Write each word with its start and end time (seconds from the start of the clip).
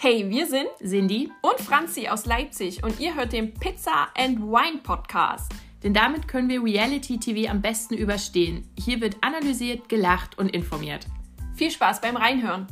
Hey, 0.00 0.30
wir 0.30 0.46
sind 0.46 0.68
Cindy 0.78 1.28
und 1.42 1.58
Franzi 1.58 2.06
aus 2.06 2.24
Leipzig 2.24 2.84
und 2.84 3.00
ihr 3.00 3.16
hört 3.16 3.32
den 3.32 3.52
Pizza 3.52 4.06
and 4.16 4.38
Wine 4.38 4.78
Podcast. 4.80 5.50
Denn 5.82 5.92
damit 5.92 6.28
können 6.28 6.48
wir 6.48 6.62
Reality 6.62 7.18
TV 7.18 7.50
am 7.50 7.60
besten 7.60 7.94
überstehen. 7.94 8.70
Hier 8.78 9.00
wird 9.00 9.16
analysiert, 9.22 9.88
gelacht 9.88 10.38
und 10.38 10.54
informiert. 10.54 11.08
Viel 11.56 11.72
Spaß 11.72 12.00
beim 12.00 12.16
Reinhören. 12.16 12.68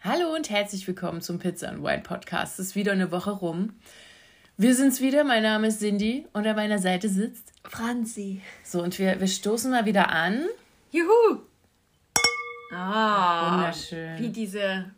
Hallo 0.00 0.34
und 0.34 0.50
herzlich 0.50 0.86
willkommen 0.86 1.22
zum 1.22 1.38
Pizza 1.38 1.70
and 1.70 1.82
Wine 1.82 2.02
Podcast. 2.02 2.58
Es 2.58 2.66
ist 2.66 2.76
wieder 2.76 2.92
eine 2.92 3.10
Woche 3.10 3.30
rum. 3.30 3.78
Wir 4.62 4.76
sind's 4.76 5.00
wieder. 5.00 5.24
Mein 5.24 5.42
Name 5.42 5.66
ist 5.66 5.80
Cindy 5.80 6.24
und 6.32 6.46
an 6.46 6.54
meiner 6.54 6.78
Seite 6.78 7.08
sitzt 7.08 7.52
Franzi. 7.64 8.40
So, 8.62 8.80
und 8.80 8.96
wir, 8.96 9.18
wir 9.18 9.26
stoßen 9.26 9.72
mal 9.72 9.86
wieder 9.86 10.08
an. 10.08 10.46
Juhu! 10.92 11.40
Ah, 12.72 13.56
Wunderschön. 13.56 14.20
Wie 14.20 14.28
diese 14.28 14.92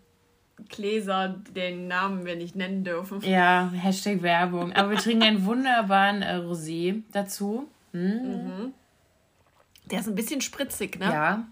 Gläser, 0.68 1.40
den 1.56 1.88
Namen 1.88 2.26
wir 2.26 2.36
nicht 2.36 2.54
nennen 2.56 2.84
dürfen. 2.84 3.22
Ja, 3.22 3.70
Hashtag 3.72 4.20
Werbung. 4.20 4.74
Aber 4.74 4.90
wir 4.90 4.98
trinken 4.98 5.22
einen 5.22 5.46
wunderbaren 5.46 6.20
äh, 6.20 6.34
Rosé 6.34 7.02
dazu. 7.12 7.66
Der 7.94 8.70
ist 9.98 10.08
ein 10.08 10.14
bisschen 10.14 10.42
spritzig, 10.42 10.98
ne? 10.98 11.06
Ja, 11.06 11.44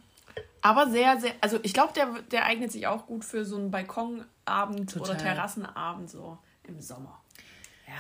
Aber 0.61 0.91
sehr, 0.91 1.19
sehr. 1.19 1.33
Also, 1.41 1.59
ich 1.63 1.73
glaube, 1.73 1.95
der, 1.95 2.09
der 2.31 2.45
eignet 2.45 2.73
sich 2.73 2.87
auch 2.87 3.07
gut 3.07 3.25
für 3.25 3.47
so 3.47 3.57
einen 3.57 3.71
Balkonabend 3.71 4.95
oder 4.97 5.15
Total. 5.15 5.17
Terrassenabend 5.17 6.11
so 6.11 6.37
im 6.69 6.79
Sommer. 6.79 7.22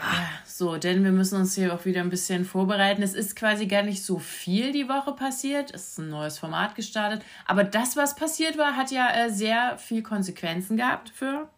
Ja, 0.00 0.28
so, 0.46 0.76
denn 0.76 1.04
wir 1.04 1.12
müssen 1.12 1.38
uns 1.38 1.54
hier 1.54 1.74
auch 1.74 1.84
wieder 1.84 2.00
ein 2.00 2.10
bisschen 2.10 2.44
vorbereiten. 2.44 3.02
Es 3.02 3.14
ist 3.14 3.36
quasi 3.36 3.66
gar 3.66 3.82
nicht 3.82 4.02
so 4.02 4.18
viel 4.18 4.72
die 4.72 4.88
Woche 4.88 5.12
passiert. 5.12 5.72
Es 5.74 5.88
ist 5.88 5.98
ein 5.98 6.08
neues 6.08 6.38
Format 6.38 6.74
gestartet. 6.74 7.22
Aber 7.46 7.64
das, 7.64 7.96
was 7.96 8.16
passiert 8.16 8.56
war, 8.58 8.76
hat 8.76 8.90
ja 8.90 9.10
äh, 9.10 9.30
sehr 9.30 9.76
viel 9.78 10.02
Konsequenzen 10.02 10.76
gehabt 10.76 11.10
für 11.10 11.48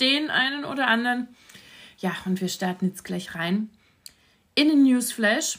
den 0.00 0.30
einen 0.30 0.64
oder 0.64 0.86
anderen. 0.88 1.28
Ja, 1.98 2.12
und 2.26 2.40
wir 2.40 2.48
starten 2.48 2.86
jetzt 2.86 3.04
gleich 3.04 3.34
rein 3.34 3.70
in 4.54 4.68
den 4.68 4.82
Newsflash. 4.82 5.58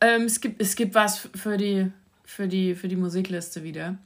Ähm, 0.00 0.22
es, 0.22 0.40
gibt, 0.40 0.60
es 0.60 0.76
gibt 0.76 0.94
was 0.94 1.28
für 1.34 1.56
die, 1.56 1.90
für 2.24 2.48
die, 2.48 2.74
für 2.74 2.88
die 2.88 2.96
Musikliste 2.96 3.62
wieder. 3.62 3.96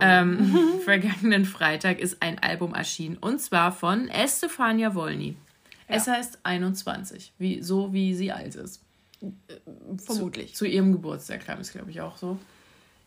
Ähm, 0.00 0.80
vergangenen 0.84 1.44
Freitag 1.44 1.98
ist 1.98 2.22
ein 2.22 2.38
Album 2.38 2.74
erschienen. 2.74 3.16
Und 3.16 3.40
zwar 3.40 3.72
von 3.72 4.08
Estefania 4.08 4.94
Wolny. 4.94 5.36
Es 5.92 6.06
heißt 6.06 6.38
21, 6.42 7.32
wie, 7.38 7.62
so 7.62 7.92
wie 7.92 8.14
sie 8.14 8.32
alt 8.32 8.54
ist. 8.54 8.82
Vermutlich. 9.98 10.54
Zu 10.54 10.64
ihrem 10.66 10.92
Geburtstag 10.92 11.44
kam 11.44 11.60
es, 11.60 11.72
glaube 11.72 11.90
ich, 11.90 12.00
auch 12.00 12.16
so. 12.16 12.38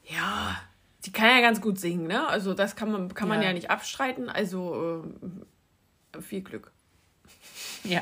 Ja, 0.05 0.59
die 1.05 1.11
kann 1.11 1.29
ja 1.29 1.41
ganz 1.41 1.59
gut 1.61 1.79
singen, 1.79 2.07
ne? 2.07 2.27
Also 2.27 2.53
das 2.53 2.75
kann 2.75 2.91
man, 2.91 3.13
kann 3.13 3.27
man 3.27 3.41
Ja. 3.41 3.47
ja 3.47 3.53
nicht 3.53 3.69
abstreiten. 3.69 4.29
Also 4.29 5.03
äh, 6.13 6.21
viel 6.21 6.41
Glück. 6.41 6.71
Ja. 7.83 8.01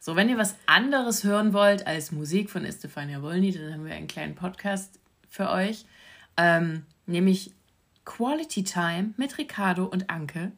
So, 0.00 0.16
wenn 0.16 0.28
ihr 0.28 0.38
was 0.38 0.56
anderes 0.66 1.24
hören 1.24 1.52
wollt 1.52 1.86
als 1.86 2.10
Musik 2.10 2.50
von 2.50 2.64
Estefania 2.64 3.22
Wolny, 3.22 3.52
dann 3.52 3.72
haben 3.72 3.84
wir 3.84 3.94
einen 3.94 4.08
kleinen 4.08 4.34
Podcast 4.34 4.98
für 5.28 5.50
euch. 5.50 5.84
Ähm, 6.36 6.84
nämlich 7.06 7.52
Quality 8.06 8.64
Time 8.64 9.12
mit 9.16 9.36
Ricardo 9.38 9.84
und 9.84 10.10
Anke. 10.10 10.52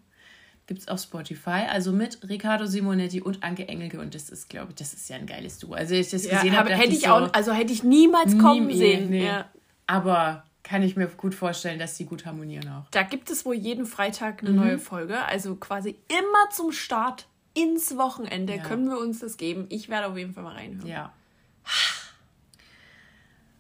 Gibt 0.67 0.81
es 0.81 0.89
auf 0.89 1.01
Spotify. 1.01 1.67
Also 1.69 1.93
mit 1.93 2.19
Riccardo 2.29 2.67
Simonetti 2.67 3.21
und 3.21 3.43
Anke 3.43 3.67
Engelke. 3.69 3.99
Und 4.01 4.15
das 4.15 4.31
ist, 4.31 4.49
glaube 4.49 4.71
ich, 4.71 4.77
das 4.77 4.95
ist 4.95 5.09
ja 5.09 5.17
ein 5.17 5.27
geiles 5.27 5.59
Duo. 5.59 5.75
Also, 5.75 5.95
als 5.95 6.07
ich 6.07 6.11
das 6.13 6.25
Ja, 6.25 6.37
gesehen 6.37 6.57
habe, 6.57 6.71
hätte 6.75 6.93
ich 6.93 7.01
so, 7.01 7.09
auch, 7.11 7.33
also 7.35 7.53
hätte 7.53 7.73
ich 7.73 7.83
niemals 7.83 8.39
kommen 8.39 8.69
nie- 8.69 8.77
sehen. 8.79 9.11
nee. 9.11 9.27
Ja. 9.27 9.51
Aber 9.87 10.45
kann 10.63 10.83
ich 10.83 10.95
mir 10.97 11.09
gut 11.09 11.35
vorstellen, 11.35 11.81
dass 11.81 11.97
die 11.97 12.05
gut 12.07 12.25
harmonieren 12.25 12.69
auch. 12.69 12.89
Da 12.93 13.03
gibt 13.03 13.29
es 13.31 13.45
wohl 13.45 13.57
jeden 13.57 13.85
Freitag 13.87 14.41
eine 14.43 14.51
Mhm. 14.51 14.57
neue 14.57 14.79
Folge. 14.79 15.19
Also 15.25 15.57
quasi 15.57 15.97
immer 16.09 16.51
zum 16.53 16.71
Start 16.71 17.27
ins 17.55 17.97
Wochenende 17.99 18.55
Ja. 18.55 18.63
können 18.63 18.89
wir 18.89 18.99
uns 18.99 19.19
das 19.19 19.37
geben. 19.37 19.67
Ich 19.69 19.89
werde 19.89 20.07
auf 20.07 20.17
jeden 20.17 20.33
Fall 20.33 20.45
mal 20.45 20.55
reinhören. 20.55 20.87
Ja. 20.87 21.13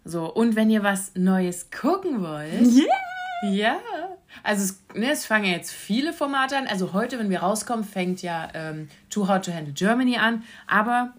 So, 0.04 0.32
und 0.32 0.56
wenn 0.56 0.70
ihr 0.70 0.82
was 0.82 1.12
Neues 1.14 1.70
gucken 1.70 2.22
wollt. 2.22 2.52
Yeah! 2.62 2.86
Ja. 3.50 3.80
Also 4.42 4.64
es, 4.64 4.82
ne, 4.94 5.10
es 5.10 5.26
fangen 5.26 5.44
ja 5.44 5.52
jetzt 5.52 5.72
viele 5.72 6.12
Formate 6.12 6.56
an. 6.56 6.66
Also 6.66 6.92
heute, 6.92 7.18
wenn 7.18 7.30
wir 7.30 7.40
rauskommen, 7.40 7.84
fängt 7.84 8.22
ja 8.22 8.48
ähm, 8.54 8.88
Too 9.10 9.28
Hot 9.28 9.44
to 9.44 9.52
Handle 9.52 9.72
Germany 9.72 10.18
an. 10.18 10.44
Aber 10.66 11.12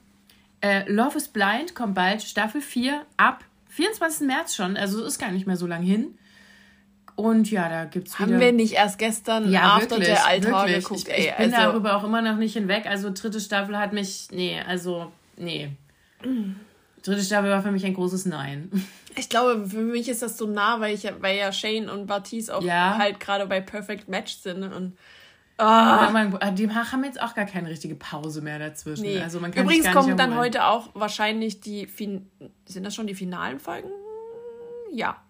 äh, 0.61 0.89
Love 0.91 1.17
is 1.17 1.27
Blind 1.27 1.75
kommt 1.75 1.95
bald, 1.95 2.21
Staffel 2.21 2.61
4, 2.61 3.05
ab 3.17 3.43
24. 3.69 4.27
März 4.27 4.55
schon. 4.55 4.77
Also 4.77 5.03
ist 5.03 5.19
gar 5.19 5.31
nicht 5.31 5.47
mehr 5.47 5.57
so 5.57 5.67
lang 5.67 5.83
hin. 5.83 6.17
Und 7.15 7.51
ja, 7.51 7.69
da 7.69 7.85
gibt 7.85 8.07
es 8.07 8.19
wieder... 8.19 8.33
Haben 8.33 8.39
wir 8.39 8.51
nicht 8.51 8.73
erst 8.73 8.97
gestern 8.97 9.51
ja, 9.51 9.75
After 9.75 9.91
wirklich, 9.91 10.07
der 10.07 10.25
Altar 10.25 10.67
wirklich. 10.67 10.83
geguckt? 10.83 11.07
Ich, 11.07 11.13
ey, 11.13 11.29
ich 11.29 11.35
bin 11.35 11.53
also, 11.53 11.67
darüber 11.67 11.95
auch 11.95 12.03
immer 12.03 12.21
noch 12.21 12.37
nicht 12.37 12.53
hinweg. 12.53 12.87
Also 12.87 13.11
dritte 13.13 13.39
Staffel 13.39 13.77
hat 13.77 13.93
mich... 13.93 14.29
Nee, 14.31 14.59
also... 14.67 15.11
Nee. 15.37 15.71
Dritte 17.03 17.21
Staffel 17.23 17.49
war 17.51 17.61
für 17.61 17.71
mich 17.71 17.85
ein 17.85 17.93
großes 17.93 18.25
Nein. 18.25 18.71
Ich 19.15 19.29
glaube, 19.29 19.67
für 19.67 19.81
mich 19.81 20.09
ist 20.09 20.21
das 20.23 20.37
so 20.37 20.47
nah, 20.47 20.79
weil, 20.79 20.95
ich, 20.95 21.03
ja- 21.03 21.13
weil 21.21 21.37
ja 21.37 21.51
Shane 21.51 21.87
und 21.89 22.07
Baptiste 22.07 22.55
auch 22.55 22.63
Ja. 22.63 22.97
halt 22.97 23.19
gerade 23.19 23.45
bei 23.45 23.61
Perfect 23.61 24.07
Match 24.09 24.37
sind. 24.37 24.63
Und 24.63 24.97
man, 25.59 26.35
ah, 26.41 26.49
die 26.51 26.67
haben 26.69 27.03
jetzt 27.03 27.21
auch 27.21 27.35
gar 27.35 27.45
keine 27.45 27.69
richtige 27.69 27.93
Pause 27.95 28.41
mehr 28.41 28.57
dazwischen. 28.57 29.03
nee. 29.03 29.19
Also 29.21 29.39
man 29.39 29.51
kann 29.51 29.65
Übrigens 29.65 29.91
kommen 29.91 30.17
dann 30.17 30.35
heute 30.35 30.65
auch 30.65 30.89
wahrscheinlich 30.95 31.61
die 31.61 31.85
fin 31.85 32.27
sind 32.65 32.83
das 32.85 32.95
schon 32.95 33.05
die 33.05 33.13
finalen 33.15 33.59
Folgen? 33.59 33.89
Ja. 34.91 35.21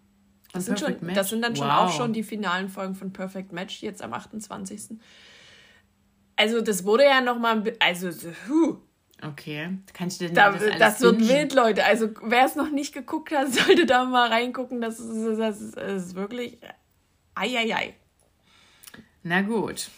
Das 0.54 0.66
sind, 0.66 0.80
schon, 0.80 0.96
Match? 1.02 1.16
das 1.16 1.30
sind 1.30 1.42
dann 1.42 1.56
schon 1.56 1.68
Wow. 1.68 1.74
auch 1.76 1.92
schon 1.92 2.14
die 2.14 2.22
finalen 2.24 2.70
Folgen 2.70 2.94
von 2.96 3.12
Perfect 3.12 3.52
Match, 3.52 3.82
jetzt 3.82 4.02
am 4.04 4.14
28. 4.14 4.98
Also 6.36 6.62
das 6.62 6.86
wurde 6.86 7.06
ja 7.06 7.22
nochmal, 7.22 7.64
also 7.80 8.10
huh, 8.48 8.78
Okay. 9.28 9.78
Kann 9.94 10.08
ich 10.08 10.18
denn 10.18 10.34
da, 10.34 10.52
das 10.52 10.64
das, 10.64 10.82
alles 10.82 11.02
wird 11.02 11.18
bingen? 11.20 11.30
wild, 11.30 11.54
Leute. 11.54 11.86
Also 11.86 12.10
wer 12.22 12.46
es 12.46 12.56
noch 12.56 12.70
nicht 12.70 12.94
geguckt 12.94 13.32
hat, 13.32 13.54
sollte 13.54 13.86
da 13.86 14.06
mal 14.06 14.30
reingucken. 14.30 14.82
Das 14.82 15.00
ist, 15.00 15.40
das 15.40 15.62
ist, 15.62 15.78
das 15.78 16.04
ist 16.04 16.16
wirklich, 16.16 16.58
eieiei. 17.36 17.96
Na 19.24 19.42
gut. 19.42 19.90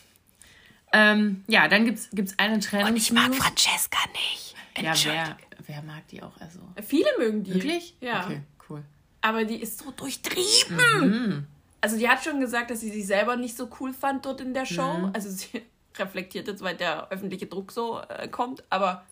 Ähm, 0.93 1.43
ja, 1.47 1.67
dann 1.67 1.85
gibt's 1.85 2.09
gibt's 2.13 2.35
eine 2.37 2.59
Trennung. 2.59 2.95
Francesca 2.97 3.97
nicht. 4.13 4.55
Ja, 4.77 4.93
wer, 5.05 5.37
wer 5.65 5.81
mag 5.81 6.07
die 6.09 6.21
auch? 6.21 6.39
Also 6.39 6.59
Viele 6.85 7.07
mögen 7.17 7.43
die. 7.43 7.53
wirklich? 7.55 7.95
Ja. 8.01 8.25
Okay, 8.25 8.41
cool. 8.69 8.83
Aber 9.21 9.43
die 9.45 9.61
ist 9.61 9.79
so 9.79 9.91
durchtrieben. 9.91 11.47
Also 11.81 11.97
die 11.97 12.09
hat 12.09 12.23
schon 12.23 12.39
gesagt, 12.39 12.71
dass 12.71 12.81
sie 12.81 12.89
sich 12.91 13.05
selber 13.07 13.35
nicht 13.35 13.55
so 13.55 13.69
cool 13.79 13.93
fand 13.93 14.25
dort 14.25 14.41
in 14.41 14.53
der 14.53 14.65
Show. 14.65 15.09
Also 15.13 15.29
sie 15.29 15.63
reflektiert 15.97 16.47
jetzt, 16.47 16.61
weil 16.63 16.75
der 16.75 17.09
öffentliche 17.11 17.47
Druck 17.47 17.71
so 17.71 18.01
äh, 18.09 18.27
kommt. 18.27 18.63
Aber 18.69 19.05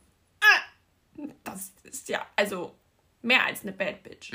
das 1.43 1.71
ist 1.83 2.09
ja 2.09 2.25
also 2.35 2.73
mehr 3.21 3.45
als 3.45 3.63
eine 3.63 3.71
Bad 3.71 4.03
Bitch. 4.03 4.31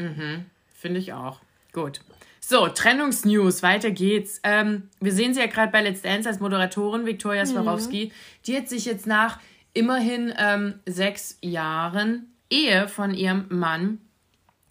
Finde 0.75 1.01
ich 1.01 1.13
auch. 1.13 1.41
Gut. 1.73 2.01
So, 2.41 2.69
Trennungsnews, 2.69 3.63
weiter 3.63 3.91
geht's. 3.91 4.41
Ähm, 4.43 4.89
wir 5.01 5.13
sehen 5.13 5.35
sie 5.35 5.41
ja 5.41 5.47
gerade 5.47 5.71
bei 5.71 5.83
Let's 5.83 6.01
Dance 6.03 6.29
als 6.29 6.41
Moderatorin, 6.41 7.05
Viktoria 7.05 7.45
Swarovski. 7.45 8.13
Die 8.47 8.57
hat 8.57 8.69
sich 8.69 8.87
jetzt 8.87 9.07
nach 9.07 9.39
immerhin 9.75 10.33
ähm, 10.39 10.81
sechs 10.87 11.37
Jahren 11.43 12.33
Ehe 12.49 12.89
von 12.89 13.13
ihrem 13.13 13.47
Mann 13.51 14.01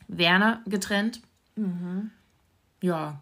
Werner 0.08 0.64
getrennt. 0.66 1.22
Ja. 2.82 3.22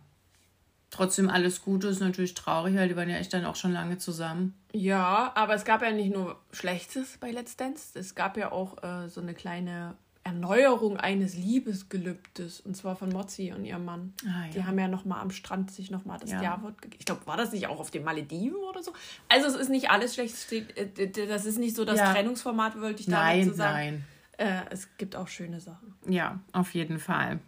Trotzdem 0.92 1.30
alles 1.30 1.62
Gute, 1.62 1.88
ist 1.88 2.00
natürlich 2.00 2.36
traurig, 2.36 2.76
weil 2.76 2.88
die 2.88 2.96
waren 2.96 3.10
ja 3.10 3.18
echt 3.18 3.34
dann 3.34 3.46
auch 3.46 3.56
schon 3.56 3.74
lange 3.74 3.98
zusammen. 3.98 4.54
Ja, 4.72 5.32
aber 5.36 5.56
es 5.56 5.66
gab 5.66 5.82
ja 5.82 5.92
nicht 5.92 6.14
nur 6.14 6.40
Schlechtes 6.52 7.18
bei 7.20 7.32
Let's 7.32 7.58
Dance. 7.58 7.98
Es 8.00 8.16
gab 8.16 8.38
ja 8.38 8.52
auch 8.52 8.82
äh, 8.84 9.10
so 9.10 9.20
eine 9.20 9.34
kleine 9.34 9.96
Erneuerung 10.24 10.98
eines 10.98 11.36
Liebesgelübdes. 11.36 12.62
Und 12.62 12.76
zwar 12.78 12.96
von 12.96 13.10
Mozzi 13.10 13.54
und 13.56 13.66
ihrem 13.66 13.86
Mann. 13.86 14.14
Ah, 14.26 14.46
ja. 14.46 14.52
Die 14.54 14.64
haben 14.64 14.80
ja 14.80 14.88
noch 14.88 15.06
mal 15.06 15.20
am 15.22 15.32
Strand 15.32 15.70
sich 15.72 15.92
noch 15.92 16.06
mal 16.06 16.18
das 16.18 16.32
Ja. 16.32 16.42
Jawort 16.42 16.82
gegeben. 16.82 17.00
Ich 17.00 17.06
glaube, 17.06 17.28
war 17.28 17.38
das 17.38 17.52
nicht 17.52 17.68
auch 17.68 17.80
auf 17.80 17.92
den 17.92 18.04
Malediven 18.04 18.58
oder 18.58 18.82
so? 18.82 18.94
Also 19.30 19.48
es 19.48 19.56
ist 19.56 19.70
nicht 19.70 19.90
alles 19.92 20.14
schlecht. 20.16 20.36
Äh, 20.52 21.28
Das 21.28 21.46
ist 21.46 21.60
nicht 21.60 21.76
so 21.76 21.84
das 21.86 22.00
Ja. 22.00 22.12
Trennungsformat, 22.14 22.80
wollte 22.80 23.02
ich 23.02 23.08
damit 23.08 23.20
Nein, 23.26 23.46
so 23.50 23.54
sagen. 23.54 23.74
nein. 23.74 24.06
Äh, 24.38 24.62
es 24.72 24.88
gibt 24.98 25.16
auch 25.16 25.28
schöne 25.28 25.60
Sachen. 25.60 25.94
Ja, 26.08 26.40
auf 26.54 26.74
jeden 26.74 27.00
Fall. 27.00 27.40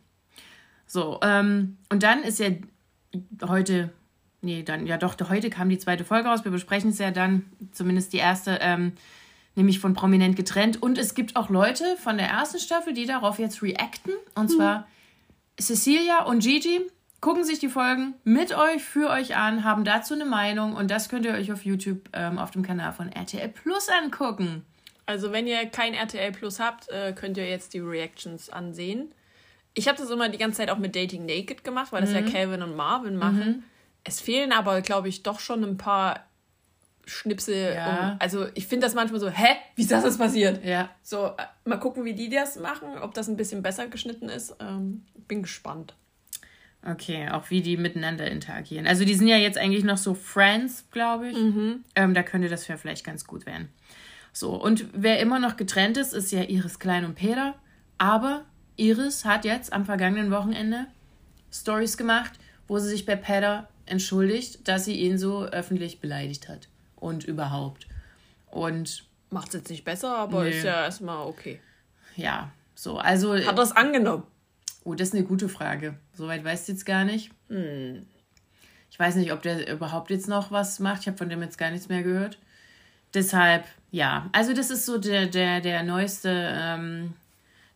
So, 0.86 1.20
ähm, 1.22 1.78
und 1.92 2.04
dann 2.04 2.24
ist 2.24 2.40
ja 2.40 2.50
heute, 3.48 3.92
nee, 4.42 4.64
dann, 4.64 4.88
ja 4.88 4.98
doch, 4.98 5.16
heute 5.30 5.50
kam 5.50 5.70
die 5.70 5.78
zweite 5.78 6.04
Folge 6.04 6.30
raus. 6.30 6.44
Wir 6.44 6.52
besprechen 6.52 6.92
es 6.92 6.98
ja 6.98 7.12
dann, 7.12 7.46
zumindest 7.72 8.14
die 8.14 8.18
erste, 8.18 8.60
ähm, 8.62 8.94
nämlich 9.56 9.80
von 9.80 9.94
Prominent 9.94 10.36
getrennt. 10.36 10.82
Und 10.82 10.98
es 10.98 11.16
gibt 11.16 11.36
auch 11.36 11.50
Leute 11.50 11.98
von 11.98 12.18
der 12.18 12.28
ersten 12.28 12.60
Staffel, 12.60 12.94
die 12.94 13.06
darauf 13.06 13.40
jetzt 13.40 13.62
reacten. 13.62 14.12
Und 14.36 14.50
zwar 14.50 14.88
Cecilia 15.60 16.24
und 16.24 16.40
Gigi 16.40 16.82
gucken 17.20 17.44
sich 17.44 17.60
die 17.60 17.70
Folgen 17.70 18.14
mit 18.24 18.56
euch, 18.56 18.84
für 18.84 19.10
euch 19.10 19.36
an, 19.36 19.64
haben 19.64 19.84
dazu 19.84 20.14
eine 20.14 20.26
Meinung. 20.26 20.76
Und 20.76 20.92
das 20.92 21.10
könnt 21.10 21.26
ihr 21.26 21.34
euch 21.34 21.52
auf 21.52 21.66
YouTube 21.66 22.10
ähm, 22.14 22.38
auf 22.38 22.52
dem 22.52 22.62
Kanal 22.62 22.94
von 22.94 23.12
RTL 23.12 23.50
Plus 23.50 23.90
angucken. 23.90 24.64
Also 25.06 25.32
wenn 25.32 25.48
ihr 25.48 25.66
kein 25.68 25.94
RTL 25.94 26.32
Plus 26.32 26.60
habt, 26.60 26.90
äh, 26.90 27.14
könnt 27.14 27.38
ihr 27.38 27.50
jetzt 27.50 27.74
die 27.74 27.80
Reactions 27.80 28.50
ansehen. 28.50 29.14
Ich 29.78 29.88
habe 29.88 29.98
das 29.98 30.10
immer 30.10 30.28
die 30.28 30.40
ganze 30.40 30.58
Zeit 30.58 30.72
auch 30.72 30.80
mit 30.80 30.96
Dating 30.96 31.28
Naked 31.28 31.64
gemacht, 31.64 31.92
weil 31.92 32.02
das 32.02 32.12
ja 32.12 32.24
Calvin 32.24 32.64
und 32.64 32.76
Marvin 32.76 33.16
machen. 33.16 33.64
Es 34.04 34.20
fehlen 34.20 34.52
aber, 34.52 34.82
glaube 34.82 35.08
ich, 35.08 35.22
doch 35.22 35.40
schon 35.40 35.64
ein 35.64 35.78
paar 35.78 36.26
Schnipsel. 37.06 37.76
Ja. 37.76 38.14
Um, 38.14 38.16
also 38.18 38.48
ich 38.56 38.66
finde 38.66 38.88
das 38.88 38.96
manchmal 38.96 39.20
so, 39.20 39.30
hä, 39.30 39.56
wie 39.76 39.84
ist 39.84 39.92
das 39.92 40.04
jetzt 40.04 40.18
passiert? 40.18 40.66
Ja. 40.66 40.90
So, 41.04 41.28
äh, 41.28 41.44
mal 41.66 41.78
gucken, 41.78 42.06
wie 42.06 42.16
die 42.16 42.30
das 42.30 42.58
machen, 42.58 42.98
ob 43.00 43.14
das 43.14 43.28
ein 43.28 43.38
bisschen 43.38 43.62
besser 43.62 43.88
geschnitten 43.88 44.30
ist. 44.30 44.56
Ähm, 44.60 45.06
bin 45.28 45.44
gespannt. 45.44 45.96
Okay, 46.84 47.30
auch 47.30 47.52
wie 47.52 47.62
die 47.62 47.78
miteinander 47.78 48.30
interagieren. 48.32 48.88
Also 48.88 49.06
die 49.06 49.14
sind 49.14 49.28
ja 49.28 49.38
jetzt 49.38 49.60
eigentlich 49.60 49.84
noch 49.84 49.98
so 49.98 50.16
Friends, 50.16 50.86
glaube 50.90 51.30
ich. 51.30 51.38
Ähm, 51.38 52.14
da 52.16 52.24
könnte 52.24 52.50
das 52.50 52.68
ja 52.68 52.78
vielleicht 52.78 53.06
ganz 53.06 53.28
gut 53.28 53.46
werden. 53.46 53.70
So, 54.34 54.56
und 54.56 54.86
wer 54.94 55.20
immer 55.20 55.38
noch 55.38 55.56
getrennt 55.56 55.98
ist, 55.98 56.14
ist 56.14 56.32
ja 56.32 56.42
Iris 56.42 56.80
Klein 56.80 57.06
und 57.06 57.14
Peter. 57.14 57.56
Aber 58.00 58.46
Iris 58.78 59.26
hat 59.26 59.44
jetzt 59.46 59.74
am 59.74 59.86
vergangenen 59.86 60.32
Wochenende 60.32 60.86
Stories 61.52 61.98
gemacht, 61.98 62.32
wo 62.68 62.80
sie 62.80 62.90
sich 62.90 63.06
bei 63.06 63.16
Peter 63.16 63.68
entschuldigt, 63.86 64.68
dass 64.68 64.86
sie 64.86 64.96
ihn 64.96 65.18
so 65.18 65.44
öffentlich 65.46 66.00
beleidigt 66.00 66.48
hat. 66.50 66.68
Und 66.96 67.24
überhaupt. 67.26 67.88
Und 68.50 69.06
Macht 69.30 69.50
es 69.50 69.56
jetzt 69.56 69.70
nicht 69.70 69.84
besser, 69.84 70.18
aber 70.18 70.44
Nee. 70.46 70.52
ist 70.52 70.64
ja 70.64 70.86
erstmal 70.86 71.28
okay. 71.28 71.60
ja, 72.16 72.50
so, 72.76 72.98
also. 72.98 73.36
Hat 73.36 73.58
er 73.58 73.64
es 73.64 73.74
angenommen? 73.74 74.24
Oh, 74.86 74.94
das 74.96 75.10
ist 75.10 75.16
eine 75.16 75.26
gute 75.26 75.50
Frage. 75.50 75.96
Soweit 76.14 76.46
weiß 76.46 76.62
ich 76.62 76.68
jetzt 76.70 76.86
gar 76.86 77.04
nicht. 77.04 77.32
Ich 78.90 78.98
weiß 79.00 79.16
nicht, 79.16 79.34
ob 79.34 79.42
der 79.42 79.70
überhaupt 79.70 80.12
jetzt 80.12 80.30
noch 80.30 80.50
was 80.52 80.80
macht. 80.80 81.02
Ich 81.02 81.08
habe 81.08 81.18
von 81.18 81.28
dem 81.28 81.42
jetzt 81.42 81.58
gar 81.58 81.72
nichts 81.72 81.90
mehr 81.90 82.04
gehört. 82.04 82.38
Deshalb, 83.14 83.66
ja. 83.92 84.30
Also 84.32 84.54
das 84.54 84.70
ist 84.70 84.86
so 84.86 84.98
der, 84.98 85.26
der, 85.28 85.60
der 85.60 85.84
neueste, 85.84 86.30
ähm, 86.32 87.14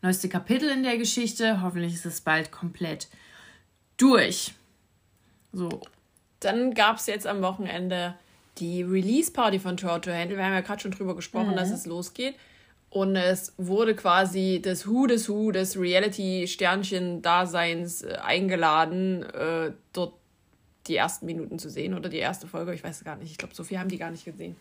neueste 0.01 0.30
Kapitel 0.30 0.69
in 0.69 0.83
der 0.83 0.98
Geschichte. 0.98 1.62
Hoffentlich 1.62 1.94
ist 1.94 2.06
es 2.06 2.21
bald 2.21 2.51
komplett 2.51 3.09
durch. 3.98 4.53
So. 5.51 5.81
Dann 6.39 6.74
gab 6.74 6.95
es 6.98 7.07
jetzt 7.07 7.27
am 7.27 7.42
Wochenende 7.42 8.15
die 8.57 8.83
Release-Party 8.83 9.59
von 9.59 9.75
Tour 9.77 10.01
to 10.01 10.12
Handle. 10.12 10.36
Wir 10.38 10.45
haben 10.45 10.53
ja 10.53 10.62
gerade 10.62 10.81
schon 10.81 10.92
drüber 10.92 11.15
gesprochen, 11.15 11.56
dass 11.56 11.71
es 11.71 11.86
losgeht. 11.86 12.36
Und 12.89 13.15
es 13.15 13.53
wurde 13.57 13.95
quasi 13.95 14.62
das 14.62 14.86
Who 14.86 15.07
des 15.07 15.30
Who 15.30 15.51
des 15.51 15.80
Reality-Sternchen-Daseins 15.80 18.01
äh, 18.01 18.18
eingeladen, 18.21 19.24
äh, 19.24 19.71
dort 19.94 20.15
die 20.88 20.97
ersten 20.97 21.25
Minuten 21.25 21.57
zu 21.57 21.69
sehen 21.69 21.94
oder 21.94 22.09
die 22.09 22.18
erste 22.18 22.47
Folge. 22.47 22.74
Ich 22.74 22.83
weiß 22.83 22.97
es 22.97 23.06
gar 23.06 23.15
nicht. 23.15 23.31
Ich 23.31 23.38
glaube, 23.38 23.56
so 23.56 23.63
viel 23.63 23.80
haben 23.80 23.88
die 23.88 23.97
gar 23.97 24.12
nicht 24.12 24.25
gesehen. 24.25 24.57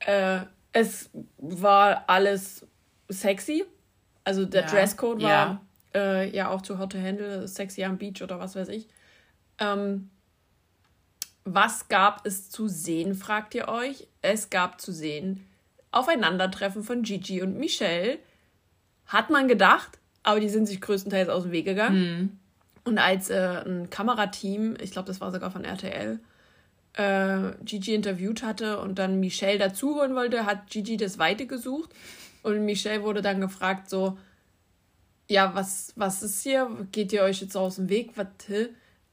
Äh, 0.00 0.40
es 0.72 1.08
war 1.38 2.04
alles 2.06 2.66
sexy. 3.08 3.64
Also 4.24 4.44
der 4.44 4.62
Ja. 4.62 4.68
Dresscode 4.68 5.22
war 5.22 5.30
Ja. 5.30 5.60
Äh, 5.94 6.34
ja 6.34 6.48
auch 6.48 6.62
zu 6.62 6.78
Hot 6.78 6.92
to 6.92 6.98
Handle, 6.98 7.46
sexy 7.48 7.84
am 7.84 7.98
Beach 7.98 8.22
oder 8.22 8.38
was 8.38 8.56
weiß 8.56 8.68
ich. 8.68 8.88
Ähm, 9.58 10.10
was 11.44 11.88
gab 11.88 12.24
es 12.24 12.50
zu 12.50 12.68
sehen, 12.68 13.14
fragt 13.14 13.54
ihr 13.54 13.68
euch? 13.68 14.06
Es 14.22 14.48
gab 14.50 14.80
zu 14.80 14.92
sehen 14.92 15.46
Aufeinandertreffen 15.90 16.82
von 16.82 17.02
Gigi 17.02 17.42
und 17.42 17.58
Michelle. 17.58 18.18
Hat 19.06 19.28
man 19.28 19.46
gedacht, 19.48 19.98
aber 20.22 20.40
die 20.40 20.48
sind 20.48 20.66
sich 20.66 20.80
größtenteils 20.80 21.28
aus 21.28 21.42
dem 21.42 21.52
Weg 21.52 21.66
gegangen. 21.66 22.40
Und 22.84 22.98
als 22.98 23.28
äh, 23.28 23.62
ein 23.66 23.90
Kamerateam, 23.90 24.76
ich 24.80 24.92
glaube, 24.92 25.06
das 25.06 25.20
war 25.20 25.30
sogar 25.32 25.50
von 25.50 25.64
RTL, 25.64 26.18
äh, 26.94 27.52
Gigi 27.64 27.94
interviewt 27.94 28.42
hatte 28.42 28.80
und 28.80 28.98
dann 28.98 29.20
Michelle 29.20 29.58
dazuholen 29.58 30.14
wollte, 30.14 30.46
hat 30.46 30.70
Gigi 30.70 30.96
das 30.96 31.18
Weite 31.18 31.46
gesucht. 31.46 31.90
Und 32.42 32.64
Michelle 32.64 33.02
wurde 33.02 33.22
dann 33.22 33.40
gefragt, 33.40 33.88
so, 33.88 34.18
ja, 35.28 35.54
was, 35.54 35.92
was 35.96 36.22
ist 36.22 36.42
hier? 36.42 36.68
Geht 36.90 37.12
ihr 37.12 37.22
euch 37.22 37.40
jetzt 37.40 37.56
aus 37.56 37.76
dem 37.76 37.88
Weg? 37.88 38.12
Was? 38.16 38.26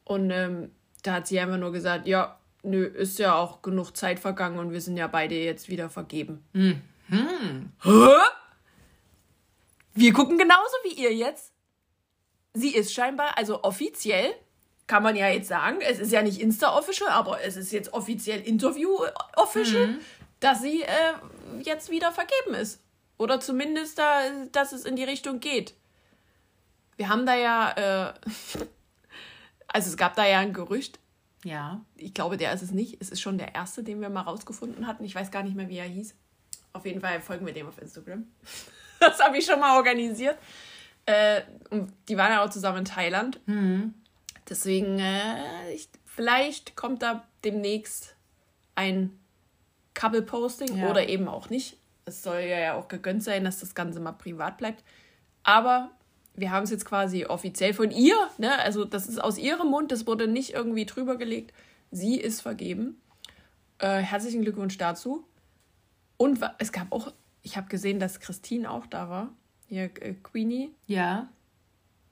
Und 0.03 0.31
ähm, 0.31 0.71
da 1.03 1.13
hat 1.13 1.27
sie 1.27 1.39
einfach 1.39 1.57
nur 1.57 1.71
gesagt, 1.71 2.07
ja, 2.07 2.39
nö, 2.63 2.83
ist 2.83 3.19
ja 3.19 3.35
auch 3.35 3.61
genug 3.61 3.95
Zeit 3.95 4.19
vergangen 4.19 4.57
und 4.59 4.71
wir 4.71 4.81
sind 4.81 4.97
ja 4.97 5.07
beide 5.07 5.35
jetzt 5.35 5.69
wieder 5.69 5.89
vergeben. 5.89 6.43
Hä? 7.83 7.95
Wir 9.93 10.13
gucken 10.13 10.37
genauso 10.37 10.75
wie 10.83 10.93
ihr 10.93 11.13
jetzt. 11.13 11.53
Sie 12.53 12.73
ist 12.75 12.93
scheinbar, 12.93 13.37
also 13.37 13.63
offiziell, 13.63 14.33
kann 14.87 15.03
man 15.03 15.15
ja 15.15 15.29
jetzt 15.29 15.47
sagen, 15.47 15.77
es 15.81 15.99
ist 15.99 16.11
ja 16.11 16.23
nicht 16.23 16.41
Insta-official, 16.41 17.09
aber 17.09 17.41
es 17.43 17.55
ist 17.55 17.71
jetzt 17.71 17.93
offiziell 17.93 18.41
Interview-official, 18.41 19.89
dass 20.39 20.61
sie 20.61 20.81
äh, 20.81 21.61
jetzt 21.61 21.91
wieder 21.91 22.11
vergeben 22.11 22.55
ist. 22.55 22.81
Oder 23.19 23.39
zumindest, 23.39 23.99
da, 23.99 24.21
dass 24.51 24.71
es 24.71 24.85
in 24.85 24.95
die 24.95 25.03
Richtung 25.03 25.39
geht. 25.39 25.75
Wir 26.97 27.09
haben 27.09 27.25
da 27.27 27.35
ja, 27.35 27.71
äh, 28.09 28.13
also 29.67 29.89
es 29.89 29.97
gab 29.97 30.15
da 30.15 30.25
ja 30.25 30.39
ein 30.39 30.53
Gerücht, 30.53 30.99
Ja. 31.43 31.81
ich 31.95 32.13
glaube, 32.13 32.37
der 32.37 32.51
ist 32.53 32.61
es 32.63 32.71
nicht. 32.71 32.99
Es 33.01 33.09
ist 33.09 33.21
schon 33.21 33.37
der 33.37 33.53
erste, 33.55 33.83
den 33.83 34.01
wir 34.01 34.09
mal 34.09 34.21
rausgefunden 34.21 34.87
hatten. 34.87 35.03
Ich 35.03 35.13
weiß 35.13 35.29
gar 35.31 35.43
nicht 35.43 35.55
mehr, 35.55 35.69
wie 35.69 35.77
er 35.77 35.85
hieß. 35.85 36.15
Auf 36.73 36.85
jeden 36.85 37.01
Fall 37.01 37.19
folgen 37.21 37.45
wir 37.45 37.53
dem 37.53 37.67
auf 37.67 37.79
Instagram. 37.79 38.25
Das 39.01 39.17
habe 39.21 39.37
ich 39.37 39.45
schon 39.45 39.61
mal 39.61 39.77
organisiert. 39.77 40.37
Äh, 41.05 41.43
und 41.69 41.93
die 42.09 42.17
waren 42.17 42.33
ja 42.33 42.43
auch 42.43 42.49
zusammen 42.49 42.79
in 42.79 42.85
Thailand. 42.85 43.39
Deswegen, 44.49 44.99
äh, 44.99 45.71
ich, 45.71 45.87
vielleicht 46.05 46.75
kommt 46.75 47.01
da 47.01 47.25
demnächst 47.45 48.15
ein 48.75 49.17
Couple-Posting 49.93 50.75
Ja. 50.79 50.89
oder 50.89 51.07
eben 51.07 51.29
auch 51.29 51.49
nicht. 51.49 51.77
Es 52.09 52.23
soll 52.23 52.39
ja 52.41 52.73
auch 52.75 52.87
gegönnt 52.87 53.23
sein, 53.23 53.43
dass 53.43 53.59
das 53.59 53.75
Ganze 53.75 53.99
mal 53.99 54.11
privat 54.11 54.57
bleibt. 54.57 54.83
Aber 55.43 55.91
wir 56.35 56.51
haben 56.51 56.63
es 56.63 56.69
jetzt 56.69 56.85
quasi 56.85 57.25
offiziell 57.25 57.73
von 57.73 57.91
ihr, 57.91 58.15
ne? 58.37 58.57
also 58.59 58.85
das 58.85 59.07
ist 59.07 59.19
aus 59.19 59.37
ihrem 59.37 59.67
Mund, 59.67 59.91
das 59.91 60.07
wurde 60.07 60.27
nicht 60.27 60.53
irgendwie 60.53 60.85
drüber 60.85 61.17
gelegt. 61.17 61.53
Sie 61.91 62.19
ist 62.19 62.41
vergeben. 62.41 63.01
Äh, 63.79 63.99
herzlichen 63.99 64.41
Glückwunsch 64.41 64.77
dazu. 64.77 65.25
Und 66.17 66.39
es 66.59 66.71
gab 66.71 66.91
auch, 66.91 67.11
ich 67.41 67.57
habe 67.57 67.67
gesehen, 67.67 67.99
dass 67.99 68.19
Christine 68.19 68.69
auch 68.69 68.85
da 68.85 69.09
war. 69.09 69.29
Hier, 69.67 69.83
äh, 70.01 70.13
Queenie. 70.21 70.71
Ja. 70.85 71.29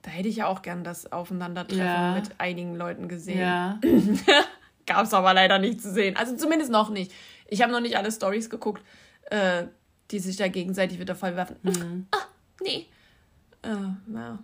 Da 0.02 0.12
hätte 0.12 0.30
ich 0.30 0.38
ja 0.38 0.48
auch 0.48 0.62
gern 0.62 0.84
das 0.84 1.12
Aufeinandertreffen 1.12 1.86
Ja. 1.86 2.14
mit 2.16 2.40
einigen 2.40 2.76
Leuten 2.76 3.08
gesehen. 3.10 3.40
Ja. 3.40 3.80
Gab 4.86 5.04
es 5.04 5.14
aber 5.14 5.34
leider 5.34 5.60
nicht 5.60 5.82
zu 5.82 5.92
sehen. 5.92 6.16
Also 6.16 6.36
zumindest 6.38 6.72
noch 6.72 6.90
nicht. 6.90 7.12
Ich 7.48 7.62
habe 7.62 7.72
noch 7.74 7.82
nicht 7.82 7.98
alle 7.98 8.12
Stories 8.12 8.50
geguckt, 8.50 8.82
äh, 9.30 9.66
die 10.12 10.20
sich 10.20 10.38
da 10.38 10.48
gegenseitig 10.48 11.00
wieder 11.00 11.16
vollwerfen. 11.16 12.08
Ah, 12.12 12.18
nee. 12.64 12.86
Äh, 13.62 13.70
ja. 14.14 14.40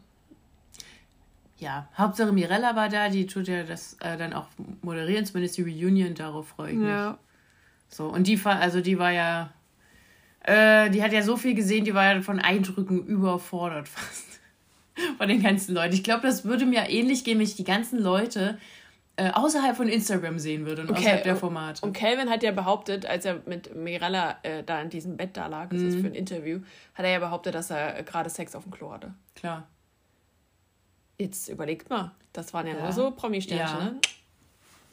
Ja. 1.57 1.87
Hauptsache 1.97 2.33
Mirella 2.33 2.75
war 2.75 2.89
da, 2.89 3.09
die 3.09 3.25
tut 3.25 3.47
ja 3.47 3.63
das 3.63 3.93
äh, 4.01 4.17
dann 4.17 4.33
auch 4.33 4.47
moderieren, 4.81 5.25
zumindest 5.25 5.57
die 5.57 5.61
Reunion, 5.61 6.13
darauf 6.13 6.49
freue 6.49 6.71
ich 6.71 6.77
mich. 6.77 6.89
ja. 6.89 7.17
So, 7.87 8.07
und 8.07 8.27
die, 8.27 8.41
also 8.43 8.81
die 8.81 8.97
war 8.97 9.11
ja, 9.11 9.53
äh, 10.41 10.89
die 10.89 11.03
hat 11.03 11.13
ja 11.13 11.21
so 11.21 11.37
viel 11.37 11.53
gesehen, 11.53 11.85
die 11.85 11.93
war 11.93 12.15
ja 12.15 12.21
von 12.21 12.39
Eindrücken 12.39 13.05
überfordert 13.05 13.87
fast. 13.89 14.25
Von 15.17 15.27
den 15.27 15.41
ganzen 15.41 15.73
Leuten. 15.73 15.93
Ich 15.95 16.03
glaube, 16.03 16.21
das 16.21 16.45
würde 16.45 16.67
mir 16.67 16.87
ähnlich 16.87 17.23
gehen, 17.23 17.39
wenn 17.39 17.45
ich 17.45 17.55
die 17.55 17.63
ganzen 17.63 17.99
Leute 17.99 18.59
äh, 19.15 19.29
außerhalb 19.31 19.77
von 19.77 19.87
Instagram 19.87 20.39
sehen 20.39 20.65
würde 20.65 20.81
und 20.83 20.91
außerhalb 20.91 21.23
der 21.23 21.35
Formate. 21.35 21.85
Und 21.85 21.93
Calvin 21.93 22.29
hat 22.29 22.41
ja 22.43 22.51
behauptet, 22.51 23.05
als 23.05 23.25
er 23.25 23.41
mit 23.45 23.75
Mirella 23.75 24.37
äh, 24.43 24.63
da 24.63 24.81
in 24.81 24.89
diesem 24.89 25.17
Bett 25.17 25.37
da 25.37 25.47
lag, 25.47 25.69
das 25.69 25.81
ist 25.81 25.95
Mhm. 25.97 26.01
für 26.01 26.07
ein 26.07 26.15
Interview, 26.15 26.59
hat 26.95 27.05
er 27.05 27.11
ja 27.11 27.19
behauptet, 27.19 27.53
dass 27.53 27.69
er 27.69 27.99
äh, 27.99 28.03
gerade 28.03 28.29
Sex 28.29 28.55
auf 28.55 28.63
dem 28.63 28.71
Klo 28.71 28.91
hatte. 28.91 29.13
Klar. 29.35 29.67
Jetzt 31.19 31.47
überlegt 31.47 31.89
mal, 31.89 32.11
das 32.33 32.53
waren 32.53 32.65
ja, 32.67 32.73
Ja. 32.73 32.81
nur 32.83 32.91
so 32.91 33.11
Promi-Sternchen, 33.11 33.77
Ja. 33.79 33.83
ne? 33.85 33.99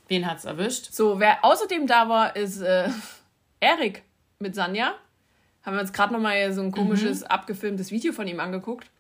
Wen 0.09 0.27
hat's 0.31 0.45
erwischt? 0.45 0.93
So, 0.93 1.19
wer 1.21 1.45
außerdem 1.45 1.87
da 1.87 2.09
war, 2.09 2.37
ist 2.37 2.61
äh, 2.61 2.89
Erik 3.61 4.03
mit 4.39 4.55
Sanja. 4.55 4.95
Haben 5.63 5.77
wir 5.77 5.81
uns 5.83 5.93
gerade 5.93 6.13
noch 6.13 6.21
mal 6.21 6.53
so 6.53 6.63
ein 6.63 6.73
komisches, 6.73 7.23
abgefilmtes 7.23 7.91
Video 7.91 8.13
von 8.13 8.27
ihm 8.27 8.41
angeguckt. 8.41 8.91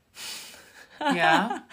Ja. 1.15 1.62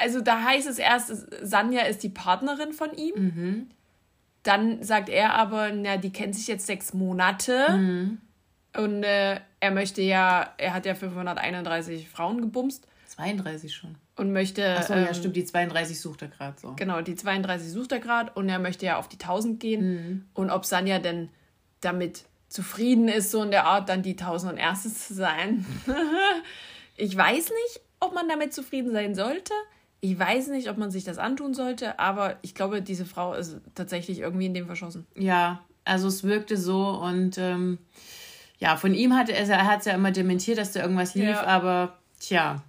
Also 0.00 0.20
da 0.20 0.42
heißt 0.42 0.68
es 0.68 0.78
erst, 0.78 1.12
Sanja 1.42 1.82
ist 1.82 2.02
die 2.02 2.08
Partnerin 2.08 2.72
von 2.72 2.94
ihm. 2.94 3.70
Dann 4.42 4.82
sagt 4.82 5.08
er 5.08 5.34
aber, 5.34 5.70
na, 5.72 5.96
die 5.96 6.12
kennt 6.12 6.34
sich 6.34 6.46
jetzt 6.46 6.66
sechs 6.66 6.94
Monate. 6.94 7.66
Und 8.76 9.02
äh, 9.02 9.40
er 9.58 9.70
möchte 9.72 10.00
ja, 10.02 10.54
er 10.56 10.74
hat 10.74 10.86
ja 10.86 10.94
531 10.94 12.08
Frauen 12.08 12.40
gebumst 12.40 12.86
32 13.08 13.74
schon. 13.74 13.96
und 14.16 14.32
möchte. 14.32 14.76
Achso, 14.78 14.94
ähm, 14.94 15.04
ja, 15.04 15.14
stimmt, 15.14 15.36
die 15.36 15.44
32 15.44 16.00
sucht 16.00 16.22
er 16.22 16.28
gerade 16.28 16.58
so. 16.60 16.74
Genau, 16.76 17.00
die 17.00 17.16
32 17.16 17.70
sucht 17.70 17.92
er 17.92 17.98
gerade 17.98 18.32
und 18.32 18.48
er 18.48 18.60
möchte 18.60 18.86
ja 18.86 18.98
auf 18.98 19.08
die 19.08 19.18
1000 19.18 19.58
gehen. 19.58 20.28
Und 20.34 20.50
ob 20.50 20.64
Sanja 20.64 21.00
denn 21.00 21.28
damit 21.80 22.24
zufrieden 22.48 23.08
ist, 23.08 23.30
so 23.30 23.42
in 23.42 23.50
der 23.50 23.66
Art, 23.66 23.88
dann 23.88 24.02
die 24.02 24.12
1000 24.12 24.52
und 24.52 24.58
erstes 24.58 25.08
zu 25.08 25.14
sein. 25.14 25.66
ich 26.96 27.16
weiß 27.16 27.50
nicht, 27.50 27.80
ob 28.00 28.14
man 28.14 28.28
damit 28.28 28.52
zufrieden 28.52 28.92
sein 28.92 29.14
sollte. 29.14 29.52
Ich 30.00 30.18
weiß 30.18 30.48
nicht, 30.48 30.70
ob 30.70 30.78
man 30.78 30.90
sich 30.90 31.04
das 31.04 31.18
antun 31.18 31.52
sollte, 31.52 31.98
aber 31.98 32.38
ich 32.42 32.54
glaube, 32.54 32.80
diese 32.80 33.04
Frau 33.04 33.34
ist 33.34 33.58
tatsächlich 33.74 34.20
irgendwie 34.20 34.46
in 34.46 34.54
dem 34.54 34.66
verschossen. 34.66 35.06
Ja, 35.14 35.60
also 35.84 36.08
es 36.08 36.24
wirkte 36.24 36.56
so 36.56 36.88
und 36.88 37.36
ähm, 37.38 37.78
ja, 38.58 38.76
von 38.76 38.94
ihm 38.94 39.14
hat 39.14 39.28
er, 39.28 39.46
er 39.48 39.66
hat 39.66 39.80
es 39.80 39.86
ja 39.86 39.94
immer 39.94 40.10
dementiert, 40.10 40.58
dass 40.58 40.72
da 40.72 40.80
irgendwas 40.82 41.14
lief, 41.14 41.28
ja. 41.28 41.44
aber 41.44 41.98
tja, 42.18 42.62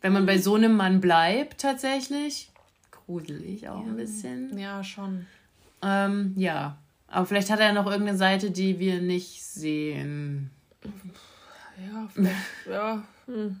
wenn 0.00 0.12
man 0.12 0.26
bei 0.26 0.38
so 0.38 0.54
einem 0.54 0.76
Mann 0.76 1.00
bleibt, 1.00 1.60
tatsächlich, 1.60 2.50
gruselig 2.90 3.68
auch 3.68 3.84
ja. 3.84 3.90
ein 3.90 3.96
bisschen. 3.96 4.56
Ja, 4.58 4.84
schon. 4.84 5.26
Ähm, 5.82 6.34
ja, 6.36 6.78
aber 7.08 7.26
vielleicht 7.26 7.50
hat 7.50 7.60
er 7.60 7.72
noch 7.72 7.86
irgendeine 7.86 8.18
Seite, 8.18 8.50
die 8.50 8.78
wir 8.78 9.00
nicht 9.00 9.42
sehen. 9.42 10.50
Ja, 11.78 12.08
vielleicht, 12.12 12.36
ja. 12.70 13.02
Hm. 13.26 13.60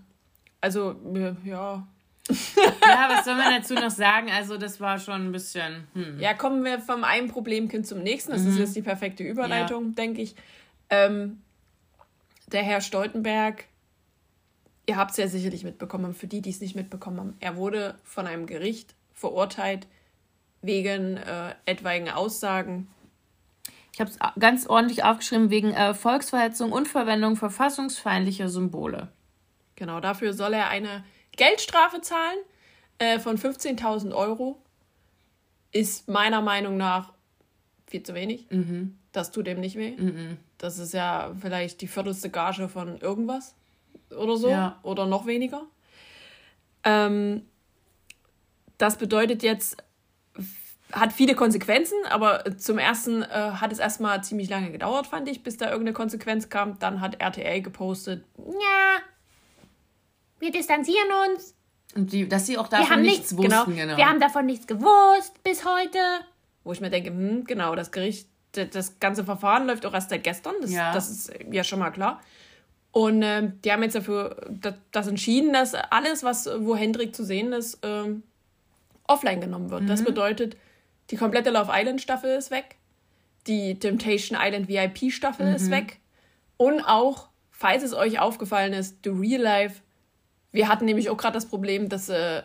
Also, 0.60 0.96
ja. 1.44 1.86
ja, 2.28 3.08
was 3.08 3.24
soll 3.24 3.34
man 3.34 3.52
dazu 3.52 3.74
noch 3.74 3.90
sagen? 3.90 4.30
Also, 4.30 4.56
das 4.56 4.80
war 4.80 4.98
schon 4.98 5.28
ein 5.28 5.32
bisschen. 5.32 5.88
Hm. 5.94 6.20
Ja, 6.20 6.34
kommen 6.34 6.64
wir 6.64 6.78
vom 6.78 7.02
einen 7.04 7.28
Problemkind 7.28 7.86
zum 7.86 8.02
nächsten. 8.02 8.32
Das 8.32 8.42
mhm. 8.42 8.50
ist 8.50 8.58
jetzt 8.58 8.76
die 8.76 8.82
perfekte 8.82 9.22
Überleitung, 9.24 9.86
ja. 9.88 9.92
denke 9.92 10.22
ich. 10.22 10.36
Ähm, 10.90 11.40
der 12.52 12.62
Herr 12.62 12.80
Stoltenberg, 12.80 13.64
ihr 14.86 14.96
habt 14.96 15.12
es 15.12 15.16
ja 15.16 15.28
sicherlich 15.28 15.64
mitbekommen, 15.64 16.14
für 16.14 16.26
die, 16.26 16.42
die 16.42 16.50
es 16.50 16.60
nicht 16.60 16.74
mitbekommen 16.74 17.18
haben, 17.18 17.36
er 17.40 17.56
wurde 17.56 17.96
von 18.04 18.26
einem 18.26 18.46
Gericht 18.46 18.94
verurteilt 19.14 19.86
wegen 20.62 21.16
äh, 21.16 21.54
etwaigen 21.64 22.10
Aussagen. 22.10 22.88
Ich 23.92 24.00
habe 24.00 24.10
es 24.10 24.18
ganz 24.38 24.66
ordentlich 24.66 25.04
aufgeschrieben, 25.04 25.50
wegen 25.50 25.72
äh, 25.72 25.94
Volksverhetzung 25.94 26.72
und 26.72 26.88
Verwendung 26.88 27.36
verfassungsfeindlicher 27.36 28.48
Symbole. 28.48 29.08
Genau, 29.80 29.98
dafür 29.98 30.34
soll 30.34 30.52
er 30.52 30.68
eine 30.68 31.04
Geldstrafe 31.32 32.02
zahlen 32.02 32.36
äh, 32.98 33.18
von 33.18 33.38
15.000 33.38 34.14
Euro. 34.14 34.60
Ist 35.72 36.06
meiner 36.06 36.42
Meinung 36.42 36.76
nach 36.76 37.14
viel 37.86 38.02
zu 38.02 38.12
wenig. 38.12 38.44
Mhm. 38.50 38.98
Das 39.12 39.30
tut 39.30 39.46
dem 39.46 39.58
nicht 39.58 39.76
weh. 39.76 39.92
Mhm. 39.92 40.36
Das 40.58 40.78
ist 40.78 40.92
ja 40.92 41.32
vielleicht 41.40 41.80
die 41.80 41.86
viertelste 41.86 42.28
Gage 42.28 42.68
von 42.68 43.00
irgendwas 43.00 43.54
oder 44.14 44.36
so. 44.36 44.50
Ja. 44.50 44.78
Oder 44.82 45.06
noch 45.06 45.24
weniger. 45.24 45.62
Ähm, 46.84 47.46
das 48.76 48.98
bedeutet 48.98 49.42
jetzt, 49.42 49.82
hat 50.92 51.14
viele 51.14 51.34
Konsequenzen, 51.34 51.96
aber 52.10 52.58
zum 52.58 52.76
ersten 52.76 53.22
äh, 53.22 53.28
hat 53.28 53.72
es 53.72 53.78
erstmal 53.78 54.22
ziemlich 54.22 54.50
lange 54.50 54.72
gedauert, 54.72 55.06
fand 55.06 55.26
ich, 55.26 55.42
bis 55.42 55.56
da 55.56 55.70
irgendeine 55.70 55.94
Konsequenz 55.94 56.50
kam. 56.50 56.78
Dann 56.80 57.00
hat 57.00 57.18
RTL 57.18 57.62
gepostet, 57.62 58.26
ja, 58.36 59.00
wir 60.40 60.50
distanzieren 60.50 61.08
uns. 61.28 61.54
Und 61.94 62.12
die, 62.12 62.28
dass 62.28 62.46
sie 62.46 62.58
auch 62.58 62.68
davon 62.68 63.02
nichts, 63.02 63.32
nichts 63.32 63.36
wussten, 63.36 63.50
genau. 63.50 63.64
genau. 63.66 63.96
Wir 63.96 64.08
haben 64.08 64.20
davon 64.20 64.46
nichts 64.46 64.66
gewusst 64.66 65.42
bis 65.42 65.64
heute. 65.64 65.98
Wo 66.64 66.72
ich 66.72 66.80
mir 66.80 66.90
denke, 66.90 67.10
hm, 67.10 67.44
genau, 67.44 67.74
das 67.74 67.90
Gericht, 67.90 68.28
das 68.52 68.98
ganze 69.00 69.24
Verfahren 69.24 69.66
läuft 69.66 69.86
auch 69.86 69.94
erst 69.94 70.10
seit 70.10 70.24
gestern. 70.24 70.54
Das, 70.60 70.72
ja. 70.72 70.92
das 70.92 71.10
ist 71.10 71.32
ja 71.50 71.64
schon 71.64 71.78
mal 71.78 71.90
klar. 71.90 72.20
Und 72.92 73.22
äh, 73.22 73.52
die 73.64 73.70
haben 73.70 73.82
jetzt 73.82 73.94
dafür 73.94 74.36
das, 74.48 74.74
das, 74.90 75.06
entschieden, 75.06 75.52
dass 75.52 75.74
alles, 75.74 76.24
was 76.24 76.48
wo 76.58 76.74
Hendrik 76.74 77.14
zu 77.14 77.24
sehen 77.24 77.52
ist, 77.52 77.84
äh, 77.84 78.14
offline 79.06 79.40
genommen 79.40 79.70
wird. 79.70 79.82
Mhm. 79.82 79.86
Das 79.86 80.04
bedeutet, 80.04 80.56
die 81.10 81.16
komplette 81.16 81.50
Love 81.50 81.70
Island 81.72 82.00
Staffel 82.00 82.36
ist 82.36 82.50
weg. 82.50 82.76
Die 83.46 83.78
Temptation 83.78 84.38
Island 84.40 84.68
VIP 84.68 85.12
Staffel 85.12 85.48
mhm. 85.48 85.56
ist 85.56 85.70
weg. 85.70 85.98
Und 86.56 86.82
auch, 86.82 87.28
falls 87.50 87.82
es 87.82 87.94
euch 87.94 88.18
aufgefallen 88.18 88.72
ist, 88.72 88.98
The 89.04 89.10
Real 89.10 89.40
Life 89.40 89.82
wir 90.52 90.68
hatten 90.68 90.84
nämlich 90.84 91.10
auch 91.10 91.16
gerade 91.16 91.34
das 91.34 91.46
Problem, 91.46 91.88
dass 91.88 92.08
äh, 92.08 92.42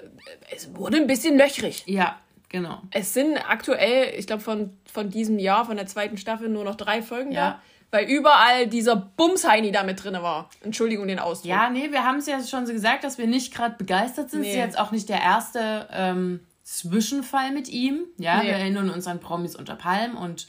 es 0.56 0.76
wurde 0.76 0.98
ein 0.98 1.08
bisschen 1.08 1.38
löchrig. 1.38 1.84
Ja, 1.88 2.20
genau. 2.50 2.82
Es 2.92 3.14
sind 3.14 3.38
aktuell, 3.38 4.14
ich 4.18 4.28
glaube, 4.28 4.44
von, 4.44 4.78
von 4.92 5.10
diesem 5.10 5.40
Jahr, 5.40 5.66
von 5.66 5.78
der 5.78 5.88
zweiten 5.88 6.18
Staffel, 6.18 6.50
nur 6.50 6.64
noch 6.64 6.76
drei 6.76 7.02
Folgen 7.02 7.32
ja. 7.32 7.52
da. 7.52 7.62
Weil 7.92 8.10
überall 8.10 8.68
dieser 8.68 8.96
Bumsheini 8.96 9.72
da 9.72 9.84
mit 9.84 10.04
drin 10.04 10.16
war. 10.16 10.50
Entschuldigung 10.62 11.08
den 11.08 11.20
Ausdruck. 11.20 11.50
Ja, 11.50 11.70
nee, 11.70 11.92
wir 11.92 12.04
haben 12.04 12.18
es 12.18 12.26
ja 12.26 12.44
schon 12.44 12.66
so 12.66 12.74
gesagt, 12.74 13.04
dass 13.04 13.18
wir 13.18 13.28
nicht 13.28 13.54
gerade 13.54 13.76
begeistert 13.78 14.32
sind. 14.32 14.42
Nee. 14.42 14.50
ist 14.50 14.56
jetzt 14.56 14.78
auch 14.78 14.92
nicht 14.92 15.08
der 15.08 15.22
erste 15.22 15.88
ähm, 15.92 16.42
Zwischenfall 16.64 17.52
mit 17.52 17.70
ihm. 17.70 18.04
Ja, 18.18 18.40
nee. 18.40 18.48
wir 18.48 18.54
erinnern 18.54 18.90
uns 18.90 19.08
an 19.08 19.20
Promis 19.20 19.56
unter 19.56 19.76
Palm 19.76 20.18
und 20.18 20.48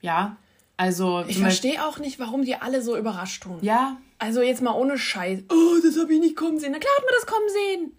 ja, 0.00 0.36
also. 0.76 1.24
Ich 1.26 1.38
verstehe 1.38 1.84
auch 1.84 1.98
nicht, 1.98 2.20
warum 2.20 2.44
die 2.44 2.54
alle 2.54 2.82
so 2.82 2.96
überrascht 2.96 3.42
tun. 3.42 3.58
Ja, 3.62 3.96
also 4.18 4.42
jetzt 4.42 4.62
mal 4.62 4.72
ohne 4.72 4.98
Scheiß. 4.98 5.44
Oh, 5.50 5.80
das 5.82 5.98
habe 5.98 6.12
ich 6.14 6.20
nicht 6.20 6.36
kommen 6.36 6.58
sehen. 6.58 6.72
Na 6.72 6.78
klar 6.78 6.92
hat 6.96 7.04
man 7.04 7.14
das 7.14 7.26
kommen 7.26 7.48
sehen. 7.48 7.92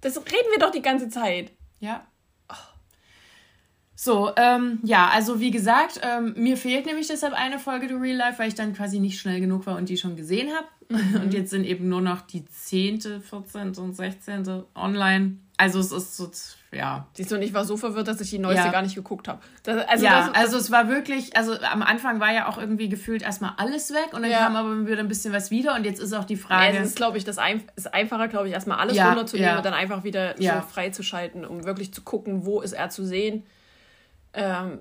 Das 0.00 0.16
reden 0.16 0.50
wir 0.50 0.58
doch 0.58 0.70
die 0.70 0.82
ganze 0.82 1.08
Zeit. 1.08 1.52
Ja. 1.80 2.06
So, 3.94 4.32
ähm, 4.36 4.80
ja, 4.82 5.10
also 5.10 5.38
wie 5.38 5.52
gesagt, 5.52 6.00
ähm, 6.02 6.34
mir 6.36 6.56
fehlt 6.56 6.86
nämlich 6.86 7.06
deshalb 7.06 7.34
eine 7.34 7.60
Folge 7.60 7.86
The 7.86 7.94
Real 7.94 8.16
Life, 8.16 8.40
weil 8.40 8.48
ich 8.48 8.56
dann 8.56 8.74
quasi 8.74 8.98
nicht 8.98 9.20
schnell 9.20 9.38
genug 9.38 9.64
war 9.66 9.76
und 9.76 9.88
die 9.88 9.96
schon 9.96 10.16
gesehen 10.16 10.50
habe. 10.52 10.66
Mhm. 10.88 11.20
Und 11.22 11.34
jetzt 11.34 11.50
sind 11.50 11.64
eben 11.64 11.88
nur 11.88 12.00
noch 12.00 12.22
die 12.22 12.44
10., 12.44 13.22
14. 13.22 13.76
und 13.76 13.94
16. 13.94 14.64
online. 14.74 15.36
Also 15.56 15.78
es 15.78 15.92
ist 15.92 16.16
so, 16.16 16.28
ja. 16.72 17.06
Siehst 17.12 17.30
du, 17.30 17.34
und 17.34 17.42
ich 17.42 17.52
war 17.52 17.66
so 17.66 17.76
verwirrt, 17.76 18.08
dass 18.08 18.20
ich 18.20 18.30
die 18.30 18.38
neueste 18.38 18.64
ja. 18.64 18.72
gar 18.72 18.80
nicht 18.80 18.94
geguckt 18.94 19.28
habe. 19.28 19.40
Also 19.66 20.04
ja, 20.04 20.28
das, 20.28 20.34
also 20.34 20.56
es 20.56 20.70
war 20.70 20.88
wirklich, 20.88 21.36
also 21.36 21.54
am 21.60 21.82
Anfang 21.82 22.18
war 22.18 22.32
ja 22.32 22.48
auch 22.48 22.56
irgendwie 22.56 22.88
gefühlt 22.88 23.22
erstmal 23.22 23.52
alles 23.58 23.92
weg 23.92 24.08
und 24.12 24.22
dann 24.22 24.30
ja. 24.30 24.38
kam 24.38 24.56
aber 24.56 24.86
wieder 24.86 25.00
ein 25.00 25.08
bisschen 25.08 25.34
was 25.34 25.50
wieder 25.50 25.74
und 25.74 25.84
jetzt 25.84 26.00
ist 26.00 26.14
auch 26.14 26.24
die 26.24 26.36
Frage. 26.36 26.74
Ja, 26.74 26.80
es 26.80 26.88
ist, 26.88 26.96
glaube 26.96 27.18
ich, 27.18 27.24
das 27.24 27.36
ein, 27.36 27.62
ist 27.76 27.92
einfacher, 27.92 28.26
glaube 28.28 28.48
ich, 28.48 28.54
erstmal 28.54 28.78
alles 28.78 28.96
ja, 28.96 29.08
runterzunehmen 29.08 29.58
und 29.58 29.66
dann 29.66 29.74
einfach 29.74 30.02
wieder 30.02 30.34
so 30.38 30.50
freizuschalten, 30.70 31.44
um 31.44 31.64
wirklich 31.64 31.92
zu 31.92 32.00
gucken, 32.00 32.46
wo 32.46 32.62
ist 32.62 32.72
er 32.72 32.88
zu 32.88 33.04
sehen. 33.04 33.44
Ähm, 34.32 34.80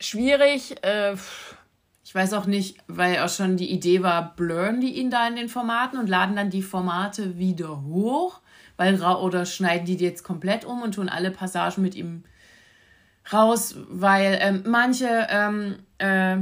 schwierig. 0.00 0.76
Äh, 0.84 1.16
ich 2.04 2.14
weiß 2.14 2.34
auch 2.34 2.46
nicht, 2.46 2.78
weil 2.86 3.18
auch 3.18 3.28
schon 3.28 3.56
die 3.56 3.72
Idee 3.72 4.02
war, 4.02 4.36
blurren 4.36 4.80
die 4.80 4.98
ihn 4.98 5.10
da 5.10 5.26
in 5.26 5.36
den 5.36 5.48
Formaten 5.48 5.98
und 5.98 6.08
laden 6.08 6.36
dann 6.36 6.50
die 6.50 6.62
Formate 6.62 7.38
wieder 7.38 7.82
hoch, 7.82 8.40
weil 8.76 9.00
oder 9.02 9.46
schneiden 9.46 9.86
die 9.86 9.96
jetzt 9.96 10.24
komplett 10.24 10.64
um 10.64 10.82
und 10.82 10.96
tun 10.96 11.08
alle 11.08 11.30
Passagen 11.30 11.82
mit 11.82 11.94
ihm 11.94 12.24
raus, 13.32 13.76
weil 13.88 14.38
ähm, 14.40 14.64
manche 14.66 15.26
ähm, 15.30 15.76
äh, 15.98 16.36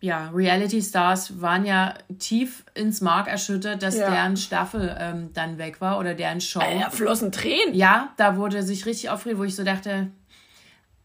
ja, 0.00 0.30
Reality 0.32 0.82
Stars 0.82 1.40
waren 1.40 1.64
ja 1.64 1.94
tief 2.18 2.64
ins 2.74 3.00
Mark 3.00 3.28
erschüttert, 3.28 3.82
dass 3.82 3.96
ja. 3.96 4.10
deren 4.10 4.36
Staffel 4.36 4.94
ähm, 4.98 5.30
dann 5.32 5.58
weg 5.58 5.80
war 5.80 5.98
oder 5.98 6.14
deren 6.14 6.40
Show. 6.40 6.60
Da 6.60 6.90
flossen 6.90 7.32
Tränen. 7.32 7.74
Ja, 7.74 8.12
da 8.16 8.36
wurde 8.36 8.62
sich 8.62 8.86
richtig 8.86 9.10
aufgeregt, 9.10 9.38
wo 9.38 9.44
ich 9.44 9.56
so 9.56 9.64
dachte, 9.64 10.10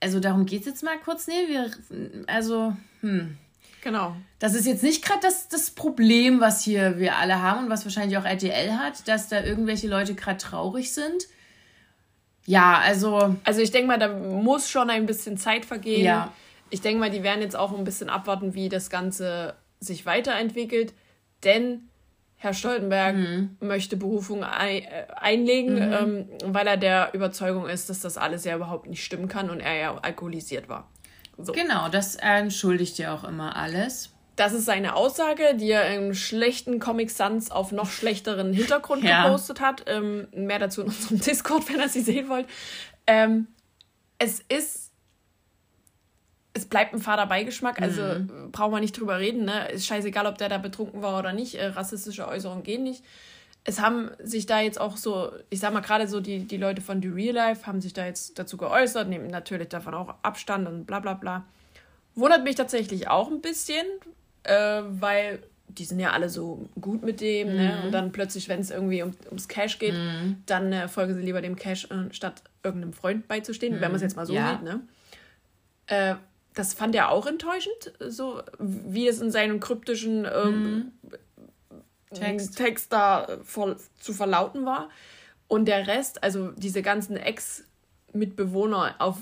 also 0.01 0.20
darum 0.20 0.46
geht 0.46 0.62
es 0.62 0.65
jetzt 0.67 0.84
mal 0.84 0.98
kurz. 1.03 1.27
Nee, 1.27 1.48
wir, 1.48 1.72
also, 2.27 2.75
hm. 3.00 3.38
Genau. 3.82 4.16
Das 4.40 4.54
ist 4.54 4.68
jetzt 4.68 4.84
nicht 4.84 5.04
gerade 5.04 5.22
das, 5.22 5.48
das 5.48 5.72
Problem, 5.72 6.40
was 6.40 6.64
hier 6.64 7.00
wir 7.00 7.18
alle 7.18 7.42
haben 7.42 7.66
und 7.66 7.70
was 7.70 7.84
wahrscheinlich 7.84 8.18
auch 8.18 8.26
RTL 8.26 8.78
hat, 8.78 9.08
dass 9.08 9.28
da 9.28 9.44
irgendwelche 9.44 9.88
Leute 9.88 10.14
gerade 10.14 10.38
traurig 10.38 10.94
sind. 10.94 11.28
Ja, 12.46 12.80
also. 12.80 13.36
Also 13.44 13.62
ich 13.62 13.72
denke 13.72 13.88
mal, 13.88 14.00
da 14.00 14.08
muss 14.08 14.70
schon 14.70 14.90
ein 14.90 15.06
bisschen 15.06 15.38
Zeit 15.38 15.66
vergehen. 15.66 16.06
Ja. 16.06 16.32
Ich 16.70 16.82
denke 16.82 17.00
mal, 17.00 17.10
die 17.10 17.24
werden 17.24 17.42
jetzt 17.42 17.56
auch 17.56 17.76
ein 17.76 17.84
bisschen 17.84 18.10
abwarten, 18.10 18.54
wie 18.54 18.70
das 18.70 18.90
Ganze 18.90 19.56
sich 19.80 20.06
weiterentwickelt. 20.06 20.94
Denn 21.44 21.90
Herr 22.38 22.54
Stoltenberg 22.54 23.16
mhm. 23.16 23.58
möchte 23.60 23.98
Berufung 23.98 24.44
ein, 24.44 24.84
äh, 24.84 25.08
einlegen, 25.16 25.76
mhm. 25.76 25.94
ähm, 25.94 26.54
weil 26.54 26.68
er 26.68 26.78
der 26.78 27.14
Überzeugung 27.14 27.68
ist, 27.68 27.90
dass 27.90 28.00
das 28.00 28.18
alles 28.18 28.46
ja 28.46 28.56
überhaupt 28.56 28.88
nicht 28.88 29.04
stimmen 29.04 29.28
kann 29.28 29.50
und 29.50 29.60
er 29.60 29.76
ja 29.76 29.98
alkoholisiert 29.98 30.70
war. 30.70 30.90
So. 31.38 31.54
Genau, 31.54 31.90
das 31.90 32.16
entschuldigt 32.16 32.98
ja 32.98 33.16
auch 33.16 33.24
immer 33.24 33.56
alles. 33.56 34.10
Das 34.36 34.54
ist 34.54 34.66
seine 34.66 34.96
Aussage, 34.96 35.56
die 35.56 35.70
er 35.70 35.94
im 35.96 36.14
schlechten 36.14 36.80
Comic 36.80 37.12
Sans 37.12 37.52
auf 37.52 37.72
noch 37.72 37.90
schlechteren 37.90 38.54
Hintergrund 38.54 39.04
ja. 39.04 39.24
gepostet 39.24 39.62
hat. 39.62 39.84
Ähm, 39.88 40.28
mehr 40.34 40.60
dazu 40.60 40.82
in 40.82 40.88
unserem 40.88 41.20
Discord, 41.22 41.70
wenn 41.70 41.80
ihr 41.80 41.90
sie 41.90 42.02
sehen 42.02 42.30
wollt. 42.30 42.48
Ähm, 43.08 43.48
es 44.18 44.40
ist 44.50 44.92
es 46.54 46.66
bleibt 46.66 46.94
ein 46.94 47.00
fader 47.00 47.26
Beigeschmack, 47.28 47.82
also 47.82 48.02
mhm. 48.02 48.52
brauchen 48.52 48.74
wir 48.74 48.82
nicht 48.82 49.00
drüber 49.00 49.20
reden. 49.20 49.46
Ne? 49.46 49.70
Ist 49.70 49.86
scheißegal, 49.86 50.26
ob 50.26 50.38
der 50.38 50.50
da 50.50 50.58
betrunken 50.58 51.02
war 51.02 51.18
oder 51.18 51.34
nicht. 51.34 51.56
Äh, 51.56 51.68
rassistische 51.68 52.28
Äußerungen 52.28 52.64
gehen 52.64 52.84
nicht. 52.84 53.04
Es 53.63 53.80
haben 53.80 54.10
sich 54.20 54.48
da 54.48 54.60
jetzt 54.60 54.82
auch 54.82 54.98
so, 54.98 55.32
ich 55.50 55.60
sag 55.60 55.74
mal 55.74 55.82
gerade 55.82 56.08
so, 56.08 56.20
die, 56.20 56.39
die 56.46 56.58
Leute 56.58 56.82
von 56.82 57.01
The 57.01 57.10
Real 57.10 57.36
Life 57.36 57.68
haben 57.68 57.80
sich 57.80 57.94
da 57.94 58.06
jetzt 58.06 58.39
dazu 58.39 58.58
geäußert, 58.58 59.08
nehmen 59.08 59.27
natürlich 59.27 59.70
davon 59.70 59.94
auch 59.94 60.15
Abstand 60.24 60.68
und 60.68 60.86
bla 60.86 61.00
bla 61.00 61.13
bla. 61.13 61.46
Wundert 62.15 62.44
mich 62.44 62.56
tatsächlich 62.56 63.08
auch 63.08 63.30
ein 63.30 63.41
bisschen, 63.41 63.86
äh, 64.44 64.82
weil 64.84 65.44
die 65.77 65.86
sind 65.86 66.00
ja 66.00 66.12
alle 66.12 66.30
so 66.30 66.70
gut 66.80 67.03
mit 67.03 67.22
dem, 67.22 67.48
ne? 67.48 67.53
mhm. 67.53 67.60
ne? 67.60 67.82
Und 67.86 67.91
dann 67.91 68.12
plötzlich, 68.12 68.50
wenn 68.50 68.60
es 68.60 68.72
irgendwie 68.72 69.03
um, 69.03 69.13
ums 69.27 69.48
Cash 69.48 69.80
geht, 69.80 69.94
mhm. 69.94 70.38
dann 70.46 70.74
äh, 70.74 70.88
folgen 70.88 71.15
sie 71.15 71.22
lieber 71.22 71.41
dem 71.41 71.56
Cash, 71.56 71.86
äh, 71.86 72.13
statt 72.13 72.44
irgendeinem 72.63 72.94
Freund 72.94 73.27
beizustehen, 73.27 73.75
wenn 73.75 73.91
man 73.91 73.96
es 73.96 74.01
mhm. 74.01 74.08
jetzt 74.08 74.15
mal 74.15 74.25
so 74.25 74.34
ja. 74.34 74.51
sieht, 74.51 74.63
ne? 74.63 74.82
Äh, 75.88 76.15
das 76.53 76.74
fand 76.74 76.96
er 76.96 77.10
auch 77.10 77.27
enttäuschend, 77.27 77.94
so 78.00 78.41
wie 78.60 79.08
es 79.08 79.22
in 79.22 79.32
seinem 79.32 79.62
kryptischen 79.62 80.25
ähm, 80.25 80.63
mhm. 80.63 80.91
Text. 82.13 82.58
Text. 82.58 82.94
da 82.94 83.39
voll, 83.44 83.77
zu 84.00 84.13
verlauten 84.13 84.65
war. 84.65 84.89
Und 85.48 85.65
der 85.65 85.88
Rest, 85.88 86.24
also 86.24 86.51
diese 86.51 86.82
ganzen 86.82 87.18
Ex-Mitbewohner 87.18 88.96
auf, 89.00 89.18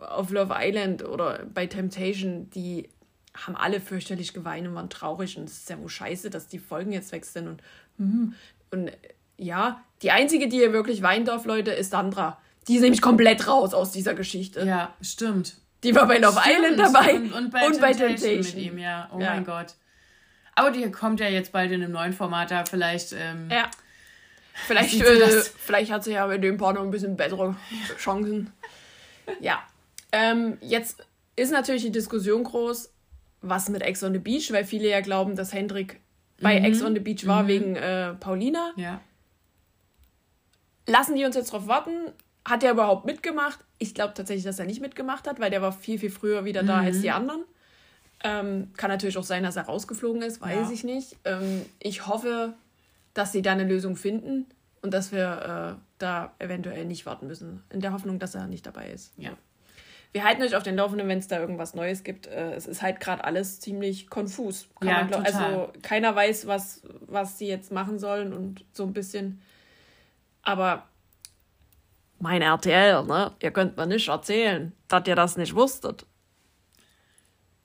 auf 0.00 0.30
Love 0.30 0.54
Island 0.56 1.04
oder 1.04 1.44
bei 1.52 1.66
Temptation, 1.66 2.48
die 2.50 2.88
haben 3.34 3.56
alle 3.56 3.80
fürchterlich 3.80 4.32
geweint 4.34 4.66
und 4.66 4.74
waren 4.74 4.90
traurig 4.90 5.38
und 5.38 5.44
es 5.44 5.58
ist 5.58 5.70
ja 5.70 5.78
wohl 5.78 5.88
scheiße, 5.88 6.30
dass 6.30 6.48
die 6.48 6.58
Folgen 6.58 6.92
jetzt 6.92 7.12
weg 7.12 7.24
sind 7.24 7.48
und, 7.48 7.62
hm, 7.98 8.34
und 8.70 8.92
ja, 9.38 9.82
die 10.02 10.10
einzige, 10.10 10.48
die 10.48 10.58
hier 10.58 10.72
wirklich 10.72 11.02
weinen 11.02 11.24
darf, 11.24 11.44
Leute, 11.44 11.72
ist 11.72 11.90
Sandra. 11.90 12.38
Die 12.68 12.76
ist 12.76 12.82
nämlich 12.82 13.02
komplett 13.02 13.48
raus 13.48 13.74
aus 13.74 13.90
dieser 13.90 14.14
Geschichte. 14.14 14.64
Ja, 14.64 14.94
stimmt. 15.00 15.56
Die 15.82 15.94
war 15.94 16.06
bei 16.06 16.18
Love 16.18 16.40
Island 16.46 16.78
dabei 16.78 17.14
und, 17.14 17.32
und 17.32 17.50
bei, 17.50 17.66
und 17.66 17.80
bei 17.80 17.92
Temptation 17.92 18.38
mit 18.38 18.54
ihm, 18.56 18.78
ja. 18.78 19.10
Oh 19.12 19.18
ja. 19.18 19.30
mein 19.30 19.44
Gott. 19.44 19.74
Aber 20.54 20.70
die 20.70 20.90
kommt 20.90 21.20
ja 21.20 21.28
jetzt 21.28 21.52
bald 21.52 21.72
in 21.72 21.82
einem 21.82 21.92
neuen 21.92 22.12
Format 22.12 22.50
da, 22.50 22.64
vielleicht. 22.64 23.12
Ähm, 23.12 23.48
ja. 23.50 23.70
Vielleicht, 24.66 25.00
äh, 25.00 25.42
vielleicht 25.56 25.90
hat 25.90 26.04
sie 26.04 26.12
ja 26.12 26.26
mit 26.26 26.44
dem 26.44 26.58
Partner 26.58 26.82
ein 26.82 26.90
bisschen 26.90 27.16
bessere 27.16 27.56
Chancen. 27.98 28.52
ja. 29.40 29.62
Ähm, 30.12 30.58
jetzt 30.60 31.06
ist 31.36 31.52
natürlich 31.52 31.82
die 31.82 31.90
Diskussion 31.90 32.44
groß, 32.44 32.92
was 33.40 33.70
mit 33.70 33.82
Ex 33.82 34.02
on 34.02 34.12
the 34.12 34.18
Beach, 34.18 34.52
weil 34.52 34.64
viele 34.64 34.88
ja 34.88 35.00
glauben, 35.00 35.36
dass 35.36 35.54
Hendrik 35.54 36.00
bei 36.40 36.58
mhm. 36.58 36.66
Ex 36.66 36.82
on 36.82 36.94
the 36.94 37.00
Beach 37.00 37.26
war 37.26 37.44
mhm. 37.44 37.48
wegen 37.48 37.76
äh, 37.76 38.14
Paulina. 38.14 38.72
Ja. 38.76 39.00
Lassen 40.86 41.16
die 41.16 41.24
uns 41.24 41.36
jetzt 41.36 41.52
drauf 41.52 41.66
warten? 41.66 42.12
Hat 42.44 42.62
er 42.62 42.72
überhaupt 42.72 43.06
mitgemacht? 43.06 43.60
Ich 43.78 43.94
glaube 43.94 44.14
tatsächlich, 44.14 44.44
dass 44.44 44.58
er 44.58 44.66
nicht 44.66 44.80
mitgemacht 44.80 45.26
hat, 45.28 45.40
weil 45.40 45.50
der 45.50 45.62
war 45.62 45.72
viel, 45.72 45.98
viel 45.98 46.10
früher 46.10 46.44
wieder 46.44 46.62
da 46.62 46.80
mhm. 46.80 46.86
als 46.86 47.00
die 47.00 47.10
anderen. 47.10 47.44
Ähm, 48.24 48.70
kann 48.76 48.90
natürlich 48.90 49.18
auch 49.18 49.24
sein, 49.24 49.42
dass 49.42 49.56
er 49.56 49.64
rausgeflogen 49.64 50.22
ist, 50.22 50.40
weiß 50.40 50.68
ja. 50.68 50.70
ich 50.70 50.84
nicht. 50.84 51.16
Ähm, 51.24 51.66
ich 51.78 52.06
hoffe, 52.06 52.54
dass 53.14 53.32
sie 53.32 53.42
da 53.42 53.52
eine 53.52 53.64
Lösung 53.64 53.96
finden 53.96 54.46
und 54.80 54.92
dass 54.94 55.12
wir 55.12 55.76
äh, 55.78 55.82
da 55.98 56.32
eventuell 56.38 56.84
nicht 56.84 57.06
warten 57.06 57.26
müssen, 57.26 57.62
in 57.70 57.80
der 57.80 57.92
Hoffnung, 57.92 58.18
dass 58.18 58.34
er 58.34 58.46
nicht 58.46 58.66
dabei 58.66 58.88
ist. 58.90 59.12
Ja. 59.16 59.30
Wir 60.12 60.24
halten 60.24 60.42
euch 60.42 60.54
auf 60.54 60.62
den 60.62 60.76
Laufenden, 60.76 61.08
wenn 61.08 61.18
es 61.18 61.28
da 61.28 61.40
irgendwas 61.40 61.74
Neues 61.74 62.04
gibt. 62.04 62.26
Äh, 62.26 62.52
es 62.52 62.66
ist 62.66 62.82
halt 62.82 63.00
gerade 63.00 63.24
alles 63.24 63.60
ziemlich 63.60 64.10
konfus. 64.10 64.68
ja, 64.82 65.04
man, 65.04 65.24
also 65.24 65.72
keiner 65.80 66.14
weiß, 66.14 66.46
was, 66.46 66.82
was 67.00 67.38
sie 67.38 67.48
jetzt 67.48 67.72
machen 67.72 67.98
sollen 67.98 68.32
und 68.34 68.64
so 68.72 68.82
ein 68.84 68.92
bisschen. 68.92 69.40
Aber 70.42 70.86
mein 72.18 72.42
RTL, 72.42 73.04
ne? 73.04 73.32
Ihr 73.40 73.50
könnt 73.52 73.76
mir 73.76 73.86
nicht 73.86 74.08
erzählen, 74.08 74.72
dass 74.88 75.06
ihr 75.06 75.16
das 75.16 75.36
nicht 75.36 75.54
wusstet. 75.54 76.04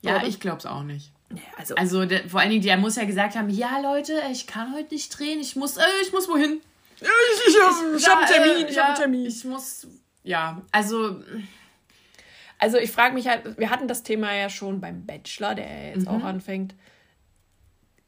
Ja, 0.02 0.16
Oder? 0.16 0.26
ich 0.26 0.40
glaube 0.40 0.58
es 0.58 0.66
auch 0.66 0.82
nicht. 0.82 1.12
also, 1.56 1.74
also 1.74 2.04
der, 2.06 2.28
vor 2.28 2.40
allen 2.40 2.50
Dingen, 2.50 2.62
der 2.62 2.76
muss 2.76 2.96
ja 2.96 3.04
gesagt 3.04 3.36
haben, 3.36 3.50
ja 3.50 3.80
Leute, 3.80 4.20
ich 4.32 4.46
kann 4.46 4.74
heute 4.74 4.94
nicht 4.94 5.16
drehen, 5.18 5.40
ich 5.40 5.56
muss, 5.56 5.76
äh, 5.76 5.82
ich 6.02 6.12
muss 6.12 6.28
wohin. 6.28 6.60
Ich, 7.00 7.06
ich, 7.06 7.54
ich, 7.54 8.02
ich 8.02 8.08
habe 8.08 8.22
einen 8.22 8.32
Termin, 8.32 8.66
ich 8.68 8.76
ja, 8.76 8.82
habe 8.82 8.92
einen 8.92 9.00
Termin. 9.00 9.26
Ich 9.26 9.44
muss, 9.44 9.86
ja, 10.24 10.62
also 10.72 11.22
also 12.58 12.76
ich 12.76 12.90
frage 12.90 13.14
mich 13.14 13.28
halt, 13.28 13.56
wir 13.56 13.70
hatten 13.70 13.88
das 13.88 14.02
Thema 14.02 14.34
ja 14.34 14.50
schon 14.50 14.80
beim 14.80 15.06
Bachelor, 15.06 15.54
der 15.54 15.90
jetzt 15.90 16.02
mhm. 16.02 16.08
auch 16.08 16.24
anfängt. 16.24 16.74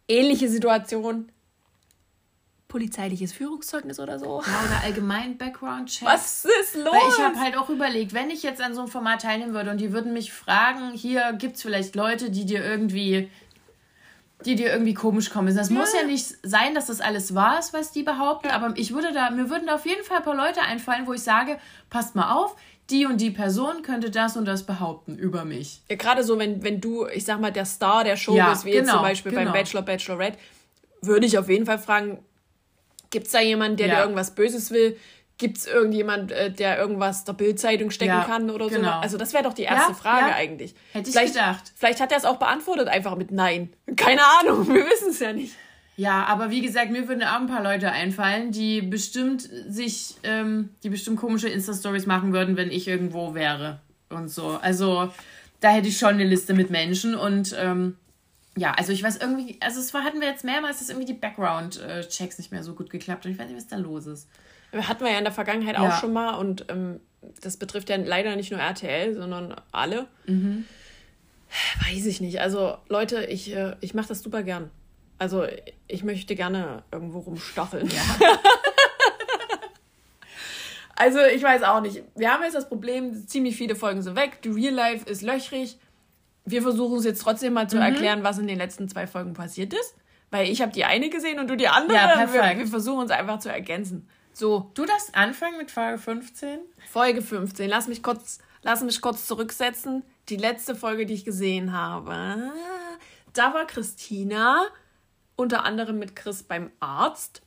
Ähnliche 0.08 0.48
Situation. 0.48 1.30
Polizeiliches 2.70 3.32
Führungszeugnis 3.34 4.00
oder 4.00 4.18
so. 4.18 4.42
Ja, 4.46 4.64
oder 4.64 4.82
allgemein 4.82 5.36
Background-Check. 5.36 6.08
Was 6.08 6.46
ist 6.46 6.76
los? 6.76 6.86
Weil 6.86 7.08
ich 7.10 7.22
habe 7.22 7.38
halt 7.38 7.58
auch 7.58 7.68
überlegt, 7.68 8.14
wenn 8.14 8.30
ich 8.30 8.42
jetzt 8.42 8.62
an 8.62 8.72
so 8.74 8.80
einem 8.80 8.90
Format 8.90 9.22
teilnehmen 9.22 9.52
würde 9.52 9.70
und 9.70 9.78
die 9.78 9.92
würden 9.92 10.14
mich 10.14 10.32
fragen, 10.32 10.92
hier 10.92 11.34
gibt 11.34 11.56
es 11.56 11.62
vielleicht 11.62 11.94
Leute, 11.94 12.30
die 12.30 12.46
dir 12.46 12.64
irgendwie 12.64 13.28
die 14.44 14.54
dir 14.54 14.72
irgendwie 14.72 14.94
komisch 14.94 15.28
kommen. 15.28 15.54
Das 15.54 15.68
ja. 15.68 15.76
muss 15.76 15.92
ja 15.92 16.06
nicht 16.06 16.34
sein, 16.42 16.74
dass 16.74 16.86
das 16.86 17.02
alles 17.02 17.34
wahr 17.34 17.58
ist, 17.58 17.74
was 17.74 17.92
die 17.92 18.02
behaupten, 18.02 18.48
ja. 18.48 18.54
aber 18.54 18.72
ich 18.76 18.94
würde 18.94 19.12
da, 19.12 19.30
mir 19.30 19.50
würden 19.50 19.66
da 19.66 19.74
auf 19.74 19.84
jeden 19.84 20.02
Fall 20.02 20.18
ein 20.18 20.22
paar 20.22 20.34
Leute 20.34 20.62
einfallen, 20.62 21.06
wo 21.06 21.12
ich 21.12 21.22
sage, 21.22 21.58
passt 21.90 22.14
mal 22.14 22.32
auf, 22.32 22.56
die 22.88 23.06
und 23.06 23.20
die 23.20 23.30
Person 23.30 23.82
könnte 23.82 24.10
das 24.10 24.36
und 24.36 24.46
das 24.46 24.64
behaupten 24.64 25.16
über 25.16 25.44
mich. 25.44 25.82
Ja, 25.88 25.96
gerade 25.96 26.24
so, 26.24 26.38
wenn, 26.38 26.62
wenn 26.62 26.80
du, 26.80 27.06
ich 27.06 27.24
sag 27.24 27.40
mal, 27.40 27.52
der 27.52 27.64
Star 27.64 28.04
der 28.04 28.16
Show 28.16 28.34
ja, 28.34 28.50
bist, 28.50 28.64
wie 28.64 28.70
genau, 28.70 28.82
jetzt 28.82 28.90
zum 28.92 29.02
Beispiel 29.02 29.32
genau. 29.32 29.44
beim 29.44 29.52
Bachelor, 29.52 29.82
Bachelorette, 29.82 30.38
würde 31.02 31.26
ich 31.26 31.38
auf 31.38 31.48
jeden 31.48 31.66
Fall 31.66 31.78
fragen, 31.78 32.18
gibt 33.10 33.26
es 33.26 33.32
da 33.32 33.40
jemanden, 33.40 33.76
der 33.76 33.88
ja. 33.88 33.96
dir 33.96 34.00
irgendwas 34.02 34.34
Böses 34.34 34.70
will? 34.70 34.96
Gibt 35.38 35.58
es 35.58 35.66
irgendjemand, 35.66 36.32
äh, 36.32 36.50
der 36.50 36.78
irgendwas 36.78 37.24
der 37.24 37.32
Bildzeitung 37.32 37.90
stecken 37.90 38.12
ja, 38.12 38.24
kann 38.24 38.50
oder 38.50 38.68
genau. 38.68 38.88
so? 38.88 38.94
Also 38.94 39.16
das 39.16 39.32
wäre 39.32 39.42
doch 39.42 39.54
die 39.54 39.62
erste 39.62 39.92
ja, 39.92 39.94
Frage 39.94 40.34
eigentlich. 40.34 40.74
Hätte 40.92 41.08
ich 41.08 41.16
vielleicht, 41.16 41.34
gedacht. 41.34 41.72
Vielleicht 41.76 42.00
hat 42.00 42.12
er 42.12 42.18
es 42.18 42.24
auch 42.24 42.36
beantwortet 42.36 42.88
einfach 42.88 43.16
mit 43.16 43.30
Nein. 43.30 43.72
Keine 43.96 44.20
Ahnung, 44.40 44.68
wir 44.74 44.86
wissen 44.86 45.10
es 45.10 45.20
ja 45.20 45.32
nicht. 45.32 45.54
Ja, 45.96 46.24
aber 46.24 46.50
wie 46.50 46.62
gesagt, 46.62 46.90
mir 46.90 47.08
würden 47.08 47.22
auch 47.22 47.40
ein 47.40 47.46
paar 47.46 47.62
Leute 47.62 47.90
einfallen, 47.92 48.52
die 48.52 48.80
bestimmt 48.80 49.48
sich, 49.68 50.14
ähm, 50.22 50.70
die 50.82 50.88
bestimmt 50.88 51.18
komische 51.18 51.48
Insta-Stories 51.48 52.06
machen 52.06 52.32
würden, 52.32 52.56
wenn 52.56 52.70
ich 52.70 52.88
irgendwo 52.88 53.34
wäre 53.34 53.80
und 54.08 54.28
so. 54.28 54.58
Also 54.62 55.10
da 55.60 55.70
hätte 55.70 55.88
ich 55.88 55.98
schon 55.98 56.14
eine 56.14 56.24
Liste 56.24 56.54
mit 56.54 56.70
Menschen 56.70 57.14
und 57.14 57.54
ähm, 57.58 57.96
ja, 58.56 58.72
also 58.72 58.92
ich 58.92 59.02
weiß 59.02 59.18
irgendwie, 59.18 59.58
also 59.60 59.80
es 59.80 59.94
war, 59.94 60.02
hatten 60.02 60.20
wir 60.20 60.28
jetzt 60.28 60.44
mehrmals, 60.44 60.78
dass 60.78 60.88
irgendwie 60.88 61.06
die 61.06 61.18
Background-Checks 61.18 62.38
nicht 62.38 62.50
mehr 62.50 62.64
so 62.64 62.74
gut 62.74 62.90
geklappt 62.90 63.24
und 63.24 63.32
ich 63.32 63.38
weiß 63.38 63.46
nicht, 63.46 63.56
was 63.56 63.68
da 63.68 63.76
los 63.76 64.06
ist. 64.06 64.28
Hatten 64.72 65.04
wir 65.04 65.10
ja 65.10 65.18
in 65.18 65.24
der 65.24 65.32
Vergangenheit 65.32 65.76
ja. 65.76 65.88
auch 65.88 66.00
schon 66.00 66.12
mal 66.12 66.34
und 66.34 66.66
ähm, 66.68 67.00
das 67.40 67.56
betrifft 67.56 67.90
ja 67.90 67.96
leider 67.96 68.36
nicht 68.36 68.50
nur 68.50 68.60
RTL, 68.60 69.14
sondern 69.14 69.54
alle. 69.72 70.06
Mhm. 70.26 70.64
Weiß 71.88 72.06
ich 72.06 72.20
nicht. 72.20 72.40
Also 72.40 72.76
Leute, 72.88 73.24
ich, 73.24 73.54
äh, 73.54 73.76
ich 73.80 73.94
mache 73.94 74.08
das 74.08 74.22
super 74.22 74.42
gern. 74.42 74.70
Also 75.18 75.44
ich 75.86 76.04
möchte 76.04 76.34
gerne 76.34 76.82
irgendwo 76.92 77.18
rumstacheln. 77.18 77.88
Ja. 77.88 78.00
also 80.96 81.18
ich 81.20 81.42
weiß 81.42 81.62
auch 81.64 81.80
nicht. 81.80 82.02
Wir 82.14 82.32
haben 82.32 82.42
jetzt 82.42 82.54
das 82.54 82.68
Problem, 82.68 83.26
ziemlich 83.26 83.56
viele 83.56 83.74
Folgen 83.74 84.02
sind 84.02 84.16
weg. 84.16 84.40
Die 84.42 84.48
Real 84.48 84.72
Life 84.72 85.08
ist 85.10 85.22
löchrig. 85.22 85.78
Wir 86.44 86.62
versuchen 86.62 86.98
es 86.98 87.04
jetzt 87.04 87.22
trotzdem 87.22 87.52
mal 87.52 87.68
zu 87.68 87.76
mhm. 87.76 87.82
erklären, 87.82 88.22
was 88.22 88.38
in 88.38 88.46
den 88.46 88.58
letzten 88.58 88.88
zwei 88.88 89.06
Folgen 89.06 89.34
passiert 89.34 89.72
ist. 89.72 89.94
Weil 90.30 90.48
ich 90.48 90.62
habe 90.62 90.72
die 90.72 90.84
eine 90.84 91.10
gesehen 91.10 91.38
und 91.38 91.48
du 91.48 91.56
die 91.56 91.68
andere. 91.68 91.96
Ja, 91.96 92.16
perfekt. 92.16 92.56
Wir, 92.56 92.64
wir 92.64 92.66
versuchen 92.68 93.00
uns 93.00 93.10
einfach 93.10 93.40
zu 93.40 93.50
ergänzen. 93.50 94.08
So. 94.32 94.70
Du 94.74 94.84
darfst 94.84 95.14
anfangen 95.14 95.58
mit 95.58 95.70
Folge 95.70 95.98
15? 95.98 96.60
Folge 96.88 97.20
15. 97.20 97.68
Lass 97.68 97.88
mich 97.88 98.02
kurz, 98.02 98.38
lass 98.62 98.82
mich 98.82 99.00
kurz 99.00 99.26
zurücksetzen. 99.26 100.04
Die 100.28 100.36
letzte 100.36 100.76
Folge, 100.76 101.04
die 101.04 101.14
ich 101.14 101.24
gesehen 101.24 101.72
habe. 101.72 102.52
Da 103.32 103.54
war 103.54 103.66
Christina 103.66 104.66
unter 105.36 105.64
anderem 105.64 105.98
mit 105.98 106.14
Chris 106.14 106.42
beim 106.42 106.70
Arzt. 106.78 107.42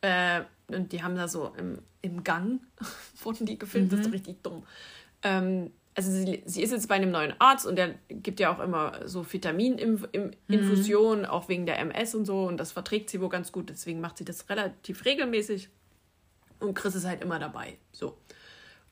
Äh, 0.00 0.42
und 0.68 0.92
die 0.92 1.02
haben 1.02 1.16
da 1.16 1.28
so 1.28 1.52
im, 1.58 1.78
im 2.00 2.24
Gang, 2.24 2.60
wurden 3.22 3.46
die 3.46 3.58
gefilmt, 3.58 3.88
mhm. 3.88 3.90
das 3.90 4.00
ist 4.00 4.06
mhm. 4.06 4.12
richtig 4.12 4.42
dumm. 4.42 4.64
Ähm, 5.22 5.72
also 5.94 6.10
sie, 6.10 6.42
sie 6.44 6.62
ist 6.62 6.72
jetzt 6.72 6.88
bei 6.88 6.96
einem 6.96 7.12
neuen 7.12 7.34
Arzt 7.38 7.66
und 7.66 7.76
der 7.76 7.94
gibt 8.08 8.40
ja 8.40 8.52
auch 8.52 8.58
immer 8.58 9.06
so 9.06 9.24
Vitamininfusionen, 9.30 11.20
mhm. 11.20 11.28
auch 11.30 11.48
wegen 11.48 11.66
der 11.66 11.78
MS 11.78 12.16
und 12.16 12.24
so. 12.24 12.46
Und 12.46 12.56
das 12.56 12.72
verträgt 12.72 13.10
sie 13.10 13.20
wohl 13.20 13.28
ganz 13.28 13.52
gut, 13.52 13.70
deswegen 13.70 14.00
macht 14.00 14.18
sie 14.18 14.24
das 14.24 14.48
relativ 14.48 15.04
regelmäßig. 15.04 15.68
Und 16.58 16.74
Chris 16.74 16.96
ist 16.96 17.06
halt 17.06 17.22
immer 17.22 17.38
dabei. 17.38 17.78
So. 17.92 18.18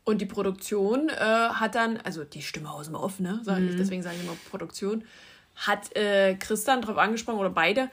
Und 0.05 0.21
die 0.21 0.27
Produktion 0.27 1.09
äh, 1.09 1.15
hat 1.15 1.75
dann, 1.75 1.97
also 1.99 2.25
die 2.25 2.43
Stimme 2.43 2.71
aus 2.71 2.87
dem 2.87 2.95
Off, 2.95 3.21
ne? 3.21 3.41
Sag 3.43 3.59
ich, 3.59 3.73
mhm. 3.73 3.77
deswegen 3.79 4.03
sage 4.03 4.17
ich 4.17 4.25
immer 4.25 4.37
Produktion, 4.51 5.05
hat 5.57 5.95
äh, 5.97 6.35
Chris 6.35 6.65
dann 6.65 6.83
drauf 6.83 6.99
angesprochen, 6.99 7.39
oder 7.39 7.51
beide, 7.51 7.89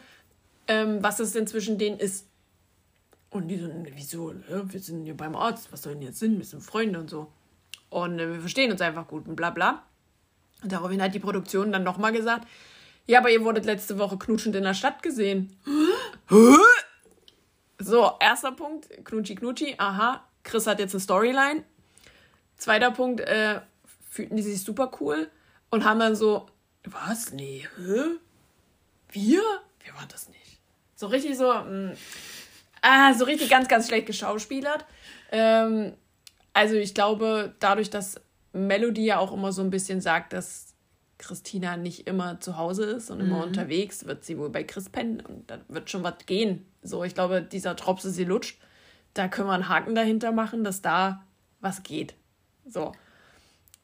ähm, 0.67 1.01
was 1.01 1.19
es 1.19 1.33
denn 1.33 1.47
zwischen 1.47 1.77
denen 1.77 1.99
ist. 1.99 2.27
Und 3.31 3.47
die 3.47 3.57
so, 3.57 3.69
wieso, 3.95 4.33
ne? 4.33 4.63
wir 4.67 4.79
sind 4.79 5.05
hier 5.05 5.15
beim 5.15 5.35
Arzt, 5.35 5.71
was 5.71 5.83
soll 5.83 5.93
denn 5.93 6.01
jetzt 6.01 6.19
Sinn, 6.19 6.37
wir 6.37 6.45
sind 6.45 6.61
Freunde 6.61 6.99
und 6.99 7.09
so. 7.09 7.31
Und 7.89 8.19
äh, 8.19 8.33
wir 8.33 8.39
verstehen 8.39 8.71
uns 8.71 8.81
einfach 8.81 9.07
gut 9.07 9.27
und 9.27 9.35
bla 9.35 9.49
bla. 9.49 9.83
Und 10.61 10.71
daraufhin 10.71 11.01
hat 11.01 11.13
die 11.15 11.19
Produktion 11.19 11.71
dann 11.71 11.83
nochmal 11.83 12.11
gesagt, 12.11 12.47
ja, 13.05 13.19
aber 13.19 13.31
ihr 13.31 13.43
wurdet 13.43 13.65
letzte 13.65 13.97
Woche 13.97 14.17
knutschend 14.17 14.55
in 14.55 14.63
der 14.63 14.73
Stadt 14.73 15.01
gesehen. 15.01 15.57
so, 17.79 18.11
erster 18.19 18.51
Punkt, 18.51 18.87
Knutschi 19.03 19.35
Knutschi, 19.35 19.75
aha, 19.77 20.23
Chris 20.43 20.67
hat 20.67 20.79
jetzt 20.79 20.93
eine 20.93 21.01
Storyline. 21.01 21.63
Zweiter 22.57 22.91
Punkt, 22.91 23.21
äh, 23.21 23.61
fühlten 24.09 24.35
die 24.35 24.43
sich 24.43 24.61
super 24.61 24.91
cool 24.99 25.29
und 25.69 25.85
haben 25.85 25.99
dann 25.99 26.15
so, 26.15 26.47
was? 26.83 27.31
Nee, 27.31 27.67
hä? 27.77 28.17
Wir? 29.11 29.41
Wir 29.79 29.93
waren 29.95 30.07
das 30.09 30.29
nicht. 30.29 30.59
So 30.95 31.07
richtig 31.07 31.37
so, 31.37 31.51
mh, 31.51 31.63
mm, 31.63 31.97
ah, 32.81 33.13
so 33.13 33.25
richtig 33.25 33.49
ganz, 33.49 33.67
ganz 33.67 33.87
schlecht 33.87 34.07
geschauspielert. 34.07 34.85
Ähm, 35.31 35.93
also 36.53 36.75
ich 36.75 36.93
glaube, 36.93 37.53
dadurch, 37.59 37.89
dass 37.89 38.21
Melody 38.53 39.05
ja 39.05 39.19
auch 39.19 39.31
immer 39.31 39.51
so 39.51 39.61
ein 39.61 39.69
bisschen 39.69 40.01
sagt, 40.01 40.33
dass 40.33 40.73
Christina 41.17 41.77
nicht 41.77 42.07
immer 42.07 42.39
zu 42.39 42.57
Hause 42.57 42.85
ist 42.85 43.11
und 43.11 43.19
immer 43.19 43.37
mhm. 43.37 43.43
unterwegs, 43.43 44.05
wird 44.05 44.23
sie 44.23 44.37
wohl 44.37 44.49
bei 44.49 44.63
Chris 44.63 44.89
pennen 44.89 45.19
und 45.21 45.49
da 45.51 45.59
wird 45.67 45.89
schon 45.89 46.03
was 46.03 46.25
gehen. 46.25 46.65
So, 46.81 47.03
ich 47.03 47.13
glaube, 47.13 47.41
dieser 47.41 47.75
Tropse, 47.75 48.09
sie 48.09 48.23
lutscht. 48.23 48.59
Da 49.13 49.27
können 49.27 49.47
wir 49.47 49.53
einen 49.53 49.69
Haken 49.69 49.95
dahinter 49.95 50.31
machen, 50.31 50.63
dass 50.63 50.81
da 50.81 51.25
was 51.59 51.83
geht. 51.83 52.15
So. 52.65 52.93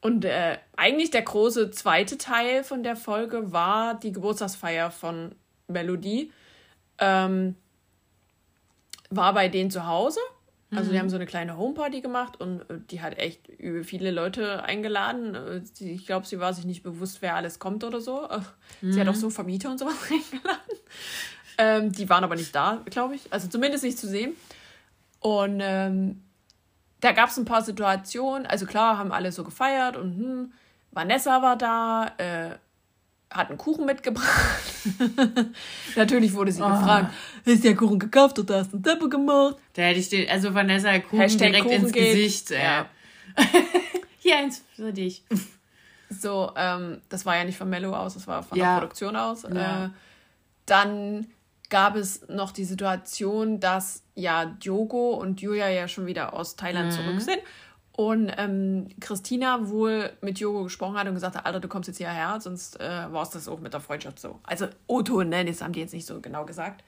Und 0.01 0.23
äh, 0.23 0.57
eigentlich 0.77 1.11
der 1.11 1.23
große 1.23 1.71
zweite 1.71 2.17
Teil 2.17 2.63
von 2.63 2.83
der 2.83 2.95
Folge 2.95 3.51
war 3.51 3.95
die 3.95 4.11
Geburtstagsfeier 4.11 4.91
von 4.91 5.35
Melody 5.67 6.31
ähm, 6.99 7.55
war 9.09 9.33
bei 9.33 9.49
denen 9.49 9.71
zu 9.71 9.87
Hause 9.87 10.19
Also 10.71 10.91
die 10.91 10.99
haben 10.99 11.09
so 11.09 11.15
eine 11.15 11.25
kleine 11.27 11.57
Homeparty 11.57 12.01
gemacht 12.01 12.41
und 12.41 12.61
äh, 12.69 12.79
die 12.89 13.01
hat 13.01 13.17
echt 13.17 13.49
viele 13.83 14.11
Leute 14.11 14.63
eingeladen. 14.63 15.35
Äh, 15.35 15.61
Ich 15.85 16.05
glaube, 16.05 16.25
sie 16.25 16.39
war 16.39 16.53
sich 16.53 16.65
nicht 16.65 16.83
bewusst, 16.83 17.21
wer 17.21 17.35
alles 17.35 17.59
kommt 17.59 17.83
oder 17.83 18.01
so. 18.01 18.27
Äh, 18.29 18.39
Sie 18.81 18.99
hat 18.99 19.07
auch 19.07 19.15
so 19.15 19.29
Vermieter 19.29 19.69
und 19.69 19.77
sowas 19.77 19.95
eingeladen. 20.11 20.79
Ähm, 21.57 21.91
die 21.91 22.09
waren 22.09 22.23
aber 22.23 22.35
nicht 22.35 22.53
da, 22.53 22.81
glaube 22.85 23.15
ich. 23.15 23.31
Also 23.31 23.47
zumindest 23.47 23.83
nicht 23.83 23.97
zu 23.97 24.07
sehen. 24.07 24.33
Und 25.19 25.59
ähm, 25.61 26.23
da 26.99 27.11
gab 27.11 27.29
es 27.29 27.37
ein 27.37 27.45
paar 27.45 27.61
Situationen. 27.61 28.45
Also 28.45 28.65
klar, 28.65 28.97
haben 28.97 29.11
alle 29.11 29.31
so 29.31 29.43
gefeiert 29.43 29.95
und 29.95 30.17
hm, 30.17 30.53
Vanessa 30.91 31.41
war 31.41 31.57
da, 31.57 32.11
äh, 32.17 32.55
hat 33.35 33.49
einen 33.49 33.57
Kuchen 33.57 33.85
mitgebracht. 33.85 34.63
Natürlich 35.95 36.33
wurde 36.33 36.51
sie 36.51 36.61
Oh. 36.61 36.67
gefragt, 36.69 37.13
ist 37.45 37.63
der 37.63 37.75
Kuchen 37.75 37.99
gekauft 37.99 38.39
oder 38.39 38.59
hast 38.59 38.71
du 38.71 38.77
einen 38.77 38.83
Deppe 38.83 39.09
gemacht? 39.09 39.55
Da 39.73 39.83
hätte 39.83 39.99
ich 39.99 40.09
den, 40.09 40.29
also 40.29 40.53
Vanessa 40.53 40.97
Kuchen 40.99 41.19
Hashtag 41.19 41.47
direkt 41.49 41.65
Kuchen 41.65 41.81
ins 41.83 41.91
geht. 41.91 42.13
Gesicht. 42.15 42.51
Äh. 42.51 42.63
Ja. 42.63 42.85
Hier 44.19 44.37
eins 44.37 44.63
für 44.75 44.91
dich. 44.93 45.23
So, 46.09 46.51
ähm, 46.55 47.01
das 47.09 47.25
war 47.25 47.35
ja 47.37 47.43
nicht 47.43 47.57
von 47.57 47.69
Mello 47.69 47.93
aus, 47.95 48.13
das 48.13 48.27
war 48.27 48.43
von 48.43 48.57
Ja. 48.57 48.73
der 48.75 48.79
Produktion 48.81 49.15
aus. 49.15 49.43
Ja. 49.43 49.85
Äh, 49.85 49.89
dann 50.65 51.27
gab 51.69 51.95
es 51.95 52.27
noch 52.29 52.51
die 52.51 52.63
Situation, 52.63 53.59
dass 53.59 54.03
ja 54.13 54.45
Diogo 54.45 55.15
und 55.15 55.41
Julia 55.41 55.69
ja 55.69 55.87
schon 55.87 56.05
wieder 56.05 56.33
aus 56.33 56.55
Thailand 56.55 56.87
Mhm. 56.91 56.95
zurück 56.95 57.21
sind. 57.21 57.39
Und 57.97 58.29
ähm, 58.37 58.89
Christina 58.99 59.69
wohl 59.69 60.11
mit 60.19 60.39
Diogo 60.39 60.63
gesprochen 60.63 60.97
hat 60.97 61.07
und 61.07 61.13
gesagt 61.13 61.37
hat, 61.37 61.45
Alter, 61.45 61.61
du 61.61 61.69
kommst 61.69 61.87
jetzt 61.87 61.97
hierher, 61.97 62.41
sonst 62.41 62.77
äh, 62.81 63.11
war 63.11 63.23
es 63.23 63.29
das 63.29 63.47
auch 63.47 63.59
mit 63.61 63.73
der 63.73 63.79
Freundschaft 63.79 64.19
so. 64.19 64.39
Also 64.43 64.67
Otto, 64.87 65.23
ne, 65.23 65.45
das 65.45 65.61
haben 65.61 65.71
die 65.71 65.79
jetzt 65.79 65.93
nicht 65.93 66.05
so 66.05 66.19
genau 66.19 66.45
gesagt. 66.45 66.83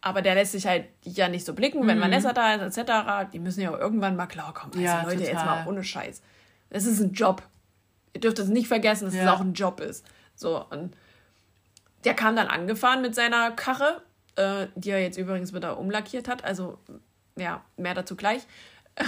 Aber 0.00 0.22
der 0.22 0.34
lässt 0.34 0.52
sich 0.52 0.66
halt 0.66 0.84
ja 1.02 1.28
nicht 1.28 1.44
so 1.44 1.54
blicken, 1.54 1.86
wenn 1.88 2.00
Vanessa 2.00 2.32
da 2.32 2.54
ist, 2.54 2.76
etc. 2.78 3.28
Die 3.32 3.38
müssen 3.40 3.62
ja 3.62 3.74
auch 3.74 3.78
irgendwann 3.80 4.14
mal 4.16 4.26
klarkommen. 4.26 4.72
Also 4.74 4.84
Ja, 4.84 5.02
Leute, 5.02 5.22
jetzt 5.24 5.30
total. 5.32 5.46
mal 5.64 5.66
ohne 5.66 5.82
Scheiß. 5.82 6.22
Es 6.70 6.84
ist 6.86 7.00
ein 7.00 7.12
Job. 7.14 7.42
Ihr 8.12 8.20
dürft 8.20 8.38
es 8.38 8.48
nicht 8.48 8.68
vergessen, 8.68 9.06
dass 9.06 9.14
es 9.14 9.20
Ja. 9.24 9.32
auch 9.34 9.40
ein 9.40 9.54
Job 9.54 9.80
ist. 9.80 10.04
So, 10.36 10.64
und 10.70 10.94
der 12.04 12.14
kam 12.14 12.36
dann 12.36 12.46
angefahren 12.48 13.00
mit 13.02 13.14
seiner 13.14 13.50
Karre, 13.52 14.02
äh, 14.36 14.66
die 14.76 14.90
er 14.90 15.00
jetzt 15.02 15.16
übrigens 15.18 15.52
wieder 15.54 15.78
umlackiert 15.78 16.28
hat. 16.28 16.44
Also, 16.44 16.78
ja, 17.36 17.64
mehr 17.76 17.94
dazu 17.94 18.14
gleich. 18.14 18.42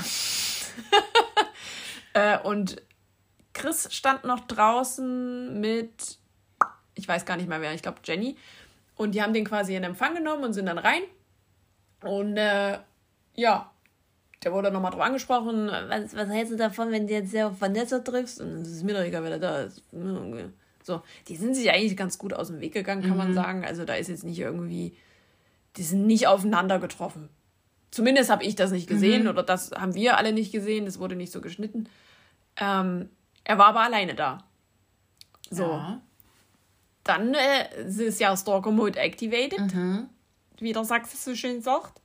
äh, 2.17 2.39
und 2.39 2.83
Chris 3.53 3.89
stand 3.95 4.25
noch 4.25 4.41
draußen 4.47 5.61
mit, 5.61 6.19
ich 6.95 7.07
weiß 7.07 7.27
gar 7.27 7.37
nicht 7.37 7.49
mehr 7.49 7.61
wer, 7.61 7.75
ich 7.75 7.83
glaube 7.83 7.99
Jenny. 8.05 8.37
Und 8.97 9.15
die 9.15 9.23
haben 9.23 9.35
den 9.35 9.45
quasi 9.45 9.77
in 9.77 9.85
Empfang 9.85 10.15
genommen 10.15 10.45
und 10.45 10.55
sind 10.55 10.65
dann 10.65 10.79
rein. 10.79 11.03
Und 12.03 12.39
äh, 12.39 12.79
ja, 13.35 13.71
der 14.43 14.53
wurde 14.53 14.71
nochmal 14.71 14.93
drauf 14.93 15.03
angesprochen. 15.03 15.69
Was, 15.89 16.17
was 16.17 16.29
hältst 16.31 16.53
du 16.53 16.57
davon, 16.57 16.91
wenn 16.91 17.07
du 17.07 17.13
jetzt 17.13 17.31
sehr 17.31 17.49
auf 17.49 17.61
Vanessa 17.61 17.99
triffst? 17.99 18.41
Und 18.41 18.63
es 18.63 18.73
ist 18.73 18.85
mir 18.85 18.95
doch 18.95 19.05
egal, 19.05 19.23
wer 19.23 19.39
da 19.39 19.61
ist. 19.63 19.83
So, 20.83 21.03
die 21.29 21.37
sind 21.37 21.55
sich 21.55 21.71
eigentlich 21.71 21.99
ganz 21.99 22.17
gut 22.17 22.33
aus 22.33 22.49
dem 22.49 22.61
Weg 22.61 22.73
gegangen, 22.73 23.03
kann 23.03 23.19
man 23.19 23.35
sagen. 23.35 23.65
Also 23.65 23.85
da 23.85 23.95
ist 23.95 24.09
jetzt 24.09 24.25
nicht 24.25 24.39
irgendwie, 24.39 24.97
die 25.77 25.83
sind 25.83 26.07
nicht 26.07 26.29
aufeinander 26.29 26.79
getroffen. 26.79 27.29
Zumindest 27.91 28.31
habe 28.31 28.45
ich 28.45 28.55
das 28.55 28.71
nicht 28.71 28.89
gesehen 28.89 29.29
oder 29.29 29.43
das 29.43 29.73
haben 29.73 29.95
wir 29.95 30.17
alle 30.17 30.33
nicht 30.33 30.53
gesehen. 30.53 30.87
Das 30.87 30.99
wurde 30.99 31.17
nicht 31.17 31.33
so 31.33 31.43
geschnitten. 31.43 31.89
Ähm, 32.59 33.11
er 33.45 33.59
war 33.59 33.67
aber 33.67 33.81
alleine 33.83 34.15
da. 34.15 34.39
So, 35.51 35.63
Ja. 35.65 36.01
dann 37.05 37.35
äh, 37.35 37.83
ist 37.85 38.19
ja 38.21 38.37
Stalker 38.37 38.71
Mode 38.73 38.99
activated, 38.99 39.75
Mhm. 39.75 40.09
wie 40.59 40.73
der 40.73 40.85
Sachse 40.85 41.17
so 41.17 41.35
schön 41.37 41.63
sagt. 41.63 42.01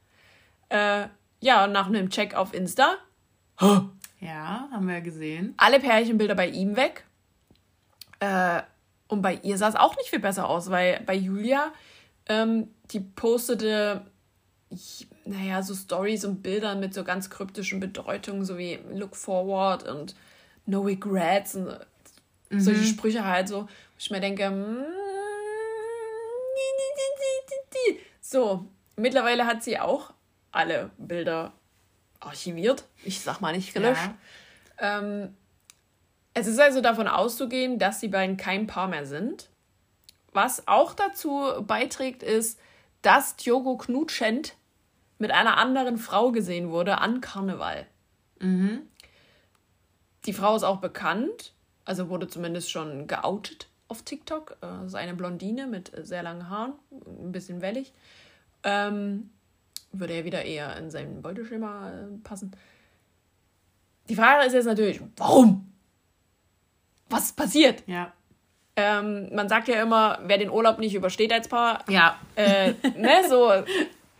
Äh, 0.69 1.07
ja, 1.39 1.67
nach 1.67 1.87
einem 1.87 2.09
Check 2.09 2.35
auf 2.35 2.53
Insta, 2.53 2.97
Ja, 4.19 4.67
haben 4.71 4.87
wir 4.87 5.01
gesehen. 5.01 5.53
alle 5.57 5.79
Pärchenbilder 5.79 6.35
bei 6.35 6.47
ihm 6.49 6.75
weg. 6.75 7.05
Äh, 8.19 8.61
und 9.07 9.21
bei 9.23 9.35
ihr 9.43 9.57
sah 9.57 9.67
es 9.69 9.75
auch 9.75 9.95
nicht 9.97 10.09
viel 10.09 10.19
besser 10.19 10.47
aus, 10.47 10.69
weil 10.69 11.01
bei 11.05 11.15
Julia, 11.15 11.71
ähm, 12.27 12.67
die 12.91 12.99
postete, 12.99 14.05
naja, 15.25 15.63
so 15.63 15.73
Stories 15.73 16.23
und 16.25 16.43
Bildern 16.43 16.79
mit 16.79 16.93
so 16.93 17.03
ganz 17.03 17.29
kryptischen 17.29 17.79
Bedeutungen, 17.79 18.45
so 18.45 18.57
wie 18.57 18.79
Look 18.93 19.15
Forward 19.15 19.87
und 19.87 20.15
No 20.65 20.82
Regrets 20.82 21.56
und 21.56 21.78
solche 22.50 22.84
Sprüche 22.84 23.26
halt 23.26 23.47
so. 23.47 23.63
Wo 23.63 23.67
ich 23.97 24.12
mir 24.12 24.19
denke, 24.19 24.50
mm, 24.50 24.86
so, 28.19 28.65
mittlerweile 28.95 29.45
hat 29.45 29.63
sie 29.63 29.80
auch 29.80 30.13
alle 30.52 30.91
Bilder 30.97 31.54
archiviert. 32.19 32.86
Ich 33.04 33.21
sag 33.21 33.41
mal 33.41 33.54
nicht 33.54 33.74
gelöscht. 33.74 34.10
Ja. 34.80 35.00
Ähm, 35.00 35.36
es 36.34 36.47
ist 36.47 36.60
also 36.60 36.82
davon 36.82 37.08
auszugehen, 37.08 37.78
dass 37.78 38.00
die 38.00 38.08
beiden 38.08 38.38
kein 38.38 38.67
Paar 38.67 38.88
mehr 38.88 39.06
sind. 39.06 39.50
Was 40.32 40.67
auch 40.67 40.93
dazu 40.93 41.41
beiträgt, 41.62 42.24
ist, 42.24 42.60
dass 43.02 43.36
Diogo 43.36 43.78
knutschend 43.78 44.56
mit 45.17 45.32
einer 45.32 45.58
anderen 45.58 45.97
Frau 45.97 46.32
gesehen 46.32 46.69
wurde 46.69 47.00
an 47.00 47.19
Karneval. 47.19 47.86
Die 50.25 50.34
Frau 50.34 50.55
ist 50.55 50.63
auch 50.63 50.77
bekannt, 50.79 51.53
also 51.86 52.10
wurde 52.10 52.27
zumindest 52.27 52.71
schon 52.71 53.07
geoutet 53.07 53.67
auf 53.88 54.03
TikTok. 54.03 54.51
Äh, 54.62 54.67
Das 54.67 54.88
ist 54.88 54.95
eine 54.95 55.15
Blondine 55.15 55.67
mit 55.67 55.93
äh, 55.97 56.03
sehr 56.05 56.23
langen 56.23 56.49
Haaren, 56.49 56.73
ein 56.91 57.31
bisschen 57.31 57.62
wellig. 57.62 57.93
Ähm, 58.63 59.29
würde 59.91 60.15
ja 60.17 60.23
wieder 60.25 60.43
eher 60.45 60.77
in 60.77 60.89
sein 60.91 61.21
Beuteschema 61.21 61.89
äh, 61.91 62.07
passen. 62.23 62.51
Die 64.10 64.15
Frage 64.15 64.45
ist 64.45 64.53
jetzt 64.53 64.65
natürlich, 64.65 65.01
warum? 65.17 65.71
Was 67.10 67.25
ist 67.25 67.36
passiert? 67.36 67.84
Ja. 67.88 68.13
Ähm, 68.77 69.34
man 69.36 69.49
sagt 69.49 69.67
ja 69.67 69.81
immer, 69.81 70.19
wer 70.23 70.38
den 70.38 70.49
Urlaub 70.49 70.79
nicht 70.79 70.95
übersteht 70.95 71.34
als 71.34 71.47
Paar, 71.49 71.84
Ja. 71.89 72.17
äh, 72.36 72.73
ne, 72.97 73.27
so, 73.27 73.51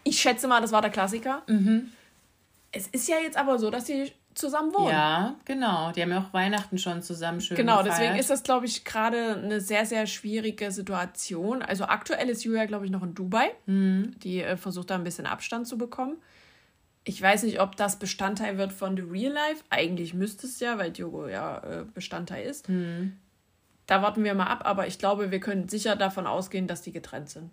ich 0.04 0.20
schätze 0.20 0.48
mal, 0.48 0.60
das 0.60 0.72
war 0.74 0.82
der 0.82 0.92
Klassiker. 0.92 1.44
Es 2.74 2.88
ist 2.88 3.08
ja 3.08 3.18
jetzt 3.24 3.38
aber 3.38 3.58
so, 3.60 3.70
dass 3.70 3.86
sie 3.88 4.12
zusammen 4.42 4.74
wohnen. 4.74 4.90
Ja, 4.90 5.36
genau. 5.46 5.92
Die 5.94 6.02
haben 6.02 6.10
ja 6.12 6.20
auch 6.20 6.34
Weihnachten 6.34 6.78
schon 6.78 7.02
zusammen 7.02 7.40
schön 7.40 7.56
Genau, 7.56 7.78
gefeiert. 7.78 8.00
deswegen 8.02 8.20
ist 8.20 8.30
das, 8.30 8.44
glaube 8.44 8.66
ich, 8.66 8.84
gerade 8.84 9.36
eine 9.36 9.62
sehr, 9.62 9.86
sehr 9.86 10.06
schwierige 10.08 10.72
Situation. 10.72 11.62
Also 11.62 11.86
aktuell 11.86 12.28
ist 12.28 12.44
Julia, 12.44 12.66
glaube 12.66 12.86
ich, 12.86 12.92
noch 12.92 13.04
in 13.04 13.14
Dubai. 13.14 13.52
Die 13.68 14.42
äh, 14.42 14.58
versucht 14.58 14.90
da 14.90 14.96
ein 14.96 15.06
bisschen 15.06 15.26
Abstand 15.26 15.68
zu 15.68 15.78
bekommen. 15.78 16.18
Ich 17.04 17.22
weiß 17.22 17.44
nicht, 17.44 17.62
ob 17.62 17.76
das 17.78 17.98
Bestandteil 17.98 18.58
wird 18.58 18.74
von 18.74 18.96
The 18.98 19.04
Real 19.04 19.32
Life. 19.34 19.64
Eigentlich 19.70 20.14
müsste 20.14 20.46
es 20.46 20.60
ja, 20.60 20.78
weil 20.78 20.92
Diogo 20.92 21.28
ja 21.28 21.58
äh, 21.64 21.86
Bestandteil 21.94 22.46
ist. 22.46 22.68
Da 23.88 24.02
warten 24.02 24.24
wir 24.24 24.34
mal 24.36 24.46
ab, 24.48 24.62
aber 24.66 24.86
ich 24.88 25.00
glaube, 25.00 25.32
wir 25.32 25.40
können 25.40 25.68
sicher 25.70 25.96
davon 25.96 26.28
ausgehen, 26.28 26.68
dass 26.68 26.82
die 26.82 26.92
getrennt 26.92 27.30
sind. 27.30 27.50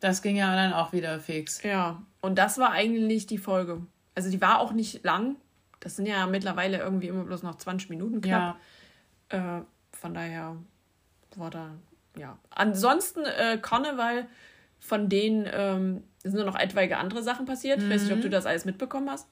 Das 0.00 0.22
ging 0.22 0.36
ja 0.36 0.54
dann 0.56 0.72
auch 0.72 0.92
wieder 0.94 1.20
fix. 1.20 1.62
Ja, 1.62 2.02
und 2.22 2.36
das 2.38 2.56
war 2.58 2.70
eigentlich 2.72 3.26
die 3.26 3.36
Folge. 3.38 3.82
Also 4.14 4.30
die 4.30 4.40
war 4.40 4.60
auch 4.60 4.72
nicht 4.72 5.04
lang. 5.04 5.36
Das 5.80 5.96
sind 5.96 6.06
ja 6.06 6.26
mittlerweile 6.26 6.78
irgendwie 6.78 7.08
immer 7.08 7.24
bloß 7.24 7.42
noch 7.42 7.56
20 7.56 7.90
Minuten 7.90 8.20
knapp. 8.20 8.56
Ja. 9.32 9.58
Äh, 9.58 9.62
von 9.92 10.14
daher 10.14 10.56
war 11.36 11.50
da, 11.50 11.70
ja. 12.16 12.38
Ansonsten 12.50 13.24
äh, 13.24 13.58
Karneval, 13.60 14.26
von 14.78 15.08
denen 15.08 15.48
ähm, 15.50 16.04
sind 16.22 16.34
nur 16.34 16.44
noch 16.44 16.58
etwaige 16.58 16.96
andere 16.96 17.22
Sachen 17.22 17.46
passiert. 17.46 17.82
Ich 17.82 17.90
weiß 17.90 18.02
nicht, 18.02 18.12
ob 18.12 18.20
du 18.20 18.30
das 18.30 18.46
alles 18.46 18.64
mitbekommen 18.64 19.10
hast. 19.10 19.28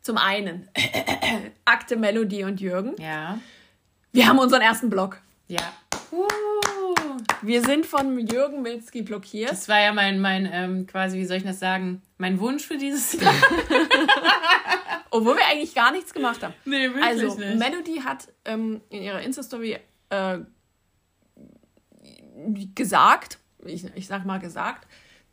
Zum 0.00 0.18
einen 0.18 0.68
Akte, 1.64 1.96
Melody 1.96 2.44
und 2.44 2.60
Jürgen. 2.60 2.94
Ja. 3.00 3.38
Wir 4.12 4.28
haben 4.28 4.38
unseren 4.38 4.62
ersten 4.62 4.90
Blog. 4.90 5.20
Ja. 5.48 5.72
Uh. 6.12 6.83
Wir 7.42 7.62
sind 7.62 7.86
von 7.86 8.18
Jürgen 8.26 8.62
Milzki 8.62 9.02
blockiert. 9.02 9.50
Das 9.50 9.68
war 9.68 9.80
ja 9.80 9.92
mein, 9.92 10.20
mein 10.20 10.48
ähm, 10.50 10.86
quasi, 10.86 11.18
wie 11.18 11.24
soll 11.24 11.36
ich 11.38 11.42
das 11.44 11.58
sagen, 11.60 12.02
mein 12.18 12.40
Wunsch 12.40 12.64
für 12.66 12.76
dieses 12.78 13.12
Jahr. 13.20 13.34
Obwohl 15.10 15.36
wir 15.36 15.46
eigentlich 15.46 15.74
gar 15.74 15.92
nichts 15.92 16.12
gemacht 16.12 16.42
haben. 16.42 16.54
nee, 16.64 16.88
wirklich 16.88 17.04
Also, 17.04 17.34
nicht. 17.38 17.58
Melody 17.58 18.00
hat 18.04 18.28
ähm, 18.44 18.80
in 18.90 19.02
ihrer 19.02 19.20
Insta-Story 19.20 19.78
äh, 20.10 20.38
gesagt, 22.74 23.38
ich, 23.64 23.84
ich 23.94 24.06
sag 24.06 24.24
mal 24.24 24.38
gesagt, 24.38 24.86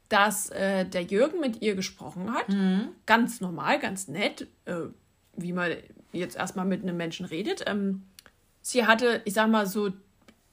dass 0.09 0.49
äh, 0.49 0.85
der 0.85 1.03
Jürgen 1.03 1.39
mit 1.39 1.61
ihr 1.61 1.75
gesprochen 1.75 2.33
hat. 2.33 2.45
Ganz 3.05 3.41
normal, 3.41 3.79
ganz 3.79 4.07
nett, 4.07 4.47
äh, 4.65 4.75
wie 5.35 5.53
man 5.53 5.71
jetzt 6.11 6.35
erstmal 6.35 6.65
mit 6.65 6.83
einem 6.83 6.97
Menschen 6.97 7.25
redet. 7.25 7.63
Ähm, 7.65 8.03
sie 8.61 8.85
hatte, 8.85 9.21
ich 9.25 9.33
sag 9.33 9.49
mal 9.49 9.65
so, 9.65 9.91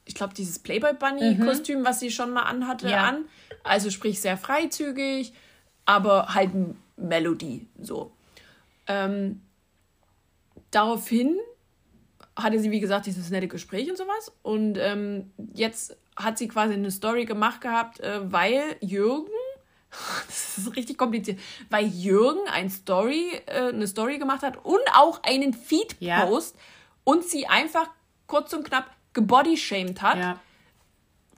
ich 0.09 0.15
glaube, 0.15 0.35
dieses 0.35 0.59
Playboy 0.59 0.95
Bunny-Kostüm, 0.95 1.85
was 1.85 2.01
sie 2.01 2.11
schon 2.11 2.33
mal 2.33 2.43
anhatte, 2.45 2.89
Ja. 2.89 3.05
an. 3.05 3.27
Also 3.63 3.91
sprich 3.91 4.21
sehr 4.21 4.39
freizügig, 4.39 5.35
aber 5.85 6.35
halt 6.35 6.51
Melodie 6.97 7.69
so. 7.81 8.11
Ähm, 8.87 9.43
daraufhin 10.71 11.37
hatte 12.35 12.59
sie, 12.59 12.71
wie 12.71 12.81
gesagt, 12.81 13.05
dieses 13.07 13.31
nette 13.31 13.49
Gespräch 13.49 13.91
und 13.91 13.99
sowas. 13.99 14.33
Und 14.43 14.79
ähm, 14.79 15.31
jetzt 15.53 15.97
hat 16.17 16.39
sie 16.39 16.49
quasi 16.49 16.73
eine 16.73 16.91
Story 16.91 17.27
gemacht 17.27 17.61
gehabt, 17.61 18.01
äh, 18.01 18.21
weil 18.33 18.77
Jürgen 18.81 19.31
Das 20.27 20.59
ist 20.59 20.77
richtig 20.77 20.97
kompliziert, 20.97 21.39
weil 21.71 21.87
Jürgen 21.87 22.47
ein 22.49 22.71
Story, 22.71 23.31
äh, 23.47 23.69
eine 23.69 23.87
Story 23.87 24.19
gemacht 24.19 24.43
hat 24.43 24.65
und 24.65 24.81
auch 24.95 25.23
einen 25.23 25.53
Feed-Post 25.53 26.55
ja. 26.57 26.63
und 27.05 27.25
sie 27.25 27.47
einfach 27.47 27.91
kurz 28.27 28.53
und 28.53 28.65
knapp 28.65 28.91
gebodyshamed 29.13 30.03
hat. 30.03 30.19
Ja. 30.19 30.41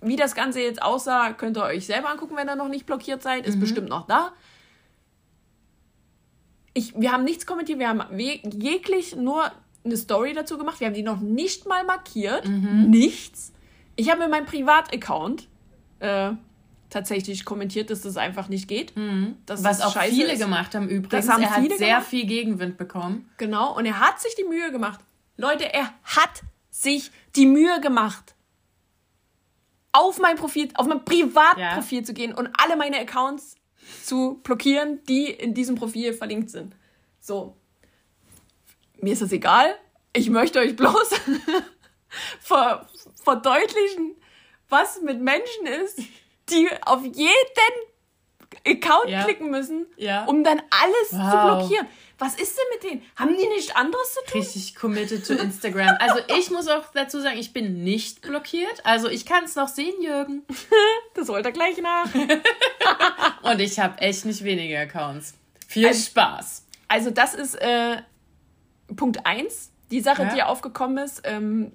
Wie 0.02 0.16
das 0.16 0.34
Ganze 0.34 0.60
jetzt 0.60 0.82
aussah, 0.82 1.32
könnt 1.32 1.58
ihr 1.58 1.64
euch 1.64 1.86
selber 1.86 2.10
angucken, 2.10 2.36
wenn 2.36 2.48
ihr 2.48 2.56
noch 2.56 2.68
nicht 2.68 2.86
blockiert 2.86 3.22
seid. 3.22 3.46
Ist 3.46 3.56
mhm. 3.56 3.60
bestimmt 3.60 3.88
noch 3.88 4.06
da. 4.06 4.32
Ich, 6.72 6.98
wir 6.98 7.12
haben 7.12 7.24
nichts 7.24 7.46
kommentiert, 7.46 7.78
wir 7.78 7.88
haben 7.88 8.02
jeglich 8.18 9.16
nur 9.16 9.50
eine 9.84 9.96
Story 9.96 10.32
dazu 10.32 10.56
gemacht. 10.56 10.80
Wir 10.80 10.86
haben 10.86 10.94
die 10.94 11.02
noch 11.02 11.20
nicht 11.20 11.66
mal 11.66 11.84
markiert. 11.84 12.46
Mhm. 12.46 12.90
Nichts. 12.90 13.52
Ich 13.96 14.10
habe 14.10 14.24
in 14.24 14.30
meinem 14.30 14.46
Privataccount 14.46 15.48
äh, 15.98 16.32
tatsächlich 16.90 17.44
kommentiert, 17.44 17.90
dass 17.90 18.02
das 18.02 18.16
einfach 18.16 18.48
nicht 18.48 18.68
geht. 18.68 18.96
Mhm. 18.96 19.36
Was 19.46 19.80
auch 19.80 20.00
viele 20.02 20.32
ist. 20.32 20.40
gemacht 20.40 20.74
haben 20.74 20.88
übrigens. 20.88 21.26
Das 21.26 21.34
haben 21.34 21.42
er 21.42 21.56
hat 21.56 21.62
sehr 21.78 21.88
gemacht. 21.88 22.06
viel 22.06 22.26
Gegenwind 22.26 22.76
bekommen. 22.76 23.28
Genau, 23.36 23.76
und 23.76 23.86
er 23.86 24.00
hat 24.00 24.20
sich 24.20 24.34
die 24.34 24.44
Mühe 24.44 24.70
gemacht. 24.70 25.00
Leute, 25.36 25.72
er 25.72 25.92
hat 26.04 26.42
sich 26.70 27.10
die 27.36 27.46
Mühe 27.46 27.80
gemacht, 27.80 28.34
auf 29.92 30.18
mein 30.18 30.36
Profil, 30.36 30.68
auf 30.74 30.86
mein 30.86 31.04
Privatprofil 31.04 31.98
ja. 31.98 32.04
zu 32.04 32.14
gehen 32.14 32.34
und 32.34 32.48
alle 32.58 32.76
meine 32.76 32.98
Accounts 32.98 33.56
zu 34.04 34.40
blockieren, 34.42 35.02
die 35.04 35.26
in 35.26 35.54
diesem 35.54 35.74
Profil 35.74 36.12
verlinkt 36.12 36.50
sind. 36.50 36.74
So. 37.18 37.56
Mir 39.00 39.12
ist 39.12 39.22
das 39.22 39.32
egal. 39.32 39.76
Ich 40.12 40.30
möchte 40.30 40.58
euch 40.58 40.76
bloß 40.76 41.10
ver 42.40 42.88
verdeutlichen, 43.22 44.16
was 44.68 45.00
mit 45.02 45.20
Menschen 45.20 45.66
ist, 45.66 45.98
die 46.50 46.68
auf 46.82 47.04
jeden 47.04 47.36
Account 48.66 49.08
ja. 49.08 49.24
klicken 49.24 49.50
müssen, 49.50 49.86
ja. 49.96 50.24
um 50.24 50.44
dann 50.44 50.60
alles 50.70 51.12
wow. 51.12 51.30
zu 51.30 51.36
blockieren. 51.46 51.86
Was 52.20 52.34
ist 52.34 52.54
denn 52.54 52.64
mit 52.74 52.82
denen? 52.82 53.10
Haben 53.16 53.34
die 53.34 53.48
nichts 53.48 53.74
anderes 53.74 54.12
zu 54.12 54.20
tun? 54.30 54.40
Richtig 54.42 54.76
committed 54.76 55.26
to 55.26 55.32
Instagram. 55.32 55.96
Also 56.00 56.18
ich 56.38 56.50
muss 56.50 56.68
auch 56.68 56.84
dazu 56.92 57.18
sagen, 57.18 57.38
ich 57.38 57.54
bin 57.54 57.82
nicht 57.82 58.20
blockiert. 58.20 58.84
Also 58.84 59.08
ich 59.08 59.24
kann 59.24 59.44
es 59.44 59.56
noch 59.56 59.68
sehen, 59.68 60.02
Jürgen. 60.02 60.42
das 61.14 61.30
holt 61.30 61.46
er 61.46 61.52
gleich 61.52 61.80
nach. 61.80 62.06
Und 63.42 63.60
ich 63.60 63.80
habe 63.80 63.98
echt 64.02 64.26
nicht 64.26 64.44
wenige 64.44 64.78
Accounts. 64.78 65.32
Viel 65.66 65.86
also, 65.86 66.02
Spaß. 66.02 66.66
Also 66.88 67.10
das 67.10 67.32
ist 67.32 67.54
äh, 67.54 68.02
Punkt 68.94 69.24
1. 69.24 69.72
Die 69.90 70.02
Sache, 70.02 70.24
ja. 70.24 70.34
die 70.34 70.42
aufgekommen 70.42 70.98
ist, 71.02 71.22
ähm, 71.24 71.72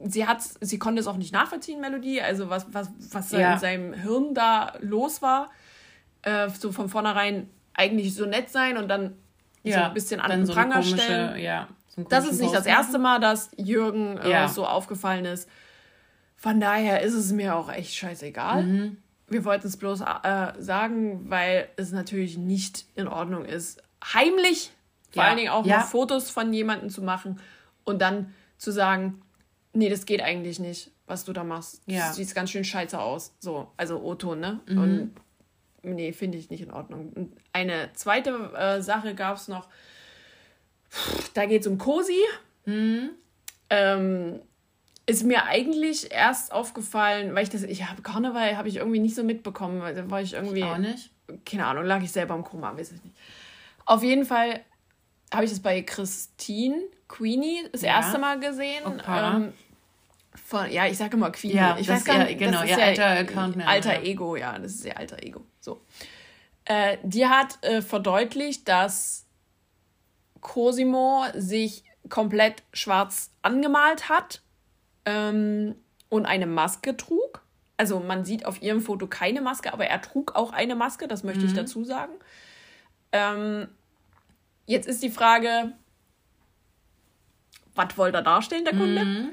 sie 0.00 0.26
hat, 0.26 0.42
sie 0.42 0.80
konnte 0.80 1.00
es 1.00 1.06
auch 1.06 1.16
nicht 1.16 1.32
nachvollziehen, 1.32 1.80
Melodie, 1.80 2.20
also 2.20 2.50
was, 2.50 2.66
was, 2.72 2.90
was 3.12 3.30
ja. 3.30 3.54
in 3.54 3.58
seinem 3.60 3.92
Hirn 3.94 4.34
da 4.34 4.74
los 4.80 5.22
war. 5.22 5.52
Äh, 6.22 6.50
so 6.50 6.72
von 6.72 6.88
vornherein 6.88 7.48
eigentlich 7.72 8.14
so 8.16 8.26
nett 8.26 8.50
sein 8.50 8.78
und 8.78 8.88
dann 8.88 9.16
ja, 9.66 9.78
so 9.78 9.84
ein 9.84 9.94
bisschen 9.94 10.20
an 10.20 10.30
den 10.30 10.46
so 10.46 10.52
Pranger 10.52 10.76
komische, 10.76 10.98
stellen. 10.98 11.38
Ja, 11.38 11.68
so 11.88 12.02
das 12.04 12.26
ist 12.28 12.40
nicht 12.40 12.54
das 12.54 12.66
erste 12.66 12.98
Mal, 12.98 13.20
dass 13.20 13.50
Jürgen 13.56 14.18
äh, 14.18 14.30
ja. 14.30 14.48
so 14.48 14.66
aufgefallen 14.66 15.24
ist. 15.24 15.48
Von 16.36 16.60
daher 16.60 17.00
ist 17.00 17.14
es 17.14 17.32
mir 17.32 17.56
auch 17.56 17.70
echt 17.72 17.94
scheißegal. 17.94 18.62
Mhm. 18.62 18.96
Wir 19.28 19.44
wollten 19.44 19.66
es 19.66 19.76
bloß 19.76 20.02
äh, 20.02 20.52
sagen, 20.58 21.28
weil 21.30 21.68
es 21.76 21.92
natürlich 21.92 22.38
nicht 22.38 22.84
in 22.94 23.08
Ordnung 23.08 23.44
ist, 23.44 23.82
heimlich 24.12 24.70
vor 25.16 25.24
allen 25.24 25.36
Dingen 25.38 25.50
auch 25.50 25.64
ja. 25.64 25.78
noch 25.78 25.86
Fotos 25.86 26.30
von 26.30 26.52
jemandem 26.52 26.90
zu 26.90 27.02
machen 27.02 27.40
und 27.84 28.02
dann 28.02 28.34
zu 28.58 28.70
sagen, 28.70 29.22
nee, 29.72 29.88
das 29.88 30.06
geht 30.06 30.22
eigentlich 30.22 30.58
nicht, 30.58 30.90
was 31.06 31.24
du 31.24 31.32
da 31.32 31.42
machst. 31.42 31.82
Ja. 31.86 32.08
Das 32.08 32.16
sieht 32.16 32.34
ganz 32.34 32.50
schön 32.50 32.64
scheiße 32.64 32.98
aus. 32.98 33.34
So, 33.38 33.72
also 33.76 34.02
O-Ton, 34.02 34.40
ne? 34.40 34.60
Mhm. 34.66 34.78
Und 34.78 35.10
nee, 35.94 36.12
finde 36.12 36.38
ich 36.38 36.50
nicht 36.50 36.62
in 36.62 36.70
Ordnung. 36.70 37.12
Und 37.14 37.36
eine 37.52 37.90
zweite 37.94 38.30
äh, 38.56 38.82
Sache 38.82 39.14
gab 39.14 39.36
es 39.36 39.48
noch, 39.48 39.68
da 41.34 41.46
geht 41.46 41.62
es 41.62 41.66
um 41.66 41.78
Cosi. 41.78 42.20
Mhm. 42.64 43.10
Ähm, 43.70 44.40
ist 45.06 45.24
mir 45.24 45.44
eigentlich 45.44 46.12
erst 46.12 46.52
aufgefallen, 46.52 47.34
weil 47.34 47.44
ich 47.44 47.50
das, 47.50 47.62
ich 47.62 47.88
habe 47.88 48.02
Karneval 48.02 48.56
habe 48.56 48.68
ich 48.68 48.76
irgendwie 48.76 48.98
nicht 48.98 49.14
so 49.14 49.22
mitbekommen, 49.22 49.80
weil 49.80 49.94
da 49.94 50.10
war 50.10 50.20
ich 50.20 50.34
irgendwie. 50.34 50.64
Auch 50.64 50.78
nicht. 50.78 51.10
Keine 51.44 51.66
Ahnung, 51.66 51.84
lag 51.84 52.02
ich 52.02 52.12
selber 52.12 52.34
im 52.34 52.44
Koma, 52.44 52.76
weiß 52.76 52.92
ich 52.92 53.02
nicht. 53.02 53.16
Auf 53.84 54.02
jeden 54.02 54.24
Fall 54.24 54.60
habe 55.32 55.44
ich 55.44 55.50
das 55.50 55.60
bei 55.60 55.82
Christine 55.82 56.82
Queenie 57.08 57.68
das 57.72 57.82
ja. 57.82 57.96
erste 57.96 58.18
Mal 58.18 58.38
gesehen. 58.40 58.84
Okay. 58.84 59.36
Ähm, 59.36 59.52
von, 60.36 60.70
ja, 60.70 60.86
ich 60.86 60.98
sage 60.98 61.16
immer 61.16 61.30
Queenie. 61.30 61.56
Ja, 61.56 61.76
ich 61.78 61.88
weiß 61.88 62.04
gar 62.04 62.24
nicht, 62.24 62.38
genau, 62.38 62.62
ihr 62.62 62.78
alter 62.78 63.06
Account. 63.06 63.66
Alter. 63.66 64.02
Ego, 64.02 64.36
ja, 64.36 64.58
das 64.58 64.74
ist 64.74 64.84
ihr 64.84 64.96
alter 64.96 65.22
Ego. 65.22 65.44
So. 65.60 65.82
Äh, 66.64 66.98
die 67.02 67.26
hat 67.26 67.62
äh, 67.62 67.82
verdeutlicht, 67.82 68.68
dass 68.68 69.26
Cosimo 70.40 71.24
sich 71.34 71.84
komplett 72.08 72.62
schwarz 72.72 73.30
angemalt 73.42 74.08
hat 74.08 74.42
ähm, 75.04 75.76
und 76.08 76.26
eine 76.26 76.46
Maske 76.46 76.96
trug. 76.96 77.42
Also 77.76 78.00
man 78.00 78.24
sieht 78.24 78.46
auf 78.46 78.62
ihrem 78.62 78.80
Foto 78.80 79.06
keine 79.06 79.40
Maske, 79.40 79.72
aber 79.72 79.86
er 79.86 80.00
trug 80.00 80.34
auch 80.34 80.52
eine 80.52 80.74
Maske, 80.74 81.08
das 81.08 81.24
möchte 81.24 81.42
mhm. 81.42 81.46
ich 81.48 81.54
dazu 81.54 81.84
sagen. 81.84 82.12
Ähm, 83.12 83.68
jetzt 84.66 84.88
ist 84.88 85.02
die 85.02 85.10
Frage, 85.10 85.72
was 87.74 87.96
wollte 87.98 88.18
er 88.18 88.22
darstellen, 88.22 88.64
der 88.64 88.76
Kunde? 88.76 89.04
Mhm. 89.04 89.28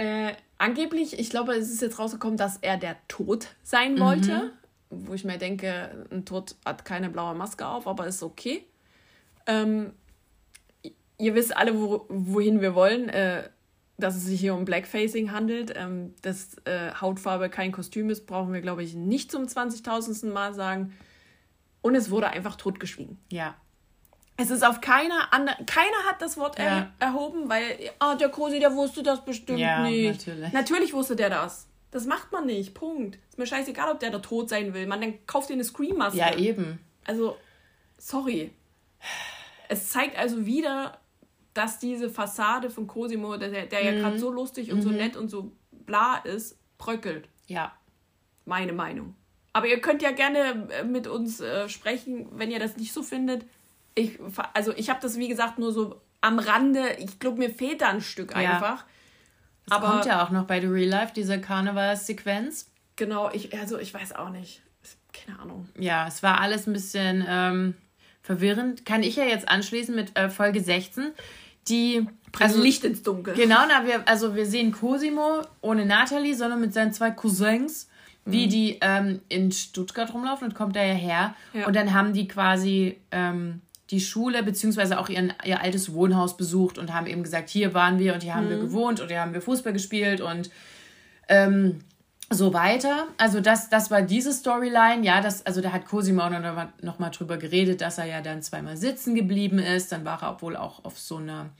Äh, 0.00 0.32
angeblich, 0.56 1.18
ich 1.18 1.28
glaube, 1.28 1.52
es 1.52 1.70
ist 1.70 1.82
jetzt 1.82 1.98
rausgekommen, 1.98 2.38
dass 2.38 2.56
er 2.62 2.78
der 2.78 2.96
Tod 3.06 3.48
sein 3.62 3.96
mhm. 3.96 4.00
wollte. 4.00 4.52
Wo 4.88 5.12
ich 5.12 5.26
mir 5.26 5.36
denke, 5.36 6.06
ein 6.10 6.24
Tod 6.24 6.56
hat 6.64 6.86
keine 6.86 7.10
blaue 7.10 7.34
Maske 7.34 7.66
auf, 7.66 7.86
aber 7.86 8.06
ist 8.06 8.22
okay. 8.22 8.64
Ähm, 9.46 9.92
ihr 11.18 11.34
wisst 11.34 11.54
alle, 11.54 11.78
wo, 11.78 12.06
wohin 12.08 12.62
wir 12.62 12.74
wollen, 12.74 13.10
äh, 13.10 13.50
dass 13.98 14.16
es 14.16 14.24
sich 14.24 14.40
hier 14.40 14.54
um 14.54 14.64
Blackfacing 14.64 15.32
handelt. 15.32 15.74
Ähm, 15.76 16.14
dass 16.22 16.56
äh, 16.64 16.92
Hautfarbe 16.98 17.50
kein 17.50 17.70
Kostüm 17.70 18.08
ist, 18.08 18.26
brauchen 18.26 18.54
wir, 18.54 18.62
glaube 18.62 18.82
ich, 18.82 18.94
nicht 18.94 19.30
zum 19.30 19.42
20.000. 19.42 20.32
Mal 20.32 20.54
sagen. 20.54 20.94
Und 21.82 21.94
es 21.94 22.10
wurde 22.10 22.28
einfach 22.28 22.56
totgeschwiegen. 22.56 23.18
Ja, 23.30 23.54
es 24.40 24.50
ist 24.50 24.64
auf 24.64 24.80
keiner 24.80 25.32
anderen, 25.32 25.66
keiner 25.66 26.04
hat 26.08 26.22
das 26.22 26.36
Wort 26.38 26.58
ja. 26.58 26.64
er, 26.64 26.92
erhoben, 26.98 27.48
weil, 27.48 27.90
oh, 28.02 28.14
der 28.16 28.30
Kosi, 28.30 28.58
der 28.58 28.74
wusste 28.74 29.02
das 29.02 29.24
bestimmt 29.24 29.58
ja, 29.58 29.82
nicht. 29.82 30.26
Natürlich. 30.26 30.52
natürlich 30.52 30.92
wusste 30.94 31.14
der 31.14 31.28
das. 31.30 31.68
Das 31.90 32.06
macht 32.06 32.32
man 32.32 32.46
nicht. 32.46 32.72
Punkt. 32.72 33.18
Ist 33.28 33.38
mir 33.38 33.46
scheißegal, 33.46 33.90
ob 33.90 34.00
der 34.00 34.10
da 34.10 34.20
tot 34.20 34.48
sein 34.48 34.72
will. 34.72 34.86
Man 34.86 35.00
dann 35.00 35.26
kauft 35.26 35.50
dir 35.50 35.54
eine 35.54 35.64
Scream-Maske. 35.64 36.18
Ja, 36.18 36.34
eben. 36.36 36.78
Also, 37.04 37.36
sorry. 37.98 38.52
Es 39.68 39.90
zeigt 39.90 40.16
also 40.18 40.46
wieder, 40.46 40.98
dass 41.52 41.78
diese 41.78 42.08
Fassade 42.08 42.70
von 42.70 42.86
Cosimo, 42.86 43.36
der, 43.36 43.66
der 43.66 43.80
mhm. 43.80 43.86
ja 43.86 43.92
gerade 43.92 44.18
so 44.18 44.30
lustig 44.30 44.72
und 44.72 44.78
mhm. 44.78 44.82
so 44.82 44.90
nett 44.90 45.16
und 45.16 45.28
so 45.28 45.52
bla 45.70 46.18
ist, 46.18 46.58
bröckelt. 46.78 47.28
Ja. 47.46 47.72
Meine 48.46 48.72
Meinung. 48.72 49.16
Aber 49.52 49.66
ihr 49.66 49.80
könnt 49.80 50.00
ja 50.00 50.12
gerne 50.12 50.68
äh, 50.70 50.84
mit 50.84 51.08
uns 51.08 51.40
äh, 51.40 51.68
sprechen, 51.68 52.28
wenn 52.32 52.52
ihr 52.52 52.60
das 52.60 52.76
nicht 52.76 52.92
so 52.92 53.02
findet 53.02 53.44
ich, 53.94 54.18
also 54.54 54.72
ich 54.76 54.90
habe 54.90 55.00
das 55.00 55.16
wie 55.18 55.28
gesagt 55.28 55.58
nur 55.58 55.72
so 55.72 56.00
am 56.20 56.38
Rande. 56.38 56.96
Ich 56.98 57.18
glaube, 57.18 57.38
mir 57.38 57.50
fehlt 57.50 57.80
da 57.80 57.88
ein 57.88 58.00
Stück 58.00 58.32
ja. 58.32 58.38
einfach. 58.38 58.84
Das 59.66 59.78
Aber 59.78 59.90
kommt 59.90 60.06
ja 60.06 60.24
auch 60.24 60.30
noch 60.30 60.44
bei 60.44 60.60
The 60.60 60.66
Real 60.66 60.88
Life, 60.88 61.12
diese 61.14 61.40
Karnevalssequenz. 61.40 62.70
Genau, 62.96 63.30
ich, 63.32 63.56
also 63.58 63.78
ich 63.78 63.94
weiß 63.94 64.14
auch 64.14 64.30
nicht. 64.30 64.62
Keine 65.12 65.38
Ahnung. 65.38 65.68
Ja, 65.78 66.06
es 66.06 66.22
war 66.22 66.40
alles 66.40 66.66
ein 66.66 66.72
bisschen 66.72 67.24
ähm, 67.28 67.74
verwirrend. 68.22 68.84
Kann 68.84 69.02
ich 69.02 69.16
ja 69.16 69.24
jetzt 69.24 69.48
anschließen 69.48 69.94
mit 69.94 70.16
äh, 70.18 70.28
Folge 70.28 70.60
16. 70.60 71.12
Die 71.68 72.06
also 72.38 72.60
Licht 72.60 72.84
ins 72.84 73.02
Dunkel. 73.02 73.34
Genau, 73.34 73.60
na, 73.68 73.86
wir, 73.86 74.06
also 74.08 74.34
wir 74.34 74.46
sehen 74.46 74.72
Cosimo 74.72 75.42
ohne 75.60 75.84
Nathalie, 75.84 76.34
sondern 76.34 76.60
mit 76.60 76.72
seinen 76.72 76.92
zwei 76.92 77.10
Cousins, 77.10 77.88
wie 78.24 78.46
mhm. 78.46 78.50
die 78.50 78.78
ähm, 78.80 79.20
in 79.28 79.52
Stuttgart 79.52 80.12
rumlaufen 80.12 80.48
und 80.48 80.54
kommt 80.54 80.76
da 80.76 80.82
ja 80.82 80.94
her. 80.94 81.34
Ja. 81.52 81.66
Und 81.66 81.76
dann 81.76 81.92
haben 81.92 82.12
die 82.12 82.28
quasi 82.28 82.98
ähm, 83.10 83.60
die 83.90 84.00
Schule 84.00 84.42
beziehungsweise 84.42 84.98
auch 84.98 85.08
ihren, 85.08 85.32
ihr 85.44 85.60
altes 85.60 85.92
Wohnhaus 85.92 86.36
besucht 86.36 86.78
und 86.78 86.92
haben 86.92 87.06
eben 87.06 87.22
gesagt, 87.22 87.48
hier 87.48 87.74
waren 87.74 87.98
wir 87.98 88.14
und 88.14 88.22
hier 88.22 88.34
haben 88.34 88.46
mhm. 88.46 88.50
wir 88.50 88.58
gewohnt 88.58 89.00
und 89.00 89.08
hier 89.08 89.20
haben 89.20 89.34
wir 89.34 89.42
Fußball 89.42 89.72
gespielt 89.72 90.20
und 90.20 90.50
ähm, 91.28 91.80
so 92.32 92.54
weiter. 92.54 93.08
Also 93.18 93.40
das, 93.40 93.68
das 93.68 93.90
war 93.90 94.02
diese 94.02 94.32
Storyline. 94.32 95.04
Ja, 95.04 95.20
das, 95.20 95.44
also 95.44 95.60
da 95.60 95.72
hat 95.72 95.86
Cosimo 95.86 96.22
auch 96.22 96.30
noch, 96.30 96.68
noch 96.80 96.98
mal 97.00 97.10
drüber 97.10 97.36
geredet, 97.36 97.80
dass 97.80 97.98
er 97.98 98.04
ja 98.04 98.20
dann 98.20 98.42
zweimal 98.42 98.76
sitzen 98.76 99.16
geblieben 99.16 99.58
ist. 99.58 99.90
Dann 99.90 100.04
war 100.04 100.22
er 100.22 100.40
wohl 100.40 100.56
auch 100.56 100.84
auf 100.84 100.98
so 100.98 101.16
einer 101.16 101.50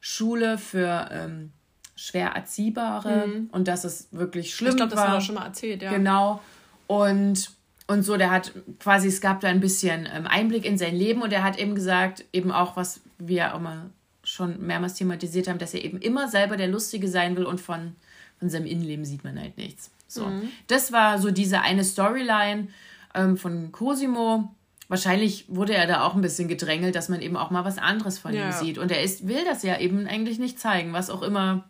Schule 0.00 0.58
für 0.58 1.08
ähm, 1.12 1.52
schwer 1.94 2.30
Erziehbare 2.30 3.28
mhm. 3.28 3.48
und 3.52 3.68
dass 3.68 3.84
es 3.84 4.08
wirklich 4.10 4.52
schlimm 4.52 4.70
ich 4.70 4.76
glaub, 4.76 4.90
war. 4.90 4.96
Ich 4.96 4.96
glaube, 4.96 5.08
das 5.08 5.14
hat 5.14 5.22
er 5.22 5.24
schon 5.24 5.34
mal 5.36 5.46
erzählt, 5.46 5.82
ja. 5.82 5.90
Genau. 5.90 6.40
Und 6.88 7.50
und 7.86 8.02
so, 8.02 8.16
der 8.16 8.30
hat 8.30 8.52
quasi, 8.80 9.08
es 9.08 9.20
gab 9.20 9.40
da 9.40 9.48
ein 9.48 9.60
bisschen 9.60 10.08
ähm, 10.12 10.26
Einblick 10.26 10.64
in 10.64 10.78
sein 10.78 10.96
Leben 10.96 11.22
und 11.22 11.32
er 11.32 11.44
hat 11.44 11.58
eben 11.58 11.74
gesagt, 11.74 12.24
eben 12.32 12.50
auch, 12.50 12.76
was 12.76 13.00
wir 13.18 13.54
auch 13.54 13.60
mal 13.60 13.90
schon 14.24 14.66
mehrmals 14.66 14.94
thematisiert 14.94 15.46
haben, 15.46 15.58
dass 15.58 15.72
er 15.72 15.84
eben 15.84 15.98
immer 15.98 16.28
selber 16.28 16.56
der 16.56 16.66
Lustige 16.66 17.08
sein 17.08 17.36
will 17.36 17.44
und 17.44 17.60
von, 17.60 17.94
von 18.40 18.50
seinem 18.50 18.66
Innenleben 18.66 19.04
sieht 19.04 19.22
man 19.22 19.38
halt 19.38 19.56
nichts. 19.56 19.90
So. 20.08 20.26
Mhm. 20.26 20.50
Das 20.66 20.90
war 20.90 21.20
so 21.20 21.30
diese 21.30 21.60
eine 21.60 21.84
Storyline. 21.84 22.68
ähm, 23.16 23.36
von 23.36 23.72
Cosimo. 23.72 24.54
Wahrscheinlich 24.88 25.46
wurde 25.48 25.74
er 25.74 25.88
da 25.88 26.04
auch 26.04 26.14
ein 26.14 26.20
bisschen 26.20 26.46
gedrängelt, 26.46 26.94
dass 26.94 27.08
man 27.08 27.20
eben 27.20 27.36
auch 27.36 27.50
mal 27.50 27.64
was 27.64 27.78
anderes 27.78 28.18
von 28.18 28.32
ja. 28.32 28.46
ihm 28.46 28.52
sieht. 28.52 28.78
Und 28.78 28.92
er 28.92 29.02
ist, 29.02 29.26
will 29.26 29.44
das 29.44 29.64
ja 29.64 29.78
eben 29.80 30.06
eigentlich 30.06 30.38
nicht 30.38 30.60
zeigen, 30.60 30.92
was 30.92 31.10
auch 31.10 31.22
immer 31.22 31.64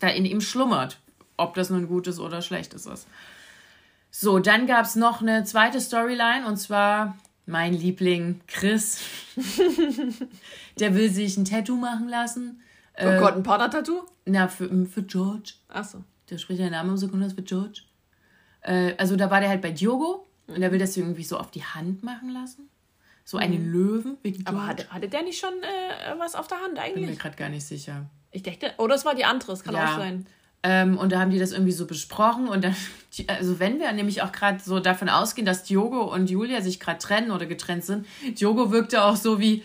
da 0.00 0.08
in 0.08 0.24
ihm 0.24 0.40
schlummert. 0.40 0.98
Ob 1.36 1.54
das 1.54 1.70
nun 1.70 1.86
Gutes 1.86 2.18
oder 2.18 2.42
Schlechtes 2.42 2.86
ist. 2.86 3.06
So, 4.14 4.38
dann 4.38 4.66
gab 4.66 4.84
es 4.84 4.94
noch 4.94 5.22
eine 5.22 5.42
zweite 5.44 5.80
Storyline 5.80 6.46
und 6.46 6.58
zwar 6.58 7.16
mein 7.46 7.72
Liebling 7.72 8.42
Chris. 8.46 9.00
der 10.78 10.94
will 10.94 11.10
sich 11.10 11.38
ein 11.38 11.46
Tattoo 11.46 11.76
machen 11.76 12.08
lassen. 12.08 12.60
Oh 12.98 13.06
äh, 13.06 13.18
Gott, 13.18 13.34
ein 13.34 13.42
Partner-Tattoo? 13.42 14.02
Na, 14.26 14.48
für, 14.48 14.68
für 14.86 15.02
George. 15.02 15.54
Ach 15.68 15.84
so. 15.84 16.04
Der 16.28 16.36
spricht 16.36 16.60
ja 16.60 16.68
Name 16.68 16.94
kommt 17.08 17.22
das 17.22 17.32
für 17.32 17.42
George. 17.42 17.82
Äh, 18.60 18.94
also 18.98 19.16
da 19.16 19.30
war 19.30 19.40
der 19.40 19.48
halt 19.48 19.62
bei 19.62 19.70
Diogo 19.70 20.26
und 20.46 20.60
der 20.60 20.70
will 20.72 20.78
das 20.78 20.94
irgendwie 20.94 21.24
so 21.24 21.38
auf 21.38 21.50
die 21.50 21.64
Hand 21.64 22.02
machen 22.02 22.28
lassen. 22.28 22.68
So 23.24 23.38
einen 23.38 23.66
mhm. 23.66 23.72
Löwen. 23.72 24.18
Aber 24.44 24.66
hatte, 24.66 24.90
hatte 24.90 25.08
der 25.08 25.22
nicht 25.22 25.40
schon 25.40 25.54
äh, 25.62 26.18
was 26.18 26.34
auf 26.34 26.48
der 26.48 26.60
Hand 26.60 26.78
eigentlich? 26.78 27.06
Bin 27.06 27.14
mir 27.14 27.16
gerade 27.16 27.36
gar 27.36 27.48
nicht 27.48 27.64
sicher. 27.64 28.04
Ich 28.30 28.42
dachte, 28.42 28.74
oh, 28.76 28.88
das 28.88 29.06
war 29.06 29.14
die 29.14 29.24
andere, 29.24 29.52
das 29.52 29.64
kann 29.64 29.74
ja. 29.74 29.86
auch 29.86 29.96
sein. 29.96 30.26
Ähm, 30.62 30.96
und 30.96 31.12
da 31.12 31.20
haben 31.20 31.30
die 31.30 31.38
das 31.38 31.52
irgendwie 31.52 31.72
so 31.72 31.86
besprochen. 31.86 32.48
Und 32.48 32.64
dann, 32.64 32.76
also 33.26 33.58
wenn 33.58 33.78
wir 33.78 33.90
nämlich 33.92 34.22
auch 34.22 34.32
gerade 34.32 34.60
so 34.62 34.80
davon 34.80 35.08
ausgehen, 35.08 35.46
dass 35.46 35.64
Diogo 35.64 36.12
und 36.12 36.30
Julia 36.30 36.60
sich 36.60 36.80
gerade 36.80 36.98
trennen 36.98 37.30
oder 37.30 37.46
getrennt 37.46 37.84
sind, 37.84 38.06
Diogo 38.38 38.70
wirkte 38.70 39.04
auch 39.04 39.16
so 39.16 39.40
wie, 39.40 39.64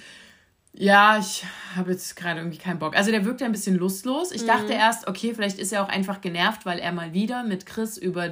ja, 0.74 1.18
ich 1.18 1.44
habe 1.76 1.92
jetzt 1.92 2.16
gerade 2.16 2.40
irgendwie 2.40 2.58
keinen 2.58 2.80
Bock. 2.80 2.96
Also 2.96 3.12
der 3.12 3.26
wirkte 3.26 3.46
ein 3.46 3.52
bisschen 3.52 3.78
lustlos. 3.78 4.32
Ich 4.32 4.44
mhm. 4.44 4.48
dachte 4.48 4.74
erst, 4.74 5.08
okay, 5.08 5.34
vielleicht 5.34 5.58
ist 5.60 5.74
er 5.74 5.84
auch 5.84 5.90
einfach 5.90 6.22
genervt, 6.22 6.66
weil 6.66 6.80
er 6.80 6.92
mal 6.92 7.14
wieder 7.14 7.44
mit 7.44 7.66
Chris 7.66 7.98
über 7.98 8.32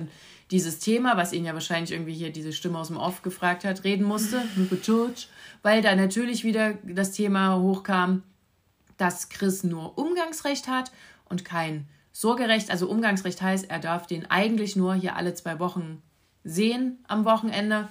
dieses 0.52 0.78
Thema, 0.78 1.18
was 1.18 1.34
ihn 1.34 1.44
ja 1.44 1.54
wahrscheinlich 1.54 1.92
irgendwie 1.92 2.14
hier 2.14 2.32
diese 2.32 2.54
Stimme 2.54 2.78
aus 2.78 2.90
dem 2.90 2.98
Off 2.98 3.24
gefragt 3.24 3.64
hat, 3.64 3.84
reden 3.84 4.06
musste, 4.06 4.44
weil 5.64 5.82
da 5.82 5.96
natürlich 5.96 6.44
wieder 6.44 6.76
das 6.84 7.12
Thema 7.12 7.60
hochkam, 7.60 8.22
dass 8.98 9.30
Chris 9.30 9.64
nur 9.64 9.98
Umgangsrecht 9.98 10.68
hat 10.68 10.92
und 11.28 11.46
kein 11.46 11.88
Sorgerecht. 12.16 12.72
Also 12.72 12.88
Umgangsrecht 12.88 13.42
heißt, 13.42 13.70
er 13.70 13.80
darf 13.80 14.08
den 14.08 14.32
eigentlich 14.32 14.78
nur 14.78 14.96
hier 14.96 15.18
alle 15.18 15.34
zwei 15.34 15.60
Wochen 15.60 16.02
sehen 16.46 17.04
am 17.10 17.26
Wochenende 17.26 17.90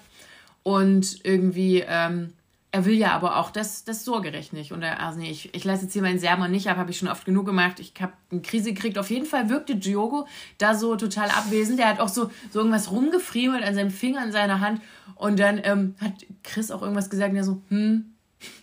und 0.62 1.26
irgendwie 1.26 1.84
ähm, 1.86 2.32
er 2.70 2.86
will 2.86 2.94
ja 2.94 3.12
aber 3.12 3.36
auch 3.36 3.50
das, 3.50 3.84
das 3.84 4.02
Sorgerecht 4.02 4.54
nicht. 4.54 4.72
Und 4.72 4.82
er, 4.82 4.98
also 5.00 5.20
nee, 5.20 5.30
ich, 5.30 5.54
ich 5.54 5.64
lasse 5.64 5.84
jetzt 5.84 5.92
hier 5.92 6.00
meinen 6.00 6.18
Sermon 6.18 6.50
nicht 6.50 6.68
ab, 6.70 6.78
habe 6.78 6.90
ich 6.90 6.96
schon 6.96 7.08
oft 7.08 7.26
genug 7.26 7.44
gemacht. 7.44 7.78
Ich 7.80 7.92
habe 8.00 8.14
eine 8.32 8.40
Krise 8.40 8.72
gekriegt. 8.72 8.96
Auf 8.96 9.10
jeden 9.10 9.26
Fall 9.26 9.50
wirkte 9.50 9.76
Diogo 9.76 10.26
da 10.56 10.74
so 10.74 10.96
total 10.96 11.28
abwesend. 11.28 11.78
Der 11.78 11.88
hat 11.88 12.00
auch 12.00 12.08
so, 12.08 12.30
so 12.50 12.60
irgendwas 12.60 12.90
rumgefriemelt 12.90 13.62
an 13.62 13.74
seinem 13.74 13.90
Finger, 13.90 14.22
an 14.22 14.32
seiner 14.32 14.60
Hand. 14.60 14.80
Und 15.16 15.38
dann 15.38 15.60
ähm, 15.64 15.96
hat 16.00 16.14
Chris 16.42 16.70
auch 16.70 16.80
irgendwas 16.80 17.10
gesagt 17.10 17.32
und 17.32 17.36
er 17.36 17.44
so, 17.44 17.60
hm. 17.68 18.13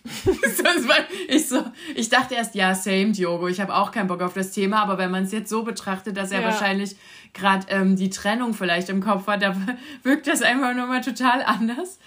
ich, 1.28 1.48
so, 1.48 1.64
ich 1.94 2.08
dachte 2.08 2.34
erst, 2.34 2.54
ja, 2.54 2.74
same, 2.74 3.12
Diogo. 3.12 3.48
Ich 3.48 3.60
habe 3.60 3.74
auch 3.74 3.92
keinen 3.92 4.08
Bock 4.08 4.20
auf 4.22 4.34
das 4.34 4.50
Thema. 4.50 4.82
Aber 4.82 4.98
wenn 4.98 5.10
man 5.10 5.24
es 5.24 5.32
jetzt 5.32 5.48
so 5.48 5.62
betrachtet, 5.62 6.16
dass 6.16 6.32
er 6.32 6.40
ja. 6.40 6.46
wahrscheinlich 6.48 6.96
gerade 7.32 7.66
ähm, 7.68 7.96
die 7.96 8.10
Trennung 8.10 8.54
vielleicht 8.54 8.88
im 8.88 9.02
Kopf 9.02 9.26
hat, 9.26 9.42
da 9.42 9.56
wirkt 10.02 10.26
das 10.26 10.42
einfach 10.42 10.74
nochmal 10.74 11.00
total 11.00 11.42
anders. 11.42 11.98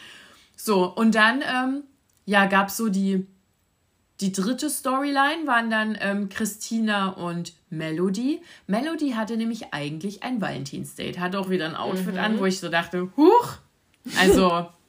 So, 0.56 0.94
und 0.94 1.16
dann 1.16 1.42
ähm, 1.42 1.84
ja, 2.26 2.46
gab 2.46 2.68
es 2.68 2.78
so 2.78 2.90
die, 2.90 3.28
die 4.22 4.32
dritte 4.32 4.70
Storyline, 4.70 5.46
waren 5.46 5.70
dann 5.70 5.98
ähm, 6.00 6.30
Christina 6.30 7.10
und 7.10 7.54
Melody. 7.70 8.42
Melody 8.68 9.12
hatte 9.12 9.38
nämlich 9.38 9.74
eigentlich 9.74 10.24
ein 10.24 10.42
Valentinsdate, 10.42 11.20
hatte 11.20 11.40
auch 11.40 11.50
wieder 11.50 11.66
ein 11.66 11.76
Outfit 11.76 12.14
mhm. 12.14 12.20
an, 12.20 12.40
wo 12.40 12.46
ich 12.46 12.60
so 12.60 12.70
dachte, 12.70 13.10
huch, 13.16 13.58
also 14.18 14.68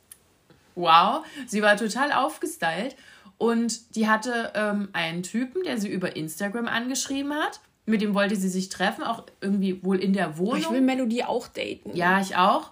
wow, 0.77 1.25
sie 1.47 1.62
war 1.62 1.77
total 1.77 2.12
aufgestylt 2.12 2.95
und 3.39 3.97
die 3.97 4.09
hatte 4.09 4.53
ähm, 4.55 4.89
einen 4.93 5.23
Typen, 5.23 5.65
der 5.65 5.79
sie 5.79 5.89
über 5.89 6.17
Instagram 6.17 6.69
angeschrieben 6.69 7.35
hat. 7.35 7.61
Mit 7.85 8.03
dem 8.03 8.15
wollte 8.15 8.37
sie 8.37 8.49
sich 8.49 8.69
treffen, 8.69 9.05
auch 9.05 9.25
irgendwie 9.41 9.83
wohl 9.85 9.99
in 9.99 10.12
der 10.12 10.39
Wohnung. 10.39 10.59
Ich 10.59 10.71
will 10.71 10.81
Melody 10.81 11.23
auch 11.23 11.49
daten. 11.49 11.95
Ja, 11.95 12.21
ich 12.21 12.37
auch. 12.37 12.71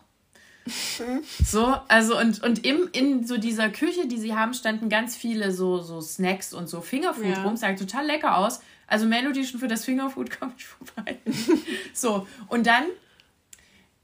So, 1.44 1.76
also 1.88 2.18
und, 2.18 2.42
und 2.42 2.64
im, 2.64 2.88
in 2.92 3.26
so 3.26 3.36
dieser 3.36 3.68
Küche, 3.68 4.08
die 4.08 4.18
sie 4.18 4.34
haben, 4.34 4.54
standen 4.54 4.88
ganz 4.88 5.14
viele 5.14 5.52
so, 5.52 5.82
so 5.82 6.00
Snacks 6.00 6.54
und 6.54 6.68
so 6.68 6.80
Fingerfood 6.80 7.26
ja. 7.36 7.42
rum. 7.42 7.56
Sah 7.58 7.74
total 7.74 8.06
lecker 8.06 8.38
aus. 8.38 8.60
Also 8.86 9.06
Melody 9.06 9.44
schon 9.44 9.60
für 9.60 9.68
das 9.68 9.84
Fingerfood 9.84 10.30
komme 10.40 10.52
ich 10.56 10.64
vorbei. 10.64 11.18
so, 11.92 12.26
und 12.48 12.66
dann 12.66 12.84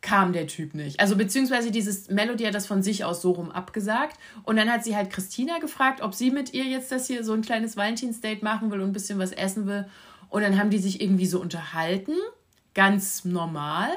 kam 0.02 0.32
der 0.32 0.46
Typ 0.46 0.74
nicht. 0.74 0.98
Also 0.98 1.16
beziehungsweise 1.16 1.70
dieses 1.70 2.08
Melody 2.08 2.44
hat 2.44 2.54
das 2.54 2.66
von 2.66 2.82
sich 2.82 3.04
aus 3.04 3.20
so 3.20 3.32
rum 3.32 3.50
abgesagt. 3.50 4.18
Und 4.44 4.56
dann 4.56 4.70
hat 4.70 4.84
sie 4.84 4.96
halt 4.96 5.10
Christina 5.10 5.58
gefragt, 5.58 6.00
ob 6.00 6.14
sie 6.14 6.30
mit 6.30 6.54
ihr 6.54 6.64
jetzt 6.64 6.90
das 6.90 7.06
hier 7.06 7.22
so 7.22 7.32
ein 7.32 7.42
kleines 7.42 7.76
Valentinsdate 7.76 8.42
machen 8.42 8.70
will 8.70 8.80
und 8.80 8.90
ein 8.90 8.92
bisschen 8.92 9.18
was 9.18 9.32
essen 9.32 9.66
will. 9.66 9.86
Und 10.30 10.42
dann 10.42 10.58
haben 10.58 10.70
die 10.70 10.78
sich 10.78 11.00
irgendwie 11.00 11.26
so 11.26 11.40
unterhalten. 11.40 12.14
Ganz 12.74 13.24
normal. 13.24 13.90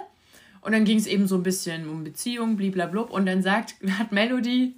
Und 0.62 0.72
dann 0.72 0.86
ging 0.86 0.98
es 0.98 1.08
eben 1.08 1.28
so 1.28 1.36
ein 1.36 1.44
bisschen 1.44 1.88
um 1.88 2.04
Beziehung, 2.04 2.58
bliblablub. 2.58 3.10
Und 3.10 3.26
dann 3.26 3.42
sagt, 3.42 3.76
hat 4.00 4.12
Melody 4.12 4.76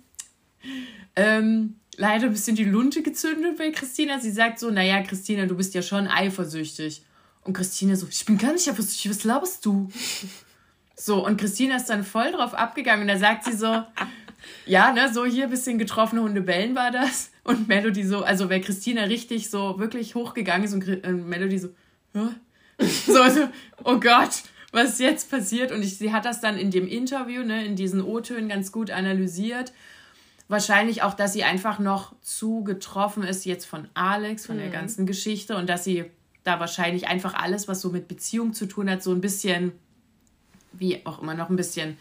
ähm, 1.15 1.75
leider 1.97 2.27
ein 2.27 2.33
bisschen 2.33 2.55
die 2.55 2.65
Lunte 2.65 3.01
gezündet 3.01 3.57
bei 3.57 3.71
Christina. 3.71 4.19
Sie 4.19 4.31
sagt 4.31 4.59
so, 4.59 4.69
naja, 4.69 5.01
Christina, 5.01 5.45
du 5.45 5.55
bist 5.55 5.73
ja 5.73 5.81
schon 5.81 6.07
eifersüchtig. 6.07 7.03
Und 7.43 7.53
Christina 7.53 7.95
so, 7.95 8.07
ich 8.09 8.25
bin 8.25 8.37
gar 8.37 8.53
nicht 8.53 8.67
eifersüchtig, 8.67 9.11
was 9.11 9.23
laberst 9.23 9.65
du? 9.65 9.89
So, 10.95 11.25
und 11.25 11.37
Christina 11.37 11.75
ist 11.75 11.89
dann 11.89 12.03
voll 12.03 12.31
drauf 12.31 12.53
abgegangen 12.53 13.01
und 13.01 13.07
da 13.07 13.17
sagt 13.17 13.45
sie 13.45 13.53
so, 13.53 13.83
ja, 14.65 14.91
ne, 14.91 15.13
so 15.13 15.25
hier 15.25 15.45
ein 15.45 15.49
bisschen 15.49 15.77
getroffene 15.77 16.21
Hunde 16.21 16.41
bellen 16.41 16.75
war 16.75 16.91
das. 16.91 17.31
Und 17.43 17.67
Melody 17.67 18.03
so, 18.03 18.23
also 18.23 18.49
weil 18.49 18.61
Christina 18.61 19.03
richtig 19.03 19.49
so 19.49 19.77
wirklich 19.77 20.15
hochgegangen 20.15 20.65
ist 20.65 20.73
und 20.73 21.27
Melody 21.27 21.59
so, 21.59 21.69
Hä? 22.13 22.29
so, 23.07 23.21
also, 23.21 23.49
oh 23.83 23.99
Gott 23.99 24.43
was 24.75 24.99
jetzt 24.99 25.31
passiert. 25.31 25.71
Und 25.71 25.81
ich, 25.81 25.97
sie 25.97 26.13
hat 26.13 26.25
das 26.25 26.41
dann 26.41 26.57
in 26.57 26.69
dem 26.69 26.87
Interview, 26.87 27.43
ne, 27.43 27.65
in 27.65 27.75
diesen 27.75 28.01
O-Tönen 28.01 28.49
ganz 28.49 28.71
gut 28.71 28.91
analysiert. 28.91 29.71
Wahrscheinlich 30.47 31.01
auch, 31.01 31.15
dass 31.15 31.33
sie 31.33 31.43
einfach 31.43 31.79
noch 31.79 32.13
zu 32.21 32.63
getroffen 32.63 33.23
ist 33.23 33.45
jetzt 33.45 33.65
von 33.65 33.87
Alex, 33.95 34.45
von 34.45 34.57
mhm. 34.57 34.59
der 34.59 34.69
ganzen 34.69 35.07
Geschichte 35.07 35.55
und 35.55 35.67
dass 35.67 35.83
sie 35.85 36.05
da 36.43 36.59
wahrscheinlich 36.59 37.07
einfach 37.07 37.33
alles, 37.33 37.67
was 37.67 37.81
so 37.81 37.89
mit 37.89 38.07
Beziehung 38.07 38.53
zu 38.53 38.67
tun 38.67 38.87
hat, 38.89 39.01
so 39.01 39.11
ein 39.11 39.21
bisschen, 39.21 39.71
wie 40.79 41.05
auch 41.05 41.21
immer 41.21 41.33
noch 41.33 41.49
ein 41.49 41.55
bisschen 41.55 41.97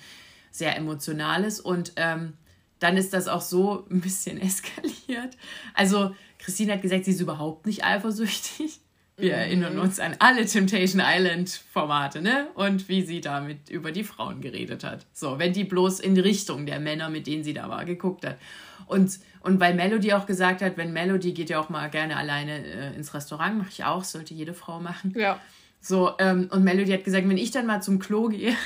sehr 0.51 0.77
emotional 0.77 1.45
ist. 1.45 1.61
Und 1.61 1.93
ähm, 1.97 2.35
dann 2.79 2.97
ist 2.97 3.13
das 3.13 3.29
auch 3.29 3.41
so 3.41 3.87
ein 3.91 4.01
bisschen 4.01 4.41
eskaliert. 4.41 5.37
Also 5.75 6.15
Christine 6.39 6.75
hat 6.75 6.83
gesagt, 6.83 7.05
sie 7.05 7.13
ist 7.13 7.21
überhaupt 7.21 7.67
nicht 7.67 7.85
eifersüchtig. 7.85 8.81
Wir 9.17 9.35
mhm. 9.35 9.39
erinnern 9.39 9.79
uns 9.79 10.01
an 10.01 10.17
alle 10.19 10.45
Temptation 10.45 11.01
Island 11.05 11.63
Formate, 11.73 12.21
ne? 12.21 12.49
Und 12.55 12.89
wie 12.89 13.03
sie 13.03 13.21
damit 13.21 13.71
über 13.71 13.93
die 13.93 14.03
Frauen 14.03 14.41
geredet 14.41 14.83
hat. 14.83 15.07
So, 15.13 15.39
wenn 15.39 15.53
die 15.53 15.63
bloß 15.63 16.01
in 16.01 16.19
Richtung 16.19 16.67
der 16.67 16.81
Männer, 16.81 17.11
mit 17.11 17.29
denen 17.29 17.45
sie 17.45 17.55
da 17.55 17.69
war, 17.69 17.85
geguckt 17.85 18.27
hat. 18.27 18.39
Und, 18.87 19.21
und 19.41 19.61
weil 19.61 19.75
Melody 19.75 20.13
auch 20.13 20.27
gesagt 20.27 20.63
hat, 20.63 20.77
wenn 20.77 20.93
Melody 20.93 21.33
geht 21.33 21.49
ja 21.49 21.61
auch 21.61 21.69
mal 21.69 21.89
gerne 21.91 22.17
alleine 22.17 22.67
äh, 22.67 22.97
ins 22.97 23.15
Restaurant, 23.15 23.57
mache 23.57 23.71
ich 23.71 23.85
auch, 23.85 24.03
sollte 24.03 24.35
jede 24.35 24.53
Frau 24.53 24.81
machen. 24.81 25.15
Ja. 25.17 25.41
So, 25.85 26.15
ähm, 26.19 26.49
und 26.51 26.65
Melody 26.65 26.93
hat 26.93 27.05
gesagt, 27.05 27.29
wenn 27.29 27.37
ich 27.37 27.51
dann 27.51 27.67
mal 27.67 27.83
zum 27.83 27.99
Klo 27.99 28.29
gehe, 28.29 28.57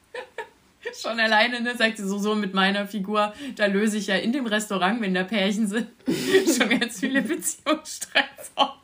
schon 1.00 1.18
alleine, 1.18 1.62
ne, 1.62 1.74
sagt 1.74 1.96
sie 1.96 2.06
so, 2.06 2.18
so 2.18 2.34
mit 2.34 2.52
meiner 2.52 2.86
Figur, 2.86 3.32
da 3.56 3.64
löse 3.64 3.96
ich 3.96 4.08
ja 4.08 4.16
in 4.16 4.32
dem 4.32 4.46
Restaurant, 4.46 5.00
wenn 5.00 5.14
da 5.14 5.24
Pärchen 5.24 5.66
sind, 5.66 5.88
schon 6.58 6.68
ganz 6.68 7.00
viele 7.00 7.22
Beziehungsstreits 7.22 8.52
aus. 8.56 8.74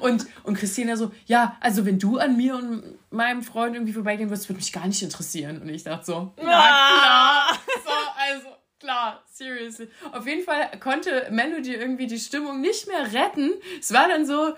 Und, 0.00 0.26
und 0.44 0.56
Christina 0.56 0.96
so, 0.96 1.12
ja, 1.26 1.58
also 1.60 1.84
wenn 1.84 1.98
du 1.98 2.16
an 2.16 2.38
mir 2.38 2.56
und 2.56 2.82
meinem 3.10 3.42
Freund 3.42 3.74
irgendwie 3.74 3.92
vorbeigehen 3.92 4.30
würdest, 4.30 4.48
würde 4.48 4.60
mich 4.60 4.72
gar 4.72 4.86
nicht 4.86 5.02
interessieren. 5.02 5.60
Und 5.60 5.68
ich 5.68 5.84
dachte 5.84 6.06
so, 6.06 6.32
na 6.38 6.42
klar. 6.42 7.58
So, 7.84 7.90
also 8.16 8.48
klar, 8.80 9.22
seriously. 9.30 9.88
Auf 10.12 10.26
jeden 10.26 10.42
Fall 10.42 10.70
konnte 10.80 11.28
Melody 11.30 11.74
irgendwie 11.74 12.06
die 12.06 12.18
Stimmung 12.18 12.62
nicht 12.62 12.88
mehr 12.88 13.12
retten. 13.12 13.52
Es 13.78 13.92
war 13.92 14.08
dann 14.08 14.24
so, 14.24 14.54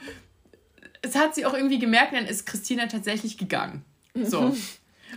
es 1.06 1.14
hat 1.14 1.34
sie 1.34 1.46
auch 1.46 1.54
irgendwie 1.54 1.78
gemerkt, 1.78 2.12
dann 2.12 2.26
ist 2.26 2.46
Christina 2.46 2.86
tatsächlich 2.86 3.38
gegangen. 3.38 3.84
So. 4.14 4.56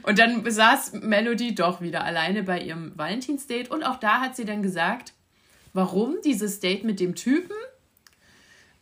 Und 0.04 0.20
dann 0.20 0.50
saß 0.50 0.94
Melody 1.02 1.56
doch 1.56 1.82
wieder 1.82 2.04
alleine 2.04 2.44
bei 2.44 2.62
ihrem 2.62 2.98
Valentinsdate 2.98 3.70
und 3.70 3.84
auch 3.84 4.00
da 4.00 4.22
hat 4.22 4.36
sie 4.36 4.46
dann 4.46 4.62
gesagt, 4.62 5.14
warum 5.74 6.18
dieses 6.24 6.60
Date 6.60 6.84
mit 6.84 7.00
dem 7.00 7.16
Typen 7.16 7.56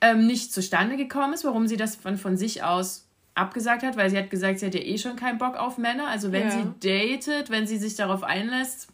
ähm, 0.01 0.27
nicht 0.27 0.53
zustande 0.53 0.97
gekommen 0.97 1.33
ist, 1.33 1.43
warum 1.43 1.67
sie 1.67 1.77
das 1.77 1.95
von, 1.95 2.17
von 2.17 2.37
sich 2.37 2.63
aus 2.63 3.07
abgesagt 3.35 3.83
hat, 3.83 3.97
weil 3.97 4.09
sie 4.09 4.17
hat 4.17 4.29
gesagt, 4.29 4.59
sie 4.59 4.65
hat 4.65 4.75
ja 4.75 4.81
eh 4.81 4.97
schon 4.97 5.15
keinen 5.15 5.37
Bock 5.37 5.55
auf 5.55 5.77
Männer. 5.77 6.07
Also 6.07 6.31
wenn 6.31 6.47
ja. 6.47 6.51
sie 6.51 6.89
datet, 6.89 7.49
wenn 7.49 7.67
sie 7.67 7.77
sich 7.77 7.95
darauf 7.95 8.23
einlässt, 8.23 8.87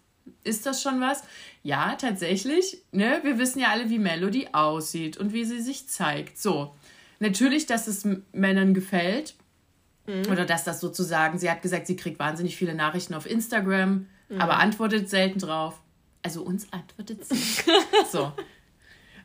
ist 0.44 0.66
das 0.66 0.82
schon 0.82 1.02
was? 1.02 1.24
Ja, 1.64 1.96
tatsächlich. 1.96 2.82
Ne? 2.92 3.20
Wir 3.24 3.38
wissen 3.40 3.60
ja 3.60 3.70
alle, 3.70 3.90
wie 3.90 4.00
Melody 4.00 4.50
aussieht 4.52 5.18
und 5.18 5.34
wie 5.34 5.46
sie 5.46 5.62
sich 5.62 5.88
zeigt. 5.88 6.38
So. 6.38 6.76
Natürlich, 7.20 7.66
dass 7.66 7.88
es 7.88 8.08
Männern 8.32 8.74
gefällt. 8.74 9.36
Mhm. 10.06 10.32
Oder 10.32 10.46
dass 10.46 10.64
das 10.66 10.82
sozusagen, 10.82 11.40
sie 11.40 11.50
hat 11.50 11.62
gesagt, 11.62 11.88
sie 11.88 11.96
kriegt 11.96 12.20
wahnsinnig 12.20 12.58
viele 12.58 12.76
Nachrichten 12.76 13.14
auf 13.14 13.30
Instagram 13.30 14.08
mhm. 14.34 14.42
aber 14.42 14.58
antwortet 14.58 15.10
selten 15.10 15.40
drauf. 15.40 15.80
Also 16.22 16.42
uns 16.44 16.72
antwortet 16.72 17.26
sie. 17.26 17.36
so. 18.12 18.32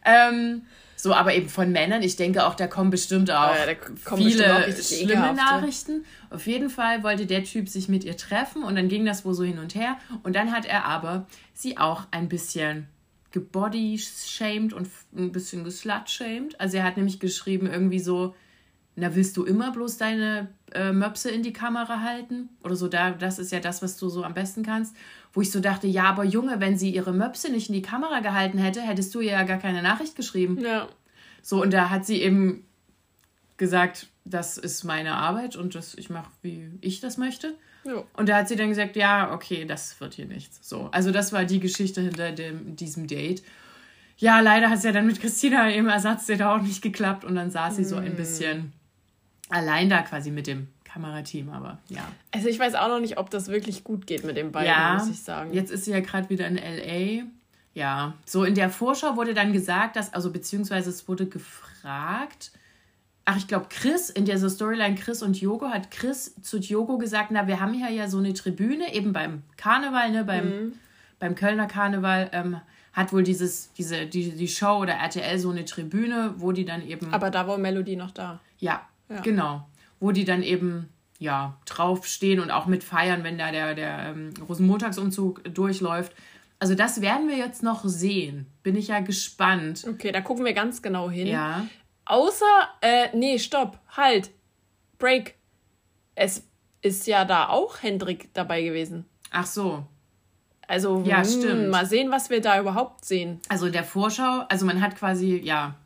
Ähm, 0.04 0.62
so, 0.96 1.14
aber 1.14 1.34
eben 1.34 1.48
von 1.48 1.70
Männern, 1.70 2.02
ich 2.02 2.16
denke 2.16 2.44
auch, 2.44 2.56
da 2.56 2.66
kommen 2.66 2.90
bestimmt 2.90 3.30
auch 3.30 3.54
ja, 3.54 3.74
kommen 4.04 4.22
viele 4.22 4.42
bestimmt 4.42 4.50
auch 4.50 4.84
schlimme 4.84 5.12
ekelhafte. 5.12 5.36
Nachrichten. 5.36 6.04
Auf 6.30 6.46
jeden 6.48 6.70
Fall 6.70 7.04
wollte 7.04 7.26
der 7.26 7.44
Typ 7.44 7.68
sich 7.68 7.88
mit 7.88 8.02
ihr 8.02 8.16
treffen 8.16 8.64
und 8.64 8.74
dann 8.74 8.88
ging 8.88 9.04
das 9.04 9.24
wohl 9.24 9.34
so 9.34 9.44
hin 9.44 9.60
und 9.60 9.76
her. 9.76 9.96
Und 10.24 10.34
dann 10.34 10.50
hat 10.50 10.66
er 10.66 10.86
aber 10.86 11.26
sie 11.54 11.78
auch 11.78 12.06
ein 12.10 12.28
bisschen 12.28 12.88
gebody-shamed 13.38 14.72
und 14.72 14.88
ein 15.16 15.32
bisschen 15.32 15.64
geslut-shamed. 15.64 16.60
Also 16.60 16.78
er 16.78 16.84
hat 16.84 16.96
nämlich 16.96 17.20
geschrieben 17.20 17.66
irgendwie 17.66 18.00
so, 18.00 18.34
na, 18.96 19.14
willst 19.14 19.36
du 19.36 19.44
immer 19.44 19.70
bloß 19.70 19.96
deine 19.96 20.48
äh, 20.72 20.92
Möpse 20.92 21.30
in 21.30 21.42
die 21.42 21.52
Kamera 21.52 22.00
halten? 22.00 22.48
Oder 22.64 22.74
so, 22.74 22.88
da, 22.88 23.12
das 23.12 23.38
ist 23.38 23.52
ja 23.52 23.60
das, 23.60 23.80
was 23.80 23.96
du 23.96 24.08
so 24.08 24.24
am 24.24 24.34
besten 24.34 24.64
kannst. 24.64 24.96
Wo 25.32 25.40
ich 25.40 25.52
so 25.52 25.60
dachte, 25.60 25.86
ja, 25.86 26.04
aber 26.04 26.24
Junge, 26.24 26.58
wenn 26.58 26.76
sie 26.76 26.90
ihre 26.90 27.12
Möpse 27.12 27.50
nicht 27.50 27.68
in 27.68 27.74
die 27.74 27.82
Kamera 27.82 28.20
gehalten 28.20 28.58
hätte, 28.58 28.80
hättest 28.80 29.14
du 29.14 29.20
ihr 29.20 29.32
ja 29.32 29.44
gar 29.44 29.58
keine 29.58 29.82
Nachricht 29.82 30.16
geschrieben. 30.16 30.58
Ja. 30.60 30.88
So, 31.42 31.62
und 31.62 31.72
da 31.72 31.90
hat 31.90 32.06
sie 32.06 32.20
eben 32.20 32.64
gesagt, 33.56 34.08
das 34.24 34.58
ist 34.58 34.84
meine 34.84 35.14
Arbeit 35.14 35.54
und 35.56 35.74
das, 35.74 35.94
ich 35.94 36.10
mache, 36.10 36.30
wie 36.42 36.70
ich 36.80 37.00
das 37.00 37.18
möchte. 37.18 37.54
Ja. 37.88 38.04
Und 38.14 38.28
da 38.28 38.36
hat 38.36 38.48
sie 38.48 38.56
dann 38.56 38.68
gesagt, 38.68 38.96
ja, 38.96 39.32
okay, 39.32 39.64
das 39.64 39.98
wird 40.00 40.14
hier 40.14 40.26
nichts. 40.26 40.68
So, 40.68 40.88
also 40.92 41.10
das 41.10 41.32
war 41.32 41.44
die 41.44 41.58
Geschichte 41.58 42.02
hinter 42.02 42.32
dem, 42.32 42.76
diesem 42.76 43.06
Date. 43.06 43.42
Ja, 44.18 44.40
leider 44.40 44.68
hat 44.68 44.78
es 44.78 44.84
ja 44.84 44.92
dann 44.92 45.06
mit 45.06 45.20
Christina 45.20 45.70
im 45.70 45.88
Ersatzdate 45.88 46.48
auch 46.48 46.60
nicht 46.60 46.82
geklappt 46.82 47.24
und 47.24 47.34
dann 47.34 47.50
saß 47.50 47.76
sie 47.76 47.84
so 47.84 47.96
ein 47.96 48.12
mm. 48.12 48.16
bisschen 48.16 48.72
allein 49.48 49.88
da 49.88 50.02
quasi 50.02 50.30
mit 50.30 50.46
dem 50.46 50.68
Kamerateam, 50.84 51.48
aber 51.50 51.78
ja. 51.88 52.06
Also 52.32 52.48
ich 52.48 52.58
weiß 52.58 52.74
auch 52.74 52.88
noch 52.88 53.00
nicht, 53.00 53.16
ob 53.16 53.30
das 53.30 53.48
wirklich 53.48 53.84
gut 53.84 54.06
geht 54.06 54.24
mit 54.24 54.36
den 54.36 54.52
beiden, 54.52 54.68
ja, 54.68 54.94
muss 54.98 55.08
ich 55.08 55.22
sagen. 55.22 55.54
Jetzt 55.54 55.70
ist 55.70 55.84
sie 55.84 55.92
ja 55.92 56.00
gerade 56.00 56.28
wieder 56.28 56.46
in 56.46 56.56
LA. 56.56 57.24
Ja, 57.74 58.14
so 58.26 58.44
in 58.44 58.54
der 58.54 58.70
Vorschau 58.70 59.16
wurde 59.16 59.34
dann 59.34 59.52
gesagt, 59.52 59.96
dass, 59.96 60.12
also 60.12 60.32
beziehungsweise 60.32 60.90
es 60.90 61.06
wurde 61.06 61.26
gefragt, 61.26 62.50
ach, 63.28 63.36
ich 63.36 63.46
glaube, 63.46 63.66
Chris, 63.68 64.08
in 64.08 64.24
dieser 64.24 64.48
Storyline 64.48 64.94
Chris 64.94 65.22
und 65.22 65.38
Yogo, 65.38 65.68
hat 65.68 65.90
Chris 65.90 66.34
zu 66.40 66.56
Yogo 66.56 66.96
gesagt, 66.96 67.30
na, 67.30 67.46
wir 67.46 67.60
haben 67.60 67.74
hier 67.74 67.90
ja 67.90 68.08
so 68.08 68.16
eine 68.16 68.32
Tribüne, 68.32 68.94
eben 68.94 69.12
beim 69.12 69.42
Karneval, 69.58 70.10
ne, 70.12 70.24
beim, 70.24 70.46
mhm. 70.46 70.72
beim 71.18 71.34
Kölner 71.34 71.66
Karneval, 71.66 72.30
ähm, 72.32 72.56
hat 72.94 73.12
wohl 73.12 73.22
dieses, 73.22 73.70
diese, 73.74 74.06
die, 74.06 74.30
die 74.30 74.48
Show 74.48 74.78
oder 74.78 74.94
RTL 74.94 75.38
so 75.38 75.50
eine 75.50 75.66
Tribüne, 75.66 76.34
wo 76.38 76.52
die 76.52 76.64
dann 76.64 76.86
eben. 76.88 77.12
Aber 77.12 77.30
da 77.30 77.46
war 77.46 77.58
Melodie 77.58 77.96
noch 77.96 78.12
da. 78.12 78.40
Ja, 78.58 78.88
ja. 79.10 79.20
Genau. 79.20 79.68
Wo 80.00 80.10
die 80.10 80.24
dann 80.24 80.42
eben 80.42 80.88
ja, 81.18 81.58
draufstehen 81.66 82.40
und 82.40 82.50
auch 82.50 82.64
mit 82.64 82.82
feiern, 82.82 83.24
wenn 83.24 83.36
da 83.36 83.52
der, 83.52 83.74
der 83.74 83.98
ähm, 84.06 84.32
Rosenmontagsumzug 84.48 85.54
durchläuft. 85.54 86.14
Also 86.60 86.74
das 86.74 87.02
werden 87.02 87.28
wir 87.28 87.36
jetzt 87.36 87.62
noch 87.62 87.84
sehen. 87.84 88.46
Bin 88.62 88.74
ich 88.74 88.88
ja 88.88 89.00
gespannt. 89.00 89.86
Okay, 89.88 90.10
da 90.10 90.20
gucken 90.20 90.44
wir 90.44 90.54
ganz 90.54 90.82
genau 90.82 91.10
hin. 91.10 91.28
Ja. 91.28 91.66
Außer, 92.08 92.68
äh, 92.80 93.08
nee, 93.14 93.38
stopp, 93.38 93.78
halt, 93.96 94.30
Break. 94.98 95.36
Es 96.14 96.42
ist 96.82 97.06
ja 97.06 97.24
da 97.24 97.48
auch 97.48 97.82
Hendrik 97.82 98.34
dabei 98.34 98.62
gewesen. 98.62 99.04
Ach 99.30 99.46
so. 99.46 99.84
Also, 100.66 101.02
ja, 101.04 101.18
mh, 101.18 101.24
hm, 101.24 101.40
stimmt. 101.40 101.68
mal 101.70 101.86
sehen, 101.86 102.10
was 102.10 102.30
wir 102.30 102.40
da 102.40 102.58
überhaupt 102.58 103.04
sehen. 103.04 103.40
Also 103.48 103.66
in 103.66 103.72
der 103.72 103.84
Vorschau, 103.84 104.44
also 104.48 104.66
man 104.66 104.80
hat 104.80 104.96
quasi, 104.96 105.36
ja, 105.36 105.76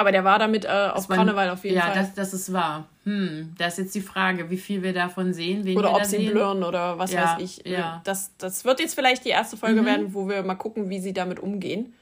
aber 0.00 0.12
der 0.12 0.24
war 0.24 0.38
damit 0.38 0.64
äh, 0.64 0.68
auf 0.68 1.10
man, 1.10 1.18
Karneval 1.18 1.50
auf 1.50 1.62
jeden 1.62 1.76
ja, 1.76 1.82
Fall. 1.82 1.96
Ja, 1.96 2.02
das, 2.02 2.14
das 2.14 2.32
ist 2.32 2.52
wahr. 2.54 2.86
Hm, 3.04 3.54
da 3.58 3.66
ist 3.66 3.76
jetzt 3.76 3.94
die 3.94 4.00
Frage, 4.00 4.48
wie 4.48 4.56
viel 4.56 4.82
wir 4.82 4.94
davon 4.94 5.34
sehen. 5.34 5.66
Wen 5.66 5.76
oder 5.76 5.94
ob 5.94 6.04
sie 6.04 6.16
sehen. 6.16 6.32
blurren 6.32 6.64
oder 6.64 6.98
was 6.98 7.12
ja, 7.12 7.34
weiß 7.34 7.42
ich. 7.42 7.66
Ja. 7.66 8.00
Das, 8.04 8.30
das 8.38 8.64
wird 8.64 8.80
jetzt 8.80 8.94
vielleicht 8.94 9.26
die 9.26 9.28
erste 9.28 9.58
Folge 9.58 9.82
mhm. 9.82 9.86
werden, 9.86 10.14
wo 10.14 10.26
wir 10.26 10.42
mal 10.42 10.54
gucken, 10.54 10.88
wie 10.88 11.00
sie 11.00 11.12
damit 11.12 11.38
umgehen. 11.38 11.92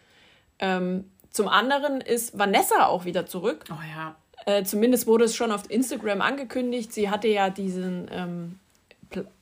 Ähm, 0.60 1.10
zum 1.38 1.46
anderen 1.46 2.00
ist 2.00 2.36
Vanessa 2.36 2.86
auch 2.86 3.04
wieder 3.04 3.24
zurück. 3.24 3.64
Oh 3.70 3.74
ja. 3.96 4.16
Äh, 4.44 4.64
zumindest 4.64 5.06
wurde 5.06 5.24
es 5.24 5.36
schon 5.36 5.52
auf 5.52 5.70
Instagram 5.70 6.20
angekündigt. 6.20 6.92
Sie 6.92 7.10
hatte 7.10 7.28
ja 7.28 7.48
diesen 7.48 8.08
ähm, 8.10 8.58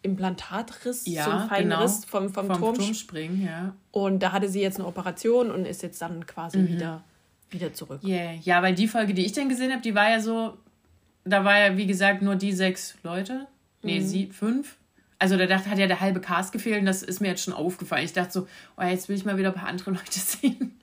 Implantatriss, 0.02 1.06
ja, 1.06 1.24
so 1.24 1.30
einen 1.30 1.48
feinen 1.48 1.70
genau. 1.70 1.80
Riss 1.80 2.04
vom, 2.04 2.28
vom, 2.28 2.48
vom 2.48 2.58
Turm. 2.58 2.74
Turmspringen, 2.74 3.46
ja. 3.46 3.74
Und 3.92 4.22
da 4.22 4.32
hatte 4.32 4.50
sie 4.50 4.60
jetzt 4.60 4.78
eine 4.78 4.86
Operation 4.86 5.50
und 5.50 5.64
ist 5.64 5.82
jetzt 5.82 6.02
dann 6.02 6.26
quasi 6.26 6.58
mhm. 6.58 6.68
wieder 6.68 7.02
wieder 7.48 7.72
zurück. 7.72 8.02
Yeah. 8.04 8.34
Ja, 8.42 8.60
weil 8.60 8.74
die 8.74 8.88
Folge, 8.88 9.14
die 9.14 9.24
ich 9.24 9.32
dann 9.32 9.48
gesehen 9.48 9.72
habe, 9.72 9.80
die 9.80 9.94
war 9.94 10.10
ja 10.10 10.20
so, 10.20 10.58
da 11.24 11.46
war 11.46 11.58
ja, 11.58 11.78
wie 11.78 11.86
gesagt, 11.86 12.20
nur 12.20 12.36
die 12.36 12.52
sechs 12.52 12.98
Leute. 13.04 13.46
Nee, 13.80 14.00
mhm. 14.00 14.06
sie, 14.06 14.26
fünf. 14.26 14.76
Also 15.18 15.38
da 15.38 15.46
dachte, 15.46 15.70
hat 15.70 15.78
ja 15.78 15.86
der 15.86 16.00
halbe 16.00 16.20
Cast 16.20 16.52
gefehlt 16.52 16.80
und 16.80 16.84
das 16.84 17.02
ist 17.02 17.20
mir 17.20 17.28
jetzt 17.28 17.42
schon 17.42 17.54
aufgefallen. 17.54 18.04
Ich 18.04 18.12
dachte 18.12 18.32
so, 18.32 18.48
oh, 18.76 18.82
jetzt 18.82 19.08
will 19.08 19.16
ich 19.16 19.24
mal 19.24 19.38
wieder 19.38 19.48
ein 19.48 19.54
paar 19.54 19.68
andere 19.68 19.90
Leute 19.92 20.18
sehen. 20.18 20.78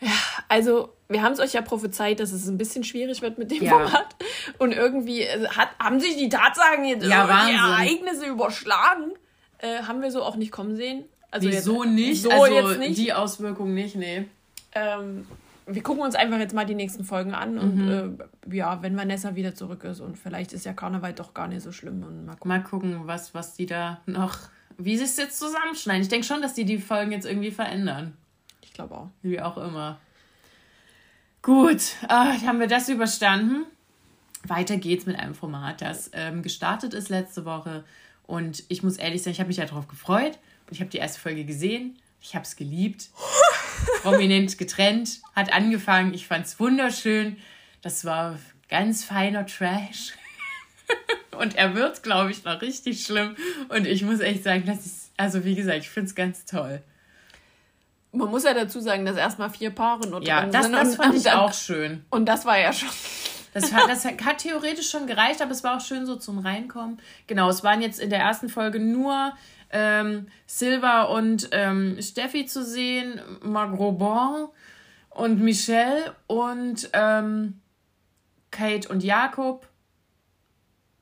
Ja, 0.00 0.10
also 0.48 0.92
wir 1.08 1.22
haben 1.22 1.32
es 1.32 1.40
euch 1.40 1.52
ja 1.52 1.62
prophezeit, 1.62 2.20
dass 2.20 2.32
es 2.32 2.48
ein 2.48 2.58
bisschen 2.58 2.84
schwierig 2.84 3.22
wird 3.22 3.38
mit 3.38 3.50
dem 3.50 3.62
ja. 3.62 3.70
Format. 3.70 4.16
Und 4.58 4.72
irgendwie 4.72 5.22
äh, 5.22 5.48
hat, 5.48 5.68
haben 5.78 6.00
sich 6.00 6.16
die 6.16 6.28
Tatsachen 6.28 6.84
jetzt 6.84 7.06
ja, 7.06 7.46
die 7.46 7.54
Ereignisse 7.54 8.26
überschlagen. 8.26 9.12
Äh, 9.58 9.82
haben 9.82 10.02
wir 10.02 10.10
so 10.10 10.22
auch 10.22 10.36
nicht 10.36 10.52
kommen 10.52 10.76
sehen. 10.76 11.04
Also 11.30 11.48
Wieso 11.48 11.84
jetzt, 11.84 11.92
nicht? 11.92 12.22
So 12.22 12.30
also 12.30 12.46
jetzt 12.46 12.78
nicht. 12.78 12.98
die 12.98 13.12
Auswirkungen 13.12 13.74
nicht, 13.74 13.96
nee. 13.96 14.26
Ähm, 14.72 15.26
wir 15.66 15.82
gucken 15.82 16.02
uns 16.02 16.14
einfach 16.14 16.38
jetzt 16.38 16.54
mal 16.54 16.64
die 16.64 16.74
nächsten 16.74 17.04
Folgen 17.04 17.34
an 17.34 17.58
und 17.58 17.76
mhm. 17.76 18.18
äh, 18.50 18.56
ja, 18.56 18.82
wenn 18.82 18.96
Vanessa 18.96 19.34
wieder 19.34 19.54
zurück 19.54 19.82
ist 19.84 20.00
und 20.00 20.16
vielleicht 20.16 20.52
ist 20.52 20.64
ja 20.64 20.72
Karneval 20.72 21.12
doch 21.12 21.34
gar 21.34 21.48
nicht 21.48 21.62
so 21.62 21.72
schlimm 21.72 22.04
und 22.04 22.24
mal 22.24 22.34
gucken, 22.34 22.48
mal 22.48 22.62
gucken 22.62 23.00
was, 23.06 23.34
was 23.34 23.54
die 23.54 23.66
da 23.66 24.00
noch, 24.06 24.38
wie 24.78 24.96
sie 24.96 25.04
es 25.04 25.16
jetzt 25.16 25.38
zusammenschneiden. 25.38 26.02
Ich 26.02 26.08
denke 26.08 26.26
schon, 26.26 26.40
dass 26.40 26.54
die 26.54 26.64
die 26.64 26.78
Folgen 26.78 27.10
jetzt 27.10 27.26
irgendwie 27.26 27.50
verändern. 27.50 28.16
Glaube 28.76 28.94
auch. 28.94 29.08
Wie 29.22 29.40
auch 29.40 29.56
immer. 29.56 29.98
Gut, 31.42 31.96
äh, 32.08 32.08
haben 32.08 32.60
wir 32.60 32.66
das 32.66 32.88
überstanden. 32.88 33.64
Weiter 34.42 34.76
geht's 34.76 35.06
mit 35.06 35.18
einem 35.18 35.34
Format, 35.34 35.80
das 35.80 36.10
ähm, 36.12 36.42
gestartet 36.42 36.94
ist 36.94 37.08
letzte 37.08 37.44
Woche 37.44 37.84
und 38.26 38.62
ich 38.68 38.82
muss 38.82 38.96
ehrlich 38.96 39.22
sein, 39.22 39.32
ich 39.32 39.40
habe 39.40 39.48
mich 39.48 39.56
ja 39.56 39.64
darauf 39.64 39.88
gefreut 39.88 40.38
ich 40.70 40.80
habe 40.80 40.90
die 40.90 40.98
erste 40.98 41.20
Folge 41.20 41.44
gesehen. 41.44 41.96
Ich 42.20 42.34
habe 42.34 42.44
es 42.44 42.56
geliebt. 42.56 43.10
prominent 44.02 44.58
getrennt, 44.58 45.20
hat 45.34 45.52
angefangen. 45.52 46.14
Ich 46.14 46.26
fand 46.26 46.46
es 46.46 46.58
wunderschön. 46.58 47.36
Das 47.82 48.04
war 48.04 48.38
ganz 48.68 49.04
feiner 49.04 49.46
Trash. 49.46 50.12
Und 51.38 51.54
er 51.54 51.74
wird, 51.74 52.02
glaube 52.02 52.30
ich, 52.30 52.44
noch 52.44 52.60
richtig 52.62 53.04
schlimm. 53.04 53.36
Und 53.68 53.86
ich 53.86 54.02
muss 54.02 54.20
echt 54.20 54.42
sagen, 54.42 54.64
das 54.66 54.86
ist, 54.86 55.12
also 55.16 55.44
wie 55.44 55.54
gesagt, 55.54 55.78
ich 55.78 55.90
finde 55.90 56.08
es 56.08 56.14
ganz 56.14 56.44
toll. 56.46 56.82
Man 58.16 58.30
muss 58.30 58.44
ja 58.44 58.54
dazu 58.54 58.80
sagen, 58.80 59.04
dass 59.04 59.16
erstmal 59.16 59.50
vier 59.50 59.70
Paare 59.70 60.08
nur 60.08 60.22
ja, 60.22 60.42
drin 60.42 60.52
das, 60.52 60.64
sind. 60.64 60.74
Ja, 60.74 60.84
das 60.84 60.96
fand 60.96 61.14
und, 61.14 61.20
ich 61.20 61.30
auch 61.30 61.52
schön. 61.52 62.04
Und 62.10 62.26
das 62.26 62.44
war 62.44 62.58
ja 62.58 62.72
schon. 62.72 62.88
Das 63.54 63.72
hat, 63.72 63.88
das 63.88 64.04
hat 64.04 64.38
theoretisch 64.38 64.90
schon 64.90 65.06
gereicht, 65.06 65.40
aber 65.40 65.52
es 65.52 65.64
war 65.64 65.78
auch 65.78 65.80
schön 65.80 66.04
so 66.04 66.16
zum 66.16 66.38
Reinkommen. 66.38 67.00
Genau, 67.26 67.48
es 67.48 67.64
waren 67.64 67.80
jetzt 67.80 67.98
in 67.98 68.10
der 68.10 68.18
ersten 68.18 68.50
Folge 68.50 68.78
nur 68.78 69.32
ähm, 69.70 70.26
Silva 70.46 71.04
und 71.04 71.48
ähm, 71.52 71.96
Steffi 72.02 72.44
zu 72.44 72.62
sehen, 72.62 73.20
Marc 73.42 73.78
Robin 73.78 74.48
und 75.10 75.40
Michelle 75.40 76.14
und 76.26 76.90
ähm, 76.92 77.60
Kate 78.50 78.88
und 78.88 79.02
Jakob 79.02 79.66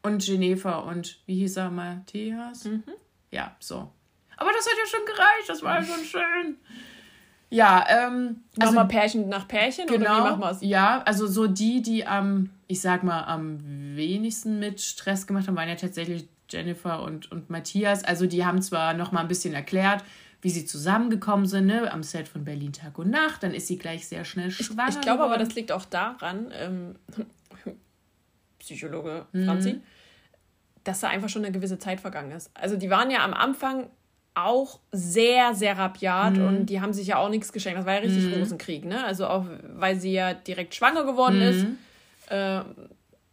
und 0.03 0.25
Geneva 0.25 0.79
und 0.79 1.19
wie 1.27 1.37
hieß 1.41 1.57
er, 1.57 1.71
Matthias? 1.71 2.65
Mhm. 2.65 2.85
Ja, 3.31 3.57
so. 3.59 3.91
Aber 4.37 4.51
das 4.53 4.67
hat 4.67 4.75
ja 4.79 4.87
schon 4.87 5.07
gereicht, 5.07 5.49
das 5.49 5.63
war 5.63 5.83
schon 5.83 6.05
schön. 6.05 6.57
Ja, 7.55 7.85
ähm. 7.89 8.43
Also, 8.59 8.73
Nochmal 8.73 8.89
Pärchen 8.89 9.29
nach 9.29 9.47
Pärchen 9.47 9.87
genau, 9.87 9.97
oder 9.97 10.17
wie 10.17 10.31
machen 10.31 10.41
wir 10.41 10.51
es? 10.51 10.59
Ja, 10.63 11.03
also 11.05 11.27
so 11.27 11.47
die, 11.47 11.83
die 11.83 12.07
am, 12.07 12.51
ich 12.67 12.81
sag 12.81 13.05
mal, 13.05 13.23
am 13.25 13.61
wenigsten 13.97 14.59
mit 14.59 14.81
Stress 14.81 15.27
gemacht 15.27 15.47
haben, 15.47 15.57
waren 15.57 15.69
ja 15.69 15.77
tatsächlich 15.77 16.29
Jennifer 16.51 17.03
und, 17.03 17.31
und 17.31 17.51
Matthias, 17.51 18.05
also 18.05 18.27
die 18.27 18.45
haben 18.45 18.61
zwar 18.61 18.95
noch 18.95 19.13
mal 19.13 19.21
ein 19.21 19.29
bisschen 19.29 19.55
erklärt, 19.55 20.05
wie 20.43 20.51
sie 20.51 20.67
zusammengekommen 20.67 21.47
sind, 21.47 21.67
ne, 21.67 21.91
am 21.91 22.03
Set 22.03 22.29
von 22.29 22.45
Berlin 22.45 22.73
Tag 22.73 22.99
und 22.99 23.11
Nacht, 23.11 23.43
dann 23.43 23.55
ist 23.55 23.67
sie 23.67 23.79
gleich 23.79 24.07
sehr 24.07 24.25
schnell 24.25 24.51
schwanger. 24.51 24.89
Ich, 24.91 24.97
ich 24.97 25.01
glaube 25.01 25.23
aber, 25.23 25.39
das 25.39 25.55
liegt 25.55 25.73
auch 25.73 25.85
daran, 25.85 26.53
ähm, 26.53 26.97
Psychologe 28.59 29.27
mhm. 29.33 29.45
Franzi, 29.47 29.81
dass 30.83 31.01
da 31.01 31.09
einfach 31.09 31.29
schon 31.29 31.45
eine 31.45 31.53
gewisse 31.53 31.79
Zeit 31.79 32.01
vergangen 32.01 32.33
ist. 32.33 32.51
Also 32.55 32.77
die 32.77 32.91
waren 32.91 33.11
ja 33.11 33.25
am 33.25 33.33
Anfang 33.33 33.89
auch 34.35 34.81
sehr, 34.91 35.55
sehr 35.55 35.79
rabiat 35.79 36.37
mhm. 36.37 36.47
und 36.47 36.67
die 36.67 36.81
haben 36.81 36.93
sich 36.93 37.07
ja 37.07 37.19
auch 37.19 37.29
nichts 37.29 37.53
geschenkt. 37.53 37.79
Das 37.79 37.87
war 37.87 37.95
ja 37.95 38.01
richtig 38.01 38.25
mhm. 38.25 38.35
Rosenkrieg, 38.35 38.85
ne? 38.85 39.05
Also 39.05 39.27
auch, 39.27 39.47
weil 39.75 39.97
sie 39.97 40.13
ja 40.13 40.35
direkt 40.35 40.75
schwanger 40.75 41.05
geworden 41.05 41.37
mhm. 41.37 41.43
ist. 41.43 41.67
Äh, 42.31 42.63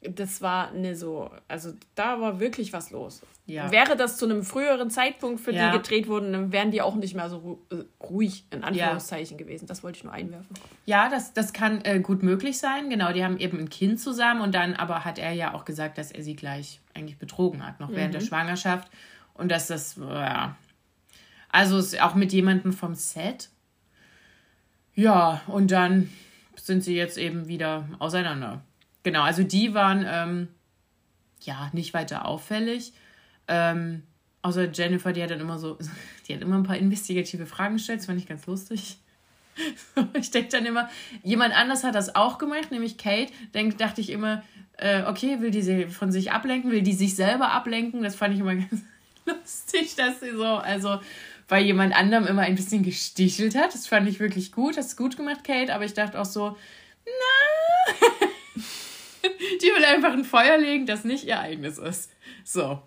das 0.09 0.41
war 0.41 0.69
eine 0.69 0.95
so, 0.95 1.29
also 1.47 1.73
da 1.95 2.19
war 2.19 2.39
wirklich 2.39 2.73
was 2.73 2.89
los. 2.91 3.21
Ja. 3.45 3.71
Wäre 3.71 3.95
das 3.97 4.17
zu 4.17 4.25
einem 4.25 4.43
früheren 4.43 4.89
Zeitpunkt 4.89 5.41
für 5.41 5.51
ja. 5.51 5.71
die 5.71 5.77
gedreht 5.77 6.07
worden, 6.07 6.31
dann 6.31 6.51
wären 6.51 6.71
die 6.71 6.81
auch 6.81 6.95
nicht 6.95 7.15
mehr 7.15 7.29
so 7.29 7.59
äh, 7.71 7.83
ruhig, 8.01 8.45
in 8.51 8.63
Anführungszeichen, 8.63 9.37
ja. 9.37 9.43
gewesen. 9.43 9.67
Das 9.67 9.83
wollte 9.83 9.97
ich 9.97 10.03
nur 10.03 10.13
einwerfen. 10.13 10.55
Ja, 10.85 11.09
das, 11.09 11.33
das 11.33 11.51
kann 11.51 11.83
äh, 11.83 11.99
gut 11.99 12.23
möglich 12.23 12.57
sein. 12.57 12.89
Genau, 12.89 13.11
die 13.11 13.23
haben 13.23 13.37
eben 13.37 13.59
ein 13.59 13.69
Kind 13.69 13.99
zusammen 13.99 14.41
und 14.41 14.55
dann 14.55 14.75
aber 14.75 15.05
hat 15.05 15.19
er 15.19 15.33
ja 15.33 15.53
auch 15.53 15.65
gesagt, 15.65 15.97
dass 15.97 16.11
er 16.11 16.23
sie 16.23 16.35
gleich 16.35 16.79
eigentlich 16.93 17.17
betrogen 17.17 17.65
hat, 17.65 17.79
noch 17.79 17.89
mhm. 17.89 17.95
während 17.95 18.13
der 18.13 18.21
mhm. 18.21 18.27
Schwangerschaft. 18.27 18.89
Und 19.33 19.51
dass 19.51 19.67
das, 19.67 19.97
ja, 19.97 20.55
Also 21.51 21.97
auch 21.99 22.15
mit 22.15 22.31
jemandem 22.33 22.73
vom 22.73 22.95
Set. 22.95 23.49
Ja, 24.95 25.41
und 25.47 25.71
dann 25.71 26.09
sind 26.55 26.83
sie 26.83 26.95
jetzt 26.95 27.17
eben 27.17 27.47
wieder 27.47 27.87
auseinander. 27.99 28.61
Genau, 29.03 29.23
also 29.23 29.43
die 29.43 29.73
waren 29.73 30.05
ähm, 30.07 30.47
ja 31.41 31.69
nicht 31.73 31.93
weiter 31.93 32.25
auffällig. 32.25 32.93
Ähm, 33.47 34.03
außer 34.41 34.71
Jennifer, 34.71 35.11
die 35.11 35.23
hat 35.23 35.31
dann 35.31 35.39
immer 35.39 35.59
so, 35.59 35.77
die 36.27 36.35
hat 36.35 36.41
immer 36.41 36.55
ein 36.55 36.63
paar 36.63 36.77
investigative 36.77 37.45
Fragen 37.45 37.75
gestellt, 37.75 37.99
das 37.99 38.05
fand 38.05 38.19
ich 38.19 38.27
ganz 38.27 38.45
lustig. 38.45 38.97
ich 40.13 40.31
denke 40.31 40.49
dann 40.49 40.65
immer, 40.65 40.89
jemand 41.23 41.55
anders 41.55 41.83
hat 41.83 41.95
das 41.95 42.15
auch 42.15 42.37
gemacht, 42.37 42.71
nämlich 42.71 42.97
Kate. 42.97 43.31
Denk, 43.53 43.77
dachte 43.77 44.01
ich 44.01 44.09
immer, 44.09 44.43
äh, 44.77 45.03
okay, 45.03 45.41
will 45.41 45.51
die 45.51 45.61
sie 45.61 45.87
von 45.87 46.11
sich 46.11 46.31
ablenken, 46.31 46.71
will 46.71 46.81
die 46.81 46.93
sich 46.93 47.15
selber 47.15 47.51
ablenken? 47.51 48.03
Das 48.03 48.15
fand 48.15 48.33
ich 48.33 48.39
immer 48.39 48.55
ganz 48.69 48.81
lustig, 49.25 49.95
dass 49.95 50.19
sie 50.19 50.31
so, 50.31 50.45
also 50.45 50.99
bei 51.51 51.59
jemand 51.59 51.93
anderem 51.93 52.27
immer 52.27 52.43
ein 52.43 52.55
bisschen 52.55 52.81
gestichelt 52.81 53.55
hat. 53.55 53.73
Das 53.73 53.85
fand 53.85 54.07
ich 54.07 54.21
wirklich 54.21 54.53
gut. 54.53 54.77
Hast 54.77 54.93
du 54.93 55.03
gut 55.03 55.17
gemacht, 55.17 55.43
Kate, 55.43 55.75
aber 55.75 55.83
ich 55.83 55.93
dachte 55.93 56.17
auch 56.17 56.23
so, 56.23 56.55
na. 57.05 57.93
die 59.61 59.65
will 59.65 59.83
einfach 59.83 60.13
ein 60.13 60.23
Feuer 60.23 60.57
legen, 60.57 60.85
das 60.85 61.03
nicht 61.03 61.25
ihr 61.25 61.41
eigenes 61.41 61.77
ist. 61.77 62.09
So. 62.45 62.81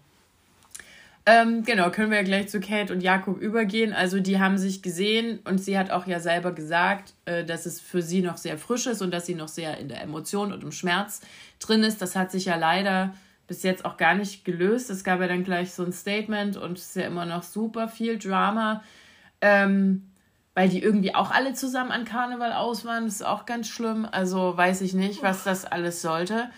Ähm, 1.26 1.62
genau, 1.64 1.90
können 1.90 2.10
wir 2.10 2.16
ja 2.16 2.24
gleich 2.24 2.48
zu 2.48 2.58
Kate 2.58 2.90
und 2.90 3.02
Jakob 3.02 3.38
übergehen. 3.38 3.92
Also 3.92 4.18
die 4.18 4.40
haben 4.40 4.56
sich 4.56 4.80
gesehen 4.80 5.40
und 5.44 5.58
sie 5.58 5.76
hat 5.76 5.90
auch 5.90 6.06
ja 6.06 6.18
selber 6.18 6.52
gesagt, 6.52 7.12
äh, 7.26 7.44
dass 7.44 7.66
es 7.66 7.82
für 7.82 8.00
sie 8.00 8.22
noch 8.22 8.38
sehr 8.38 8.56
frisch 8.56 8.86
ist 8.86 9.02
und 9.02 9.10
dass 9.10 9.26
sie 9.26 9.34
noch 9.34 9.48
sehr 9.48 9.76
in 9.76 9.88
der 9.88 10.00
Emotion 10.00 10.54
und 10.54 10.62
im 10.62 10.72
Schmerz 10.72 11.20
drin 11.60 11.82
ist. 11.82 12.00
Das 12.00 12.16
hat 12.16 12.32
sich 12.32 12.46
ja 12.46 12.56
leider 12.56 13.12
bis 13.46 13.62
jetzt 13.62 13.84
auch 13.84 13.96
gar 13.96 14.14
nicht 14.14 14.44
gelöst. 14.44 14.90
Es 14.90 15.04
gab 15.04 15.20
ja 15.20 15.28
dann 15.28 15.44
gleich 15.44 15.72
so 15.72 15.84
ein 15.84 15.92
Statement 15.92 16.56
und 16.56 16.78
es 16.78 16.88
ist 16.88 16.96
ja 16.96 17.06
immer 17.06 17.26
noch 17.26 17.42
super 17.42 17.88
viel 17.88 18.18
Drama, 18.18 18.82
ähm, 19.40 20.10
weil 20.54 20.68
die 20.68 20.82
irgendwie 20.82 21.14
auch 21.14 21.30
alle 21.30 21.54
zusammen 21.54 21.90
an 21.90 22.04
Karneval 22.04 22.52
aus 22.52 22.84
waren. 22.84 23.04
Das 23.04 23.14
ist 23.14 23.26
auch 23.26 23.46
ganz 23.46 23.68
schlimm. 23.68 24.06
Also 24.10 24.56
weiß 24.56 24.80
ich 24.82 24.94
nicht, 24.94 25.22
was 25.22 25.44
das 25.44 25.64
alles 25.64 26.00
sollte. 26.00 26.50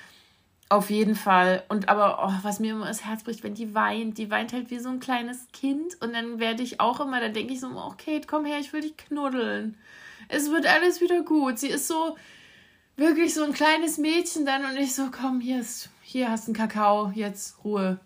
Auf 0.68 0.90
jeden 0.90 1.14
Fall. 1.14 1.62
Und 1.68 1.88
aber, 1.88 2.18
oh, 2.22 2.32
was 2.42 2.60
mir 2.60 2.72
immer 2.72 2.86
das 2.86 3.04
Herz 3.04 3.22
bricht, 3.22 3.44
wenn 3.44 3.54
die 3.54 3.74
weint, 3.74 4.18
die 4.18 4.30
weint 4.30 4.52
halt 4.52 4.70
wie 4.70 4.80
so 4.80 4.88
ein 4.88 5.00
kleines 5.00 5.46
Kind. 5.52 6.00
Und 6.00 6.12
dann 6.12 6.40
werde 6.40 6.62
ich 6.62 6.80
auch 6.80 7.00
immer, 7.00 7.20
dann 7.20 7.32
denke 7.32 7.52
ich 7.52 7.60
so, 7.60 7.68
oh, 7.68 7.94
Kate, 7.96 8.26
komm 8.26 8.44
her, 8.44 8.58
ich 8.58 8.72
will 8.72 8.80
dich 8.80 8.96
knuddeln. 8.96 9.76
Es 10.28 10.50
wird 10.50 10.66
alles 10.66 11.00
wieder 11.00 11.22
gut. 11.22 11.58
Sie 11.58 11.68
ist 11.68 11.86
so, 11.86 12.16
wirklich 12.96 13.34
so 13.34 13.44
ein 13.44 13.52
kleines 13.52 13.98
Mädchen 13.98 14.46
dann 14.46 14.64
und 14.64 14.76
ich 14.76 14.94
so, 14.94 15.10
komm, 15.10 15.40
hier 15.40 15.60
ist, 15.60 15.90
hier 16.16 16.30
hast 16.30 16.46
du 16.46 16.52
einen 16.52 16.56
Kakao, 16.56 17.12
jetzt 17.14 17.64
Ruhe. 17.64 17.98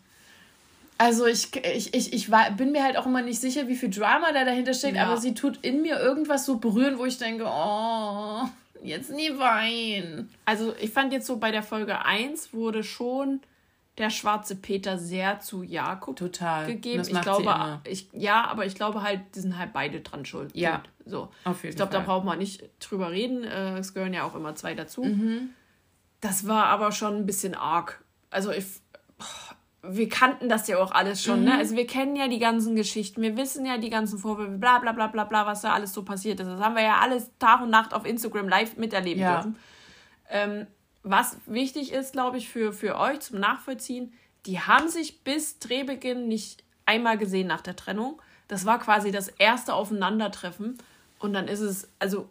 Also 0.99 1.27
ich, 1.27 1.55
ich, 1.65 1.95
ich, 1.95 2.13
ich 2.13 2.31
war, 2.31 2.51
bin 2.51 2.73
mir 2.73 2.85
halt 2.85 2.97
auch 2.99 3.07
immer 3.07 3.23
nicht 3.23 3.41
sicher, 3.41 3.69
wie 3.69 3.77
viel 3.77 3.91
Drama 3.91 4.33
da 4.33 4.45
dahinter 4.45 4.75
steckt, 4.75 4.97
ja. 4.97 5.07
aber 5.07 5.17
sie 5.17 5.35
tut 5.35 5.59
in 5.63 5.81
mir 5.81 5.99
irgendwas 5.99 6.45
so 6.45 6.59
berühren, 6.59 6.99
wo 6.99 7.07
ich 7.07 7.17
denke, 7.17 7.45
oh, 7.47 8.43
Jetzt 8.83 9.11
nie 9.13 9.31
weinen. 9.39 10.31
Also 10.45 10.75
ich 10.81 10.91
fand 10.91 11.13
jetzt 11.13 11.27
so 11.27 11.37
bei 11.37 11.51
der 11.51 11.63
Folge 11.63 12.05
1 12.05 12.53
wurde 12.53 12.83
schon 12.83 13.41
der 13.99 14.11
schwarze 14.11 14.57
Peter 14.57 14.99
sehr 14.99 15.41
zu 15.41 15.63
Jakob 15.63 16.17
Total. 16.17 16.67
gegeben. 16.67 17.03
ich 17.03 17.21
glaube, 17.21 17.81
ich, 17.85 18.09
ja, 18.13 18.47
aber 18.47 18.65
ich 18.65 18.75
glaube 18.75 19.03
halt, 19.03 19.21
die 19.35 19.41
sind 19.41 19.59
halt 19.59 19.73
beide 19.73 20.01
dran 20.01 20.25
schuld. 20.25 20.57
Ja. 20.57 20.83
So. 21.05 21.29
Auf 21.45 21.63
jeden 21.63 21.71
ich 21.71 21.77
glaube, 21.77 21.93
da 21.93 22.01
braucht 22.01 22.25
man 22.25 22.39
nicht 22.39 22.65
drüber 22.81 23.11
reden. 23.11 23.45
Äh, 23.45 23.79
es 23.79 23.93
gehören 23.93 24.15
ja 24.15 24.25
auch 24.25 24.35
immer 24.35 24.55
zwei 24.55 24.75
dazu. 24.75 25.03
Mhm. 25.03 25.51
Das 26.21 26.47
war 26.47 26.67
aber 26.67 26.93
schon 26.93 27.17
ein 27.17 27.27
bisschen 27.27 27.55
arg. 27.55 28.03
Also 28.31 28.51
ich, 28.51 28.67
wir 29.83 30.09
kannten 30.09 30.49
das 30.49 30.69
ja 30.69 30.79
auch 30.79 30.93
alles 30.93 31.23
schon, 31.23 31.45
ne? 31.45 31.51
mhm. 31.51 31.57
ne? 31.57 31.59
Also 31.59 31.77
wir 31.77 31.87
kennen 31.87 32.17
ja 32.17 32.29
die 32.29 32.39
ganzen 32.39 32.77
Geschichten, 32.77 33.23
wir 33.23 33.37
wissen 33.37 33.65
ja 33.65 33.79
die 33.79 33.91
ganzen 33.91 34.19
Vorwürfe, 34.19 34.59
bla 34.59 34.79
bla 34.79 34.93
bla 34.93 35.07
bla 35.07 35.25
bla, 35.25 35.47
was 35.47 35.63
da 35.63 35.73
alles 35.73 35.93
so 35.93 36.05
passiert 36.05 36.41
ist. 36.41 36.47
Das 36.47 36.61
haben 36.61 36.77
wir 36.77 36.83
ja 36.83 36.99
alles 36.99 37.31
Tag 37.39 37.63
und 37.63 37.71
Nacht 37.71 37.95
auf 37.95 38.05
Instagram 38.05 38.49
live 38.49 38.77
miterleben 38.77 39.23
ja. 39.23 39.35
dürfen. 39.35 39.57
Ähm, 40.29 40.67
was 41.03 41.39
wichtig 41.47 41.93
ist, 41.93 42.13
glaube 42.13 42.37
ich, 42.37 42.49
für, 42.49 42.73
für 42.73 42.99
euch 42.99 43.21
zum 43.21 43.41
Nachvollziehen, 43.41 44.13
die 44.47 44.61
haben 44.61 44.89
sich 44.89 45.25
bis 45.25 45.59
Drehbeginn 45.59 46.29
nicht 46.29 46.63
einmal 46.87 47.17
gesehen 47.19 47.47
nach 47.47 47.61
der 47.63 47.77
Trennung. 47.77 48.21
Das 48.49 48.67
war 48.67 48.79
quasi 48.79 49.11
das 49.11 49.29
erste 49.29 49.75
Aufeinandertreffen. 49.75 50.79
Und 51.19 51.33
dann 51.33 51.49
ist 51.49 51.61
es, 51.61 51.89
also 51.99 52.29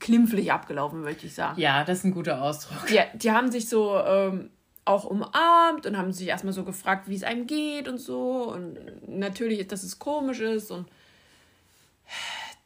klimpflich 0.00 0.52
abgelaufen, 0.52 1.02
möchte 1.02 1.26
ich 1.26 1.34
sagen. 1.34 1.60
Ja, 1.60 1.84
das 1.84 1.98
ist 1.98 2.04
ein 2.04 2.12
guter 2.12 2.42
Ausdruck. 2.42 2.90
Ja, 2.90 3.04
die 3.14 3.30
haben 3.30 3.50
sich 3.50 3.68
so 3.68 3.98
ähm, 3.98 4.50
auch 4.84 5.04
umarmt 5.04 5.86
und 5.86 5.96
haben 5.96 6.12
sich 6.12 6.28
erstmal 6.28 6.52
so 6.52 6.64
gefragt, 6.64 7.08
wie 7.08 7.16
es 7.16 7.24
einem 7.24 7.46
geht 7.46 7.88
und 7.88 7.98
so. 7.98 8.52
Und 8.52 8.78
natürlich, 9.08 9.66
dass 9.66 9.82
es 9.82 9.98
komisch 9.98 10.40
ist. 10.40 10.70
Und 10.70 10.88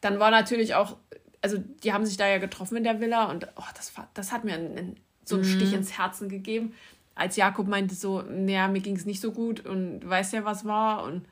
dann 0.01 0.18
war 0.18 0.31
natürlich 0.31 0.75
auch, 0.75 0.97
also 1.43 1.59
die 1.59 1.93
haben 1.93 2.07
sich 2.07 2.16
da 2.16 2.29
ja 2.29 2.39
getroffen 2.39 2.77
in 2.77 2.85
der 2.85 3.01
Villa 3.01 3.31
und 3.31 3.49
oh, 3.57 3.64
das, 3.75 3.93
das 4.14 4.33
hat 4.33 4.45
mir 4.45 4.55
einen, 4.55 4.97
so 5.25 5.37
einen 5.37 5.45
mhm. 5.45 5.57
Stich 5.57 5.73
ins 5.73 5.99
Herzen 5.99 6.29
gegeben. 6.29 6.75
Als 7.14 7.37
Jakob 7.37 7.66
meinte 7.66 7.95
so, 7.95 8.23
naja, 8.23 8.68
mir 8.68 8.81
ging 8.81 8.97
es 8.97 9.05
nicht 9.05 9.21
so 9.21 9.33
gut 9.33 9.64
und 9.66 10.09
weiß 10.09 10.33
ja, 10.33 10.45
was 10.45 10.64
war. 10.64 11.05
Und 11.05 11.27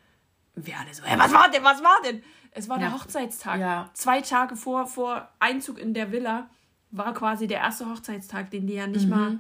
wir 0.55 0.79
alle 0.79 0.93
so, 0.93 1.05
hey, 1.05 1.19
was 1.19 1.33
war 1.33 1.51
denn, 1.51 1.65
was 1.65 1.83
war 1.83 2.01
denn? 2.05 2.23
Es 2.53 2.69
war 2.69 2.79
der 2.79 2.95
Hochzeitstag. 2.95 3.61
Ja. 3.61 3.91
Zwei 3.95 4.21
Tage 4.21 4.57
vor, 4.57 4.87
vor 4.87 5.29
Einzug 5.39 5.79
in 5.79 5.95
der 5.95 6.13
Villa 6.13 6.49
war 6.91 7.15
quasi 7.15 7.47
der 7.47 7.59
erste 7.59 7.89
Hochzeitstag, 7.89 8.51
den 8.51 8.67
die 8.67 8.75
ja 8.75 8.87
nicht 8.87 9.05
mhm. 9.05 9.11
mal 9.11 9.39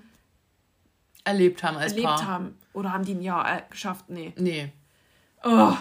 erlebt 1.25 1.63
haben 1.63 1.77
als 1.77 1.93
erlebt 1.93 2.09
Paar. 2.09 2.27
haben. 2.27 2.59
Oder 2.73 2.93
haben 2.93 3.05
die 3.05 3.15
ein 3.15 3.23
Jahr 3.23 3.59
äh, 3.59 3.63
geschafft? 3.71 4.07
Nee. 4.09 4.33
Nee. 4.39 4.73
Oh. 5.45 5.77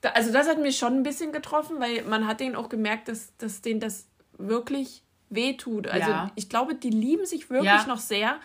Da, 0.00 0.10
also 0.10 0.32
das 0.32 0.48
hat 0.48 0.58
mich 0.58 0.78
schon 0.78 0.94
ein 0.94 1.02
bisschen 1.02 1.32
getroffen, 1.32 1.80
weil 1.80 2.02
man 2.02 2.26
hat 2.26 2.40
denen 2.40 2.56
auch 2.56 2.68
gemerkt, 2.68 3.08
dass, 3.08 3.36
dass 3.38 3.62
denen 3.62 3.80
das 3.80 4.06
wirklich 4.38 5.02
wehtut. 5.30 5.86
Also 5.86 6.10
ja. 6.10 6.30
ich 6.34 6.48
glaube, 6.48 6.74
die 6.74 6.90
lieben 6.90 7.26
sich 7.26 7.50
wirklich 7.50 7.72
ja. 7.72 7.86
noch 7.86 7.98
sehr, 7.98 8.38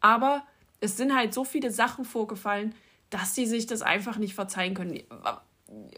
aber 0.00 0.42
es 0.80 0.96
sind 0.96 1.14
halt 1.14 1.34
so 1.34 1.44
viele 1.44 1.70
Sachen 1.70 2.04
vorgefallen, 2.04 2.74
dass 3.10 3.34
sie 3.34 3.46
sich 3.46 3.66
das 3.66 3.82
einfach 3.82 4.16
nicht 4.16 4.34
verzeihen 4.34 4.74
können. 4.74 5.00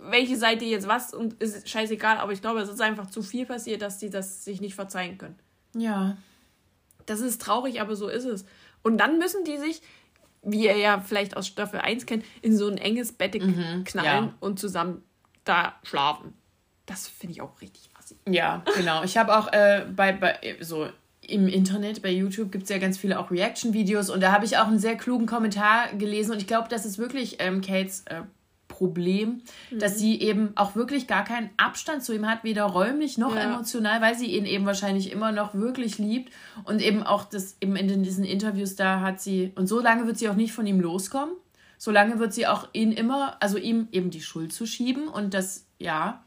Welche 0.02 0.36
Seite 0.36 0.64
jetzt 0.64 0.86
was 0.86 1.14
und 1.14 1.34
ist 1.42 1.68
scheißegal, 1.68 2.18
aber 2.18 2.32
ich 2.32 2.42
glaube, 2.42 2.60
es 2.60 2.68
ist 2.68 2.80
einfach 2.80 3.10
zu 3.10 3.22
viel 3.22 3.46
passiert, 3.46 3.82
dass 3.82 4.00
sie 4.00 4.10
das 4.10 4.44
sich 4.44 4.60
nicht 4.60 4.74
verzeihen 4.74 5.18
können. 5.18 5.38
Ja. 5.74 6.16
Das 7.06 7.20
ist 7.20 7.40
traurig, 7.40 7.80
aber 7.80 7.96
so 7.96 8.08
ist 8.08 8.24
es. 8.24 8.44
Und 8.82 8.98
dann 8.98 9.18
müssen 9.18 9.44
die 9.44 9.56
sich, 9.58 9.80
wie 10.42 10.66
ihr 10.66 10.76
ja 10.76 11.00
vielleicht 11.00 11.36
aus 11.36 11.46
Staffel 11.46 11.80
1 11.80 12.06
kennt, 12.06 12.24
in 12.42 12.56
so 12.56 12.68
ein 12.68 12.78
enges 12.78 13.12
Bett 13.12 13.34
mhm, 13.34 13.84
knallen 13.84 14.24
ja. 14.26 14.34
und 14.40 14.58
zusammen 14.58 15.02
da 15.44 15.74
schlafen. 15.82 16.34
Das 16.86 17.08
finde 17.08 17.32
ich 17.32 17.42
auch 17.42 17.60
richtig 17.60 17.88
assi. 17.98 18.16
Ja, 18.28 18.62
genau. 18.76 19.02
Ich 19.04 19.16
habe 19.16 19.36
auch 19.36 19.52
äh, 19.52 19.86
bei, 19.94 20.12
bei 20.12 20.56
so 20.60 20.88
im 21.22 21.46
Internet, 21.48 22.02
bei 22.02 22.10
YouTube 22.10 22.50
gibt 22.50 22.64
es 22.64 22.70
ja 22.70 22.78
ganz 22.78 22.98
viele 22.98 23.18
auch 23.18 23.30
Reaction-Videos 23.30 24.10
und 24.10 24.20
da 24.20 24.32
habe 24.32 24.44
ich 24.44 24.58
auch 24.58 24.66
einen 24.66 24.80
sehr 24.80 24.96
klugen 24.96 25.26
Kommentar 25.26 25.92
gelesen 25.94 26.32
und 26.32 26.38
ich 26.38 26.48
glaube, 26.48 26.68
das 26.68 26.84
ist 26.84 26.98
wirklich 26.98 27.36
ähm, 27.38 27.60
Kates 27.60 28.02
äh, 28.06 28.22
Problem, 28.82 29.42
mhm. 29.70 29.78
dass 29.78 29.96
sie 29.96 30.20
eben 30.20 30.50
auch 30.56 30.74
wirklich 30.74 31.06
gar 31.06 31.22
keinen 31.22 31.50
Abstand 31.56 32.02
zu 32.02 32.12
ihm 32.12 32.28
hat, 32.28 32.42
weder 32.42 32.64
räumlich 32.64 33.16
noch 33.16 33.36
ja. 33.36 33.42
emotional, 33.42 34.00
weil 34.00 34.16
sie 34.16 34.26
ihn 34.26 34.44
eben 34.44 34.66
wahrscheinlich 34.66 35.12
immer 35.12 35.30
noch 35.30 35.54
wirklich 35.54 35.98
liebt 35.98 36.32
und 36.64 36.82
eben 36.82 37.04
auch 37.04 37.22
das 37.22 37.56
eben 37.60 37.76
in 37.76 38.02
diesen 38.02 38.24
Interviews 38.24 38.74
da 38.74 39.00
hat 39.00 39.20
sie 39.20 39.52
und 39.54 39.68
so 39.68 39.80
lange 39.80 40.08
wird 40.08 40.18
sie 40.18 40.28
auch 40.28 40.34
nicht 40.34 40.52
von 40.52 40.66
ihm 40.66 40.80
loskommen. 40.80 41.36
Solange 41.78 42.18
wird 42.18 42.34
sie 42.34 42.48
auch 42.48 42.68
ihn 42.72 42.90
immer, 42.90 43.36
also 43.40 43.56
ihm 43.56 43.86
eben 43.92 44.10
die 44.10 44.20
Schuld 44.20 44.52
zu 44.52 44.66
schieben 44.66 45.06
und 45.06 45.32
das, 45.32 45.64
ja, 45.78 46.24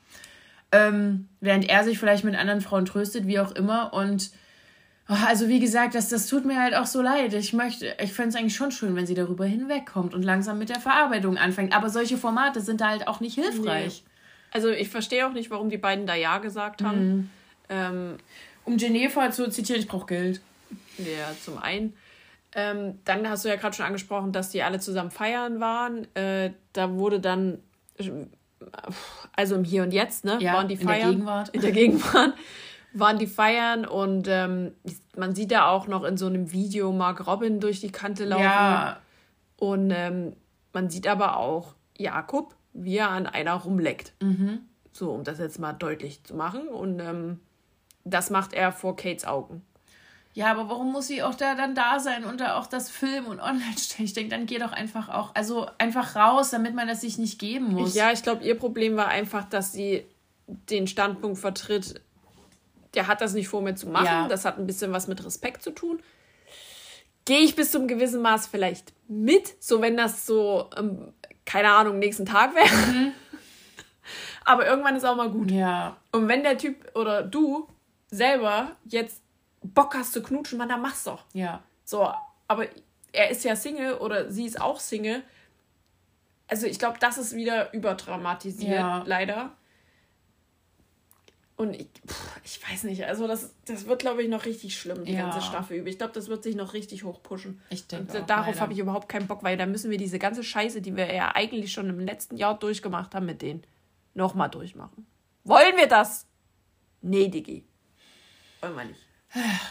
ähm, 0.72 1.28
während 1.42 1.68
er 1.68 1.84
sich 1.84 2.00
vielleicht 2.00 2.24
mit 2.24 2.36
anderen 2.36 2.62
Frauen 2.62 2.86
tröstet, 2.86 3.28
wie 3.28 3.40
auch 3.40 3.52
immer 3.52 3.94
und 3.94 4.32
also 5.08 5.48
wie 5.48 5.60
gesagt, 5.60 5.94
das, 5.94 6.10
das 6.10 6.28
tut 6.28 6.46
mir 6.46 6.60
halt 6.60 6.74
auch 6.74 6.88
so 6.88 7.02
leid. 7.02 7.34
Ich 7.34 7.54
möchte, 7.54 7.96
ich 8.02 8.12
fände 8.12 8.30
es 8.30 8.36
eigentlich 8.36 8.56
schon 8.56 8.72
schön, 8.72 8.96
wenn 8.96 9.06
sie 9.06 9.14
darüber 9.14 9.46
hinwegkommt 9.46 10.16
und 10.16 10.24
langsam 10.24 10.58
mit 10.58 10.70
der 10.70 10.80
Verarbeitung 10.80 11.38
anfängt. 11.38 11.76
Aber 11.76 11.90
solche 11.90 12.18
Formate 12.18 12.62
sind 12.62 12.82
da 12.82 12.90
halt 12.90 13.08
auch 13.08 13.20
nicht 13.20 13.36
hilfreich. 13.36 14.04
Nee. 14.04 14.12
Also 14.52 14.70
ich 14.70 14.90
verstehe 14.90 15.28
auch 15.28 15.34
nicht, 15.34 15.52
warum 15.52 15.70
die 15.70 15.78
beiden 15.78 16.08
da 16.08 16.16
Ja 16.16 16.40
gesagt 16.40 16.82
haben. 16.82 17.08
Mhm. 17.08 17.30
Ähm, 17.70 18.16
um 18.64 18.78
Geneva 18.78 19.30
zu 19.30 19.50
zitieren, 19.50 19.82
ich 19.82 19.88
brauche 19.88 20.08
Geld. 20.08 20.42
Ja, 20.98 21.32
zum 21.40 21.60
einen. 21.60 21.94
Ähm, 22.54 23.00
dann 23.04 23.30
hast 23.30 23.46
du 23.46 23.50
ja 23.50 23.58
gerade 23.58 23.76
schon 23.76 23.86
angesprochen, 23.86 24.32
dass 24.32 24.50
die 24.50 24.64
alle 24.64 24.80
zusammen 24.80 25.12
feiern 25.12 25.60
waren. 25.60 26.08
Äh, 26.16 26.52
da 26.74 26.92
wurde 26.94 27.20
dann, 27.20 27.60
also 29.36 29.56
im 29.56 29.64
Hier 29.66 29.84
und 29.84 29.92
Jetzt, 29.92 30.26
ne, 30.26 30.38
ja, 30.40 30.54
waren 30.54 30.68
die 30.68 30.78
Feiern. 30.78 30.94
In 30.94 31.02
der 31.02 31.12
Gegenwart. 31.12 31.50
In 31.50 31.62
der 31.62 31.72
Gegenwart 31.72 32.34
waren 32.98 33.20
die 33.20 33.28
feiern 33.28 33.86
und 33.86 34.28
ähm, 34.30 34.72
man 35.16 35.36
sieht 35.36 35.52
da 35.52 35.68
auch 35.70 35.88
noch 35.88 36.04
in 36.04 36.18
so 36.18 36.28
einem 36.28 36.52
Video 36.52 36.92
Mark 36.92 37.28
Robin 37.28 37.60
durch 37.60 37.82
die 37.82 37.92
Kante 37.92 38.26
laufen. 38.26 38.44
Ja. 38.44 39.00
Und 39.58 39.92
ähm, 39.92 40.34
man 40.74 40.90
sieht 40.90 41.08
aber 41.08 41.38
auch 41.38 41.76
Jakob, 41.98 42.56
wie 42.74 42.98
er 42.98 43.10
an 43.10 43.28
einer 43.28 43.54
rumleckt. 43.54 44.14
Mhm. 44.22 44.60
So, 44.92 45.12
um 45.12 45.24
das 45.24 45.40
jetzt 45.40 45.60
mal 45.60 45.74
deutlich 45.74 46.24
zu 46.24 46.36
machen. 46.36 46.68
Und 46.68 47.00
ähm, 47.00 47.40
das 48.06 48.30
macht 48.30 48.54
er 48.54 48.72
vor 48.72 48.96
Kates 48.96 49.26
Augen. 49.26 49.62
ja, 50.34 50.52
aber 50.52 50.70
warum 50.70 50.92
muss 50.92 51.08
sie 51.08 51.22
auch 51.24 51.36
da 51.36 51.56
dann 51.56 51.76
da 51.76 52.00
sein 52.00 52.24
und 52.24 52.40
da 52.40 52.58
auch 52.58 52.68
das 52.68 52.90
Film 52.90 53.26
und 53.26 53.40
online 53.42 53.78
stellen? 53.78 54.06
Ich 54.06 54.14
denke, 54.14 54.30
dann 54.30 54.46
geh 54.46 54.58
doch 54.58 54.72
einfach 54.72 55.10
auch, 55.10 55.36
also 55.36 55.68
einfach 55.78 56.16
raus, 56.16 56.52
damit 56.52 56.76
man 56.76 56.88
das 56.88 57.02
sich 57.02 57.18
nicht 57.18 57.40
geben 57.40 57.74
muss. 57.74 57.94
Ja, 57.94 58.12
ich 58.12 58.24
glaube, 58.24 58.44
ihr 58.46 58.58
Problem 58.58 58.96
war 58.96 59.08
einfach, 59.08 59.44
dass 59.44 59.74
sie 59.74 60.06
den 60.48 60.88
Standpunkt 60.88 61.40
vertritt, 61.40 62.02
der 62.96 63.08
hat 63.08 63.22
das 63.22 63.34
nicht 63.34 63.48
vor 63.48 63.62
mir 63.62 63.76
zu 63.76 63.88
machen. 63.88 64.06
Ja. 64.06 64.28
Das 64.28 64.46
hat 64.46 64.58
ein 64.58 64.68
bisschen 64.68 64.92
was 64.92 65.08
mit 65.08 65.24
Respekt 65.24 65.62
zu 65.62 65.72
tun. 65.72 66.02
Gehe 67.26 67.40
ich 67.40 67.56
bis 67.56 67.72
zum 67.72 67.88
gewissen 67.88 68.22
Maß 68.22 68.48
vielleicht 68.48 68.94
mit, 69.08 69.62
so 69.64 69.82
wenn 69.82 69.98
das 69.98 70.26
so, 70.26 70.70
ähm, 70.78 71.14
keine 71.46 71.72
Ahnung, 71.72 72.00
nächsten 72.00 72.26
Tag 72.26 72.56
wäre. 72.56 72.92
Mhm. 72.92 73.12
Aber 74.46 74.68
irgendwann 74.68 74.96
ist 74.96 75.06
auch 75.06 75.16
mal 75.16 75.30
gut. 75.30 75.52
Ja. 75.52 75.98
Und 76.12 76.28
wenn 76.28 76.44
der 76.44 76.58
Typ 76.58 76.96
oder 76.96 77.24
du 77.24 77.68
selber 78.12 78.72
jetzt 78.86 79.22
Bock 79.64 79.96
hast 79.96 80.14
zu 80.14 80.22
knutschen, 80.22 80.58
man, 80.58 80.70
dann 80.70 80.82
mach's 80.82 81.04
doch. 81.04 81.26
Ja. 81.34 81.64
So, 81.84 82.08
aber 82.48 82.68
er 83.12 83.30
ist 83.30 83.44
ja 83.44 83.56
Single 83.56 83.96
oder 83.96 84.32
sie 84.32 84.46
ist 84.46 84.62
auch 84.62 84.80
Single. 84.80 85.24
Also 86.48 86.68
ich 86.68 86.78
glaube, 86.78 86.98
das 87.00 87.18
ist 87.18 87.36
wieder 87.36 87.74
überdramatisiert, 87.74 88.80
ja. 88.80 89.04
leider. 89.06 89.52
Und 91.58 91.74
ich, 91.74 91.88
pff, 92.06 92.40
ich 92.44 92.70
weiß 92.70 92.84
nicht, 92.84 93.06
also 93.06 93.28
das, 93.28 93.54
das 93.66 93.86
wird, 93.86 94.00
glaube 94.00 94.22
ich, 94.22 94.30
noch 94.30 94.46
richtig 94.46 94.78
schlimm, 94.78 95.06
die 95.06 95.14
ja. 95.14 95.22
ganze 95.22 95.42
Staffel 95.42 95.78
über. 95.78 95.88
Ich 95.88 95.98
glaube, 95.98 96.12
das 96.14 96.28
wird 96.28 96.44
sich 96.44 96.56
noch 96.56 96.74
richtig 96.74 97.06
hochpushen. 97.06 97.62
Ich 97.70 97.88
denke. 97.88 98.20
Und 98.20 98.30
darauf 98.30 98.60
habe 98.60 98.74
ich 98.74 98.80
überhaupt 98.80 99.08
keinen 99.08 99.28
Bock, 99.28 99.42
weil 99.42 99.56
da 99.56 99.66
müssen 99.66 99.90
wir 99.90 99.98
diese 99.98 100.20
ganze 100.20 100.44
Scheiße, 100.44 100.82
die 100.82 100.96
wir 100.98 101.14
ja 101.14 101.34
eigentlich 101.34 101.72
schon 101.72 101.90
im 101.90 102.00
letzten 102.00 102.36
Jahr 102.36 102.60
durchgemacht 102.60 103.16
haben 103.16 103.26
mit 103.26 103.42
denen, 103.42 103.64
nochmal 104.14 104.50
durchmachen. 104.50 105.08
Wollen 105.46 105.78
wir 105.78 105.88
das? 105.88 106.28
Nee, 107.02 107.30
Digi. 107.30 107.64
Wollen 108.60 108.76
wir 108.76 108.86
nicht. 108.86 109.06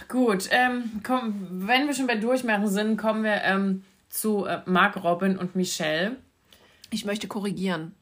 Gut, 0.09 0.49
ähm, 0.51 1.01
komm, 1.03 1.67
wenn 1.67 1.87
wir 1.87 1.95
schon 1.95 2.07
bei 2.07 2.17
Durchmachen 2.17 2.69
sind, 2.69 2.97
kommen 2.97 3.25
wir 3.25 3.43
ähm, 3.43 3.85
zu 4.09 4.45
äh, 4.45 4.61
Marc 4.67 5.03
Robin 5.03 5.37
und 5.39 5.57
Michelle. 5.57 6.17
Ich 6.91 7.05
möchte 7.05 7.29
korrigieren. 7.29 7.95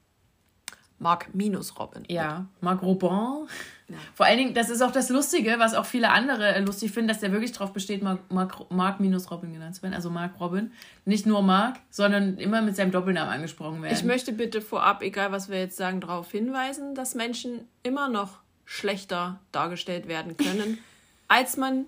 Marc 1.03 1.35
minus 1.35 1.79
Robin. 1.79 2.05
Ja, 2.09 2.47
Marc 2.61 2.83
Robin. 2.83 3.49
Ja. 3.89 3.97
Vor 4.15 4.25
allen 4.25 4.39
Dingen, 4.39 4.55
das 4.55 4.71
ist 4.71 4.81
auch 4.81 4.93
das 4.93 5.11
Lustige, 5.11 5.57
was 5.59 5.75
auch 5.75 5.85
viele 5.85 6.11
andere 6.11 6.55
äh, 6.55 6.61
lustig 6.61 6.93
finden, 6.93 7.09
dass 7.09 7.21
der 7.21 7.33
wirklich 7.33 7.53
darauf 7.53 7.73
besteht, 7.73 8.03
Marc, 8.03 8.21
Marc, 8.31 8.71
Marc 8.71 9.01
minus 9.01 9.31
Robin 9.31 9.53
genannt 9.53 9.75
zu 9.75 9.83
werden. 9.83 9.95
Also 9.95 10.09
Marc 10.09 10.41
Robin. 10.41 10.73
Nicht 11.05 11.27
nur 11.27 11.43
Marc, 11.43 11.79
sondern 11.91 12.39
immer 12.39 12.63
mit 12.63 12.77
seinem 12.77 12.93
Doppelnamen 12.93 13.33
angesprochen 13.33 13.83
werden. 13.83 13.95
Ich 13.95 14.05
möchte 14.05 14.33
bitte 14.33 14.63
vorab, 14.63 15.03
egal 15.03 15.33
was 15.33 15.51
wir 15.51 15.59
jetzt 15.59 15.77
sagen, 15.77 16.01
darauf 16.01 16.31
hinweisen, 16.31 16.95
dass 16.95 17.15
Menschen 17.15 17.69
immer 17.83 18.09
noch 18.09 18.39
schlechter 18.65 19.41
dargestellt 19.51 20.09
werden 20.09 20.37
können 20.37 20.79
als 21.33 21.57
man 21.57 21.87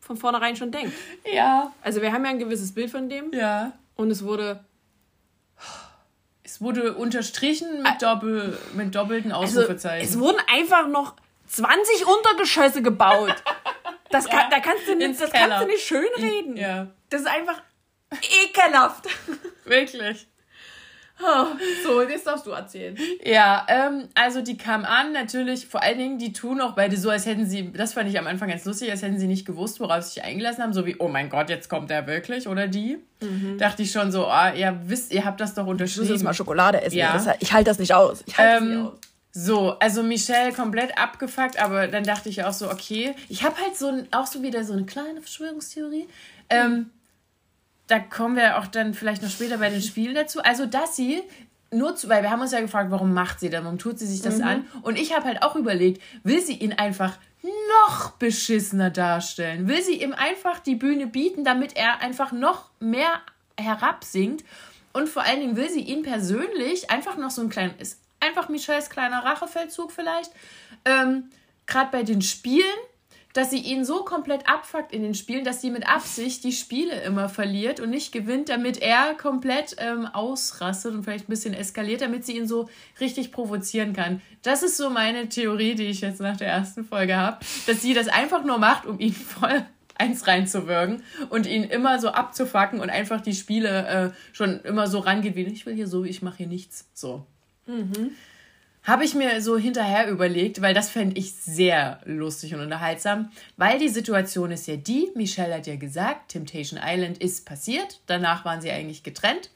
von 0.00 0.16
vornherein 0.16 0.56
schon 0.56 0.70
denkt. 0.70 0.92
Ja. 1.30 1.72
Also 1.82 2.00
wir 2.00 2.12
haben 2.12 2.24
ja 2.24 2.30
ein 2.30 2.38
gewisses 2.38 2.72
Bild 2.72 2.90
von 2.90 3.08
dem. 3.08 3.32
Ja. 3.32 3.72
Und 3.96 4.10
es 4.10 4.24
wurde. 4.24 4.64
Es 6.54 6.60
wurde 6.60 6.94
unterstrichen 6.94 7.82
mit, 7.82 8.00
Doppel, 8.00 8.56
mit 8.74 8.94
doppelten 8.94 9.32
also, 9.32 9.58
Ausrufezeichen. 9.58 10.06
Also, 10.06 10.20
es 10.20 10.24
wurden 10.24 10.38
einfach 10.54 10.86
noch 10.86 11.16
20 11.48 12.06
Untergeschosse 12.06 12.80
gebaut. 12.80 13.34
Das 14.10 14.28
kann, 14.28 14.38
ja, 14.38 14.50
da 14.50 14.60
kannst 14.60 14.86
du 14.86 14.94
nicht, 14.94 15.20
das 15.20 15.32
kannst 15.32 15.62
du 15.62 15.66
nicht 15.66 15.84
schönreden. 15.84 16.56
Ja. 16.56 16.86
Das 17.10 17.22
ist 17.22 17.26
einfach 17.26 17.60
ekelhaft. 18.44 19.06
Wirklich. 19.64 20.28
Oh, 21.22 21.46
so, 21.84 22.02
jetzt 22.02 22.26
darfst 22.26 22.46
du 22.46 22.50
erzählen. 22.50 22.96
Ja, 23.24 23.66
ähm, 23.68 24.08
also 24.14 24.40
die 24.40 24.56
kam 24.56 24.84
an, 24.84 25.12
natürlich, 25.12 25.66
vor 25.66 25.82
allen 25.82 25.98
Dingen, 25.98 26.18
die 26.18 26.32
tun 26.32 26.60
auch 26.60 26.72
beide 26.72 26.96
so, 26.96 27.10
als 27.10 27.26
hätten 27.26 27.46
sie, 27.46 27.72
das 27.72 27.92
fand 27.92 28.08
ich 28.08 28.18
am 28.18 28.26
Anfang 28.26 28.48
ganz 28.48 28.64
lustig, 28.64 28.90
als 28.90 29.02
hätten 29.02 29.18
sie 29.18 29.26
nicht 29.26 29.46
gewusst, 29.46 29.80
worauf 29.80 30.02
sie 30.02 30.14
sich 30.14 30.24
eingelassen 30.24 30.62
haben, 30.62 30.72
so 30.72 30.86
wie, 30.86 30.96
oh 30.98 31.08
mein 31.08 31.30
Gott, 31.30 31.50
jetzt 31.50 31.68
kommt 31.68 31.90
er 31.90 32.06
wirklich, 32.06 32.48
oder 32.48 32.66
die. 32.66 32.98
Mhm. 33.20 33.58
Dachte 33.58 33.82
ich 33.82 33.92
schon 33.92 34.10
so, 34.10 34.26
ah, 34.26 34.52
ihr 34.52 34.78
wisst, 34.86 35.12
ihr 35.12 35.24
habt 35.24 35.40
das 35.40 35.54
doch 35.54 35.66
unterschrieben. 35.66 36.04
Ich 36.04 36.10
muss 36.10 36.18
jetzt 36.18 36.24
mal 36.24 36.34
Schokolade 36.34 36.82
essen. 36.82 36.96
Ja. 36.96 37.12
Das, 37.12 37.28
ich 37.38 37.52
halte 37.52 37.70
das 37.70 37.78
nicht 37.78 37.94
aus. 37.94 38.24
Ich 38.26 38.36
halte 38.36 38.56
ähm, 38.56 38.70
das 38.70 38.76
nicht 38.76 38.88
aus. 38.88 38.98
So, 39.36 39.70
also 39.80 40.04
Michelle 40.04 40.52
komplett 40.52 40.96
abgefuckt, 40.96 41.58
aber 41.58 41.88
dann 41.88 42.04
dachte 42.04 42.28
ich 42.28 42.44
auch 42.44 42.52
so, 42.52 42.70
okay, 42.70 43.16
ich 43.28 43.42
habe 43.42 43.56
halt 43.60 43.76
so 43.76 43.88
ein, 43.88 44.06
auch 44.12 44.26
so 44.26 44.42
wieder 44.42 44.62
so 44.62 44.72
eine 44.72 44.84
kleine 44.84 45.20
Verschwörungstheorie. 45.20 46.06
Ähm, 46.50 46.90
da 47.86 47.98
kommen 47.98 48.36
wir 48.36 48.58
auch 48.58 48.66
dann 48.66 48.94
vielleicht 48.94 49.22
noch 49.22 49.30
später 49.30 49.58
bei 49.58 49.70
den 49.70 49.82
Spielen 49.82 50.14
dazu. 50.14 50.42
Also, 50.42 50.66
dass 50.66 50.96
sie 50.96 51.22
nur 51.70 51.96
zu, 51.96 52.08
weil 52.08 52.22
wir 52.22 52.30
haben 52.30 52.40
uns 52.40 52.52
ja 52.52 52.60
gefragt, 52.60 52.90
warum 52.90 53.12
macht 53.12 53.40
sie 53.40 53.50
das, 53.50 53.64
warum 53.64 53.78
tut 53.78 53.98
sie 53.98 54.06
sich 54.06 54.22
das 54.22 54.38
mhm. 54.38 54.44
an? 54.44 54.66
Und 54.82 54.98
ich 54.98 55.14
habe 55.14 55.26
halt 55.26 55.42
auch 55.42 55.56
überlegt, 55.56 56.00
will 56.22 56.40
sie 56.40 56.54
ihn 56.54 56.72
einfach 56.72 57.18
noch 57.88 58.12
beschissener 58.12 58.90
darstellen? 58.90 59.68
Will 59.68 59.82
sie 59.82 60.02
ihm 60.02 60.14
einfach 60.14 60.60
die 60.60 60.76
Bühne 60.76 61.06
bieten, 61.06 61.44
damit 61.44 61.76
er 61.76 62.00
einfach 62.00 62.32
noch 62.32 62.70
mehr 62.80 63.20
herabsinkt? 63.58 64.44
Und 64.92 65.08
vor 65.08 65.24
allen 65.24 65.40
Dingen 65.40 65.56
will 65.56 65.68
sie 65.68 65.80
ihn 65.80 66.02
persönlich 66.02 66.90
einfach 66.90 67.16
noch 67.16 67.30
so 67.30 67.42
ein 67.42 67.50
kleinen, 67.50 67.76
ist 67.78 67.98
einfach 68.20 68.48
Michels 68.48 68.88
kleiner 68.88 69.24
Rachefeldzug 69.24 69.92
vielleicht, 69.92 70.30
ähm, 70.84 71.30
gerade 71.66 71.90
bei 71.90 72.02
den 72.02 72.22
Spielen 72.22 72.64
dass 73.34 73.50
sie 73.50 73.58
ihn 73.58 73.84
so 73.84 74.04
komplett 74.04 74.48
abfuckt 74.48 74.92
in 74.92 75.02
den 75.02 75.14
Spielen, 75.14 75.44
dass 75.44 75.60
sie 75.60 75.70
mit 75.70 75.86
Absicht 75.86 76.44
die 76.44 76.52
Spiele 76.52 77.02
immer 77.02 77.28
verliert 77.28 77.80
und 77.80 77.90
nicht 77.90 78.12
gewinnt, 78.12 78.48
damit 78.48 78.80
er 78.80 79.14
komplett 79.14 79.76
ähm, 79.78 80.06
ausrastet 80.06 80.94
und 80.94 81.02
vielleicht 81.02 81.28
ein 81.28 81.30
bisschen 81.30 81.52
eskaliert, 81.52 82.00
damit 82.00 82.24
sie 82.24 82.36
ihn 82.36 82.46
so 82.46 82.68
richtig 83.00 83.32
provozieren 83.32 83.92
kann. 83.92 84.22
Das 84.42 84.62
ist 84.62 84.76
so 84.76 84.88
meine 84.88 85.28
Theorie, 85.28 85.74
die 85.74 85.86
ich 85.86 86.00
jetzt 86.00 86.20
nach 86.20 86.36
der 86.36 86.48
ersten 86.48 86.84
Folge 86.84 87.16
habe, 87.16 87.44
dass 87.66 87.82
sie 87.82 87.92
das 87.92 88.08
einfach 88.08 88.44
nur 88.44 88.58
macht, 88.58 88.86
um 88.86 89.00
ihn 89.00 89.12
voll 89.12 89.66
eins 89.96 90.26
reinzuwirken 90.28 91.02
und 91.28 91.46
ihn 91.46 91.64
immer 91.64 91.98
so 91.98 92.08
abzufacken 92.08 92.80
und 92.80 92.90
einfach 92.90 93.20
die 93.20 93.34
Spiele 93.34 93.86
äh, 93.86 94.10
schon 94.32 94.60
immer 94.60 94.86
so 94.86 95.00
rangeht 95.00 95.34
wie 95.34 95.42
ich 95.42 95.66
will 95.66 95.74
hier 95.74 95.88
so, 95.88 96.04
ich 96.04 96.22
mache 96.22 96.38
hier 96.38 96.46
nichts. 96.46 96.86
So. 96.94 97.26
Mhm. 97.66 98.12
Habe 98.84 99.04
ich 99.04 99.14
mir 99.14 99.40
so 99.40 99.56
hinterher 99.56 100.08
überlegt, 100.08 100.60
weil 100.60 100.74
das 100.74 100.90
fände 100.90 101.18
ich 101.18 101.32
sehr 101.32 102.00
lustig 102.04 102.54
und 102.54 102.60
unterhaltsam, 102.60 103.30
weil 103.56 103.78
die 103.78 103.88
Situation 103.88 104.50
ist 104.50 104.66
ja 104.66 104.76
die, 104.76 105.10
Michelle 105.14 105.54
hat 105.54 105.66
ja 105.66 105.76
gesagt, 105.76 106.32
Temptation 106.32 106.78
Island 106.82 107.18
ist 107.18 107.46
passiert, 107.46 108.00
danach 108.06 108.44
waren 108.44 108.60
sie 108.60 108.70
eigentlich 108.70 109.02
getrennt 109.02 109.50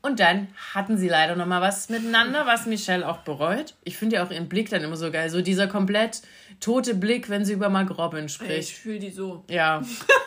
und 0.00 0.20
dann 0.20 0.48
hatten 0.74 0.96
sie 0.96 1.08
leider 1.08 1.34
noch 1.34 1.46
mal 1.46 1.60
was 1.60 1.88
miteinander, 1.88 2.46
was 2.46 2.66
Michelle 2.66 3.06
auch 3.06 3.18
bereut. 3.18 3.74
Ich 3.84 3.96
finde 3.96 4.16
ja 4.16 4.24
auch 4.24 4.30
ihren 4.30 4.48
Blick 4.48 4.70
dann 4.70 4.82
immer 4.82 4.96
so 4.96 5.10
geil, 5.10 5.28
so 5.28 5.42
dieser 5.42 5.66
komplett 5.66 6.22
tote 6.60 6.94
Blick, 6.94 7.28
wenn 7.28 7.44
sie 7.44 7.54
über 7.54 7.68
Mark 7.68 7.96
Robin 7.98 8.28
spricht. 8.28 8.70
Ich 8.70 8.74
fühle 8.76 8.98
die 9.00 9.10
so. 9.10 9.44
Ja, 9.48 9.82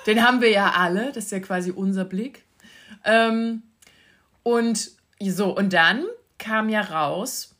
den 0.07 0.25
haben 0.25 0.41
wir 0.41 0.49
ja 0.49 0.73
alle, 0.75 1.11
das 1.13 1.25
ist 1.25 1.31
ja 1.31 1.39
quasi 1.39 1.71
unser 1.71 2.05
Blick. 2.05 2.43
Ähm, 3.05 3.63
und 4.43 4.91
so, 5.21 5.55
und 5.55 5.73
dann 5.73 6.05
kam 6.37 6.67
ja 6.69 6.81
raus, 6.81 7.50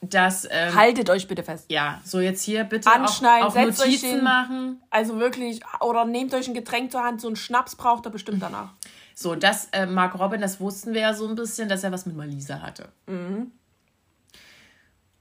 dass. 0.00 0.46
Ähm, 0.50 0.74
Haltet 0.74 1.10
euch 1.10 1.28
bitte 1.28 1.42
fest. 1.42 1.66
Ja, 1.68 2.00
so 2.04 2.20
jetzt 2.20 2.42
hier 2.42 2.64
bitte 2.64 2.90
Anschneiden, 2.90 3.46
auch, 3.46 3.56
auch 3.56 3.64
Notizen 3.64 4.10
hin, 4.10 4.24
machen. 4.24 4.82
Also 4.90 5.18
wirklich, 5.18 5.60
oder 5.80 6.04
nehmt 6.04 6.34
euch 6.34 6.48
ein 6.48 6.54
Getränk 6.54 6.92
zur 6.92 7.02
Hand, 7.02 7.20
so 7.20 7.28
einen 7.28 7.36
Schnaps 7.36 7.76
braucht 7.76 8.04
er 8.06 8.10
bestimmt 8.10 8.42
danach. 8.42 8.72
So, 9.14 9.34
das, 9.34 9.68
äh, 9.72 9.86
Mark 9.86 10.18
Robin, 10.18 10.40
das 10.40 10.60
wussten 10.60 10.92
wir 10.92 11.00
ja 11.00 11.14
so 11.14 11.26
ein 11.26 11.34
bisschen, 11.34 11.68
dass 11.68 11.82
er 11.82 11.92
was 11.92 12.04
mit 12.04 12.16
Malisa 12.16 12.60
hatte. 12.60 12.88
Mhm. 13.06 13.50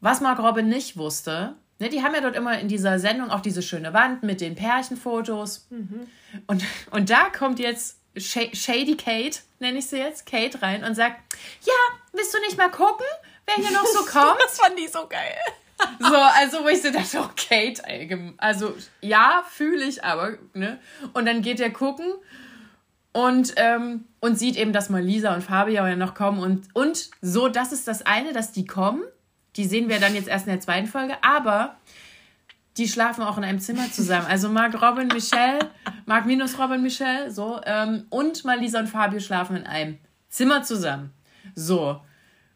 Was 0.01 0.19
Mark 0.19 0.39
Robin 0.39 0.67
nicht 0.67 0.97
wusste, 0.97 1.55
ne, 1.80 1.89
die 1.89 2.03
haben 2.03 2.13
ja 2.13 2.21
dort 2.21 2.36
immer 2.36 2.59
in 2.59 2.67
dieser 2.67 2.99
Sendung 2.99 3.32
auch 3.32 3.39
diese 3.39 3.61
schöne 3.61 3.93
Wand 3.93 4.23
mit 4.23 4.41
den 4.41 4.55
Pärchenfotos. 4.55 5.67
Mhm. 5.69 6.07
Und, 6.47 6.63
und 6.91 7.09
da 7.09 7.30
kommt 7.30 7.59
jetzt 7.59 7.97
Shady 8.17 8.97
Kate, 8.97 9.39
nenne 9.59 9.80
ich 9.80 9.88
sie 9.88 9.97
jetzt, 9.97 10.26
Kate 10.26 10.61
rein 10.61 10.84
und 10.84 10.95
sagt, 10.95 11.36
ja, 11.65 11.73
willst 12.13 12.34
du 12.34 12.39
nicht 12.41 12.57
mal 12.57 12.69
gucken? 12.69 13.05
Wer 13.46 13.56
hier 13.56 13.72
noch 13.72 13.86
so 13.86 14.00
kommt. 14.06 14.39
das 14.43 14.60
fand 14.60 14.80
ich 14.80 14.91
so 14.91 15.08
geil. 15.08 15.38
So, 16.00 16.16
also 16.16 16.64
wo 16.64 16.68
ich 16.70 16.82
so 16.82 16.91
dachte, 16.91 17.30
Kate, 17.36 17.84
also 18.38 18.76
ja, 19.02 19.43
fühle 19.50 19.84
ich, 19.84 20.04
aber, 20.04 20.38
ne? 20.54 20.80
Und 21.14 21.26
dann 21.26 21.41
geht 21.41 21.60
er 21.60 21.70
gucken 21.70 22.14
und, 23.12 23.54
ähm, 23.58 24.06
und 24.22 24.39
sieht 24.39 24.56
eben, 24.56 24.72
dass 24.72 24.89
mal 24.89 25.02
Lisa 25.02 25.34
und 25.34 25.41
Fabian 25.41 25.88
ja 25.88 25.96
noch 25.96 26.16
kommen 26.16 26.39
und, 26.39 26.68
und 26.74 27.10
so, 27.22 27.50
das 27.50 27.72
ist 27.72 27.88
das 27.88 28.06
eine, 28.06 28.34
dass 28.34 28.52
die 28.52 28.66
kommen. 28.66 29.04
Die 29.58 29.66
sehen 29.66 29.89
wir 29.89 30.00
dann 30.00 30.16
jetzt 30.16 30.28
erst 30.28 30.48
in 30.48 30.54
der 30.54 30.62
zweiten 30.62 30.88
Folge, 30.88 31.16
aber 31.22 31.78
die 32.78 32.88
schlafen 32.88 33.24
auch 33.24 33.38
in 33.38 33.43
einem 33.43 33.60
Zimmer 33.60 33.89
zusammen. 33.91 34.28
Also 34.28 34.50
Marc, 34.50 34.82
Robin, 34.82 35.08
Michelle, 35.08 35.60
Marc 36.06 36.26
minus 36.26 36.60
Robin, 36.60 36.82
Michelle, 36.82 37.32
so, 37.32 37.62
ähm, 37.66 38.06
und 38.10 38.43
Malisa 38.43 38.80
und 38.80 38.88
Fabio 38.88 39.20
schlafen 39.20 39.58
in 39.58 39.66
einem 39.66 39.98
Zimmer 40.30 40.64
zusammen. 40.64 41.14
So. 41.54 42.02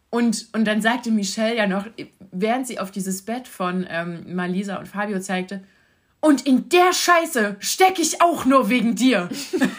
Und, 0.10 0.48
und 0.54 0.66
dann 0.66 0.82
sagte 0.82 1.12
Michelle 1.12 1.56
ja 1.56 1.68
noch, 1.68 1.86
während 2.32 2.68
sie 2.68 2.80
auf 2.80 2.92
dieses 2.92 3.24
Bett 3.24 3.48
von 3.48 3.86
ähm, 3.90 4.36
Malisa 4.36 4.78
und 4.78 4.88
Fabio 4.88 5.20
zeigte, 5.20 5.64
und 6.22 6.46
in 6.46 6.68
der 6.70 6.92
Scheiße 6.92 7.56
stecke 7.60 8.02
ich 8.02 8.22
auch 8.22 8.44
nur 8.46 8.70
wegen 8.70 8.96
dir. 8.96 9.30
das 9.58 9.70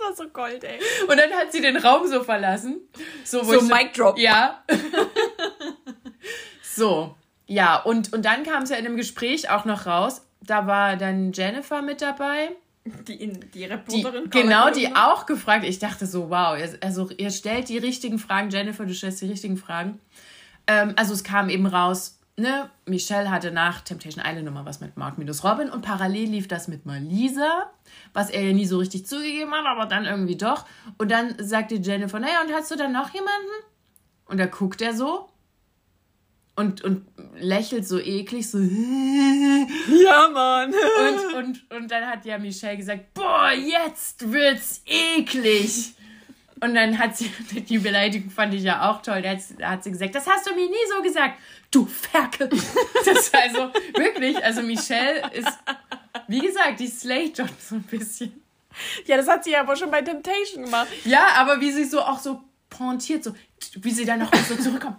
war 0.00 0.16
so 0.16 0.28
Gold, 0.30 0.64
ey. 0.64 0.80
Und 1.06 1.16
dann 1.16 1.30
hat 1.30 1.52
sie 1.52 1.60
den 1.60 1.76
Raum 1.76 2.08
so 2.08 2.24
verlassen. 2.24 2.80
So, 3.24 3.44
so 3.44 3.60
Mic 3.62 3.92
Drop. 3.94 4.18
Ja. 4.18 4.64
so. 6.62 7.14
Ja, 7.46 7.76
und, 7.76 8.12
und 8.12 8.24
dann 8.24 8.42
kam 8.42 8.64
es 8.64 8.70
ja 8.70 8.76
in 8.76 8.84
dem 8.84 8.96
Gespräch 8.96 9.48
auch 9.48 9.64
noch 9.64 9.86
raus, 9.86 10.22
da 10.40 10.66
war 10.66 10.96
dann 10.96 11.32
Jennifer 11.32 11.80
mit 11.80 12.02
dabei. 12.02 12.50
Die, 13.06 13.28
die 13.28 13.64
Reporterin. 13.64 14.24
Die, 14.24 14.30
genau, 14.30 14.70
die 14.70 14.94
auch 14.94 15.26
gefragt. 15.26 15.64
Ich 15.64 15.78
dachte 15.78 16.06
so, 16.06 16.30
wow, 16.30 16.58
also 16.80 17.10
ihr 17.10 17.30
stellt 17.30 17.68
die 17.68 17.78
richtigen 17.78 18.18
Fragen, 18.18 18.50
Jennifer, 18.50 18.84
du 18.84 18.94
stellst 18.94 19.20
die 19.20 19.26
richtigen 19.26 19.56
Fragen. 19.56 20.00
Ähm, 20.66 20.94
also 20.96 21.14
es 21.14 21.24
kam 21.24 21.48
eben 21.48 21.66
raus, 21.66 22.18
ne, 22.36 22.70
Michelle 22.86 23.30
hatte 23.30 23.50
nach 23.50 23.80
Temptation 23.80 24.24
Island 24.24 24.44
nochmal 24.44 24.66
was 24.66 24.80
mit 24.80 24.96
Mark 24.96 25.18
minus 25.18 25.44
Robin 25.44 25.70
und 25.70 25.82
parallel 25.82 26.28
lief 26.28 26.48
das 26.48 26.68
mit 26.68 26.86
Malisa, 26.86 27.70
was 28.12 28.30
er 28.30 28.42
ja 28.42 28.52
nie 28.52 28.66
so 28.66 28.78
richtig 28.78 29.06
zugegeben 29.06 29.52
hat, 29.52 29.66
aber 29.66 29.86
dann 29.86 30.04
irgendwie 30.04 30.36
doch. 30.36 30.64
Und 30.96 31.10
dann 31.10 31.34
sagte 31.38 31.76
Jennifer, 31.76 32.20
naja, 32.20 32.42
und 32.46 32.52
hast 32.52 32.70
du 32.70 32.76
dann 32.76 32.92
noch 32.92 33.12
jemanden? 33.12 33.48
Und 34.26 34.38
da 34.38 34.46
guckt 34.46 34.80
er 34.82 34.94
so 34.94 35.28
und, 36.58 36.82
und 36.82 37.06
lächelt 37.36 37.86
so 37.86 38.00
eklig, 38.00 38.50
so. 38.50 38.58
Ja, 38.58 40.28
Mann. 40.28 40.74
Und, 40.74 41.34
und, 41.34 41.70
und 41.70 41.90
dann 41.90 42.04
hat 42.04 42.24
ja 42.24 42.36
Michelle 42.36 42.76
gesagt, 42.76 43.14
boah, 43.14 43.52
jetzt 43.52 44.32
wird's 44.32 44.82
eklig. 44.84 45.94
Und 46.60 46.74
dann 46.74 46.98
hat 46.98 47.16
sie, 47.16 47.30
die 47.68 47.78
Beleidigung 47.78 48.30
fand 48.30 48.54
ich 48.54 48.64
ja 48.64 48.90
auch 48.90 49.02
toll, 49.02 49.22
da 49.22 49.30
hat, 49.30 49.38
hat 49.62 49.84
sie 49.84 49.92
gesagt, 49.92 50.16
das 50.16 50.26
hast 50.26 50.48
du 50.48 50.54
mir 50.56 50.66
nie 50.66 50.74
so 50.92 51.00
gesagt, 51.00 51.38
du 51.70 51.86
Ferkel. 51.86 52.48
Das 53.04 53.06
ist 53.06 53.34
also 53.34 53.70
wirklich, 53.94 54.44
also 54.44 54.62
Michelle 54.62 55.30
ist, 55.32 55.56
wie 56.26 56.40
gesagt, 56.40 56.80
die 56.80 56.88
Slay 56.88 57.32
John 57.32 57.48
so 57.60 57.76
ein 57.76 57.82
bisschen. 57.84 58.42
Ja, 59.06 59.16
das 59.16 59.28
hat 59.28 59.44
sie 59.44 59.52
ja 59.52 59.60
aber 59.60 59.76
schon 59.76 59.92
bei 59.92 60.02
Temptation 60.02 60.64
gemacht. 60.64 60.88
Ja, 61.04 61.28
aber 61.36 61.60
wie 61.60 61.70
sie 61.70 61.84
so 61.84 62.00
auch 62.00 62.18
so 62.18 62.42
pointiert, 62.68 63.22
so, 63.22 63.32
wie 63.76 63.92
sie 63.92 64.04
dann 64.04 64.18
noch 64.18 64.34
so 64.34 64.56
zurückkommt 64.56 64.96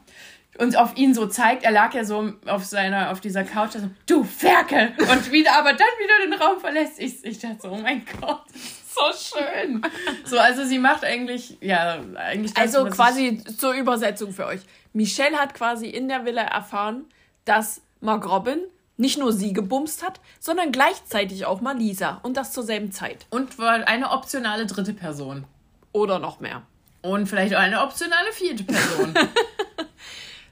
und 0.60 0.76
auf 0.76 0.98
ihn 0.98 1.14
so 1.14 1.26
zeigt, 1.26 1.64
er 1.64 1.72
lag 1.72 1.94
ja 1.94 2.04
so 2.04 2.34
auf 2.46 2.66
seiner, 2.66 3.12
auf 3.12 3.22
dieser 3.22 3.44
Couch, 3.46 3.72
so, 3.74 3.90
du 4.06 4.24
Ferkel! 4.26 4.94
Und 5.10 5.32
wieder, 5.32 5.58
aber 5.58 5.72
dann 5.72 5.80
wieder 5.80 6.26
den 6.26 6.34
Raum 6.34 6.60
verlässt. 6.60 7.00
Ich, 7.00 7.24
ich 7.24 7.40
dachte 7.40 7.60
so, 7.62 7.72
oh 7.72 7.78
mein 7.78 8.04
Gott, 8.20 8.44
so 8.54 9.38
schön. 9.38 9.82
So, 10.26 10.38
also 10.38 10.66
sie 10.66 10.78
macht 10.78 11.06
eigentlich, 11.06 11.58
ja, 11.62 12.00
eigentlich 12.16 12.54
das, 12.54 12.76
Also 12.76 12.90
quasi 12.90 13.42
zur 13.44 13.74
Übersetzung 13.74 14.34
für 14.34 14.46
euch. 14.48 14.60
Michelle 14.92 15.38
hat 15.38 15.54
quasi 15.54 15.88
in 15.88 16.10
der 16.10 16.26
Villa 16.26 16.42
erfahren, 16.42 17.06
dass 17.46 17.82
Mark 18.02 18.30
Robin 18.30 18.60
nicht 18.98 19.18
nur 19.18 19.32
sie 19.32 19.54
gebumst 19.54 20.04
hat, 20.04 20.20
sondern 20.42 20.74
gleichzeitig 20.74 21.46
auch 21.46 21.62
mal 21.62 21.78
Lisa. 21.78 22.20
Und 22.22 22.36
das 22.36 22.52
zur 22.52 22.64
selben 22.64 22.92
Zeit. 22.92 23.28
Und 23.30 23.58
war 23.60 23.88
eine 23.88 24.12
optionale 24.12 24.66
dritte 24.66 24.94
Person. 24.94 25.46
Oder 25.94 26.20
noch 26.20 26.42
mehr. 26.42 26.64
Und 27.02 27.28
vielleicht 27.28 27.56
auch 27.56 27.60
eine 27.60 27.82
optionale 27.82 28.34
vierte 28.34 28.66
Person. 28.66 29.14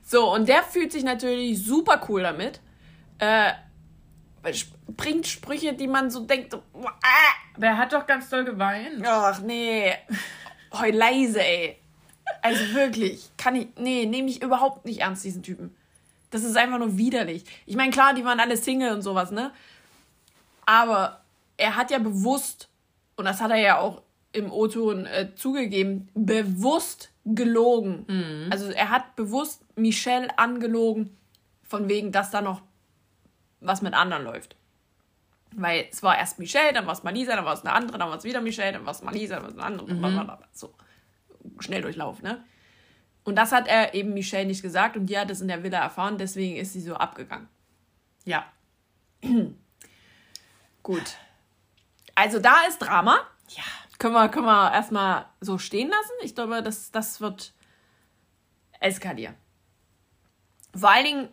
So, 0.10 0.34
und 0.34 0.47
der 0.47 0.64
fühlt 0.64 0.93
sich 0.93 1.03
natürlich 1.03 1.66
super 1.66 2.01
cool 2.08 2.24
damit. 2.24 2.62
Äh, 3.20 3.51
bringt 4.95 5.28
Sprüche, 5.28 5.74
die 5.74 5.88
man 5.88 6.10
so 6.10 6.22
denkt. 6.22 6.58
Der 7.58 7.78
hat 7.78 7.91
doch 7.91 8.08
ganz 8.08 8.30
doll 8.30 8.45
geweint. 8.45 9.05
Ach 9.05 9.41
nee. 9.41 9.91
Heu 10.72 10.91
leise, 10.91 11.43
ey. 11.43 11.76
Also 12.41 12.74
wirklich, 12.74 13.30
kann 13.36 13.55
ich. 13.55 13.68
Nee, 13.78 14.05
nehme 14.05 14.30
ich 14.30 14.41
überhaupt 14.41 14.86
nicht 14.86 15.01
ernst, 15.01 15.26
diesen 15.26 15.43
Typen. 15.43 15.76
Das 16.30 16.45
ist 16.45 16.55
einfach 16.55 16.80
nur 16.80 16.97
widerlich. 16.97 17.43
Ich 17.66 17.76
meine, 17.76 17.91
klar, 17.91 18.14
die 18.14 18.24
waren 18.24 18.39
alle 18.39 18.55
Single 18.55 18.93
und 18.93 19.01
sowas, 19.01 19.32
ne? 19.32 19.51
Aber 20.66 21.22
er 21.58 21.76
hat 21.76 21.91
ja 21.91 21.99
bewusst, 21.99 22.70
und 23.18 23.26
das 23.26 23.41
hat 23.41 23.51
er 23.51 23.58
ja 23.58 23.80
auch 23.80 24.01
im 24.32 24.53
O-Ton 24.53 25.05
äh, 25.05 25.36
zugegeben, 25.36 26.08
bewusst 26.14 27.12
gelogen. 27.36 28.05
Mhm. 28.07 28.51
Also 28.51 28.69
er 28.71 28.89
hat 28.89 29.15
bewusst 29.15 29.65
Michelle 29.75 30.38
angelogen, 30.38 31.17
von 31.63 31.89
wegen, 31.89 32.11
dass 32.11 32.32
da 32.32 32.41
noch 32.41 32.61
was 33.59 33.82
mit 33.82 33.93
anderen 33.93 34.23
läuft. 34.23 34.55
Weil 35.55 35.88
es 35.91 36.03
war 36.03 36.17
erst 36.17 36.39
Michelle, 36.39 36.73
dann 36.73 36.86
war 36.86 36.93
es 36.93 37.03
Malisa, 37.03 37.36
dann 37.36 37.45
war 37.45 37.53
es 37.53 37.61
eine 37.61 37.73
andere, 37.73 37.97
dann 37.97 38.09
war 38.09 38.17
es 38.17 38.23
wieder 38.23 38.41
Michelle, 38.41 38.73
dann 38.73 38.86
war 38.86 38.91
es 38.91 39.01
Malisa, 39.01 39.36
dann 39.36 39.43
war 39.43 39.49
es 39.49 39.57
eine 39.57 39.65
andere. 39.65 39.93
Mhm. 39.93 40.43
So, 40.53 40.73
schnell 41.59 41.82
durchlauf, 41.82 42.21
ne? 42.21 42.43
Und 43.23 43.36
das 43.36 43.51
hat 43.51 43.67
er 43.67 43.93
eben 43.93 44.13
Michelle 44.13 44.45
nicht 44.45 44.61
gesagt 44.61 44.95
und 44.95 45.07
die 45.07 45.17
hat 45.17 45.30
es 45.30 45.41
in 45.41 45.49
der 45.49 45.63
Villa 45.63 45.80
erfahren, 45.80 46.17
deswegen 46.17 46.55
ist 46.55 46.73
sie 46.73 46.82
so 46.82 46.95
abgegangen. 46.95 47.49
Ja. 48.23 48.45
Gut. 50.82 51.17
Also 52.15 52.39
da 52.39 52.61
ist 52.67 52.80
Drama. 52.80 53.19
Ja 53.49 53.63
können 54.00 54.14
wir, 54.14 54.30
können 54.30 54.45
wir 54.45 54.72
erstmal 54.74 55.26
so 55.41 55.58
stehen 55.58 55.89
lassen. 55.89 56.14
Ich 56.24 56.36
glaube, 56.36 56.62
das, 56.62 56.91
das 56.91 57.22
wird 57.22 57.54
eskalieren. 58.80 59.36
Vor 60.76 60.91
allen 60.91 61.06
Dingen, 61.06 61.30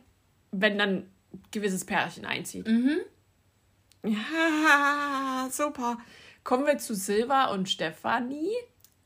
wenn 0.51 0.79
dann 0.79 0.91
ein 0.91 1.11
gewisses 1.51 1.85
Pärchen 1.85 2.25
einzieht. 2.25 2.67
Mhm. 2.67 3.01
Ja, 4.05 5.49
super. 5.51 5.99
Kommen 6.43 6.67
wir 6.67 6.79
zu 6.79 6.95
Silva 6.95 7.47
und 7.47 7.69
Stefanie. 7.69 8.51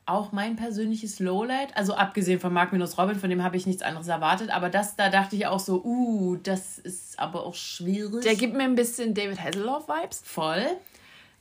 Auch 0.05 0.31
mein 0.31 0.55
persönliches 0.55 1.19
Lowlight. 1.19 1.75
Also 1.77 1.93
abgesehen 1.93 2.39
von 2.39 2.51
Mark 2.51 2.71
minus 2.73 2.97
Robin, 2.97 3.19
von 3.19 3.29
dem 3.29 3.43
habe 3.43 3.57
ich 3.57 3.67
nichts 3.67 3.81
anderes 3.81 4.07
erwartet. 4.07 4.49
Aber 4.49 4.69
das, 4.69 4.95
da 4.95 5.09
dachte 5.09 5.35
ich 5.35 5.45
auch 5.47 5.59
so, 5.59 5.83
uh, 5.83 6.35
das 6.37 6.79
ist 6.79 7.19
aber 7.19 7.45
auch 7.45 7.53
schwierig. 7.53 8.23
Der 8.23 8.35
gibt 8.35 8.55
mir 8.55 8.63
ein 8.63 8.75
bisschen 8.75 9.13
David 9.13 9.39
Hasselhoff-Vibes. 9.39 10.21
Voll. 10.23 10.65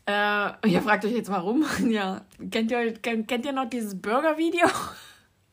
Äh, 0.09 0.53
ihr 0.67 0.81
fragt 0.81 1.05
euch 1.05 1.13
jetzt 1.13 1.31
warum. 1.31 1.67
ja, 1.91 2.23
kennt 2.51 2.71
ihr, 2.71 2.95
kennt, 2.95 3.29
kennt 3.29 3.45
ihr 3.45 3.53
noch 3.53 3.69
dieses 3.69 4.01
Burger-Video? 4.01 4.67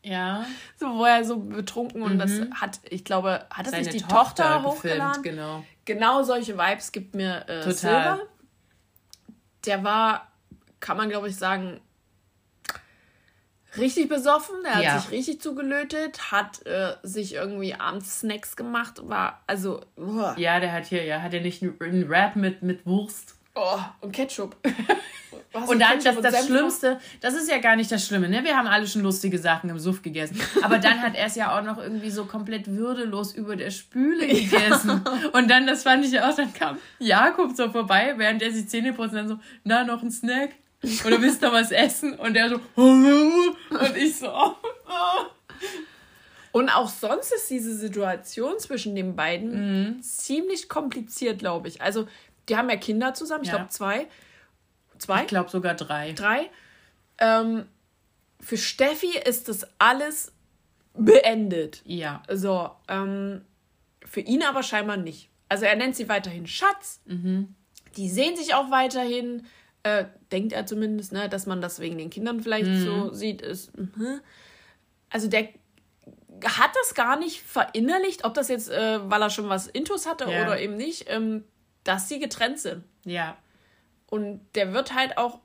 Ja. 0.02 0.46
So, 0.78 0.86
wo 0.98 1.04
er 1.04 1.24
so 1.24 1.38
betrunken 1.38 2.02
und 2.02 2.14
mhm. 2.14 2.18
das 2.18 2.32
hat, 2.60 2.80
ich 2.90 3.02
glaube, 3.04 3.46
hat 3.50 3.66
das 3.66 3.72
nicht 3.72 3.94
die 3.94 4.00
Tochter, 4.00 4.44
Tochter 4.44 4.62
hochgeladen? 4.62 5.22
Gefilmt, 5.22 5.38
genau. 5.38 5.64
Genau 5.86 6.22
solche 6.22 6.56
Vibes 6.58 6.92
gibt 6.92 7.14
mir 7.14 7.48
äh, 7.48 7.60
Total. 7.60 7.74
Silver. 7.74 8.20
Der 9.64 9.84
war, 9.84 10.30
kann 10.80 10.98
man 10.98 11.08
glaube 11.08 11.28
ich 11.28 11.36
sagen, 11.36 11.80
richtig 13.78 14.10
besoffen. 14.10 14.54
Der 14.64 14.82
ja. 14.82 14.90
hat 14.92 15.02
sich 15.02 15.10
richtig 15.12 15.40
zugelötet, 15.40 16.30
hat 16.30 16.64
äh, 16.66 16.96
sich 17.02 17.34
irgendwie 17.34 17.74
abends 17.74 18.20
Snacks 18.20 18.54
gemacht, 18.54 19.00
war 19.08 19.42
also. 19.46 19.80
Uah. 19.96 20.38
Ja, 20.38 20.60
der 20.60 20.72
hat 20.72 20.86
hier, 20.86 21.04
ja, 21.04 21.22
hat 21.22 21.32
er 21.32 21.40
nicht 21.40 21.62
einen 21.62 22.04
Rap 22.06 22.36
mit, 22.36 22.62
mit 22.62 22.84
Wurst 22.84 23.36
Oh, 23.56 23.78
und 24.02 24.12
Ketchup. 24.12 24.54
und 25.66 25.80
dann 25.80 26.02
das, 26.02 26.20
das 26.20 26.46
Schlimmste, 26.46 27.00
das 27.22 27.34
ist 27.34 27.50
ja 27.50 27.56
gar 27.56 27.74
nicht 27.74 27.90
das 27.90 28.06
Schlimme, 28.06 28.28
ne? 28.28 28.44
Wir 28.44 28.54
haben 28.54 28.66
alle 28.66 28.86
schon 28.86 29.00
lustige 29.00 29.38
Sachen 29.38 29.70
im 29.70 29.78
Suff 29.78 30.02
gegessen. 30.02 30.38
Aber 30.62 30.78
dann 30.78 31.00
hat 31.00 31.14
er 31.14 31.26
es 31.26 31.36
ja 31.36 31.56
auch 31.58 31.62
noch 31.64 31.78
irgendwie 31.78 32.10
so 32.10 32.26
komplett 32.26 32.68
würdelos 32.68 33.32
über 33.32 33.56
der 33.56 33.70
Spüle 33.70 34.26
gegessen. 34.26 35.02
Ja. 35.04 35.30
Und 35.30 35.48
dann, 35.48 35.66
das 35.66 35.84
fand 35.84 36.04
ich 36.04 36.12
ja 36.12 36.28
auch, 36.28 36.36
dann 36.36 36.52
kam 36.52 36.76
Jakob 36.98 37.56
so 37.56 37.70
vorbei, 37.70 38.12
während 38.18 38.42
er 38.42 38.52
sich 38.52 38.68
Zähne 38.68 38.92
putzt, 38.92 39.14
dann 39.14 39.28
so, 39.28 39.38
na, 39.64 39.84
noch 39.84 40.02
ein 40.02 40.10
Snack? 40.10 40.50
Oder 41.06 41.22
willst 41.22 41.42
du 41.42 41.50
was 41.50 41.72
essen? 41.72 42.14
Und 42.14 42.36
er 42.36 42.50
so, 42.50 42.60
und 42.76 43.96
ich 43.96 44.18
so, 44.18 44.28
oh. 44.28 44.52
Und 46.56 46.70
auch 46.70 46.88
sonst 46.88 47.34
ist 47.34 47.50
diese 47.50 47.76
Situation 47.76 48.58
zwischen 48.58 48.94
den 48.94 49.14
beiden 49.14 49.96
mhm. 49.96 50.02
ziemlich 50.02 50.70
kompliziert, 50.70 51.38
glaube 51.38 51.68
ich. 51.68 51.82
Also 51.82 52.08
die 52.48 52.56
haben 52.56 52.70
ja 52.70 52.76
Kinder 52.76 53.14
zusammen, 53.14 53.44
ich 53.44 53.50
ja. 53.50 53.56
glaube 53.56 53.70
zwei. 53.70 54.06
Zwei? 54.98 55.22
Ich 55.22 55.26
glaube 55.26 55.50
sogar 55.50 55.74
drei. 55.74 56.12
Drei. 56.12 56.50
Ähm, 57.18 57.66
für 58.40 58.56
Steffi 58.56 59.18
ist 59.18 59.48
das 59.48 59.66
alles 59.78 60.32
beendet. 60.94 61.82
Ja. 61.84 62.22
So, 62.30 62.70
ähm, 62.88 63.42
für 64.04 64.20
ihn 64.20 64.42
aber 64.42 64.62
scheinbar 64.62 64.96
nicht. 64.96 65.28
Also 65.48 65.64
er 65.64 65.76
nennt 65.76 65.96
sie 65.96 66.08
weiterhin 66.08 66.46
Schatz. 66.46 67.00
Mhm. 67.04 67.54
Die 67.96 68.08
sehen 68.08 68.36
sich 68.36 68.54
auch 68.54 68.70
weiterhin, 68.70 69.46
äh, 69.82 70.06
denkt 70.32 70.52
er 70.52 70.66
zumindest, 70.66 71.12
ne, 71.12 71.28
dass 71.28 71.46
man 71.46 71.60
das 71.60 71.80
wegen 71.80 71.98
den 71.98 72.10
Kindern 72.10 72.40
vielleicht 72.40 72.68
mhm. 72.68 72.84
so 72.84 73.12
sieht. 73.12 73.42
Ist, 73.42 73.76
mh. 73.76 74.20
Also 75.10 75.28
der 75.28 75.48
hat 76.44 76.70
das 76.82 76.94
gar 76.94 77.18
nicht 77.18 77.40
verinnerlicht, 77.42 78.24
ob 78.24 78.34
das 78.34 78.48
jetzt, 78.48 78.70
äh, 78.70 79.08
weil 79.08 79.22
er 79.22 79.30
schon 79.30 79.48
was 79.48 79.66
Intus 79.66 80.06
hatte 80.06 80.30
ja. 80.30 80.42
oder 80.42 80.60
eben 80.60 80.76
nicht. 80.76 81.06
Ähm, 81.08 81.44
dass 81.88 82.08
sie 82.08 82.18
getrennt 82.18 82.58
sind. 82.58 82.84
Ja. 83.04 83.36
Und 84.08 84.40
der 84.54 84.72
wird 84.72 84.94
halt 84.94 85.18
auch 85.18 85.40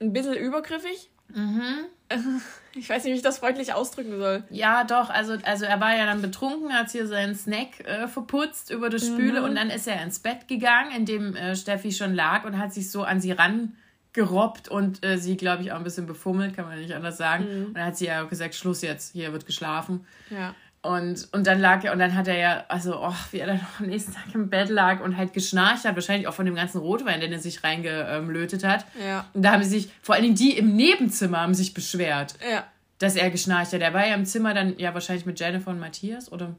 ein 0.00 0.12
bisschen 0.12 0.34
übergriffig. 0.34 1.10
Mhm. 1.28 1.86
Ich 2.74 2.88
weiß 2.88 3.04
nicht, 3.04 3.12
wie 3.12 3.16
ich 3.16 3.22
das 3.22 3.38
freundlich 3.38 3.74
ausdrücken 3.74 4.16
soll. 4.18 4.44
Ja, 4.48 4.84
doch. 4.84 5.10
Also, 5.10 5.36
also 5.44 5.66
er 5.66 5.78
war 5.78 5.94
ja 5.94 6.06
dann 6.06 6.22
betrunken, 6.22 6.72
hat 6.72 6.90
hier 6.90 7.06
seinen 7.06 7.34
Snack 7.34 7.80
äh, 7.80 8.08
verputzt 8.08 8.70
über 8.70 8.88
die 8.88 8.98
Spüle 8.98 9.40
mhm. 9.40 9.44
und 9.44 9.54
dann 9.56 9.68
ist 9.68 9.86
er 9.86 10.02
ins 10.02 10.20
Bett 10.20 10.48
gegangen, 10.48 10.90
in 10.96 11.04
dem 11.04 11.36
äh, 11.36 11.54
Steffi 11.54 11.92
schon 11.92 12.14
lag 12.14 12.46
und 12.46 12.56
hat 12.56 12.72
sich 12.72 12.90
so 12.90 13.02
an 13.02 13.20
sie 13.20 13.32
rangerobbt 13.32 14.68
und 14.68 15.04
äh, 15.04 15.18
sie, 15.18 15.36
glaube 15.36 15.62
ich, 15.62 15.72
auch 15.72 15.76
ein 15.76 15.84
bisschen 15.84 16.06
befummelt, 16.06 16.56
kann 16.56 16.64
man 16.64 16.78
nicht 16.78 16.94
anders 16.94 17.18
sagen. 17.18 17.44
Mhm. 17.44 17.66
Und 17.66 17.74
dann 17.74 17.84
hat 17.84 17.98
sie 17.98 18.06
ja 18.06 18.22
gesagt, 18.22 18.54
Schluss 18.54 18.80
jetzt, 18.80 19.12
hier 19.12 19.32
wird 19.34 19.44
geschlafen. 19.44 20.06
Ja. 20.30 20.54
Und, 20.82 21.28
und 21.32 21.46
dann 21.46 21.60
lag 21.60 21.84
er, 21.84 21.92
und 21.92 22.00
dann 22.00 22.16
hat 22.16 22.26
er 22.26 22.36
ja, 22.36 22.64
also, 22.68 23.00
oh, 23.00 23.14
wie 23.30 23.38
er 23.38 23.46
dann 23.46 23.58
noch 23.58 23.80
am 23.80 23.86
nächsten 23.86 24.12
Tag 24.12 24.34
im 24.34 24.50
Bett 24.50 24.68
lag 24.68 25.00
und 25.00 25.16
halt 25.16 25.32
geschnarcht 25.32 25.84
hat, 25.84 25.94
wahrscheinlich 25.94 26.26
auch 26.26 26.34
von 26.34 26.44
dem 26.44 26.56
ganzen 26.56 26.78
Rotwein, 26.78 27.20
den 27.20 27.32
er 27.32 27.38
sich 27.38 27.62
reingelötet 27.62 28.64
hat. 28.64 28.84
Ja. 29.06 29.26
Und 29.32 29.42
da 29.42 29.52
haben 29.52 29.62
sie 29.62 29.70
sich, 29.70 29.92
vor 30.02 30.16
allen 30.16 30.24
Dingen 30.24 30.34
die 30.34 30.58
im 30.58 30.74
Nebenzimmer 30.74 31.40
haben 31.40 31.54
sich 31.54 31.72
beschwert, 31.72 32.34
ja. 32.50 32.64
dass 32.98 33.14
er 33.14 33.30
geschnarcht 33.30 33.72
hat. 33.72 33.80
Er 33.80 33.94
war 33.94 34.06
ja 34.06 34.14
im 34.14 34.26
Zimmer 34.26 34.54
dann, 34.54 34.76
ja, 34.78 34.92
wahrscheinlich 34.92 35.24
mit 35.24 35.38
Jennifer 35.38 35.70
und 35.70 35.78
Matthias 35.78 36.32
oder 36.32 36.56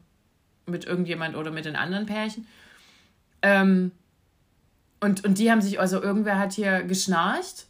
mit 0.65 0.85
irgendjemand 0.85 1.35
oder 1.35 1.51
mit 1.51 1.65
den 1.65 1.75
anderen 1.75 2.05
Pärchen. 2.05 2.47
Ähm, 3.41 3.91
Und, 5.01 5.25
und 5.25 5.37
die 5.37 5.51
haben 5.51 5.61
sich, 5.61 5.81
also 5.81 6.01
irgendwer 6.01 6.39
hat 6.39 6.53
hier 6.53 6.83
geschnarcht. 6.83 7.65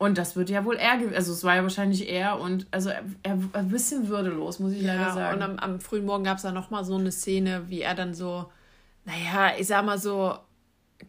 Und 0.00 0.16
das 0.16 0.34
wird 0.34 0.48
ja 0.48 0.64
wohl 0.64 0.76
er, 0.76 0.98
also 1.14 1.30
es 1.30 1.44
war 1.44 1.56
ja 1.56 1.62
wahrscheinlich 1.62 2.08
er 2.08 2.40
und 2.40 2.66
also 2.70 2.88
er, 2.88 3.04
er 3.22 3.38
ein 3.52 3.68
bisschen 3.68 4.08
würdelos, 4.08 4.58
muss 4.58 4.72
ich 4.72 4.80
ja, 4.80 4.94
leider 4.94 5.12
sagen. 5.12 5.36
Und 5.36 5.42
am, 5.42 5.58
am 5.58 5.78
frühen 5.78 6.06
Morgen 6.06 6.24
gab 6.24 6.38
es 6.38 6.42
da 6.42 6.52
nochmal 6.52 6.86
so 6.86 6.96
eine 6.96 7.12
Szene, 7.12 7.64
wie 7.68 7.82
er 7.82 7.94
dann 7.94 8.14
so, 8.14 8.50
naja, 9.04 9.52
ich 9.58 9.66
sag 9.66 9.84
mal 9.84 9.98
so, 9.98 10.38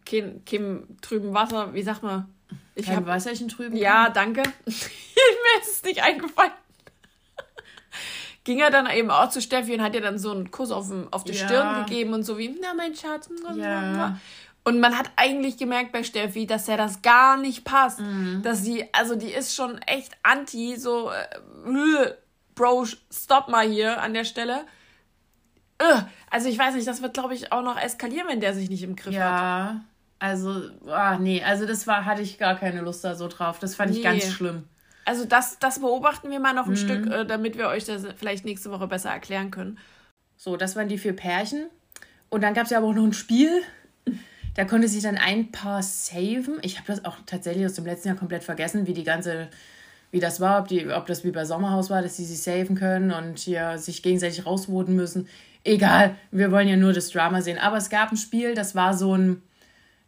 Kim, 0.04 0.44
Kim 0.44 0.98
trüben 1.00 1.32
Wasser, 1.32 1.72
wie 1.72 1.80
sagt 1.80 2.02
man? 2.02 2.28
Ich 2.74 2.84
Kein 2.84 2.96
hab, 2.96 3.06
Wasserchen 3.06 3.48
trüben? 3.48 3.78
Ja, 3.78 4.10
danke. 4.10 4.42
Mir 4.66 5.62
ist 5.62 5.76
es 5.76 5.82
nicht 5.84 6.02
eingefallen. 6.02 6.52
Ging 8.44 8.58
er 8.58 8.70
dann 8.70 8.90
eben 8.90 9.10
auch 9.10 9.30
zu 9.30 9.40
Steffi 9.40 9.72
und 9.72 9.82
hat 9.82 9.94
ihr 9.94 10.02
dann 10.02 10.18
so 10.18 10.32
einen 10.32 10.50
Kuss 10.50 10.70
auf, 10.70 10.92
auf 11.12 11.24
die 11.24 11.32
ja. 11.32 11.46
Stirn 11.46 11.86
gegeben 11.86 12.12
und 12.12 12.24
so 12.24 12.36
wie, 12.36 12.54
na 12.60 12.74
mein 12.74 12.94
Schatz. 12.94 13.30
Ja. 13.56 14.18
Und 14.64 14.78
man 14.78 14.96
hat 14.96 15.10
eigentlich 15.16 15.56
gemerkt 15.56 15.90
bei 15.92 16.04
Steffi, 16.04 16.46
dass 16.46 16.68
er 16.68 16.76
das 16.76 17.02
gar 17.02 17.36
nicht 17.36 17.64
passt. 17.64 18.00
Mhm. 18.00 18.42
Dass 18.42 18.62
sie, 18.62 18.84
also 18.92 19.16
die 19.16 19.32
ist 19.32 19.56
schon 19.56 19.78
echt 19.82 20.16
anti, 20.22 20.76
so, 20.76 21.10
äh, 21.10 22.14
Bro, 22.54 22.86
stopp 23.10 23.48
mal 23.48 23.68
hier 23.68 24.00
an 24.00 24.14
der 24.14 24.24
Stelle. 24.24 24.64
Äh, 25.78 26.02
also 26.30 26.48
ich 26.48 26.58
weiß 26.58 26.74
nicht, 26.74 26.86
das 26.86 27.02
wird, 27.02 27.14
glaube 27.14 27.34
ich, 27.34 27.50
auch 27.50 27.62
noch 27.62 27.78
eskalieren, 27.78 28.28
wenn 28.28 28.40
der 28.40 28.54
sich 28.54 28.70
nicht 28.70 28.82
im 28.82 28.94
Griff 28.94 29.14
ja. 29.14 29.20
hat. 29.20 29.30
Ja, 29.30 29.84
also, 30.18 30.70
ah, 30.86 31.18
nee, 31.18 31.42
also 31.42 31.66
das 31.66 31.86
war, 31.88 32.04
hatte 32.04 32.22
ich 32.22 32.38
gar 32.38 32.54
keine 32.56 32.82
Lust 32.82 33.02
da 33.02 33.16
so 33.16 33.26
drauf. 33.26 33.58
Das 33.58 33.74
fand 33.74 33.90
nee. 33.90 33.98
ich 33.98 34.04
ganz 34.04 34.24
schlimm. 34.26 34.64
Also 35.04 35.24
das, 35.24 35.58
das 35.58 35.80
beobachten 35.80 36.30
wir 36.30 36.38
mal 36.38 36.52
noch 36.52 36.66
ein 36.66 36.72
mhm. 36.72 36.76
Stück, 36.76 37.06
äh, 37.10 37.24
damit 37.24 37.58
wir 37.58 37.66
euch 37.66 37.84
das 37.84 38.06
vielleicht 38.16 38.44
nächste 38.44 38.70
Woche 38.70 38.86
besser 38.86 39.10
erklären 39.10 39.50
können. 39.50 39.78
So, 40.36 40.56
das 40.56 40.76
waren 40.76 40.88
die 40.88 40.98
vier 40.98 41.16
Pärchen. 41.16 41.66
Und 42.28 42.42
dann 42.42 42.54
gab 42.54 42.64
es 42.64 42.70
ja 42.70 42.78
aber 42.78 42.86
auch 42.86 42.94
noch 42.94 43.04
ein 43.04 43.12
Spiel. 43.12 43.62
Da 44.54 44.64
konnte 44.64 44.88
sich 44.88 45.02
dann 45.02 45.16
ein 45.16 45.50
Paar 45.50 45.82
saven. 45.82 46.58
Ich 46.62 46.76
habe 46.76 46.86
das 46.86 47.04
auch 47.04 47.16
tatsächlich 47.24 47.64
aus 47.64 47.74
dem 47.74 47.86
letzten 47.86 48.08
Jahr 48.08 48.16
komplett 48.16 48.44
vergessen, 48.44 48.86
wie 48.86 48.92
die 48.92 49.04
ganze, 49.04 49.48
wie 50.10 50.20
das 50.20 50.40
war, 50.40 50.60
ob, 50.60 50.68
die, 50.68 50.88
ob 50.88 51.06
das 51.06 51.24
wie 51.24 51.30
bei 51.30 51.44
Sommerhaus 51.44 51.88
war, 51.88 52.02
dass 52.02 52.16
sie 52.16 52.24
sich 52.24 52.42
saven 52.42 52.76
können 52.76 53.12
und 53.12 53.38
hier 53.38 53.78
sich 53.78 54.02
gegenseitig 54.02 54.44
rausvoten 54.44 54.94
müssen. 54.94 55.28
Egal, 55.64 56.16
wir 56.30 56.50
wollen 56.50 56.68
ja 56.68 56.76
nur 56.76 56.92
das 56.92 57.10
Drama 57.10 57.40
sehen. 57.40 57.58
Aber 57.58 57.78
es 57.78 57.88
gab 57.88 58.12
ein 58.12 58.16
Spiel, 58.16 58.54
das 58.54 58.74
war 58.74 58.94
so 58.94 59.16
ein, 59.16 59.42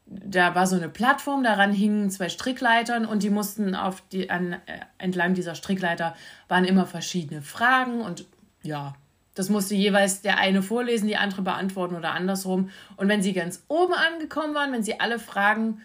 da 0.07 0.55
war 0.55 0.67
so 0.67 0.77
eine 0.77 0.91
Plattform, 0.91 1.43
daran 1.43 1.73
hingen 1.73 2.11
zwei 2.11 2.29
Strickleitern 2.29 3.07
und 3.07 3.23
die 3.23 3.31
mussten 3.31 3.75
auf 3.75 4.03
die, 4.13 4.29
an, 4.29 4.55
äh, 4.67 4.81
entlang 4.99 5.33
dieser 5.33 5.55
Strickleiter 5.55 6.15
waren 6.49 6.67
immer 6.67 6.85
verschiedene 6.85 7.41
Fragen 7.41 8.03
und 8.03 8.27
ja, 8.63 8.95
das 9.35 9.49
musste 9.49 9.75
jeweils 9.75 10.23
der 10.23 10.39
eine 10.39 10.63
vorlesen, 10.63 11.09
die 11.09 11.17
andere 11.17 11.43
beantworten 11.43 11.97
oder 11.97 12.13
andersrum. 12.13 12.71
Und 12.97 13.09
wenn 13.09 13.23
sie 13.23 13.33
ganz 13.33 13.65
oben 13.69 13.93
angekommen 13.93 14.55
waren, 14.55 14.73
wenn 14.73 14.85
sie 14.85 15.01
alle 15.01 15.19
Fragen, 15.19 15.81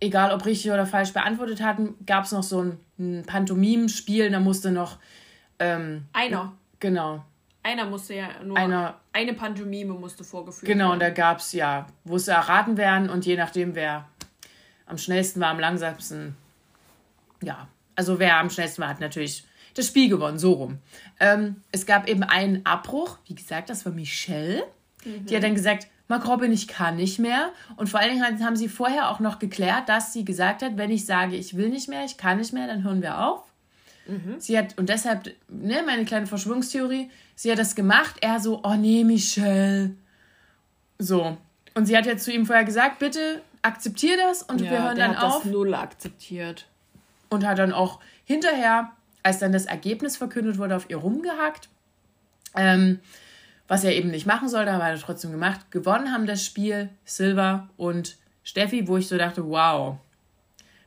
egal 0.00 0.32
ob 0.32 0.46
richtig 0.46 0.70
oder 0.70 0.86
falsch 0.86 1.12
beantwortet 1.12 1.62
hatten, 1.62 1.94
gab 2.06 2.24
es 2.24 2.32
noch 2.32 2.42
so 2.42 2.62
ein, 2.62 2.80
ein 2.98 3.24
Pantomim-Spiel. 3.26 4.30
Da 4.30 4.40
musste 4.40 4.70
noch. 4.70 4.98
Ähm, 5.58 6.06
Einer. 6.12 6.54
Genau. 6.80 7.24
Einer 7.62 7.86
musste 7.86 8.14
ja 8.14 8.28
nur. 8.42 8.56
Einer, 8.56 9.00
eine 9.12 9.34
Pantomime 9.34 9.94
musste 9.94 10.24
vorgeführt 10.24 10.66
genau, 10.66 10.90
werden. 10.90 10.98
Genau, 10.98 11.08
und 11.10 11.16
da 11.16 11.22
gab 11.22 11.38
es 11.38 11.52
ja, 11.52 11.86
musste 12.04 12.32
erraten 12.32 12.76
werden 12.76 13.08
und 13.08 13.24
je 13.24 13.36
nachdem, 13.36 13.74
wer 13.74 14.06
am 14.86 14.98
schnellsten 14.98 15.40
war, 15.40 15.48
am 15.48 15.58
langsamsten. 15.58 16.36
Ja, 17.42 17.68
also 17.96 18.18
wer 18.18 18.38
am 18.38 18.50
schnellsten 18.50 18.82
war, 18.82 18.88
hat 18.88 19.00
natürlich 19.00 19.44
das 19.74 19.88
Spiel 19.88 20.08
gewonnen, 20.08 20.38
so 20.38 20.52
rum. 20.52 20.78
Ähm, 21.20 21.56
es 21.72 21.86
gab 21.86 22.08
eben 22.08 22.22
einen 22.22 22.64
Abbruch, 22.64 23.18
wie 23.26 23.34
gesagt, 23.34 23.70
das 23.70 23.84
war 23.84 23.92
Michelle. 23.92 24.64
Mhm. 25.04 25.26
Die 25.26 25.36
hat 25.36 25.42
dann 25.42 25.54
gesagt, 25.54 25.88
Mark 26.08 26.26
Robin, 26.28 26.52
ich 26.52 26.68
kann 26.68 26.96
nicht 26.96 27.18
mehr. 27.18 27.50
Und 27.76 27.88
vor 27.88 28.00
allen 28.00 28.12
Dingen 28.12 28.44
haben 28.44 28.56
sie 28.56 28.68
vorher 28.68 29.10
auch 29.10 29.20
noch 29.20 29.38
geklärt, 29.38 29.88
dass 29.88 30.12
sie 30.12 30.24
gesagt 30.24 30.62
hat, 30.62 30.76
wenn 30.76 30.90
ich 30.90 31.06
sage, 31.06 31.36
ich 31.36 31.56
will 31.56 31.70
nicht 31.70 31.88
mehr, 31.88 32.04
ich 32.04 32.16
kann 32.16 32.38
nicht 32.38 32.52
mehr, 32.52 32.66
dann 32.66 32.84
hören 32.84 33.02
wir 33.02 33.26
auf. 33.26 33.42
Mhm. 34.06 34.36
Sie 34.38 34.58
hat, 34.58 34.76
und 34.78 34.88
deshalb, 34.88 35.34
ne, 35.48 35.82
meine 35.84 36.04
kleine 36.04 36.26
Verschwörungstheorie, 36.26 37.10
sie 37.34 37.50
hat 37.50 37.58
das 37.58 37.74
gemacht, 37.74 38.16
er 38.20 38.38
so, 38.38 38.60
oh 38.62 38.74
nee, 38.74 39.02
Michelle. 39.02 39.94
So. 40.98 41.38
Und 41.74 41.86
sie 41.86 41.96
hat 41.96 42.06
jetzt 42.06 42.24
zu 42.24 42.32
ihm 42.32 42.46
vorher 42.46 42.64
gesagt, 42.64 42.98
bitte 42.98 43.40
akzeptier 43.62 44.16
das 44.16 44.42
und 44.42 44.60
ja, 44.60 44.70
wir 44.70 44.82
hören 44.82 44.98
dann 44.98 45.16
auf. 45.16 45.42
Das 45.42 45.50
null 45.50 45.74
akzeptiert. 45.74 46.66
Und 47.30 47.46
hat 47.46 47.58
dann 47.58 47.72
auch 47.72 48.00
hinterher 48.24 48.92
als 49.24 49.40
dann 49.40 49.50
das 49.50 49.66
Ergebnis 49.66 50.16
verkündet 50.16 50.58
wurde, 50.58 50.76
auf 50.76 50.88
ihr 50.88 50.98
rumgehackt. 50.98 51.68
Ähm, 52.54 53.00
was 53.66 53.82
er 53.82 53.94
eben 53.94 54.10
nicht 54.10 54.26
machen 54.26 54.48
sollte, 54.48 54.70
aber 54.70 54.84
er 54.84 54.98
trotzdem 54.98 55.32
gemacht. 55.32 55.70
Gewonnen 55.70 56.12
haben 56.12 56.26
das 56.26 56.44
Spiel 56.44 56.90
Silver 57.04 57.68
und 57.76 58.16
Steffi, 58.42 58.86
wo 58.86 58.98
ich 58.98 59.08
so 59.08 59.16
dachte, 59.16 59.48
wow. 59.48 59.96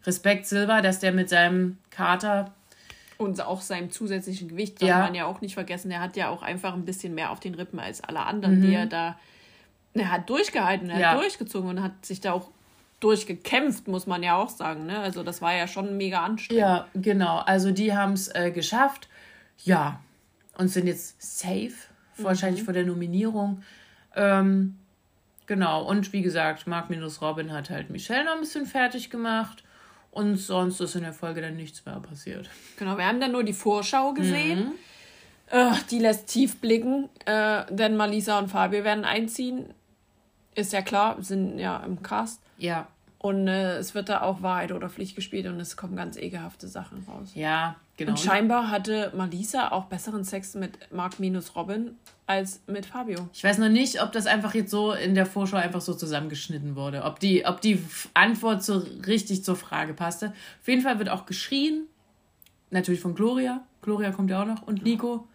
Respekt 0.05 0.45
Silver, 0.45 0.81
dass 0.81 0.99
der 0.99 1.11
mit 1.11 1.27
seinem 1.27 1.79
Kater 1.89 2.53
und 3.17 3.41
auch 3.41 3.61
seinem 3.61 3.89
zusätzlichen 3.89 4.47
Gewicht, 4.47 4.79
darf 4.81 4.89
ja. 4.89 4.99
man 4.99 5.15
ja 5.15 5.25
auch 5.25 5.41
nicht 5.41 5.55
vergessen, 5.55 5.89
er 5.89 6.01
hat 6.01 6.15
ja 6.15 6.29
auch 6.29 6.43
einfach 6.43 6.73
ein 6.73 6.85
bisschen 6.85 7.15
mehr 7.15 7.31
auf 7.31 7.39
den 7.39 7.55
Rippen 7.55 7.79
als 7.79 8.03
alle 8.03 8.19
anderen, 8.19 8.59
mhm. 8.59 8.61
die 8.61 8.73
er 8.75 8.85
da. 8.85 9.19
Er 9.95 10.11
hat 10.11 10.29
durchgehalten, 10.29 10.91
er 10.91 10.99
ja. 10.99 11.11
hat 11.11 11.19
durchgezogen 11.19 11.67
und 11.67 11.81
hat 11.81 12.05
sich 12.05 12.21
da 12.21 12.33
auch 12.33 12.51
durchgekämpft, 12.99 13.87
muss 13.87 14.07
man 14.07 14.23
ja 14.23 14.35
auch 14.35 14.49
sagen. 14.49 14.85
Ne? 14.85 14.99
Also 14.99 15.23
das 15.23 15.41
war 15.41 15.55
ja 15.55 15.67
schon 15.67 15.97
mega 15.97 16.23
anstrengend. 16.23 16.61
Ja, 16.61 16.87
genau. 16.95 17.37
Also 17.39 17.71
die 17.71 17.93
haben 17.93 18.13
es 18.13 18.27
äh, 18.33 18.51
geschafft. 18.51 19.07
Ja. 19.63 19.99
Und 20.57 20.69
sind 20.69 20.87
jetzt 20.87 21.21
safe, 21.21 21.73
wahrscheinlich 22.17 22.61
mhm. 22.61 22.65
vor 22.65 22.73
der 22.73 22.85
Nominierung. 22.85 23.61
Ähm, 24.15 24.77
genau. 25.45 25.83
Und 25.83 26.11
wie 26.13 26.23
gesagt, 26.23 26.65
Mark 26.65 26.89
minus 26.89 27.21
Robin 27.21 27.53
hat 27.53 27.69
halt 27.69 27.91
Michelle 27.91 28.25
noch 28.25 28.33
ein 28.33 28.39
bisschen 28.39 28.65
fertig 28.65 29.09
gemacht. 29.09 29.63
Und 30.09 30.37
sonst 30.37 30.79
ist 30.79 30.95
in 30.95 31.03
der 31.03 31.13
Folge 31.13 31.41
dann 31.41 31.55
nichts 31.55 31.85
mehr 31.85 31.99
passiert. 31.99 32.49
Genau, 32.77 32.97
wir 32.97 33.05
haben 33.05 33.19
dann 33.19 33.31
nur 33.31 33.43
die 33.43 33.53
Vorschau 33.53 34.13
gesehen. 34.13 34.69
Mhm. 34.69 34.73
Äh, 35.49 35.73
die 35.91 35.99
lässt 35.99 36.27
tief 36.27 36.59
blicken, 36.59 37.09
äh, 37.25 37.63
denn 37.69 37.95
Malisa 37.95 38.39
und 38.39 38.49
Fabio 38.49 38.83
werden 38.83 39.05
einziehen. 39.05 39.73
Ist 40.57 40.73
ja 40.73 40.81
klar, 40.81 41.17
sind 41.21 41.59
ja 41.59 41.77
im 41.77 42.01
Cast. 42.01 42.41
Ja. 42.57 42.87
Und 43.19 43.47
äh, 43.47 43.77
es 43.77 43.93
wird 43.93 44.09
da 44.09 44.21
auch 44.21 44.41
Wahrheit 44.41 44.71
oder 44.71 44.89
Pflicht 44.89 45.15
gespielt 45.15 45.45
und 45.45 45.59
es 45.59 45.77
kommen 45.77 45.95
ganz 45.95 46.17
ekelhafte 46.17 46.67
Sachen 46.67 47.05
raus. 47.07 47.29
Ja, 47.35 47.75
genau. 47.95 48.11
Und 48.11 48.19
scheinbar 48.19 48.71
hatte 48.71 49.11
Malisa 49.15 49.69
auch 49.69 49.85
besseren 49.85 50.23
Sex 50.23 50.55
mit 50.55 50.91
Mark 50.91 51.19
minus 51.19 51.55
Robin 51.55 51.91
als 52.25 52.61
mit 52.65 52.87
Fabio. 52.87 53.29
Ich 53.33 53.43
weiß 53.43 53.59
noch 53.59 53.69
nicht, 53.69 54.01
ob 54.01 54.11
das 54.11 54.25
einfach 54.25 54.55
jetzt 54.55 54.71
so 54.71 54.93
in 54.93 55.13
der 55.13 55.27
Vorschau 55.27 55.57
einfach 55.57 55.81
so 55.81 55.93
zusammengeschnitten 55.93 56.75
wurde. 56.75 57.03
Ob 57.03 57.19
die, 57.19 57.45
ob 57.45 57.61
die 57.61 57.83
Antwort 58.15 58.63
so 58.63 58.83
richtig 59.05 59.43
zur 59.43 59.55
Frage 59.55 59.93
passte. 59.93 60.33
Auf 60.61 60.67
jeden 60.67 60.81
Fall 60.81 60.97
wird 60.97 61.09
auch 61.09 61.27
geschrien. 61.27 61.85
Natürlich 62.71 63.01
von 63.01 63.13
Gloria. 63.13 63.61
Gloria 63.83 64.09
kommt 64.09 64.31
ja 64.31 64.41
auch 64.41 64.47
noch. 64.47 64.63
Und 64.63 64.83
Nico. 64.83 65.27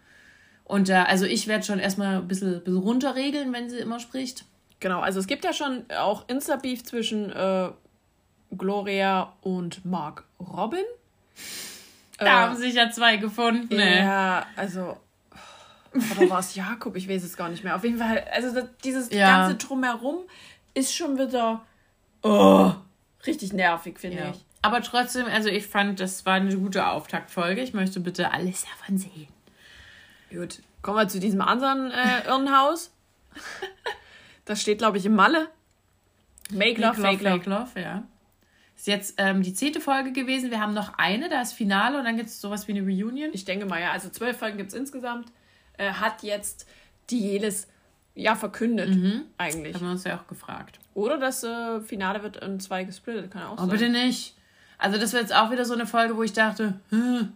Und 0.65 0.89
äh, 0.89 0.93
also 0.93 1.25
ich 1.25 1.47
werde 1.47 1.63
schon 1.63 1.79
erstmal 1.79 2.17
ein 2.17 2.27
bisschen, 2.27 2.61
bisschen 2.61 2.81
runterregeln, 2.81 3.53
wenn 3.53 3.69
sie 3.69 3.79
immer 3.79 4.01
spricht. 4.01 4.43
Genau, 4.83 4.99
also 4.99 5.21
es 5.21 5.27
gibt 5.27 5.45
ja 5.45 5.53
schon 5.53 5.85
auch 5.97 6.27
Insta-Beef 6.27 6.83
zwischen 6.83 7.31
äh, 7.31 7.69
Gloria 8.51 9.31
und 9.39 9.85
Mark 9.85 10.25
Robin. 10.41 10.83
Da 12.17 12.25
äh, 12.25 12.29
haben 12.29 12.57
sich 12.57 12.73
ja 12.73 12.91
zwei 12.91 13.15
gefunden. 13.15 13.79
Ja, 13.79 14.45
also. 14.57 14.97
Oder 15.93 16.29
war 16.29 16.39
es 16.39 16.53
Jakob? 16.55 16.97
Ich 16.97 17.07
weiß 17.07 17.23
es 17.23 17.37
gar 17.37 17.47
nicht 17.47 17.63
mehr. 17.63 17.77
Auf 17.77 17.85
jeden 17.85 17.97
Fall, 17.97 18.25
also 18.33 18.53
das, 18.53 18.65
dieses 18.83 19.09
ja. 19.09 19.47
ganze 19.47 19.55
Drumherum 19.65 20.17
ist 20.73 20.93
schon 20.93 21.17
wieder 21.17 21.61
oh, 22.21 22.73
richtig 23.25 23.53
nervig, 23.53 23.97
finde 23.99 24.17
ja. 24.17 24.29
ich. 24.31 24.45
Aber 24.63 24.81
trotzdem, 24.81 25.27
also 25.27 25.47
ich 25.47 25.65
fand, 25.65 26.01
das 26.01 26.25
war 26.25 26.33
eine 26.33 26.57
gute 26.57 26.87
Auftaktfolge. 26.87 27.61
Ich 27.61 27.73
möchte 27.73 28.01
bitte 28.01 28.33
alles 28.33 28.65
davon 28.65 28.97
sehen. 28.97 29.29
Gut, 30.29 30.61
kommen 30.81 30.97
wir 30.97 31.07
zu 31.07 31.21
diesem 31.21 31.39
anderen 31.39 31.89
äh, 31.89 32.27
Irrenhaus. 32.27 32.91
Das 34.45 34.61
steht, 34.61 34.79
glaube 34.79 34.97
ich, 34.97 35.05
im 35.05 35.15
Malle. 35.15 35.49
Make 36.51 36.81
Love, 36.81 37.01
Fake 37.01 37.21
Love. 37.21 37.37
Fake 37.37 37.45
Love, 37.45 37.79
ja. 37.79 38.03
Ist 38.75 38.87
jetzt 38.87 39.15
ähm, 39.17 39.43
die 39.43 39.53
zehnte 39.53 39.79
Folge 39.79 40.11
gewesen. 40.11 40.51
Wir 40.51 40.59
haben 40.59 40.73
noch 40.73 40.97
eine, 40.97 41.29
da 41.29 41.41
ist 41.41 41.53
Finale 41.53 41.97
und 41.97 42.05
dann 42.05 42.17
gibt 42.17 42.29
es 42.29 42.41
sowas 42.41 42.67
wie 42.67 42.73
eine 42.73 42.81
Reunion. 42.81 43.29
Ich 43.33 43.45
denke 43.45 43.65
mal, 43.65 43.79
ja. 43.79 43.91
Also 43.91 44.09
zwölf 44.09 44.37
Folgen 44.37 44.57
gibt 44.57 44.69
es 44.69 44.75
insgesamt. 44.75 45.31
Äh, 45.77 45.91
hat 45.93 46.23
jetzt 46.23 46.67
die 47.09 47.19
Jelis 47.19 47.67
ja 48.15 48.35
verkündet, 48.35 48.89
mhm. 48.89 49.21
eigentlich. 49.37 49.75
Haben 49.75 49.85
wir 49.85 49.91
uns 49.91 50.03
ja 50.03 50.19
auch 50.19 50.27
gefragt. 50.27 50.79
Oder 50.93 51.17
das 51.17 51.43
äh, 51.43 51.81
Finale 51.81 52.21
wird 52.23 52.37
in 52.37 52.59
zwei 52.59 52.83
gesplittet, 52.83 53.31
kann 53.31 53.43
auch 53.43 53.53
oh, 53.53 53.61
sein. 53.61 53.69
bitte 53.69 53.89
nicht. 53.89 54.35
Also 54.77 54.99
das 54.99 55.13
wird 55.13 55.23
jetzt 55.23 55.35
auch 55.35 55.49
wieder 55.51 55.65
so 55.65 55.73
eine 55.73 55.87
Folge, 55.87 56.17
wo 56.17 56.23
ich 56.23 56.33
dachte, 56.33 56.79
hm, 56.89 57.31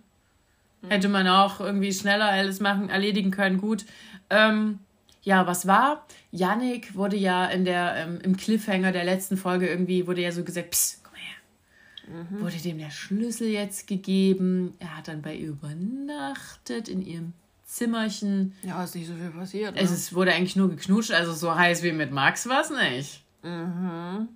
hätte 0.88 1.08
man 1.08 1.28
auch 1.28 1.60
irgendwie 1.60 1.94
schneller 1.94 2.26
alles 2.26 2.60
machen, 2.60 2.90
erledigen 2.90 3.32
können. 3.32 3.58
Gut. 3.60 3.86
Ähm, 4.30 4.80
ja, 5.28 5.46
was 5.46 5.68
war? 5.68 6.06
Yannick 6.32 6.96
wurde 6.96 7.18
ja 7.18 7.48
in 7.48 7.66
der, 7.66 7.96
ähm, 7.98 8.20
im 8.24 8.38
Cliffhanger 8.38 8.94
der 8.94 9.04
letzten 9.04 9.36
Folge 9.36 9.68
irgendwie, 9.68 10.08
wurde 10.08 10.22
ja 10.22 10.32
so 10.32 10.42
gesagt, 10.42 10.72
psst, 10.72 11.04
komm 11.04 11.16
her. 11.16 12.24
Mhm. 12.24 12.42
Wurde 12.42 12.56
dem 12.56 12.78
der 12.78 12.92
Schlüssel 12.92 13.50
jetzt 13.50 13.88
gegeben. 13.88 14.74
Er 14.80 14.96
hat 14.96 15.10
dann 15.10 15.22
bei 15.22 15.36
ihr 15.36 15.50
übernachtet 15.50 16.88
in 16.88 17.06
ihrem 17.06 17.34
Zimmerchen. 17.66 18.54
Ja, 18.64 18.82
ist 18.82 18.96
nicht 18.96 19.08
so 19.08 19.16
viel 19.16 19.32
passiert. 19.32 19.76
Ne? 19.76 19.82
Es 19.82 19.92
ist, 19.92 20.16
wurde 20.16 20.32
eigentlich 20.32 20.56
nur 20.56 20.70
geknutscht, 20.70 21.12
also 21.12 21.34
so 21.34 21.54
heiß 21.54 21.84
wie 21.84 21.92
mit 21.92 22.14
Max 22.14 22.48
war 22.48 22.62
es 22.62 22.70
nicht. 22.70 23.26
Mhm. 23.44 24.30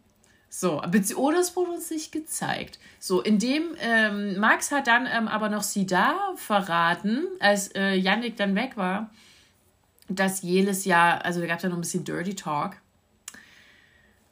So, 0.50 0.84
oder 1.16 1.40
es 1.40 1.56
wurde 1.56 1.72
uns 1.72 1.90
nicht 1.90 2.12
gezeigt. 2.12 2.80
So, 3.00 3.22
indem 3.22 3.64
ähm, 3.80 4.38
Max 4.38 4.74
hat 4.74 4.88
dann 4.88 5.08
ähm, 5.10 5.30
aber 5.30 5.48
noch 5.48 5.64
sie 5.64 5.86
da 5.86 6.34
verraten, 6.36 7.28
als 7.40 7.74
äh, 7.76 7.94
Yannick 7.96 8.36
dann 8.36 8.56
weg 8.56 8.76
war, 8.76 9.10
dass 10.16 10.42
jedes 10.42 10.86
Jahr, 10.86 11.24
also 11.26 11.40
da 11.40 11.48
gab 11.48 11.58
es 11.58 11.64
ja 11.64 11.70
noch 11.70 11.78
ein 11.78 11.82
bisschen 11.82 12.04
Dirty 12.04 12.36
Talk. 12.36 12.78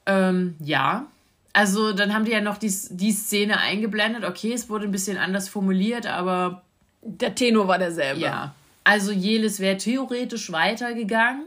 Ähm, 0.06 0.56
ja, 0.60 1.08
also 1.54 1.94
dann 1.94 2.14
haben 2.14 2.26
die 2.26 2.32
ja 2.32 2.42
noch 2.42 2.58
die, 2.58 2.74
die 2.92 3.12
Szene 3.12 3.60
eingeblendet. 3.60 4.24
Okay, 4.24 4.54
es 4.54 4.70
wurde 4.70 4.86
ein 4.86 4.92
bisschen 4.92 5.18
anders 5.18 5.50
formuliert, 5.50 6.08
aber. 6.08 6.64
Der 7.02 7.34
Tenor 7.34 7.68
war 7.68 7.78
derselbe. 7.78 8.20
Ja. 8.20 8.54
Also 8.84 9.12
Jelis 9.12 9.60
wäre 9.60 9.78
theoretisch 9.78 10.52
weitergegangen, 10.52 11.46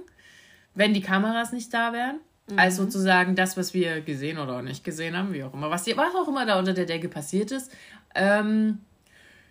wenn 0.74 0.94
die 0.94 1.02
Kameras 1.02 1.52
nicht 1.52 1.74
da 1.74 1.92
wären. 1.92 2.20
Mhm. 2.48 2.58
Als 2.58 2.76
sozusagen 2.76 3.36
das, 3.36 3.56
was 3.56 3.74
wir 3.74 4.00
gesehen 4.00 4.38
oder 4.38 4.58
auch 4.58 4.62
nicht 4.62 4.82
gesehen 4.82 5.16
haben, 5.16 5.32
wie 5.32 5.44
auch 5.44 5.52
immer, 5.52 5.70
was, 5.70 5.86
was 5.86 6.14
auch 6.14 6.28
immer 6.28 6.46
da 6.46 6.58
unter 6.58 6.72
der 6.72 6.86
Decke 6.86 7.08
passiert 7.08 7.50
ist. 7.50 7.70
Ähm, 8.14 8.78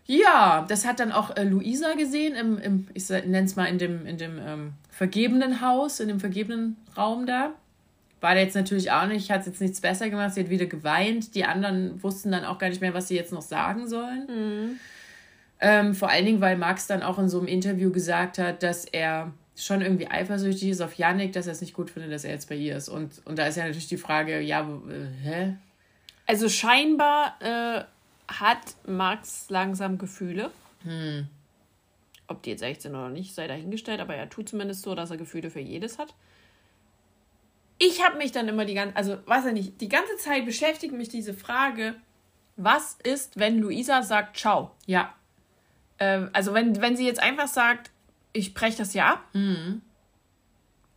ja, 0.06 0.66
das 0.68 0.86
hat 0.86 1.00
dann 1.00 1.12
auch 1.12 1.36
äh, 1.36 1.44
Luisa 1.44 1.94
gesehen, 1.94 2.36
im, 2.36 2.58
im 2.58 2.88
ich 2.94 3.08
nenne 3.10 3.44
es 3.44 3.56
mal 3.56 3.66
in 3.66 3.78
dem, 3.78 4.06
in 4.06 4.18
dem 4.18 4.40
ähm, 4.40 4.74
vergebenen 4.90 5.62
Haus, 5.62 6.00
in 6.00 6.08
dem 6.08 6.20
vergebenen 6.20 6.78
Raum 6.98 7.26
da. 7.26 7.54
War 8.20 8.36
der 8.36 8.44
jetzt 8.44 8.56
natürlich 8.56 8.92
auch 8.92 9.08
nicht, 9.08 9.32
hat 9.32 9.46
jetzt 9.46 9.62
nichts 9.62 9.82
besser 9.82 10.10
gemacht, 10.10 10.34
sie 10.34 10.42
hat 10.42 10.50
wieder 10.50 10.68
geweint. 10.68 11.34
Die 11.34 11.46
anderen 11.46 12.02
wussten 12.04 12.32
dann 12.32 12.46
auch 12.46 12.60
gar 12.60 12.70
nicht 12.70 12.82
mehr, 12.82 12.94
was 12.94 13.08
sie 13.08 13.16
jetzt 13.16 13.32
noch 13.32 13.42
sagen 13.42 13.88
sollen. 13.88 14.28
Mhm. 14.28 14.80
Ähm, 15.60 15.96
vor 15.96 16.10
allen 16.10 16.26
Dingen, 16.26 16.42
weil 16.42 16.58
Max 16.58 16.88
dann 16.88 17.04
auch 17.04 17.18
in 17.18 17.30
so 17.30 17.40
einem 17.40 17.48
Interview 17.48 17.92
gesagt 17.92 18.38
hat, 18.38 18.64
dass 18.64 18.86
er 18.86 19.32
schon 19.56 19.82
irgendwie 19.82 20.08
eifersüchtig 20.08 20.70
ist 20.70 20.82
auf 20.82 20.96
Yannick, 20.96 21.34
dass 21.34 21.46
er 21.46 21.54
es 21.54 21.62
nicht 21.62 21.74
gut 21.74 21.90
findet, 21.90 22.12
dass 22.12 22.24
er 22.24 22.32
jetzt 22.32 22.50
bei 22.50 22.56
ihr 22.56 22.76
ist. 22.76 22.90
Und, 22.90 23.22
und 23.26 23.38
da 23.38 23.46
ist 23.46 23.58
ja 23.58 23.64
natürlich 23.64 23.88
die 23.88 23.98
Frage, 23.98 24.40
ja, 24.40 24.62
äh, 24.62 25.24
hä? 25.24 25.54
Also 26.26 26.50
scheinbar 26.50 27.36
äh, 27.42 27.84
hat 28.40 28.76
Max 28.88 29.50
langsam 29.50 29.98
Gefühle. 29.98 30.52
Hm. 30.84 31.28
Ob 32.28 32.44
die 32.44 32.52
jetzt 32.52 32.64
echt 32.64 32.82
sind 32.82 32.96
oder 32.96 33.10
nicht, 33.10 33.36
sei 33.36 33.48
dahingestellt, 33.48 34.00
aber 34.00 34.16
er 34.16 34.30
tut 34.30 34.50
zumindest 34.50 34.84
so, 34.84 34.96
dass 34.96 35.12
er 35.12 35.18
Gefühle 35.18 35.50
für 35.50 35.60
jedes 35.60 36.00
hat. 36.00 36.14
Ich 37.78 38.04
habe 38.06 38.18
mich 38.18 38.32
dann 38.32 38.48
immer 38.48 38.66
die 38.66 38.76
ganze, 38.76 38.96
also 38.96 39.18
weiß 39.26 39.48
ich 39.48 39.54
nicht, 39.54 39.82
die 39.82 39.90
ganze 39.90 40.16
Zeit 40.18 40.46
beschäftigt 40.46 40.94
mich 40.94 41.10
diese 41.10 41.34
Frage, 41.34 41.96
was 42.56 42.98
ist, 43.04 43.40
wenn 43.40 43.60
Luisa 43.60 44.04
sagt 44.04 44.38
Ciao? 44.38 44.72
Ja. 44.86 45.14
Ähm, 46.00 46.30
also 46.34 46.54
wenn, 46.54 46.80
wenn 46.82 46.96
sie 46.96 47.06
jetzt 47.06 47.22
einfach 47.22 47.48
sagt, 47.48 47.92
ich 48.34 48.54
breche 48.54 48.78
das 48.78 48.94
ja 48.94 49.14
ab. 49.14 49.24
Mhm. 49.34 49.82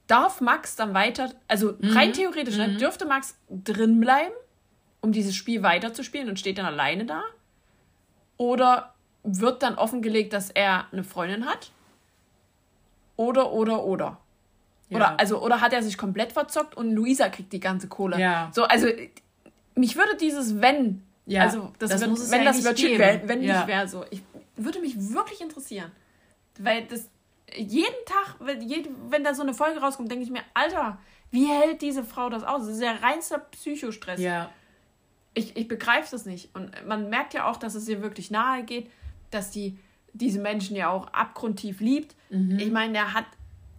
Darf 0.07 0.41
Max 0.41 0.77
dann 0.77 0.93
weiter, 0.93 1.33
also 1.49 1.75
mhm. 1.79 1.97
rein 1.97 2.13
theoretisch, 2.13 2.57
ne, 2.57 2.69
mhm. 2.69 2.79
dürfte 2.79 3.07
Max 3.07 3.37
drin 3.49 4.01
bleiben, 4.01 4.35
um 5.05 5.13
dieses 5.13 5.37
Spiel 5.37 5.63
weiterzuspielen 5.63 6.29
und 6.29 6.39
steht 6.41 6.59
dann 6.59 6.67
alleine 6.67 7.05
da? 7.05 7.23
Oder 8.39 8.95
wird 9.23 9.63
dann 9.63 9.77
offengelegt, 9.77 10.33
dass 10.33 10.51
er 10.51 10.87
eine 10.91 11.05
Freundin 11.05 11.45
hat? 11.45 11.71
Oder, 13.17 13.53
oder, 13.53 13.85
oder. 13.85 14.19
Ja. 14.89 14.97
Oder, 14.97 15.21
also, 15.21 15.43
oder 15.43 15.61
hat 15.61 15.73
er 15.73 15.83
sich 15.83 15.97
komplett 15.97 16.33
verzockt 16.33 16.75
und 16.77 16.91
Luisa 16.91 17.29
kriegt 17.29 17.53
die 17.53 17.61
ganze 17.61 17.87
Kohle? 17.87 18.19
Ja. 18.19 18.51
So, 18.53 18.65
also, 18.65 18.89
mich 19.75 19.97
würde 19.97 20.17
dieses 20.17 20.61
Wenn, 20.61 21.03
ja, 21.27 21.43
also, 21.43 21.73
das, 21.79 21.91
das 21.91 22.01
wird, 22.01 22.31
wenn 22.31 22.43
ja 22.43 22.53
das 22.53 22.65
wird, 22.65 22.99
wenn, 22.99 23.29
wenn 23.29 23.43
ja. 23.43 23.59
nicht 23.59 23.69
wäre, 23.69 23.87
so, 23.87 24.05
ich, 24.11 24.23
würde 24.57 24.81
mich 24.81 24.97
wirklich 25.13 25.41
interessieren. 25.41 25.93
Weil 26.59 26.87
das, 26.87 27.09
jeden 27.55 28.05
Tag, 28.07 28.37
wenn 28.41 29.23
da 29.23 29.35
so 29.35 29.43
eine 29.43 29.53
Folge 29.53 29.81
rauskommt, 29.81 30.11
denke 30.11 30.25
ich 30.25 30.31
mir, 30.31 30.43
Alter, 30.55 30.99
wie 31.31 31.47
hält 31.47 31.83
diese 31.83 32.05
Frau 32.05 32.31
das 32.31 32.43
aus? 32.43 32.63
Das 32.63 32.77
ist 32.77 32.83
ja 32.83 32.93
reinster 32.93 33.39
Psychostress. 33.39 34.21
Ja. 34.21 34.51
Ich, 35.35 35.57
ich 35.57 35.69
begreife 35.69 36.09
das 36.11 36.27
nicht. 36.27 36.55
Und 36.55 36.71
man 36.87 37.11
merkt 37.11 37.35
ja 37.35 37.51
auch, 37.51 37.57
dass 37.57 37.75
es 37.75 37.89
ihr 37.89 38.03
wirklich 38.03 38.31
nahe 38.31 38.65
geht, 38.65 38.91
dass 39.31 39.51
die 39.51 39.79
diese 40.13 40.41
Menschen 40.41 40.77
ja 40.77 40.91
auch 40.91 41.09
abgrundtief 41.09 41.81
liebt. 41.81 42.15
Mhm. 42.31 42.59
Ich 42.59 42.71
meine, 42.71 42.93
der 42.93 43.15
hat 43.15 43.27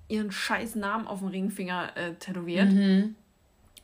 ihren 0.09 0.31
scheiß 0.31 0.75
Namen 0.75 1.07
auf 1.07 1.19
dem 1.19 1.29
Ringfinger 1.29 1.95
äh, 1.95 2.13
tätowiert. 2.15 2.69
Mhm. 2.69 3.15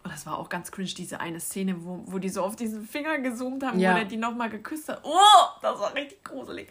Und 0.03 0.11
das 0.11 0.26
war 0.26 0.38
auch 0.38 0.49
ganz 0.49 0.72
cringe, 0.72 0.89
diese 0.97 1.19
eine 1.19 1.39
Szene, 1.39 1.84
wo, 1.86 2.03
wo 2.05 2.17
die 2.19 2.30
so 2.30 2.43
auf 2.43 2.55
diesen 2.55 2.86
Finger 2.88 3.19
gezoomt 3.19 3.63
haben, 3.63 3.80
ja. 3.80 3.91
wo 3.91 3.95
der 3.95 4.05
die 4.05 4.17
nochmal 4.17 4.49
geküsst 4.49 4.89
hat. 4.89 5.01
Oh, 5.03 5.17
das 5.61 5.80
war 5.80 5.93
richtig 5.95 6.24
gruselig. 6.24 6.67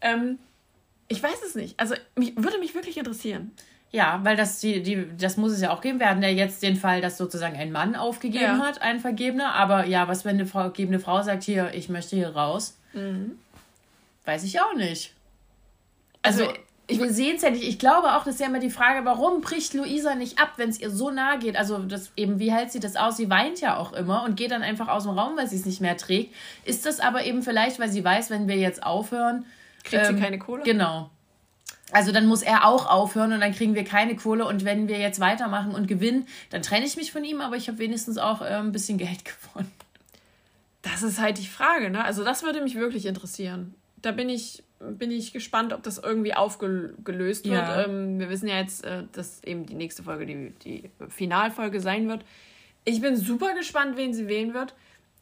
Ähm, 0.00 0.38
ich 1.08 1.22
weiß 1.22 1.42
es 1.46 1.54
nicht. 1.54 1.78
Also 1.78 1.94
mich, 2.16 2.36
würde 2.36 2.58
mich 2.58 2.74
wirklich 2.74 2.96
interessieren. 2.96 3.52
Ja, 3.92 4.20
weil 4.22 4.36
das, 4.36 4.60
die, 4.60 4.82
die, 4.82 5.04
das 5.18 5.36
muss 5.36 5.52
es 5.52 5.60
ja 5.60 5.72
auch 5.72 5.80
geben. 5.80 5.98
Wir 5.98 6.08
hatten 6.08 6.22
ja 6.22 6.28
jetzt 6.28 6.62
den 6.62 6.76
Fall, 6.76 7.00
dass 7.00 7.16
sozusagen 7.16 7.56
ein 7.56 7.72
Mann 7.72 7.96
aufgegeben 7.96 8.44
ja. 8.44 8.58
hat, 8.58 8.82
ein 8.82 9.00
Vergebener. 9.00 9.54
Aber 9.54 9.86
ja, 9.86 10.06
was, 10.06 10.24
wenn 10.24 10.36
eine 10.36 10.46
vergebene 10.46 11.00
Frau 11.00 11.22
sagt, 11.22 11.42
hier, 11.42 11.72
ich 11.74 11.88
möchte 11.88 12.14
hier 12.14 12.28
raus? 12.28 12.76
Mhm. 12.92 13.38
Weiß 14.24 14.44
ich 14.44 14.60
auch 14.60 14.74
nicht. 14.74 15.12
Also, 16.22 16.44
also 16.44 16.56
ich, 16.86 17.00
wir 17.00 17.12
sehen 17.12 17.36
es 17.36 17.42
ja 17.42 17.50
nicht. 17.50 17.64
Ich 17.64 17.80
glaube 17.80 18.14
auch, 18.14 18.24
das 18.24 18.34
ist 18.34 18.40
ja 18.40 18.46
immer 18.46 18.60
die 18.60 18.70
Frage, 18.70 19.04
warum 19.04 19.40
bricht 19.40 19.74
Luisa 19.74 20.14
nicht 20.14 20.38
ab, 20.38 20.52
wenn 20.56 20.68
es 20.68 20.80
ihr 20.80 20.90
so 20.90 21.10
nahe 21.10 21.40
geht? 21.40 21.56
Also, 21.56 21.78
das 21.78 22.12
eben, 22.14 22.38
wie 22.38 22.52
hält 22.52 22.70
sie 22.70 22.80
das 22.80 22.94
aus? 22.94 23.16
Sie 23.16 23.28
weint 23.28 23.60
ja 23.60 23.76
auch 23.76 23.92
immer 23.92 24.22
und 24.22 24.36
geht 24.36 24.52
dann 24.52 24.62
einfach 24.62 24.86
aus 24.86 25.02
dem 25.02 25.18
Raum, 25.18 25.36
weil 25.36 25.48
sie 25.48 25.56
es 25.56 25.66
nicht 25.66 25.80
mehr 25.80 25.96
trägt. 25.96 26.32
Ist 26.64 26.86
das 26.86 27.00
aber 27.00 27.24
eben 27.24 27.42
vielleicht, 27.42 27.80
weil 27.80 27.88
sie 27.88 28.04
weiß, 28.04 28.30
wenn 28.30 28.46
wir 28.46 28.56
jetzt 28.56 28.84
aufhören, 28.84 29.46
Kriegt 29.82 30.06
ähm, 30.06 30.16
sie 30.16 30.22
keine 30.22 30.38
Kohle? 30.38 30.62
Genau. 30.62 31.10
Also 31.92 32.12
dann 32.12 32.26
muss 32.26 32.42
er 32.42 32.66
auch 32.66 32.86
aufhören 32.86 33.32
und 33.32 33.40
dann 33.40 33.52
kriegen 33.52 33.74
wir 33.74 33.84
keine 33.84 34.16
Kohle. 34.16 34.46
Und 34.46 34.64
wenn 34.64 34.88
wir 34.88 34.98
jetzt 34.98 35.20
weitermachen 35.20 35.74
und 35.74 35.88
gewinnen, 35.88 36.26
dann 36.50 36.62
trenne 36.62 36.86
ich 36.86 36.96
mich 36.96 37.12
von 37.12 37.24
ihm, 37.24 37.40
aber 37.40 37.56
ich 37.56 37.68
habe 37.68 37.78
wenigstens 37.78 38.18
auch 38.18 38.42
äh, 38.42 38.46
ein 38.46 38.72
bisschen 38.72 38.98
Geld 38.98 39.24
gewonnen. 39.24 39.70
Das 40.82 41.02
ist 41.02 41.20
halt 41.20 41.38
die 41.38 41.46
Frage, 41.46 41.90
ne? 41.90 42.04
Also 42.04 42.24
das 42.24 42.42
würde 42.42 42.62
mich 42.62 42.74
wirklich 42.74 43.06
interessieren. 43.06 43.74
Da 44.00 44.12
bin 44.12 44.30
ich, 44.30 44.62
bin 44.78 45.10
ich 45.10 45.32
gespannt, 45.32 45.74
ob 45.74 45.82
das 45.82 45.98
irgendwie 45.98 46.34
aufgelöst 46.34 47.44
wird. 47.44 47.54
Ja. 47.54 47.84
Ähm, 47.84 48.18
wir 48.18 48.30
wissen 48.30 48.48
ja 48.48 48.58
jetzt, 48.58 48.84
äh, 48.84 49.04
dass 49.12 49.44
eben 49.44 49.66
die 49.66 49.74
nächste 49.74 50.02
Folge 50.02 50.24
die, 50.24 50.54
die 50.64 50.90
Finalfolge 51.08 51.80
sein 51.80 52.08
wird. 52.08 52.24
Ich 52.84 53.02
bin 53.02 53.16
super 53.16 53.54
gespannt, 53.54 53.96
wen 53.96 54.14
sie 54.14 54.26
wählen 54.26 54.54
wird. 54.54 54.74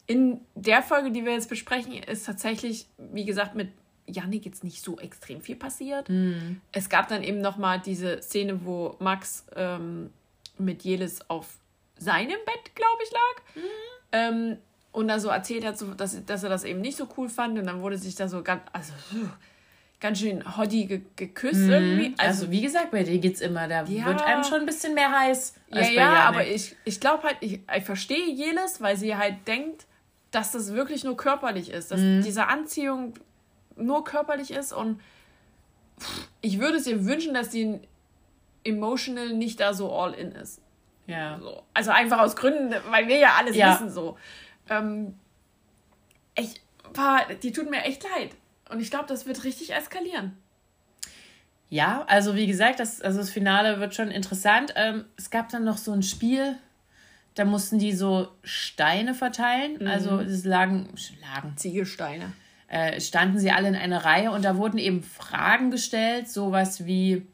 In 0.07 0.39
der 0.55 0.81
Folge, 0.81 1.11
die 1.11 1.25
wir 1.25 1.33
jetzt 1.33 1.49
besprechen, 1.49 1.93
ist 1.93 2.25
tatsächlich, 2.25 2.87
wie 2.97 3.25
gesagt, 3.25 3.55
mit 3.55 3.69
Janik 4.11 4.45
jetzt 4.45 4.63
nicht 4.63 4.83
so 4.83 4.99
extrem 4.99 5.41
viel 5.41 5.55
passiert. 5.55 6.09
Mhm. 6.09 6.61
Es 6.71 6.89
gab 6.89 7.07
dann 7.07 7.23
eben 7.23 7.41
nochmal 7.41 7.79
diese 7.79 8.21
Szene, 8.21 8.65
wo 8.65 8.95
Max 8.99 9.45
ähm, 9.55 10.11
mit 10.57 10.83
Jelis 10.83 11.21
auf 11.27 11.57
seinem 11.97 12.37
Bett, 12.45 12.75
glaube 12.75 13.03
ich, 13.03 13.11
lag. 13.11 13.55
Mhm. 13.55 13.61
Ähm, 14.11 14.57
und 14.91 15.07
da 15.07 15.19
so 15.19 15.29
erzählt 15.29 15.65
hat, 15.65 15.77
so, 15.77 15.93
dass, 15.93 16.25
dass 16.25 16.43
er 16.43 16.49
das 16.49 16.63
eben 16.63 16.81
nicht 16.81 16.97
so 16.97 17.07
cool 17.17 17.29
fand. 17.29 17.57
Und 17.59 17.67
dann 17.67 17.81
wurde 17.81 17.97
sich 17.97 18.15
da 18.15 18.27
so 18.27 18.41
ganz, 18.41 18.63
also 18.73 18.93
ganz 19.99 20.19
schön 20.19 20.57
hotty 20.57 20.85
ge 20.85 21.01
geküsst 21.15 21.61
mhm. 21.61 21.71
irgendwie. 21.71 22.13
Also, 22.17 22.43
also, 22.43 22.51
wie 22.51 22.61
gesagt, 22.61 22.91
bei 22.91 23.03
dir 23.03 23.19
geht's 23.19 23.41
immer, 23.41 23.67
da 23.67 23.83
ja, 23.83 24.05
wird 24.05 24.21
einem 24.21 24.43
schon 24.43 24.61
ein 24.61 24.65
bisschen 24.65 24.93
mehr 24.93 25.11
heiß. 25.11 25.53
Als 25.71 25.87
ja, 25.89 25.93
ja, 25.93 26.13
aber 26.23 26.45
ich, 26.45 26.75
ich 26.85 26.99
glaube 26.99 27.23
halt, 27.23 27.37
ich, 27.41 27.59
ich 27.75 27.83
verstehe 27.83 28.31
Jelis, 28.31 28.81
weil 28.81 28.97
sie 28.97 29.15
halt 29.15 29.47
denkt, 29.47 29.85
dass 30.31 30.51
das 30.51 30.73
wirklich 30.73 31.03
nur 31.03 31.17
körperlich 31.17 31.71
ist. 31.71 31.91
Dass 31.91 31.99
mhm. 31.99 32.21
diese 32.23 32.47
Anziehung 32.47 33.13
nur 33.79 34.03
körperlich 34.03 34.51
ist 34.51 34.73
und 34.73 34.99
ich 36.41 36.59
würde 36.59 36.77
es 36.77 36.87
ihr 36.87 37.05
wünschen, 37.05 37.33
dass 37.33 37.51
sie 37.51 37.79
emotional 38.63 39.33
nicht 39.33 39.59
da 39.59 39.73
so 39.73 39.93
all 39.93 40.13
in 40.13 40.31
ist. 40.31 40.61
Ja. 41.07 41.39
So. 41.39 41.63
Also 41.73 41.91
einfach 41.91 42.19
aus 42.19 42.35
Gründen, 42.35 42.73
weil 42.89 43.07
wir 43.07 43.17
ja 43.17 43.35
alles 43.37 43.55
ja. 43.55 43.73
wissen 43.73 43.89
so. 43.89 44.17
Ähm, 44.69 45.15
ich, 46.35 46.61
war, 46.93 47.25
die 47.41 47.51
tut 47.51 47.69
mir 47.69 47.83
echt 47.83 48.03
leid. 48.03 48.35
Und 48.69 48.79
ich 48.79 48.91
glaube, 48.91 49.07
das 49.07 49.25
wird 49.25 49.43
richtig 49.43 49.73
eskalieren. 49.73 50.37
Ja, 51.69 52.03
also 52.07 52.35
wie 52.35 52.47
gesagt, 52.47 52.79
das, 52.79 53.01
also 53.01 53.19
das 53.19 53.29
Finale 53.29 53.79
wird 53.79 53.95
schon 53.95 54.11
interessant. 54.11 54.73
Ähm, 54.75 55.05
es 55.17 55.29
gab 55.29 55.49
dann 55.49 55.63
noch 55.63 55.77
so 55.77 55.91
ein 55.91 56.03
Spiel, 56.03 56.55
da 57.35 57.45
mussten 57.45 57.79
die 57.79 57.93
so 57.93 58.29
Steine 58.43 59.13
verteilen. 59.13 59.77
Mhm. 59.79 59.87
Also 59.87 60.19
es 60.19 60.45
lagen, 60.45 60.89
lagen. 61.21 61.57
Ziegelsteine 61.57 62.33
äh, 62.69 63.01
standen 63.01 63.39
sie 63.39 63.51
alle 63.51 63.67
in 63.67 63.75
einer 63.75 64.05
Reihe 64.05 64.31
und 64.31 64.45
da 64.45 64.55
wurden 64.55 64.77
eben 64.77 65.01
Fragen 65.01 65.71
gestellt, 65.71 66.29
sowas 66.29 66.85
wie, 66.85 67.25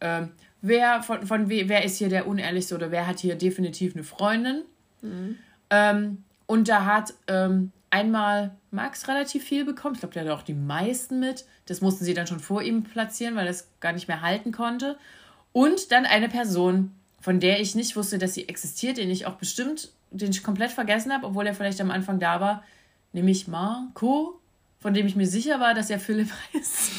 äh, 0.00 0.22
wer 0.62 1.02
von, 1.02 1.26
von 1.26 1.50
we, 1.50 1.68
wer 1.68 1.84
ist 1.84 1.98
hier 1.98 2.08
der 2.08 2.26
Unehrlichste 2.26 2.74
oder 2.74 2.90
wer 2.90 3.06
hat 3.06 3.20
hier 3.20 3.34
definitiv 3.34 3.94
eine 3.94 4.04
Freundin? 4.04 4.62
Mhm. 5.02 5.36
Ähm, 5.68 6.24
und 6.46 6.68
da 6.68 6.86
hat 6.86 7.12
ähm, 7.28 7.72
einmal 7.90 8.56
Max 8.70 9.06
relativ 9.06 9.44
viel 9.44 9.66
bekommen. 9.66 9.94
Ich 9.94 10.00
glaube, 10.00 10.14
der 10.14 10.24
hat 10.24 10.30
auch 10.30 10.42
die 10.42 10.54
meisten 10.54 11.20
mit. 11.20 11.44
Das 11.66 11.82
mussten 11.82 12.04
sie 12.06 12.14
dann 12.14 12.26
schon 12.26 12.40
vor 12.40 12.62
ihm 12.62 12.82
platzieren, 12.82 13.36
weil 13.36 13.46
er 13.46 13.52
es 13.52 13.68
gar 13.80 13.92
nicht 13.92 14.08
mehr 14.08 14.22
halten 14.22 14.50
konnte. 14.50 14.96
Und 15.52 15.92
dann 15.92 16.06
eine 16.06 16.30
Person, 16.30 16.92
von 17.20 17.38
der 17.38 17.60
ich 17.60 17.74
nicht 17.74 17.96
wusste, 17.96 18.16
dass 18.16 18.32
sie 18.32 18.48
existiert, 18.48 18.96
den 18.96 19.10
ich 19.10 19.26
auch 19.26 19.34
bestimmt, 19.34 19.92
den 20.10 20.30
ich 20.30 20.42
komplett 20.42 20.70
vergessen 20.70 21.12
habe, 21.12 21.26
obwohl 21.26 21.46
er 21.46 21.54
vielleicht 21.54 21.80
am 21.82 21.90
Anfang 21.90 22.18
da 22.18 22.40
war, 22.40 22.64
nämlich 23.12 23.46
Marco 23.46 24.39
von 24.80 24.94
dem 24.94 25.06
ich 25.06 25.14
mir 25.14 25.26
sicher 25.26 25.60
war, 25.60 25.74
dass 25.74 25.90
er 25.90 26.00
Philipp 26.00 26.30
heißt. 26.54 26.90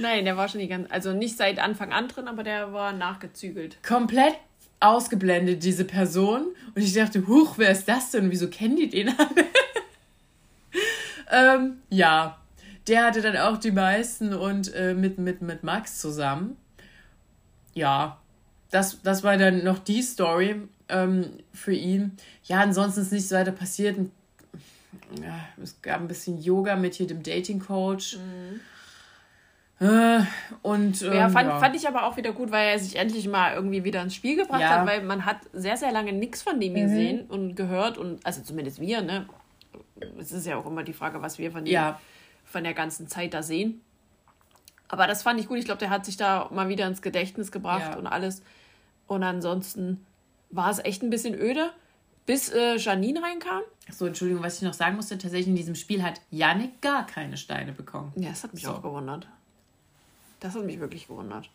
Nein, 0.00 0.24
der 0.24 0.36
war 0.36 0.48
schon 0.48 0.60
die 0.60 0.68
ganze, 0.68 0.90
also 0.90 1.12
nicht 1.12 1.36
seit 1.36 1.58
Anfang 1.58 1.92
an 1.92 2.08
drin, 2.08 2.26
aber 2.26 2.42
der 2.42 2.72
war 2.72 2.92
nachgezügelt. 2.92 3.76
Komplett 3.82 4.34
ausgeblendet, 4.80 5.62
diese 5.62 5.84
Person. 5.84 6.46
Und 6.74 6.82
ich 6.82 6.94
dachte, 6.94 7.26
huch, 7.28 7.54
wer 7.58 7.70
ist 7.70 7.88
das 7.88 8.10
denn? 8.10 8.30
Wieso 8.30 8.48
kennen 8.48 8.76
die 8.76 8.88
den 8.88 9.08
alle? 9.10 9.44
ähm, 11.30 11.82
ja, 11.88 12.38
der 12.88 13.04
hatte 13.04 13.20
dann 13.20 13.36
auch 13.36 13.58
die 13.58 13.70
meisten 13.70 14.34
und 14.34 14.74
äh, 14.74 14.94
mit, 14.94 15.18
mit, 15.18 15.42
mit 15.42 15.62
Max 15.62 16.00
zusammen. 16.00 16.56
Ja, 17.74 18.18
das, 18.70 19.00
das 19.02 19.22
war 19.22 19.36
dann 19.36 19.62
noch 19.62 19.78
die 19.78 20.02
Story 20.02 20.56
ähm, 20.88 21.26
für 21.52 21.74
ihn. 21.74 22.16
Ja, 22.44 22.60
ansonsten 22.60 23.02
ist 23.02 23.12
nichts 23.12 23.30
weiter 23.30 23.52
passiert. 23.52 23.96
Ja, 25.20 25.40
es 25.62 25.80
gab 25.82 26.00
ein 26.00 26.08
bisschen 26.08 26.40
Yoga 26.40 26.76
mit 26.76 26.94
hier 26.94 27.06
dem 27.06 27.22
Dating 27.22 27.60
Coach. 27.60 28.16
Mhm. 28.16 28.60
Äh, 29.80 30.24
und, 30.62 31.02
ähm, 31.02 31.12
ja, 31.12 31.28
fand, 31.28 31.48
ja. 31.48 31.58
fand 31.58 31.74
ich 31.74 31.88
aber 31.88 32.04
auch 32.04 32.16
wieder 32.16 32.32
gut, 32.32 32.52
weil 32.52 32.68
er 32.68 32.78
sich 32.78 32.96
endlich 32.96 33.26
mal 33.26 33.54
irgendwie 33.54 33.82
wieder 33.82 34.00
ins 34.00 34.14
Spiel 34.14 34.36
gebracht 34.36 34.60
ja. 34.60 34.78
hat, 34.78 34.86
weil 34.86 35.02
man 35.02 35.26
hat 35.26 35.38
sehr, 35.52 35.76
sehr 35.76 35.90
lange 35.90 36.12
nichts 36.12 36.42
von 36.42 36.60
dem 36.60 36.72
mhm. 36.72 36.76
gesehen 36.76 37.26
und 37.26 37.56
gehört 37.56 37.98
und 37.98 38.24
also 38.24 38.42
zumindest 38.42 38.80
wir, 38.80 39.02
ne? 39.02 39.26
Es 40.18 40.30
ist 40.30 40.46
ja 40.46 40.56
auch 40.56 40.66
immer 40.66 40.84
die 40.84 40.92
Frage, 40.92 41.20
was 41.20 41.38
wir 41.38 41.50
von, 41.50 41.64
dem, 41.64 41.72
ja. 41.72 42.00
von 42.44 42.62
der 42.62 42.74
ganzen 42.74 43.08
Zeit 43.08 43.34
da 43.34 43.42
sehen. 43.42 43.80
Aber 44.88 45.06
das 45.06 45.22
fand 45.22 45.40
ich 45.40 45.48
gut. 45.48 45.58
Ich 45.58 45.64
glaube, 45.64 45.78
der 45.78 45.90
hat 45.90 46.04
sich 46.04 46.16
da 46.16 46.48
mal 46.52 46.68
wieder 46.68 46.86
ins 46.86 47.02
Gedächtnis 47.02 47.50
gebracht 47.50 47.96
und 47.96 48.06
alles. 48.06 48.42
Und 49.06 49.22
ansonsten 49.22 50.04
war 50.50 50.70
es 50.70 50.78
echt 50.84 51.02
ein 51.02 51.10
bisschen 51.10 51.34
öde, 51.34 51.70
bis 52.26 52.50
äh, 52.50 52.76
Janine 52.76 53.22
reinkam. 53.22 53.62
So, 53.90 54.06
Entschuldigung, 54.06 54.42
was 54.42 54.56
ich 54.56 54.62
noch 54.62 54.74
sagen 54.74 54.96
musste, 54.96 55.18
tatsächlich 55.18 55.48
in 55.48 55.56
diesem 55.56 55.74
Spiel 55.74 56.02
hat 56.02 56.20
Yannick 56.30 56.80
gar 56.80 57.06
keine 57.06 57.36
Steine 57.36 57.72
bekommen. 57.72 58.12
Ja, 58.16 58.30
das 58.30 58.44
hat 58.44 58.54
mich 58.54 58.62
so. 58.62 58.72
auch 58.72 58.82
gewundert. 58.82 59.26
Das 60.40 60.54
hat 60.54 60.64
mich 60.64 60.78
wirklich 60.80 61.08
gewundert. 61.08 61.50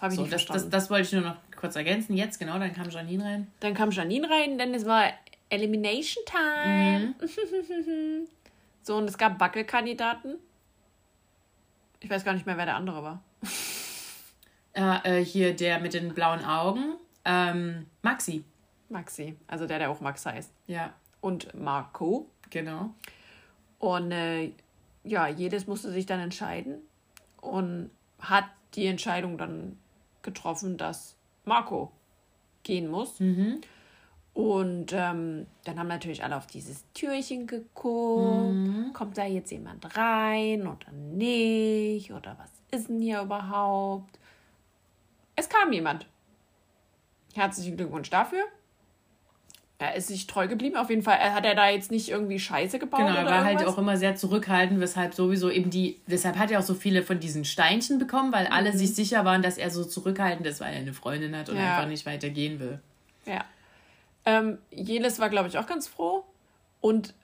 Habe 0.00 0.12
ich 0.12 0.16
so, 0.16 0.22
nicht 0.22 0.32
das, 0.32 0.42
verstanden. 0.42 0.70
Das, 0.70 0.82
das, 0.84 0.90
wollte 0.90 1.06
ich 1.06 1.12
nur 1.12 1.22
noch 1.22 1.36
kurz 1.58 1.76
ergänzen. 1.76 2.16
Jetzt, 2.16 2.38
genau, 2.38 2.58
dann 2.58 2.72
kam 2.72 2.88
Janine 2.88 3.24
rein. 3.24 3.46
Dann 3.60 3.74
kam 3.74 3.90
Janine 3.90 4.28
rein, 4.30 4.56
denn 4.56 4.74
es 4.74 4.86
war 4.86 5.04
Elimination 5.50 6.24
Time. 6.24 7.14
Mhm. 7.20 8.26
so, 8.82 8.96
und 8.96 9.04
es 9.08 9.18
gab 9.18 9.38
Wackelkandidaten. 9.38 10.36
Ich 12.00 12.08
weiß 12.08 12.24
gar 12.24 12.32
nicht 12.32 12.46
mehr, 12.46 12.56
wer 12.56 12.64
der 12.64 12.76
andere 12.76 13.02
war. 13.02 13.22
äh, 14.72 15.20
äh, 15.20 15.24
hier 15.24 15.54
der 15.54 15.80
mit 15.80 15.92
den 15.92 16.14
blauen 16.14 16.44
Augen. 16.44 16.94
Ähm, 17.26 17.86
Maxi. 18.00 18.44
Maxi, 18.90 19.36
also 19.46 19.66
der, 19.66 19.78
der 19.78 19.90
auch 19.90 20.00
Max 20.00 20.26
heißt. 20.26 20.52
Ja. 20.66 20.92
Und 21.20 21.54
Marco. 21.54 22.26
Genau. 22.50 22.90
Und 23.78 24.12
äh, 24.12 24.52
ja, 25.04 25.28
jedes 25.28 25.66
musste 25.66 25.90
sich 25.90 26.06
dann 26.06 26.20
entscheiden. 26.20 26.78
Und 27.40 27.90
hat 28.18 28.44
die 28.74 28.86
Entscheidung 28.86 29.38
dann 29.38 29.78
getroffen, 30.22 30.76
dass 30.76 31.16
Marco 31.44 31.90
gehen 32.62 32.88
muss. 32.88 33.18
Mhm. 33.20 33.60
Und 34.32 34.92
ähm, 34.92 35.46
dann 35.64 35.78
haben 35.78 35.88
natürlich 35.88 36.22
alle 36.22 36.36
auf 36.36 36.46
dieses 36.46 36.84
Türchen 36.94 37.46
geguckt. 37.46 38.52
Mhm. 38.52 38.92
Kommt 38.92 39.18
da 39.18 39.24
jetzt 39.24 39.50
jemand 39.50 39.96
rein 39.96 40.66
oder 40.66 40.92
nicht? 40.92 42.12
Oder 42.12 42.36
was 42.38 42.50
ist 42.70 42.88
denn 42.88 43.00
hier 43.00 43.22
überhaupt? 43.22 44.18
Es 45.34 45.48
kam 45.48 45.72
jemand. 45.72 46.06
Herzlichen 47.34 47.76
Glückwunsch 47.76 48.10
dafür. 48.10 48.44
Er 49.80 49.94
ist 49.94 50.08
sich 50.08 50.26
treu 50.26 50.46
geblieben. 50.46 50.76
Auf 50.76 50.90
jeden 50.90 51.02
Fall 51.02 51.18
hat 51.18 51.46
er 51.46 51.54
da 51.54 51.70
jetzt 51.70 51.90
nicht 51.90 52.10
irgendwie 52.10 52.38
Scheiße 52.38 52.78
gebaut. 52.78 53.00
Genau, 53.00 53.14
er 53.14 53.24
war 53.24 53.44
halt 53.44 53.64
auch 53.66 53.78
immer 53.78 53.96
sehr 53.96 54.14
zurückhaltend, 54.14 54.78
weshalb 54.78 55.14
sowieso 55.14 55.50
eben 55.50 55.70
die, 55.70 55.98
deshalb 56.06 56.36
hat 56.36 56.50
er 56.50 56.58
auch 56.58 56.64
so 56.64 56.74
viele 56.74 57.02
von 57.02 57.18
diesen 57.18 57.46
Steinchen 57.46 57.98
bekommen, 57.98 58.30
weil 58.30 58.44
mhm. 58.44 58.52
alle 58.52 58.76
sich 58.76 58.94
sicher 58.94 59.24
waren, 59.24 59.40
dass 59.40 59.56
er 59.56 59.70
so 59.70 59.82
zurückhaltend 59.82 60.46
ist, 60.46 60.60
weil 60.60 60.74
er 60.74 60.80
eine 60.80 60.92
Freundin 60.92 61.34
hat 61.34 61.48
und 61.48 61.56
ja. 61.56 61.76
einfach 61.76 61.88
nicht 61.88 62.04
weitergehen 62.04 62.60
will. 62.60 62.78
Ja. 63.24 63.42
Ähm, 64.26 64.58
Jelis 64.70 65.18
war, 65.18 65.30
glaube 65.30 65.48
ich, 65.48 65.56
auch 65.56 65.66
ganz 65.66 65.88
froh. 65.88 66.24
Und 66.82 67.14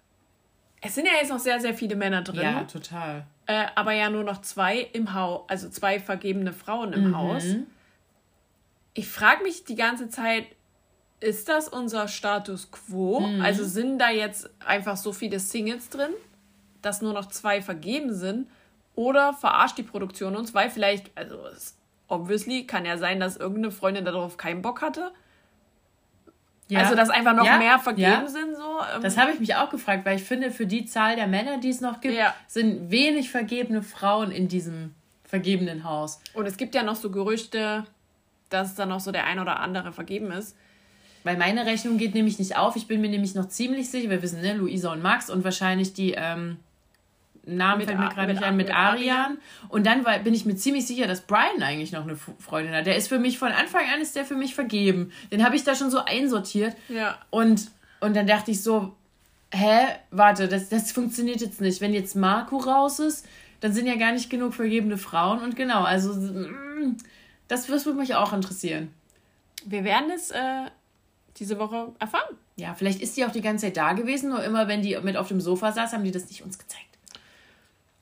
es 0.80 0.94
sind 0.94 1.04
ja 1.04 1.12
jetzt 1.20 1.30
noch 1.30 1.38
sehr, 1.38 1.60
sehr 1.60 1.74
viele 1.74 1.94
Männer 1.94 2.22
drin. 2.22 2.42
Ja, 2.42 2.64
total. 2.64 3.26
Äh, 3.44 3.66
aber 3.74 3.92
ja 3.92 4.08
nur 4.08 4.24
noch 4.24 4.40
zwei 4.40 4.78
im 4.78 5.12
Haus, 5.12 5.42
also 5.48 5.68
zwei 5.68 6.00
vergebene 6.00 6.54
Frauen 6.54 6.94
im 6.94 7.08
mhm. 7.08 7.18
Haus. 7.18 7.44
Ich 8.94 9.08
frage 9.08 9.42
mich 9.42 9.64
die 9.64 9.76
ganze 9.76 10.08
Zeit, 10.08 10.46
ist 11.20 11.48
das 11.48 11.68
unser 11.68 12.08
Status 12.08 12.70
quo? 12.70 13.20
Mhm. 13.20 13.40
Also 13.40 13.64
sind 13.64 13.98
da 13.98 14.10
jetzt 14.10 14.50
einfach 14.64 14.96
so 14.96 15.12
viele 15.12 15.40
Singles 15.40 15.88
drin, 15.88 16.10
dass 16.82 17.02
nur 17.02 17.12
noch 17.12 17.26
zwei 17.26 17.62
vergeben 17.62 18.14
sind? 18.14 18.48
Oder 18.94 19.34
verarscht 19.34 19.76
die 19.76 19.82
Produktion 19.82 20.36
uns, 20.36 20.54
weil 20.54 20.70
vielleicht, 20.70 21.10
also 21.16 21.38
obviously 22.08 22.66
kann 22.66 22.86
ja 22.86 22.96
sein, 22.96 23.20
dass 23.20 23.36
irgendeine 23.36 23.70
Freundin 23.70 24.04
darauf 24.04 24.36
keinen 24.36 24.62
Bock 24.62 24.80
hatte. 24.80 25.12
Ja. 26.68 26.80
Also, 26.80 26.96
dass 26.96 27.10
einfach 27.10 27.34
noch 27.34 27.44
ja, 27.44 27.58
mehr 27.58 27.78
vergeben 27.78 28.10
ja. 28.10 28.26
sind, 28.26 28.56
so. 28.56 28.78
Ähm. 28.94 29.02
Das 29.02 29.16
habe 29.16 29.32
ich 29.32 29.38
mich 29.38 29.54
auch 29.54 29.70
gefragt, 29.70 30.04
weil 30.04 30.16
ich 30.16 30.24
finde, 30.24 30.50
für 30.50 30.66
die 30.66 30.84
Zahl 30.84 31.14
der 31.14 31.26
Männer, 31.28 31.58
die 31.58 31.68
es 31.68 31.80
noch 31.80 32.00
gibt, 32.00 32.18
sind 32.48 32.90
wenig 32.90 33.30
vergebene 33.30 33.82
Frauen 33.82 34.32
in 34.32 34.48
diesem 34.48 34.94
vergebenen 35.24 35.84
Haus. 35.84 36.20
Und 36.34 36.46
es 36.46 36.56
gibt 36.56 36.74
ja 36.74 36.82
noch 36.82 36.96
so 36.96 37.10
Gerüchte, 37.10 37.84
dass 38.48 38.74
da 38.74 38.86
noch 38.86 39.00
so 39.00 39.12
der 39.12 39.26
ein 39.26 39.38
oder 39.38 39.60
andere 39.60 39.92
vergeben 39.92 40.30
ist. 40.32 40.56
Weil 41.26 41.36
meine 41.36 41.66
Rechnung 41.66 41.98
geht 41.98 42.14
nämlich 42.14 42.38
nicht 42.38 42.56
auf. 42.56 42.76
Ich 42.76 42.86
bin 42.86 43.00
mir 43.00 43.10
nämlich 43.10 43.34
noch 43.34 43.48
ziemlich 43.48 43.90
sicher, 43.90 44.08
wir 44.10 44.22
wissen, 44.22 44.40
ne, 44.42 44.54
Luisa 44.54 44.92
und 44.92 45.02
Max 45.02 45.28
und 45.28 45.42
wahrscheinlich 45.42 45.92
die 45.92 46.12
ähm, 46.12 46.58
Namen 47.44 47.82
fällt 47.82 47.98
mir 47.98 48.10
gerade 48.10 48.32
nicht 48.32 48.44
ein, 48.44 48.56
mit, 48.56 48.68
mit 48.68 48.76
Arian. 48.76 49.38
Und 49.68 49.86
dann 49.86 50.04
war, 50.04 50.20
bin 50.20 50.34
ich 50.34 50.46
mir 50.46 50.54
ziemlich 50.54 50.86
sicher, 50.86 51.08
dass 51.08 51.22
Brian 51.22 51.60
eigentlich 51.64 51.90
noch 51.90 52.04
eine 52.04 52.14
Freundin 52.14 52.72
hat. 52.72 52.86
Der 52.86 52.94
ist 52.94 53.08
für 53.08 53.18
mich 53.18 53.40
von 53.40 53.50
Anfang 53.50 53.82
an 53.92 54.00
ist 54.00 54.14
der 54.14 54.24
für 54.24 54.36
mich 54.36 54.54
vergeben. 54.54 55.10
Den 55.32 55.44
habe 55.44 55.56
ich 55.56 55.64
da 55.64 55.74
schon 55.74 55.90
so 55.90 55.98
einsortiert. 56.04 56.76
Ja. 56.88 57.18
Und, 57.30 57.72
und 57.98 58.14
dann 58.14 58.28
dachte 58.28 58.52
ich 58.52 58.62
so, 58.62 58.94
hä, 59.50 59.80
warte, 60.12 60.46
das, 60.46 60.68
das 60.68 60.92
funktioniert 60.92 61.40
jetzt 61.40 61.60
nicht. 61.60 61.80
Wenn 61.80 61.92
jetzt 61.92 62.14
Marco 62.14 62.56
raus 62.58 63.00
ist, 63.00 63.26
dann 63.58 63.72
sind 63.72 63.88
ja 63.88 63.96
gar 63.96 64.12
nicht 64.12 64.30
genug 64.30 64.54
vergebene 64.54 64.96
Frauen. 64.96 65.40
Und 65.40 65.56
genau, 65.56 65.82
also 65.82 66.12
mm, 66.12 66.96
das 67.48 67.68
würde 67.68 67.94
mich 67.94 68.14
auch 68.14 68.32
interessieren. 68.32 68.94
Wir 69.64 69.82
werden 69.82 70.12
es 70.14 70.30
äh, 70.30 70.70
diese 71.36 71.58
Woche 71.58 71.92
erfahren. 71.98 72.36
Ja, 72.56 72.74
vielleicht 72.74 73.00
ist 73.00 73.16
die 73.16 73.24
auch 73.24 73.32
die 73.32 73.40
ganze 73.40 73.66
Zeit 73.66 73.76
da 73.76 73.92
gewesen, 73.92 74.30
nur 74.30 74.42
immer 74.42 74.68
wenn 74.68 74.82
die 74.82 74.96
mit 75.02 75.16
auf 75.16 75.28
dem 75.28 75.40
Sofa 75.40 75.72
saß, 75.72 75.92
haben 75.92 76.04
die 76.04 76.10
das 76.10 76.28
nicht 76.28 76.42
uns 76.42 76.58
gezeigt. 76.58 76.84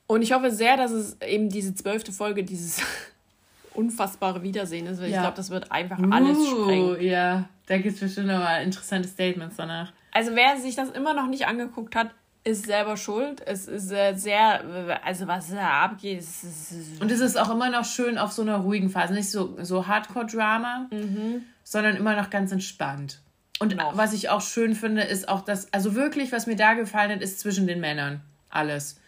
Und 0.07 0.22
ich 0.22 0.32
hoffe 0.32 0.51
sehr, 0.51 0.76
dass 0.76 0.91
es 0.91 1.20
eben 1.22 1.49
diese 1.49 1.74
zwölfte 1.74 2.12
Folge 2.12 2.45
dieses 2.45 2.80
unfassbare 3.74 4.43
Wiedersehen 4.43 4.87
ist, 4.87 5.01
weil 5.01 5.11
ja. 5.11 5.16
ich 5.16 5.22
glaube, 5.22 5.37
das 5.37 5.51
wird 5.51 5.72
einfach 5.72 5.99
alles 6.11 6.39
uh, 6.39 6.62
sprengen. 6.62 7.01
Ja, 7.03 7.49
da 7.66 7.78
gibt 7.78 7.95
es 7.95 8.01
bestimmt 8.01 8.28
nochmal 8.28 8.62
interessante 8.62 9.09
Statements 9.09 9.57
danach. 9.57 9.93
Also 10.12 10.35
wer 10.35 10.57
sich 10.59 10.76
das 10.76 10.91
immer 10.91 11.14
noch 11.14 11.26
nicht 11.26 11.47
angeguckt 11.47 11.97
hat, 11.97 12.11
ist 12.45 12.66
selber 12.66 12.97
schuld. 12.97 13.43
Es 13.45 13.66
ist 13.66 13.91
äh, 13.91 14.14
sehr, 14.14 15.01
also 15.03 15.26
was 15.26 15.51
da 15.51 15.85
abgeht. 15.85 16.20
Ist, 16.20 16.45
ist, 16.45 17.01
und 17.01 17.11
es 17.11 17.20
ist 17.20 17.39
auch 17.39 17.51
immer 17.51 17.70
noch 17.70 17.86
schön 17.86 18.19
auf 18.19 18.32
so 18.32 18.43
einer 18.43 18.59
ruhigen 18.59 18.90
Phase. 18.90 19.15
Nicht 19.15 19.31
so, 19.31 19.56
so 19.62 19.86
Hardcore-Drama, 19.86 20.89
mhm. 20.93 21.43
sondern 21.65 21.97
immer 21.97 22.15
noch 22.15 22.28
ganz 22.28 22.52
entspannt. 22.52 23.20
Und 23.60 23.70
genau. 23.70 23.93
was 23.94 24.12
ich 24.12 24.31
auch 24.31 24.40
schön 24.40 24.74
finde, 24.74 25.02
ist 25.02 25.28
auch 25.28 25.40
das, 25.40 25.72
also 25.72 25.94
wirklich, 25.94 26.32
was 26.32 26.47
mir 26.47 26.56
da 26.56 26.74
gefallen 26.74 27.12
hat, 27.12 27.20
ist 27.20 27.40
zwischen 27.40 27.66
den 27.66 27.81
Männern 27.81 28.20
alles. 28.51 29.01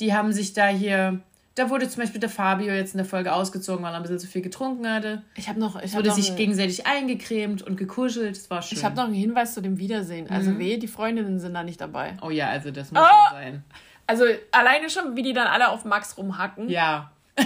Die 0.00 0.14
haben 0.14 0.32
sich 0.32 0.52
da 0.52 0.68
hier, 0.68 1.20
da 1.56 1.70
wurde 1.70 1.88
zum 1.88 2.02
Beispiel 2.02 2.20
der 2.20 2.30
Fabio 2.30 2.72
jetzt 2.72 2.94
in 2.94 2.98
der 2.98 3.06
Folge 3.06 3.32
ausgezogen, 3.32 3.84
weil 3.84 3.92
er 3.92 3.96
ein 3.96 4.02
bisschen 4.02 4.20
zu 4.20 4.28
viel 4.28 4.42
getrunken 4.42 4.88
hatte. 4.88 5.22
Ich 5.34 5.48
habe 5.48 5.58
noch, 5.58 5.82
ich 5.82 5.94
wurde 5.94 6.12
sich 6.12 6.36
gegenseitig 6.36 6.86
eingecremt 6.86 7.62
und 7.62 7.76
gekuschelt. 7.76 8.36
Es 8.36 8.48
war 8.50 8.62
schön. 8.62 8.78
Ich 8.78 8.84
habe 8.84 8.94
noch 8.94 9.04
einen 9.04 9.14
Hinweis 9.14 9.54
zu 9.54 9.60
dem 9.60 9.78
Wiedersehen. 9.78 10.30
Also 10.30 10.50
mhm. 10.52 10.58
wehe, 10.60 10.78
die 10.78 10.86
Freundinnen 10.86 11.40
sind 11.40 11.54
da 11.54 11.64
nicht 11.64 11.80
dabei. 11.80 12.16
Oh 12.22 12.30
ja, 12.30 12.48
also 12.48 12.70
das 12.70 12.92
muss 12.92 13.02
oh! 13.02 13.32
sein. 13.32 13.64
Also 14.06 14.24
alleine 14.52 14.88
schon, 14.88 15.16
wie 15.16 15.22
die 15.22 15.32
dann 15.32 15.48
alle 15.48 15.68
auf 15.68 15.84
Max 15.84 16.16
rumhacken. 16.16 16.68
Ja. 16.68 17.10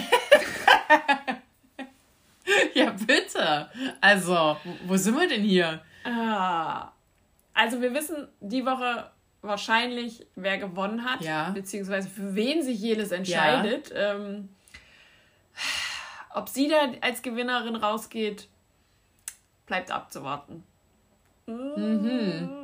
ja, 2.75 2.91
bitte. 3.07 3.69
Also, 4.01 4.57
wo 4.87 4.97
sind 4.97 5.19
wir 5.19 5.29
denn 5.29 5.43
hier? 5.43 5.81
Ah. 6.05 6.93
Also 7.55 7.81
wir 7.81 7.95
wissen 7.95 8.29
die 8.41 8.65
Woche 8.65 9.11
wahrscheinlich, 9.43 10.27
wer 10.37 10.59
gewonnen 10.59 11.05
hat, 11.05 11.21
ja. 11.21 11.51
beziehungsweise 11.51 12.09
für 12.09 12.35
wen 12.35 12.63
sich 12.63 12.81
jedes 12.81 13.11
entscheidet. 13.11 13.91
Ja. 13.91 14.15
Ähm, 14.15 14.49
ob 16.35 16.49
sie 16.49 16.69
da 16.69 16.77
als 17.01 17.23
Gewinnerin 17.23 17.77
rausgeht, 17.77 18.49
bleibt 19.67 19.91
abzuwarten. 19.91 20.63
Mhm. 21.47 22.63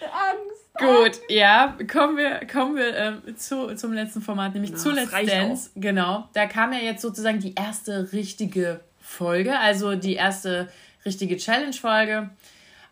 Angst. 0.00 0.68
Gut, 0.78 1.20
ja, 1.28 1.76
kommen 1.90 2.16
wir, 2.16 2.46
kommen 2.46 2.76
wir 2.76 2.96
ähm, 2.96 3.36
zu, 3.36 3.74
zum 3.74 3.92
letzten 3.92 4.22
Format, 4.22 4.54
nämlich 4.54 4.72
Na, 4.72 4.78
zu 4.78 4.90
Let's 4.90 5.10
Dance. 5.10 5.70
Auch. 5.70 5.80
Genau, 5.80 6.28
da 6.34 6.46
kam 6.46 6.72
ja 6.72 6.78
jetzt 6.78 7.02
sozusagen 7.02 7.40
die 7.40 7.54
erste 7.54 8.12
richtige 8.12 8.80
Folge, 9.00 9.58
also 9.58 9.96
die 9.96 10.14
erste 10.14 10.68
richtige 11.04 11.36
Challenge-Folge. 11.36 12.30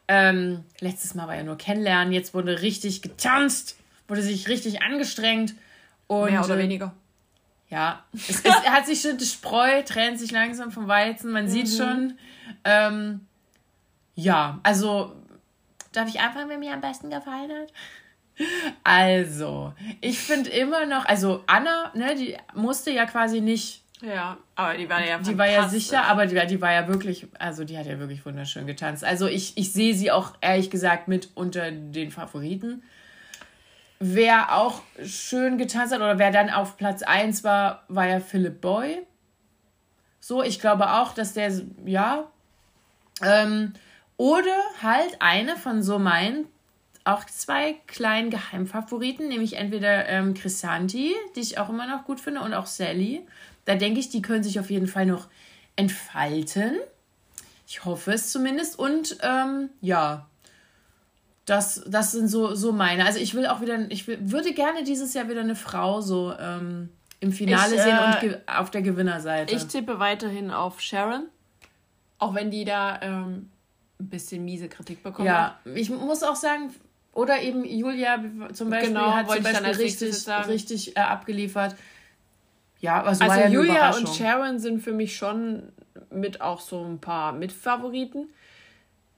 Ähm, 0.08 0.64
letztes 0.80 1.14
Mal 1.14 1.26
war 1.26 1.34
ja 1.34 1.42
nur 1.42 1.58
kennenlernen, 1.58 2.12
jetzt 2.12 2.32
wurde 2.32 2.62
richtig 2.62 3.02
getanzt, 3.02 3.76
wurde 4.08 4.22
sich 4.22 4.48
richtig 4.48 4.82
angestrengt. 4.82 5.54
Und, 6.06 6.30
Mehr 6.30 6.44
oder 6.44 6.56
äh, 6.56 6.62
weniger. 6.62 6.94
Ja, 7.68 8.04
es, 8.12 8.44
es 8.44 8.44
hat 8.44 8.86
sich 8.86 9.00
schon, 9.00 9.18
die 9.18 9.24
Spreu 9.24 9.82
trennt 9.82 10.20
sich 10.20 10.30
langsam 10.30 10.70
vom 10.70 10.86
Weizen, 10.86 11.32
man 11.32 11.46
mhm. 11.46 11.48
sieht 11.48 11.68
schon. 11.68 12.16
Ähm, 12.64 13.26
ja, 14.14 14.60
also, 14.62 15.12
darf 15.92 16.08
ich 16.08 16.20
anfangen, 16.20 16.48
wer 16.48 16.58
mir 16.58 16.72
am 16.72 16.80
besten 16.80 17.10
gefallen 17.10 17.50
hat? 17.50 17.72
Also, 18.84 19.72
ich 20.00 20.18
finde 20.18 20.50
immer 20.50 20.86
noch, 20.86 21.06
also 21.06 21.42
Anna, 21.46 21.90
ne, 21.94 22.14
die 22.14 22.36
musste 22.54 22.90
ja 22.90 23.06
quasi 23.06 23.40
nicht. 23.40 23.82
Ja, 24.06 24.36
aber 24.54 24.76
die 24.76 24.88
war 24.88 25.04
ja 25.04 25.18
Die 25.18 25.36
war 25.36 25.48
ja 25.48 25.68
sicher, 25.68 26.04
aber 26.04 26.26
die, 26.26 26.46
die 26.46 26.60
war 26.60 26.72
ja 26.72 26.86
wirklich, 26.86 27.26
also 27.38 27.64
die 27.64 27.76
hat 27.76 27.86
ja 27.86 27.98
wirklich 27.98 28.24
wunderschön 28.24 28.66
getanzt. 28.66 29.04
Also 29.04 29.26
ich, 29.26 29.58
ich 29.58 29.72
sehe 29.72 29.94
sie 29.94 30.12
auch 30.12 30.34
ehrlich 30.40 30.70
gesagt 30.70 31.08
mit 31.08 31.30
unter 31.34 31.72
den 31.72 32.12
Favoriten. 32.12 32.84
Wer 33.98 34.54
auch 34.54 34.82
schön 35.04 35.58
getanzt 35.58 35.92
hat 35.92 36.00
oder 36.00 36.18
wer 36.18 36.30
dann 36.30 36.50
auf 36.50 36.76
Platz 36.76 37.02
1 37.02 37.42
war, 37.42 37.84
war 37.88 38.06
ja 38.06 38.20
Philip 38.20 38.60
Boy. 38.60 39.02
So, 40.20 40.42
ich 40.42 40.60
glaube 40.60 40.92
auch, 40.92 41.12
dass 41.12 41.32
der, 41.32 41.52
ja. 41.84 42.30
Ähm, 43.22 43.72
oder 44.16 44.56
halt 44.82 45.16
eine 45.20 45.56
von 45.56 45.82
so 45.82 45.98
meinen 45.98 46.46
auch 47.04 47.24
zwei 47.24 47.74
kleinen 47.86 48.30
Geheimfavoriten, 48.30 49.28
nämlich 49.28 49.54
entweder 49.54 50.08
ähm, 50.08 50.34
Chrisanti, 50.34 51.14
die 51.34 51.40
ich 51.40 51.58
auch 51.58 51.68
immer 51.68 51.86
noch 51.86 52.04
gut 52.04 52.20
finde, 52.20 52.40
und 52.40 52.52
auch 52.52 52.66
Sally. 52.66 53.24
Da 53.66 53.74
denke 53.74 54.00
ich, 54.00 54.08
die 54.08 54.22
können 54.22 54.42
sich 54.42 54.58
auf 54.58 54.70
jeden 54.70 54.86
Fall 54.86 55.04
noch 55.04 55.28
entfalten. 55.76 56.76
Ich 57.66 57.84
hoffe 57.84 58.12
es 58.12 58.30
zumindest. 58.30 58.78
Und 58.78 59.18
ähm, 59.22 59.68
ja, 59.80 60.26
das, 61.44 61.82
das 61.86 62.12
sind 62.12 62.28
so, 62.28 62.54
so 62.54 62.72
meine. 62.72 63.04
Also 63.04 63.18
ich 63.18 63.34
will 63.34 63.46
auch 63.46 63.60
wieder, 63.60 63.90
ich 63.90 64.06
will, 64.06 64.18
würde 64.20 64.54
gerne 64.54 64.84
dieses 64.84 65.14
Jahr 65.14 65.28
wieder 65.28 65.40
eine 65.40 65.56
Frau 65.56 66.00
so 66.00 66.32
ähm, 66.38 66.90
im 67.20 67.32
Finale 67.32 67.74
ich, 67.74 67.80
sehen 67.82 67.96
äh, 67.96 68.26
und 68.26 68.48
auf 68.48 68.70
der 68.70 68.82
Gewinnerseite. 68.82 69.54
Ich 69.54 69.66
tippe 69.66 69.98
weiterhin 69.98 70.50
auf 70.50 70.80
Sharon. 70.80 71.26
Auch 72.18 72.34
wenn 72.34 72.50
die 72.50 72.64
da 72.64 73.00
ähm, 73.02 73.50
ein 74.00 74.08
bisschen 74.08 74.44
miese 74.44 74.68
Kritik 74.68 75.02
bekommen 75.02 75.26
ja, 75.26 75.58
hat. 75.64 75.76
Ich 75.76 75.90
muss 75.90 76.22
auch 76.22 76.36
sagen, 76.36 76.74
oder 77.12 77.40
eben 77.40 77.64
Julia 77.64 78.22
zum 78.52 78.70
Beispiel 78.70 78.92
genau, 78.92 79.12
hat 79.12 79.30
zum 79.30 79.42
Beispiel 79.42 79.70
richtig, 79.70 80.28
richtig 80.48 80.96
äh, 80.96 81.00
abgeliefert. 81.00 81.74
Ja, 82.80 83.00
aber 83.00 83.14
so 83.14 83.24
also 83.24 83.40
ja 83.40 83.48
Julia 83.48 83.94
und 83.96 84.08
Sharon 84.08 84.58
sind 84.58 84.80
für 84.80 84.92
mich 84.92 85.16
schon 85.16 85.72
mit 86.10 86.40
auch 86.40 86.60
so 86.60 86.84
ein 86.84 87.00
paar 87.00 87.32
Mitfavoriten 87.32 88.28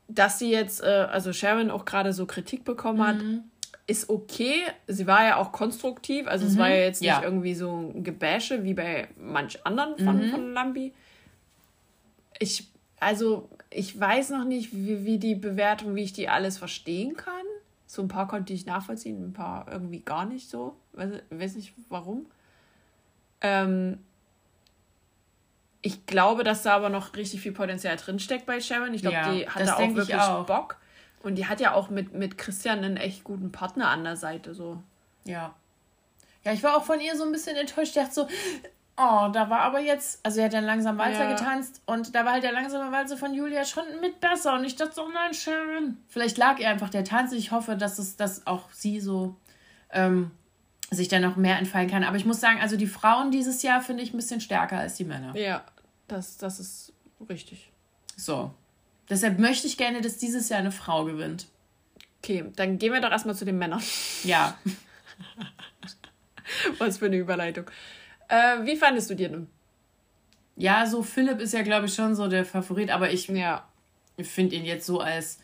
dass 0.09 0.39
sie 0.39 0.51
jetzt, 0.51 0.83
äh, 0.83 0.87
also 1.11 1.33
Sharon 1.33 1.71
auch 1.71 1.85
gerade 1.85 2.13
so 2.13 2.27
Kritik 2.27 2.65
bekommen 2.65 3.07
hat, 3.07 3.23
mhm. 3.23 3.45
ist 3.87 4.09
okay. 4.09 4.63
Sie 4.87 5.07
war 5.07 5.25
ja 5.25 5.37
auch 5.37 5.53
konstruktiv, 5.53 6.27
also 6.27 6.47
mhm. 6.47 6.51
es 6.51 6.59
war 6.59 6.69
ja 6.71 6.77
jetzt 6.77 7.03
nicht 7.03 7.11
ja. 7.11 7.23
irgendwie 7.23 7.55
so 7.55 7.93
ein 7.95 8.03
Gebäsche 8.03 8.65
wie 8.65 8.75
bei 8.75 9.09
manch 9.19 9.65
anderen 9.65 9.99
von, 9.99 10.27
mhm. 10.27 10.31
von 10.31 10.53
Lambi. 10.53 10.95
Ich, 12.39 12.69
also 12.99 13.51
ich 13.71 13.99
weiß 13.99 14.31
noch 14.31 14.45
nicht, 14.45 14.75
wie, 14.75 15.05
wie 15.05 15.19
die 15.19 15.35
Bewertung, 15.35 15.95
wie 15.95 16.03
ich 16.03 16.15
die 16.15 16.29
alles 16.29 16.57
verstehen 16.57 17.15
kann. 17.17 17.35
So 17.87 18.03
ein 18.03 18.09
paar 18.09 18.29
konnte 18.29 18.53
ich 18.53 18.67
nachvollziehen, 18.67 19.23
ein 19.23 19.33
paar 19.33 19.67
irgendwie 19.71 20.01
gar 20.01 20.25
nicht 20.25 20.49
so. 20.49 20.75
Weiß, 20.93 21.11
weiß 21.31 21.57
nicht 21.57 21.75
warum. 21.91 22.27
Ähm, 23.41 24.05
ich 25.81 26.07
glaube, 26.07 26.45
dass 26.45 26.63
da 26.63 26.75
aber 26.75 26.89
noch 26.89 27.15
richtig 27.15 27.41
viel 27.41 27.53
Potenzial 27.53 27.97
drinsteckt 27.97 28.47
bei 28.47 28.61
Sharon. 28.61 28.93
Ich 28.95 29.03
glaube, 29.03 29.17
ja, 29.17 29.33
die 29.33 29.49
hat 29.49 29.67
da 29.67 29.77
auch 29.77 29.95
wirklich 29.95 30.17
auch. 30.17 30.47
Bock. 30.47 30.77
Und 31.23 31.37
die 31.37 31.47
hat 31.47 31.61
ja 31.61 31.75
auch 31.75 31.91
mit, 31.91 32.15
mit 32.15 32.39
Christian 32.39 32.79
einen 32.79 32.97
echt 32.97 33.25
guten 33.25 33.53
Partner 33.53 33.89
an 33.89 34.05
der 34.05 34.17
Seite. 34.17 34.55
So. 34.55 34.83
Ja. 35.25 35.55
Ja, 36.45 36.53
ich 36.53 36.63
war 36.63 36.77
auch 36.77 36.85
von 36.85 37.01
ihr 37.01 37.17
so 37.17 37.25
ein 37.25 37.33
bisschen 37.33 37.57
enttäuscht. 37.57 37.97
Ich 37.97 38.03
dachte 38.03 38.15
so, 38.15 38.29
oh, 38.97 39.29
da 39.33 39.49
war 39.51 39.61
aber 39.61 39.81
jetzt, 39.81 40.25
also 40.25 40.41
er 40.41 40.47
hat 40.47 40.53
dann 40.53 40.65
langsam 40.65 40.99
Walzer 40.99 41.25
ja. 41.25 41.35
getanzt 41.35 41.83
und 41.87 42.15
da 42.15 42.25
war 42.25 42.33
halt 42.33 42.45
der 42.45 42.53
langsame 42.53 42.91
Walzer 42.93 43.17
von 43.17 43.35
Julia 43.35 43.65
schon 43.65 43.85
mit 44.01 44.21
besser. 44.21 44.55
Und 44.55 44.65
ich 44.65 44.77
dachte 44.77 44.95
so, 44.95 45.09
nein, 45.09 45.35
Sharon. 45.35 45.99
Vielleicht 46.09 46.39
lag 46.39 46.59
ihr 46.59 46.69
einfach 46.69 46.91
der 46.91 47.05
Tanz. 47.05 47.33
Ich 47.33 47.53
hoffe, 47.53 47.77
dass 47.77 47.99
es, 47.99 48.17
dass 48.17 48.47
auch 48.47 48.71
sie 48.73 49.01
so 49.01 49.37
ähm, 49.91 50.31
sich 50.91 51.09
dann 51.09 51.23
noch 51.23 51.37
mehr 51.37 51.59
entfallen 51.59 51.91
kann. 51.91 52.05
Aber 52.05 52.17
ich 52.17 52.25
muss 52.25 52.41
sagen, 52.41 52.61
also 52.61 52.77
die 52.77 52.87
Frauen 52.87 53.31
dieses 53.31 53.63
Jahr 53.63 53.83
finde 53.83 54.03
ich 54.03 54.13
ein 54.13 54.17
bisschen 54.17 54.41
stärker 54.41 54.79
als 54.79 54.95
die 54.97 55.05
Männer. 55.05 55.37
Ja, 55.37 55.65
das, 56.07 56.37
das 56.39 56.61
ist 56.61 56.93
richtig. 57.29 57.71
So. 58.17 58.55
Deshalb 59.11 59.39
möchte 59.39 59.67
ich 59.67 59.77
gerne, 59.77 60.01
dass 60.01 60.19
dieses 60.19 60.49
Jahr 60.49 60.61
eine 60.61 60.73
Frau 60.73 61.05
gewinnt. 61.05 61.47
Okay, 62.23 62.45
dann 62.57 62.79
gehen 62.79 62.93
wir 62.93 63.01
doch 63.01 63.11
erstmal 63.11 63.37
zu 63.37 63.45
den 63.45 63.59
Männern. 63.59 63.83
Ja. 64.25 64.59
Was 66.79 66.99
für 66.99 67.07
eine 67.07 67.17
Überleitung. 67.17 67.71
Äh, 68.29 68.65
wie 68.65 68.77
fandest 68.77 69.11
du 69.11 69.15
dir 69.15 69.29
denn? 69.29 69.49
Ja, 70.57 70.87
so 70.87 71.03
Philipp 71.03 71.41
ist 71.41 71.55
ja, 71.55 71.63
glaube 71.63 71.87
ich, 71.87 71.95
schon 71.95 72.15
so 72.15 72.27
der 72.29 72.45
Favorit, 72.45 72.91
aber 72.91 73.11
ich 73.13 73.29
ja. 73.29 73.69
finde 74.19 74.57
ihn 74.57 74.65
jetzt 74.65 74.87
so 74.87 75.01
als 75.01 75.39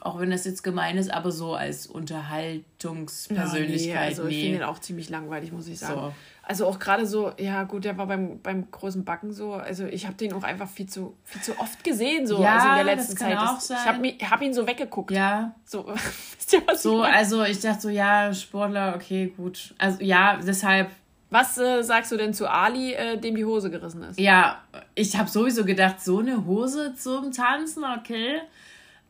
auch 0.00 0.20
wenn 0.20 0.30
das 0.30 0.44
jetzt 0.44 0.62
gemein 0.62 0.96
ist, 0.96 1.12
aber 1.12 1.30
so 1.30 1.54
als 1.54 1.86
Unterhaltungspersönlichkeit. 1.86 3.94
Ja, 3.94 4.00
nee, 4.00 4.06
also 4.06 4.24
nee. 4.24 4.30
ich 4.30 4.42
finde 4.42 4.58
ihn 4.58 4.64
auch 4.64 4.78
ziemlich 4.78 5.10
langweilig, 5.10 5.52
muss 5.52 5.68
ich 5.68 5.78
sagen. 5.78 6.00
So. 6.00 6.12
Also 6.48 6.66
auch 6.66 6.78
gerade 6.78 7.06
so, 7.06 7.32
ja 7.38 7.64
gut, 7.64 7.84
der 7.84 7.98
war 7.98 8.06
beim, 8.06 8.40
beim 8.40 8.70
großen 8.70 9.04
Backen 9.04 9.34
so, 9.34 9.52
also 9.52 9.84
ich 9.84 10.06
habe 10.06 10.16
den 10.16 10.32
auch 10.32 10.44
einfach 10.44 10.66
viel 10.66 10.86
zu, 10.86 11.14
viel 11.24 11.42
zu 11.42 11.60
oft 11.60 11.84
gesehen, 11.84 12.26
so 12.26 12.42
ja, 12.42 12.54
also 12.54 12.68
in 12.68 12.74
der 12.76 12.84
letzten 12.84 13.12
das 13.12 13.20
kann 13.20 13.32
Zeit. 13.32 13.38
Auch 13.38 13.54
das, 13.56 13.66
sein. 13.66 13.76
Ich 13.78 13.86
habe 13.86 14.30
hab 14.30 14.42
ihn 14.42 14.54
so 14.54 14.66
weggeguckt. 14.66 15.10
Ja. 15.10 15.54
So, 15.66 15.86
wisst 16.38 16.54
ihr, 16.54 16.62
was 16.66 16.82
so 16.82 17.04
ich 17.04 17.12
also 17.12 17.44
ich 17.44 17.60
dachte 17.60 17.82
so, 17.82 17.88
ja, 17.90 18.32
Sportler, 18.32 18.94
okay, 18.96 19.30
gut. 19.36 19.74
Also 19.76 20.02
ja, 20.02 20.38
deshalb. 20.38 20.88
Was 21.30 21.58
äh, 21.58 21.82
sagst 21.82 22.10
du 22.10 22.16
denn 22.16 22.32
zu 22.32 22.50
Ali, 22.50 22.94
äh, 22.94 23.18
dem 23.18 23.36
die 23.36 23.44
Hose 23.44 23.70
gerissen 23.70 24.02
ist? 24.04 24.18
Ja, 24.18 24.62
ich 24.94 25.18
habe 25.18 25.28
sowieso 25.28 25.66
gedacht, 25.66 26.00
so 26.00 26.20
eine 26.20 26.46
Hose 26.46 26.94
zum 26.94 27.32
Tanzen, 27.32 27.84
okay. 27.84 28.40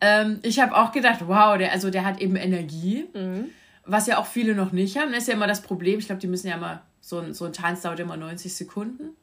Ähm, 0.00 0.38
ich 0.42 0.60
habe 0.60 0.76
auch 0.76 0.92
gedacht, 0.92 1.20
wow, 1.26 1.58
der, 1.58 1.72
also 1.72 1.90
der 1.90 2.04
hat 2.04 2.20
eben 2.20 2.36
Energie, 2.36 3.06
mhm. 3.14 3.46
was 3.84 4.06
ja 4.06 4.18
auch 4.18 4.26
viele 4.26 4.54
noch 4.54 4.72
nicht 4.72 4.96
haben. 4.96 5.12
Das 5.12 5.22
ist 5.22 5.28
ja 5.28 5.34
immer 5.34 5.46
das 5.46 5.62
Problem. 5.62 5.98
Ich 5.98 6.06
glaube, 6.06 6.20
die 6.20 6.28
müssen 6.28 6.48
ja 6.48 6.56
immer, 6.56 6.82
so 7.00 7.18
ein, 7.18 7.34
so 7.34 7.44
ein 7.44 7.52
Tanz 7.52 7.82
dauert 7.82 8.00
immer 8.00 8.16
90 8.16 8.54
Sekunden. 8.54 9.16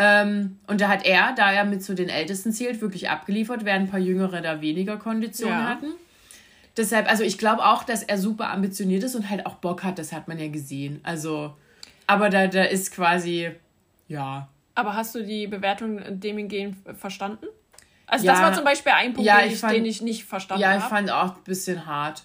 Ähm, 0.00 0.60
und 0.68 0.80
da 0.80 0.88
hat 0.88 1.04
er, 1.04 1.34
da 1.34 1.52
er 1.52 1.64
mit 1.64 1.82
zu 1.82 1.94
den 1.94 2.08
Ältesten 2.08 2.52
zählt, 2.52 2.80
wirklich 2.80 3.10
abgeliefert, 3.10 3.64
während 3.64 3.86
ein 3.86 3.90
paar 3.90 3.98
Jüngere 3.98 4.40
da 4.40 4.60
weniger 4.60 4.96
Kondition 4.96 5.50
ja. 5.50 5.64
hatten. 5.64 5.88
Deshalb, 6.76 7.10
also 7.10 7.24
ich 7.24 7.36
glaube 7.36 7.64
auch, 7.64 7.82
dass 7.82 8.04
er 8.04 8.18
super 8.18 8.50
ambitioniert 8.50 9.02
ist 9.02 9.16
und 9.16 9.28
halt 9.28 9.44
auch 9.44 9.54
Bock 9.54 9.82
hat, 9.82 9.98
das 9.98 10.12
hat 10.12 10.28
man 10.28 10.38
ja 10.38 10.46
gesehen. 10.46 11.00
Also, 11.02 11.56
aber 12.06 12.30
da, 12.30 12.46
da 12.46 12.62
ist 12.62 12.92
quasi, 12.92 13.50
ja. 14.06 14.48
Aber 14.76 14.94
hast 14.94 15.16
du 15.16 15.24
die 15.24 15.48
Bewertung 15.48 16.00
dem 16.20 16.36
hingehend 16.36 16.76
verstanden? 16.96 17.46
Also 18.08 18.26
ja, 18.26 18.32
das 18.32 18.42
war 18.42 18.52
zum 18.54 18.64
Beispiel 18.64 18.92
ein 18.92 19.12
Punkt, 19.12 19.26
ja, 19.26 19.40
den, 19.40 19.52
ich, 19.52 19.58
fand, 19.60 19.74
den 19.74 19.84
ich 19.84 20.00
nicht 20.00 20.24
verstanden 20.24 20.64
habe. 20.64 20.72
Ja, 20.72 20.78
ich 20.78 20.84
hab. 20.84 20.90
fand 20.90 21.10
auch 21.10 21.36
ein 21.36 21.44
bisschen 21.44 21.86
hart. 21.86 22.24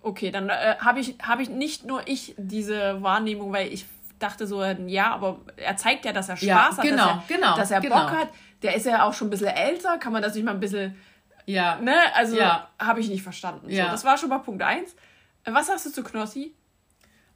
Okay, 0.00 0.30
dann 0.30 0.48
äh, 0.48 0.76
habe 0.78 1.00
ich, 1.00 1.16
hab 1.22 1.38
ich 1.38 1.50
nicht 1.50 1.84
nur 1.84 2.08
ich 2.08 2.34
diese 2.38 3.02
Wahrnehmung, 3.02 3.52
weil 3.52 3.72
ich 3.72 3.86
dachte 4.18 4.46
so, 4.46 4.64
ja, 4.64 5.12
aber 5.12 5.40
er 5.56 5.76
zeigt 5.76 6.04
ja, 6.04 6.12
dass 6.12 6.28
er 6.28 6.36
Spaß 6.36 6.46
ja, 6.46 6.76
hat, 6.76 6.82
genau, 6.82 6.96
dass 6.96 7.06
er, 7.06 7.36
genau, 7.36 7.56
dass 7.56 7.70
er 7.70 7.80
genau. 7.80 8.00
Bock 8.00 8.10
hat. 8.10 8.28
Der 8.62 8.74
ist 8.74 8.86
ja 8.86 9.04
auch 9.04 9.12
schon 9.12 9.28
ein 9.28 9.30
bisschen 9.30 9.48
älter, 9.48 9.98
kann 9.98 10.12
man 10.12 10.22
das 10.22 10.34
nicht 10.34 10.44
mal 10.44 10.52
ein 10.52 10.60
bisschen... 10.60 10.96
Ja. 11.44 11.76
Ne? 11.76 11.96
Also 12.14 12.36
ja. 12.36 12.68
habe 12.78 13.00
ich 13.00 13.08
nicht 13.08 13.22
verstanden. 13.22 13.68
Ja. 13.68 13.86
So, 13.86 13.90
das 13.90 14.04
war 14.04 14.16
schon 14.16 14.28
mal 14.28 14.38
Punkt 14.38 14.62
1. 14.62 14.94
Was 15.44 15.66
sagst 15.66 15.86
du 15.86 15.90
zu 15.90 16.04
Knossi? 16.04 16.54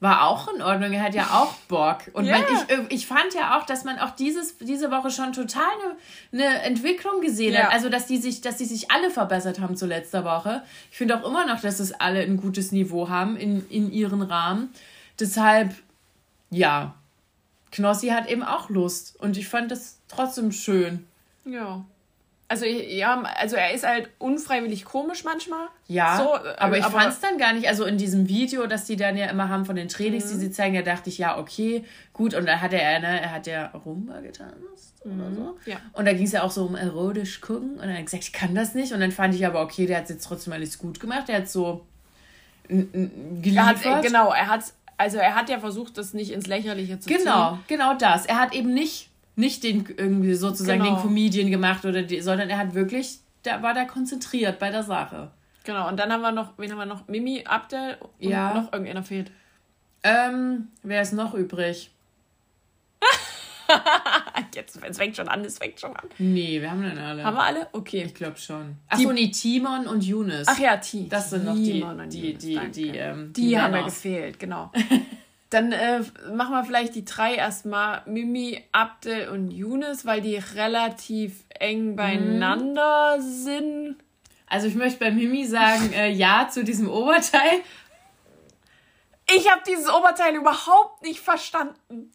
War 0.00 0.28
auch 0.28 0.52
in 0.52 0.60
Ordnung. 0.60 0.92
Er 0.92 1.02
hat 1.02 1.14
ja 1.14 1.30
auch 1.30 1.54
Bock. 1.68 1.98
Und 2.12 2.26
yeah. 2.26 2.38
ich, 2.68 2.92
ich 2.92 3.06
fand 3.06 3.32
ja 3.34 3.58
auch, 3.58 3.64
dass 3.64 3.84
man 3.84 3.98
auch 3.98 4.10
dieses, 4.10 4.58
diese 4.58 4.90
Woche 4.90 5.10
schon 5.10 5.32
total 5.32 5.64
eine, 6.32 6.44
eine 6.44 6.62
Entwicklung 6.62 7.20
gesehen 7.20 7.54
ja. 7.54 7.64
hat. 7.64 7.72
Also, 7.72 7.88
dass 7.88 8.06
die 8.06 8.18
sich, 8.18 8.42
dass 8.42 8.56
die 8.58 8.66
sich 8.66 8.90
alle 8.90 9.10
verbessert 9.10 9.60
haben 9.60 9.76
zu 9.76 9.86
letzter 9.86 10.24
Woche. 10.24 10.62
Ich 10.90 10.98
finde 10.98 11.18
auch 11.18 11.26
immer 11.26 11.46
noch, 11.46 11.60
dass 11.60 11.80
es 11.80 11.92
alle 11.92 12.20
ein 12.20 12.36
gutes 12.36 12.72
Niveau 12.72 13.08
haben 13.08 13.36
in, 13.36 13.66
in 13.70 13.90
ihren 13.90 14.20
Rahmen. 14.22 14.70
Deshalb, 15.18 15.74
ja, 16.50 16.94
Knossi 17.72 18.08
hat 18.08 18.28
eben 18.28 18.42
auch 18.42 18.68
Lust. 18.68 19.16
Und 19.18 19.38
ich 19.38 19.48
fand 19.48 19.70
das 19.70 19.98
trotzdem 20.08 20.52
schön. 20.52 21.06
Ja. 21.46 21.84
Also 22.48 22.64
ja, 22.64 23.20
also 23.36 23.56
er 23.56 23.74
ist 23.74 23.84
halt 23.84 24.08
unfreiwillig 24.18 24.84
komisch 24.84 25.24
manchmal. 25.24 25.66
Ja, 25.88 26.16
so, 26.16 26.34
aber 26.58 26.78
ich 26.78 26.84
fand 26.84 27.12
es 27.12 27.18
dann 27.18 27.38
gar 27.38 27.52
nicht. 27.52 27.66
Also 27.66 27.84
in 27.84 27.98
diesem 27.98 28.28
Video, 28.28 28.68
das 28.68 28.84
die 28.84 28.96
dann 28.96 29.16
ja 29.16 29.26
immer 29.26 29.48
haben 29.48 29.64
von 29.64 29.74
den 29.74 29.88
Trainings, 29.88 30.26
mhm. 30.26 30.30
die 30.30 30.46
sie 30.46 30.50
zeigen, 30.52 30.76
da 30.76 30.82
dachte 30.82 31.10
ich, 31.10 31.18
ja, 31.18 31.38
okay, 31.38 31.84
gut. 32.12 32.34
Und 32.34 32.46
da 32.46 32.60
hat 32.60 32.72
er, 32.72 33.00
ne, 33.00 33.20
er 33.20 33.32
hat 33.32 33.48
ja 33.48 33.66
Rumba 33.84 34.20
getanzt 34.20 34.94
mhm. 35.04 35.20
oder 35.20 35.34
so. 35.34 35.58
Ja. 35.66 35.76
Und 35.92 36.04
da 36.04 36.12
ging 36.12 36.24
es 36.24 36.32
ja 36.32 36.44
auch 36.44 36.52
so 36.52 36.66
um 36.66 36.76
erotisch 36.76 37.40
gucken. 37.40 37.72
Und 37.72 37.80
dann 37.80 37.90
hat 37.90 37.96
er 37.96 38.04
gesagt, 38.04 38.24
ich 38.24 38.32
kann 38.32 38.54
das 38.54 38.74
nicht. 38.74 38.92
Und 38.92 39.00
dann 39.00 39.10
fand 39.10 39.34
ich 39.34 39.44
aber, 39.44 39.60
okay, 39.60 39.86
der 39.86 39.98
hat 39.98 40.08
jetzt 40.08 40.24
trotzdem 40.24 40.52
alles 40.52 40.78
gut 40.78 41.00
gemacht. 41.00 41.26
Der 41.26 41.38
hat 41.38 41.48
so 41.48 41.84
geliefert. 42.68 43.84
Er 43.84 43.96
hat, 43.96 44.02
genau, 44.02 44.32
er 44.32 44.46
hat, 44.46 44.62
also 44.96 45.18
er 45.18 45.34
hat 45.34 45.48
ja 45.48 45.58
versucht, 45.58 45.98
das 45.98 46.14
nicht 46.14 46.30
ins 46.30 46.46
Lächerliche 46.46 47.00
zu 47.00 47.08
genau, 47.08 47.18
ziehen. 47.54 47.64
Genau, 47.66 47.88
genau 47.90 47.94
das. 47.94 48.26
Er 48.26 48.40
hat 48.40 48.54
eben 48.54 48.72
nicht 48.72 49.10
nicht 49.36 49.62
den 49.62 49.86
irgendwie 49.96 50.34
sozusagen 50.34 50.82
genau. 50.82 50.96
den 50.96 51.02
Comedian 51.02 51.50
gemacht 51.50 51.84
oder 51.84 52.02
die, 52.02 52.20
sondern 52.20 52.50
er 52.50 52.58
hat 52.58 52.74
wirklich, 52.74 53.20
da 53.42 53.62
war 53.62 53.74
da 53.74 53.84
konzentriert 53.84 54.58
bei 54.58 54.70
der 54.70 54.82
Sache. 54.82 55.30
Genau, 55.64 55.88
und 55.88 55.98
dann 55.98 56.12
haben 56.12 56.22
wir 56.22 56.32
noch, 56.32 56.54
wen 56.58 56.70
haben 56.70 56.78
wir 56.78 56.86
noch? 56.86 57.06
Mimi, 57.06 57.44
Abdel 57.44 57.98
und 58.00 58.28
ja. 58.28 58.54
noch 58.54 58.72
irgendeiner 58.72 59.02
fehlt. 59.02 59.30
Ähm, 60.02 60.68
wer 60.82 61.02
ist 61.02 61.12
noch 61.12 61.34
übrig? 61.34 61.90
Jetzt, 64.54 64.80
es 64.82 64.96
fängt 64.96 65.16
schon 65.16 65.28
an, 65.28 65.44
es 65.44 65.58
fängt 65.58 65.80
schon 65.80 65.94
an. 65.94 66.08
Nee, 66.18 66.60
wir 66.60 66.70
haben 66.70 66.82
dann 66.82 66.96
alle. 66.96 67.24
Haben 67.24 67.36
wir 67.36 67.42
alle? 67.42 67.68
Okay. 67.72 68.04
Ich 68.04 68.14
glaube 68.14 68.38
schon. 68.38 68.76
Achso, 68.88 69.12
nee, 69.12 69.30
Timon 69.30 69.86
und 69.88 70.04
Yunus. 70.04 70.46
Ach 70.46 70.58
ja, 70.58 70.76
T. 70.76 71.08
Das 71.08 71.30
sind 71.30 71.44
noch 71.44 71.56
die, 71.56 71.72
Timon 71.72 72.00
und 72.00 72.12
die, 72.12 72.34
die, 72.34 72.54
danke. 72.54 72.70
die, 72.70 72.88
ähm, 72.90 73.32
Die 73.32 73.58
haben 73.58 73.72
ja 73.72 73.78
Männers. 73.78 73.94
gefehlt, 73.94 74.38
genau. 74.38 74.70
Dann 75.50 75.70
äh, 75.72 76.00
machen 76.32 76.52
wir 76.52 76.64
vielleicht 76.64 76.94
die 76.94 77.04
drei 77.04 77.34
erstmal. 77.34 78.02
Mimi, 78.06 78.64
Abdel 78.72 79.28
und 79.28 79.50
Yunus, 79.50 80.04
weil 80.04 80.20
die 80.20 80.36
relativ 80.36 81.44
eng 81.60 81.94
beieinander 81.96 83.18
sind. 83.20 83.96
Also 84.48 84.66
ich 84.66 84.74
möchte 84.74 84.98
bei 85.00 85.10
Mimi 85.10 85.44
sagen, 85.44 85.92
äh, 85.92 86.08
ja 86.10 86.48
zu 86.48 86.64
diesem 86.64 86.88
Oberteil. 86.90 87.60
Ich 89.34 89.50
habe 89.50 89.62
dieses 89.66 89.88
Oberteil 89.88 90.34
überhaupt 90.34 91.02
nicht 91.02 91.20
verstanden. 91.20 92.12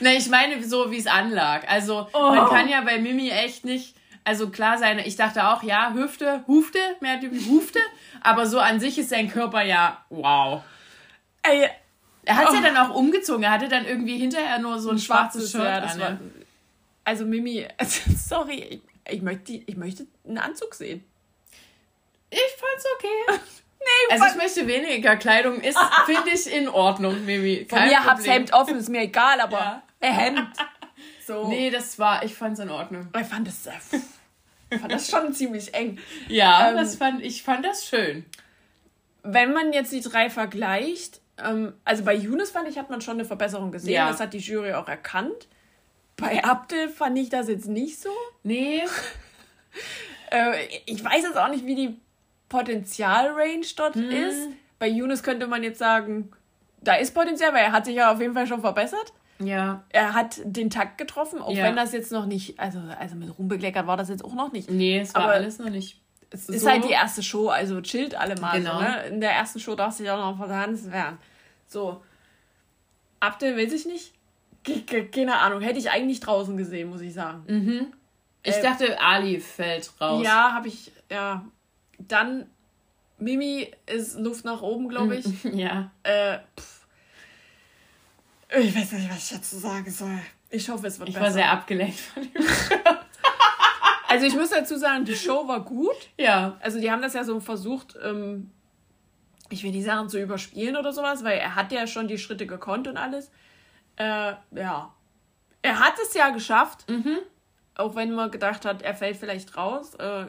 Ne, 0.00 0.16
ich 0.16 0.28
meine 0.28 0.62
so, 0.64 0.90
wie 0.90 0.98
es 0.98 1.06
anlag. 1.06 1.68
Also 1.68 2.08
Oh. 2.12 2.30
man 2.30 2.48
kann 2.48 2.68
ja 2.68 2.80
bei 2.80 2.98
Mimi 2.98 3.30
echt 3.30 3.64
nicht, 3.64 3.96
also 4.24 4.50
klar 4.50 4.78
sein, 4.78 4.98
ich 4.98 5.16
dachte 5.16 5.48
auch, 5.48 5.62
ja, 5.62 5.92
Hüfte, 5.92 6.44
Hufte, 6.46 6.78
mehr 7.00 7.20
Hufte, 7.48 7.80
aber 8.22 8.46
so 8.46 8.58
an 8.58 8.80
sich 8.80 8.98
ist 8.98 9.10
sein 9.10 9.30
Körper 9.30 9.62
ja, 9.62 10.04
wow. 10.08 10.62
Ey, 11.42 11.68
Er 12.26 12.36
hat 12.36 12.48
es 12.48 12.52
Oh. 12.52 12.56
ja 12.56 12.62
dann 12.62 12.76
auch 12.76 12.94
umgezogen, 12.94 13.42
er 13.44 13.50
hatte 13.50 13.68
dann 13.68 13.84
irgendwie 13.86 14.16
hinterher 14.18 14.58
nur 14.58 14.78
so 14.80 14.90
ein, 14.90 14.98
schwarzes 14.98 15.50
Shirt 15.50 15.62
ja, 15.62 15.98
war. 15.98 16.18
Also 17.04 17.24
Mimi, 17.26 17.66
sorry, 18.16 18.60
ich, 19.06 19.14
ich, 19.14 19.22
möchte, 19.22 19.52
ich 19.52 19.76
möchte 19.76 20.06
einen 20.26 20.38
Anzug 20.38 20.74
sehen. 20.74 21.04
Ich 22.30 22.40
fand's 22.58 22.84
okay. 22.96 23.40
Nee, 23.86 24.14
Also 24.14 24.24
ich 24.30 24.36
möchte 24.42 24.66
weniger 24.66 25.14
Kleidung, 25.16 25.60
ist, 25.60 25.76
finde 26.06 26.30
ich, 26.32 26.50
in 26.50 26.68
Ordnung, 26.68 27.22
Mimi. 27.26 27.66
von 27.68 27.78
Kein 27.78 27.88
mir 27.90 28.02
hab's. 28.02 28.26
Hemd 28.26 28.52
offen, 28.54 28.78
ist 28.78 28.88
mir 28.88 29.02
egal, 29.02 29.40
aber 29.42 29.58
Ja. 29.58 29.82
ein 30.00 30.14
Hemd. 30.14 30.48
So. 31.26 31.48
Nee, 31.48 31.70
das 31.70 31.98
war, 31.98 32.24
ich 32.24 32.34
fand's 32.34 32.60
in 32.60 32.70
Ordnung. 32.70 33.08
Ich 33.20 33.26
fand 33.26 33.46
das, 33.46 33.66
äh, 33.66 33.72
ich 34.70 34.78
fand 34.80 34.90
das 34.90 35.10
schon 35.10 35.34
ziemlich 35.34 35.74
eng. 35.74 35.98
Ja, 36.28 36.70
Ähm, 36.70 36.76
das 36.78 36.96
fand, 36.96 37.22
ich 37.22 37.42
fand 37.42 37.62
das 37.66 37.86
schön. 37.86 38.24
Wenn 39.22 39.52
man 39.52 39.74
jetzt 39.74 39.92
die 39.92 40.00
drei 40.00 40.30
vergleicht, 40.30 41.20
also 41.36 42.04
bei 42.04 42.14
Yunus 42.14 42.50
fand 42.50 42.68
ich, 42.68 42.78
hat 42.78 42.90
man 42.90 43.00
schon 43.00 43.14
eine 43.14 43.24
Verbesserung 43.24 43.72
gesehen. 43.72 43.94
Ja. 43.94 44.08
Das 44.08 44.20
hat 44.20 44.32
die 44.34 44.38
Jury 44.38 44.72
auch 44.74 44.88
erkannt. 44.88 45.48
Bei 46.16 46.44
Abdel 46.44 46.88
fand 46.88 47.18
ich 47.18 47.28
das 47.28 47.48
jetzt 47.48 47.66
nicht 47.68 48.00
so. 48.00 48.10
Nee, 48.42 48.82
Äh, 50.30 50.54
ich 50.86 51.04
weiß 51.04 51.22
jetzt 51.22 51.36
auch 51.36 51.48
nicht, 51.48 51.66
wie 51.66 51.74
die 51.74 52.00
Potenzialrange 52.48 53.66
dort 53.76 53.94
Hm. 53.96 54.10
ist. 54.10 54.48
Bei 54.78 54.88
Yunus 54.88 55.22
könnte 55.22 55.46
man 55.46 55.62
jetzt 55.62 55.78
sagen, 55.78 56.30
da 56.80 56.94
ist 56.94 57.14
Potenzial, 57.14 57.52
weil 57.52 57.64
er 57.64 57.72
hat 57.72 57.84
sich 57.86 57.96
ja 57.96 58.12
auf 58.12 58.20
jeden 58.20 58.34
Fall 58.34 58.46
schon 58.46 58.60
verbessert. 58.60 59.12
ja, 59.38 59.82
Er 59.90 60.14
hat 60.14 60.40
den 60.44 60.70
Takt 60.70 60.98
getroffen, 60.98 61.40
auch 61.40 61.50
Ja. 61.52 61.64
wenn 61.64 61.76
das 61.76 61.92
jetzt 61.92 62.12
noch 62.12 62.26
nicht, 62.26 62.58
also, 62.60 62.78
also 62.98 63.16
mit 63.16 63.36
Ruhm 63.38 63.48
bekleckert 63.48 63.86
war 63.86 63.96
das 63.96 64.08
jetzt 64.08 64.24
auch 64.24 64.34
noch 64.34 64.52
nicht. 64.52 64.70
nee, 64.70 65.00
es 65.00 65.14
war 65.14 65.22
Aber 65.24 65.32
alles 65.32 65.58
noch 65.58 65.70
nicht. 65.70 66.00
Es 66.34 66.48
ist 66.48 66.66
halt 66.66 66.84
die 66.84 66.90
erste 66.90 67.22
Show, 67.22 67.48
also 67.48 67.80
chillt 67.80 68.14
alle 68.14 68.34
mal. 68.40 68.58
Genau. 68.58 68.74
So, 68.78 68.80
ne? 68.84 69.06
In 69.06 69.20
der 69.20 69.30
ersten 69.32 69.60
Show 69.60 69.74
darfst 69.74 70.00
du 70.00 70.02
dich 70.04 70.10
auch 70.10 70.18
noch 70.18 70.36
vertanzen 70.36 70.90
werden. 70.92 71.18
So. 71.66 72.02
Abdel 73.20 73.56
weiß 73.56 73.72
ich 73.72 73.86
nicht. 73.86 74.12
Keine 75.12 75.38
Ahnung, 75.38 75.60
hätte 75.60 75.78
ich 75.78 75.90
eigentlich 75.90 76.20
draußen 76.20 76.56
gesehen, 76.56 76.88
muss 76.90 77.00
ich 77.02 77.12
sagen. 77.14 77.92
Ich 78.42 78.54
Äh, 78.56 78.62
dachte, 78.62 79.00
Ali 79.00 79.38
fällt 79.40 79.90
raus. 80.00 80.24
Ja, 80.24 80.52
habe 80.52 80.68
ich, 80.68 80.90
ja. 81.10 81.44
Dann, 81.98 82.46
Mimi 83.18 83.70
ist 83.86 84.18
Luft 84.18 84.44
nach 84.44 84.60
oben, 84.62 84.88
glaube 84.88 85.16
ich. 85.16 85.26
Ja. 85.54 85.90
äh, 86.02 86.38
pff. 86.58 86.86
Ich 88.60 88.74
weiß 88.76 88.92
nicht, 88.92 89.10
was 89.10 89.30
ich 89.30 89.36
dazu 89.36 89.56
sagen 89.58 89.90
soll. 89.90 90.18
Ich 90.50 90.68
hoffe, 90.68 90.86
es 90.86 90.98
wird 90.98 91.08
Ich 91.08 91.14
besser. 91.14 91.26
war 91.26 91.32
sehr 91.32 91.50
abgelenkt 91.50 91.98
von 91.98 92.22
ihm. 92.22 92.30
also 94.14 94.26
ich 94.26 94.36
muss 94.36 94.50
dazu 94.50 94.76
sagen, 94.76 95.04
die 95.04 95.16
Show 95.16 95.46
war 95.48 95.60
gut. 95.60 95.96
Ja. 96.18 96.56
Also 96.60 96.80
die 96.80 96.90
haben 96.90 97.02
das 97.02 97.14
ja 97.14 97.24
so 97.24 97.40
versucht, 97.40 97.96
ähm, 98.02 98.50
ich 99.50 99.62
will 99.62 99.72
die 99.72 99.82
Sachen 99.82 100.08
zu 100.08 100.20
überspielen 100.20 100.76
oder 100.76 100.92
sowas, 100.92 101.24
weil 101.24 101.38
er 101.38 101.54
hat 101.54 101.72
ja 101.72 101.86
schon 101.86 102.08
die 102.08 102.18
Schritte 102.18 102.46
gekonnt 102.46 102.88
und 102.88 102.96
alles. 102.96 103.30
Äh, 103.96 104.34
ja. 104.52 104.92
Er 105.62 105.78
hat 105.80 105.94
es 106.02 106.14
ja 106.14 106.30
geschafft. 106.30 106.86
Auch 107.74 107.96
wenn 107.96 108.12
man 108.12 108.30
gedacht 108.30 108.64
hat, 108.64 108.82
er 108.82 108.94
fällt 108.94 109.16
vielleicht 109.16 109.56
raus. 109.56 109.94
Äh, 109.94 110.26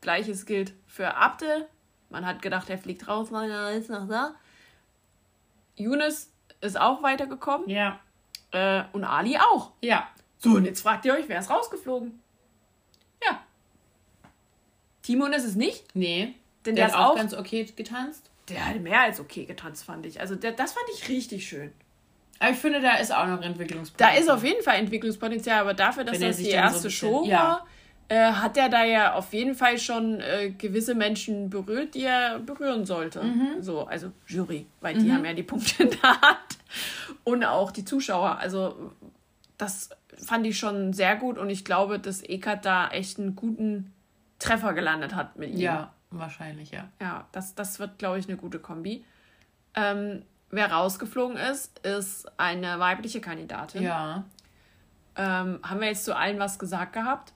Gleiches 0.00 0.46
gilt 0.46 0.74
für 0.86 1.14
Abdel. 1.14 1.68
Man 2.10 2.26
hat 2.26 2.42
gedacht, 2.42 2.68
er 2.68 2.78
fliegt 2.78 3.08
raus, 3.08 3.30
nein, 3.30 3.50
er 3.50 3.72
ist 3.72 3.88
noch 3.88 4.08
da. 4.08 4.34
Yunus 5.76 6.30
ist 6.60 6.78
auch 6.78 7.02
weitergekommen. 7.02 7.68
Ja. 7.68 8.00
Äh, 8.50 8.84
und 8.92 9.04
Ali 9.04 9.38
auch. 9.38 9.72
Ja. 9.80 10.08
So, 10.38 10.50
und 10.50 10.64
jetzt 10.64 10.82
fragt 10.82 11.04
ihr 11.04 11.14
euch, 11.14 11.28
wer 11.28 11.38
ist 11.38 11.50
rausgeflogen? 11.50 12.20
Timon 15.02 15.32
ist 15.32 15.44
es 15.44 15.54
nicht, 15.56 15.84
Nee. 15.94 16.34
denn 16.66 16.76
Der 16.76 16.86
der, 16.88 16.94
hat 16.96 17.00
auch 17.04 17.10
auch. 17.12 17.16
ganz 17.16 17.34
okay 17.34 17.64
getanzt. 17.76 18.30
der 18.48 18.66
hat 18.68 18.80
mehr 18.80 19.00
als 19.02 19.20
okay 19.20 19.44
getanzt, 19.44 19.84
fand 19.84 20.06
ich. 20.06 20.20
Also, 20.20 20.34
der, 20.34 20.52
das 20.52 20.72
fand 20.72 20.86
ich 20.94 21.08
richtig 21.08 21.46
schön. 21.46 21.72
Aber 22.38 22.50
ich 22.50 22.56
finde, 22.58 22.80
da 22.80 22.96
ist 22.96 23.14
auch 23.14 23.26
noch 23.26 23.40
Entwicklungspotenzial. 23.42 24.10
Da 24.14 24.18
ist 24.20 24.28
auf 24.30 24.42
jeden 24.44 24.62
Fall 24.64 24.76
Entwicklungspotenzial, 24.76 25.60
aber 25.60 25.74
dafür, 25.74 26.02
dass 26.04 26.18
Wenn 26.20 26.28
das 26.28 26.36
die 26.38 26.44
so 26.44 26.50
erste 26.50 26.82
bisschen- 26.88 27.08
Show 27.08 27.24
ja. 27.24 27.38
war, 27.38 27.66
äh, 28.08 28.32
hat 28.32 28.56
er 28.56 28.68
da 28.68 28.84
ja 28.84 29.14
auf 29.14 29.32
jeden 29.32 29.54
Fall 29.54 29.78
schon 29.78 30.20
äh, 30.20 30.50
gewisse 30.50 30.94
Menschen 30.96 31.50
berührt, 31.50 31.94
die 31.94 32.02
er 32.02 32.40
berühren 32.40 32.84
sollte. 32.84 33.22
Mhm. 33.22 33.62
So, 33.62 33.84
also 33.86 34.10
Jury, 34.26 34.66
weil 34.80 34.98
die 34.98 35.10
haben 35.12 35.24
ja 35.24 35.32
die 35.34 35.44
Punkte 35.44 35.84
in 35.84 35.90
der 35.90 36.20
Hand. 36.20 36.58
Und 37.24 37.44
auch 37.44 37.70
die 37.70 37.84
Zuschauer. 37.84 38.38
Also, 38.38 38.92
das 39.56 39.90
fand 40.24 40.44
ich 40.46 40.58
schon 40.58 40.92
sehr 40.92 41.14
gut 41.16 41.38
und 41.38 41.48
ich 41.48 41.64
glaube, 41.64 41.98
dass 42.00 42.22
Eckert 42.22 42.64
da 42.64 42.88
echt 42.88 43.18
einen 43.20 43.36
guten 43.36 43.92
Treffer 44.42 44.72
gelandet 44.74 45.14
hat 45.14 45.36
mit 45.38 45.50
ihm. 45.50 45.60
Ja, 45.60 45.92
wahrscheinlich, 46.10 46.70
ja. 46.70 46.88
Ja, 47.00 47.26
das, 47.32 47.54
das 47.54 47.78
wird, 47.78 47.98
glaube 47.98 48.18
ich, 48.18 48.28
eine 48.28 48.36
gute 48.36 48.58
Kombi. 48.58 49.04
Ähm, 49.74 50.22
wer 50.50 50.70
rausgeflogen 50.70 51.36
ist, 51.36 51.78
ist 51.86 52.26
eine 52.38 52.78
weibliche 52.78 53.20
Kandidatin. 53.20 53.82
Ja. 53.82 54.24
Ähm, 55.16 55.60
haben 55.62 55.80
wir 55.80 55.88
jetzt 55.88 56.04
zu 56.04 56.16
allen 56.16 56.38
was 56.38 56.58
gesagt 56.58 56.92
gehabt? 56.92 57.32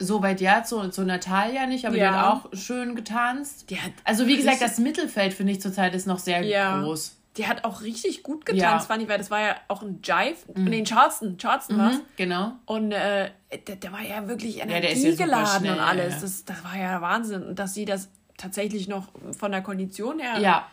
Soweit 0.00 0.40
ja, 0.40 0.62
zu, 0.62 0.88
zu 0.90 1.02
Natalia 1.04 1.66
nicht, 1.66 1.84
aber 1.84 1.94
die 1.96 2.00
Ja. 2.00 2.12
hat 2.12 2.44
auch 2.44 2.56
schön 2.56 2.94
getanzt. 2.94 3.68
Die 3.70 3.80
hat, 3.80 3.90
Also 4.04 4.26
wie 4.28 4.36
gesagt, 4.36 4.60
das 4.62 4.78
Mittelfeld 4.78 5.34
finde 5.34 5.52
ich 5.52 5.60
zurzeit 5.60 5.94
ist 5.94 6.06
noch 6.06 6.20
sehr 6.20 6.42
Ja. 6.42 6.80
groß. 6.80 7.17
Die 7.38 7.46
hat 7.46 7.64
auch 7.64 7.80
richtig 7.82 8.22
gut 8.22 8.44
getanzt, 8.44 8.62
Ja. 8.62 8.74
Mhm. 8.76 8.80
fand 8.82 9.02
ich, 9.02 9.08
weil 9.08 9.18
das 9.18 9.30
war 9.30 9.40
ja 9.40 9.56
auch 9.68 9.82
ein 9.82 10.00
Jive. 10.02 10.36
Nee, 10.54 10.78
ein 10.78 10.84
Charleston. 10.84 11.38
Charleston. 11.38 11.76
Mhm, 11.76 12.00
genau. 12.16 12.52
Und 12.66 12.92
äh, 12.92 13.30
der, 13.66 13.76
der 13.76 13.92
war 13.92 14.02
ja 14.02 14.26
wirklich 14.28 14.58
ist 14.58 14.64
ja 14.68 14.76
energiegeladen 14.76 15.60
schnell, 15.60 15.74
und 15.74 15.80
alles. 15.80 16.14
ja. 16.16 16.20
Das, 16.20 16.44
das 16.44 16.64
war 16.64 16.76
ja 16.76 17.00
Wahnsinn. 17.00 17.42
Und 17.44 17.58
dass 17.58 17.72
sie 17.74 17.84
das 17.84 18.10
tatsächlich 18.36 18.88
noch 18.88 19.08
von 19.38 19.52
der 19.52 19.62
Kondition 19.62 20.18
her 20.18 20.38
Ja. 20.40 20.66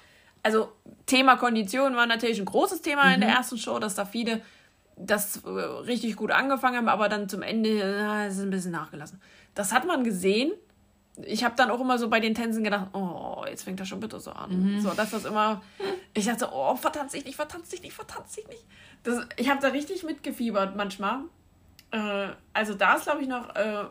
also 0.44 0.72
Thema 1.06 1.36
Kondition 1.38 1.96
war 1.96 2.06
natürlich 2.08 2.40
ein 2.40 2.46
großes 2.46 2.82
Thema 2.82 3.14
in 3.14 3.22
der 3.22 3.30
Mhm. 3.30 3.36
ersten 3.36 3.58
Show, 3.58 3.80
dass 3.80 3.96
da 3.96 4.06
viele 4.06 4.42
das 4.98 5.38
äh, 5.46 5.50
richtig 5.50 6.16
gut 6.16 6.32
angefangen 6.32 6.78
haben, 6.78 6.88
aber 6.90 7.10
dann 7.10 7.28
zum 7.30 7.42
Ende 7.42 7.70
äh, 7.70 8.28
ist 8.28 8.38
es 8.38 8.44
ein 8.44 8.50
bisschen 8.50 8.72
nachgelassen. 8.72 9.22
Das 9.54 9.72
hat 9.74 9.86
man 9.86 10.04
gesehen. 10.04 10.52
Ich 11.24 11.44
habe 11.44 11.56
dann 11.56 11.70
auch 11.70 11.80
immer 11.80 11.98
so 11.98 12.10
bei 12.10 12.20
den 12.20 12.36
Tänzen 12.36 12.64
gedacht, 12.64 12.88
oh, 12.94 13.44
jetzt 13.48 13.64
fängt 13.64 13.80
das 13.80 13.88
schon 13.88 14.00
bitte 14.00 14.20
so 14.20 14.32
an. 14.32 14.76
Mhm. 14.76 14.82
So, 14.82 14.92
dass 14.92 15.12
das 15.12 15.26
immer, 15.26 15.62
ich 16.14 16.26
dachte, 16.26 16.50
oh, 16.52 16.76
vertanz 16.76 17.14
dich 17.14 17.26
nicht, 17.26 17.36
vertanz 17.36 17.70
dich 17.70 17.82
nicht, 17.82 17.94
vertanz 17.94 18.34
dich 18.34 18.48
nicht. 18.48 18.66
Das, 19.04 19.26
ich 19.38 19.50
habe 19.50 19.62
da 19.62 19.70
richtig 19.70 20.04
mitgefiebert 20.04 20.76
manchmal. 20.76 21.22
Äh, 21.92 22.30
also 22.54 22.74
da 22.74 22.96
ist, 22.96 23.04
glaube 23.04 23.22
ich, 23.22 23.28
noch 23.28 23.56
äh, 23.56 23.86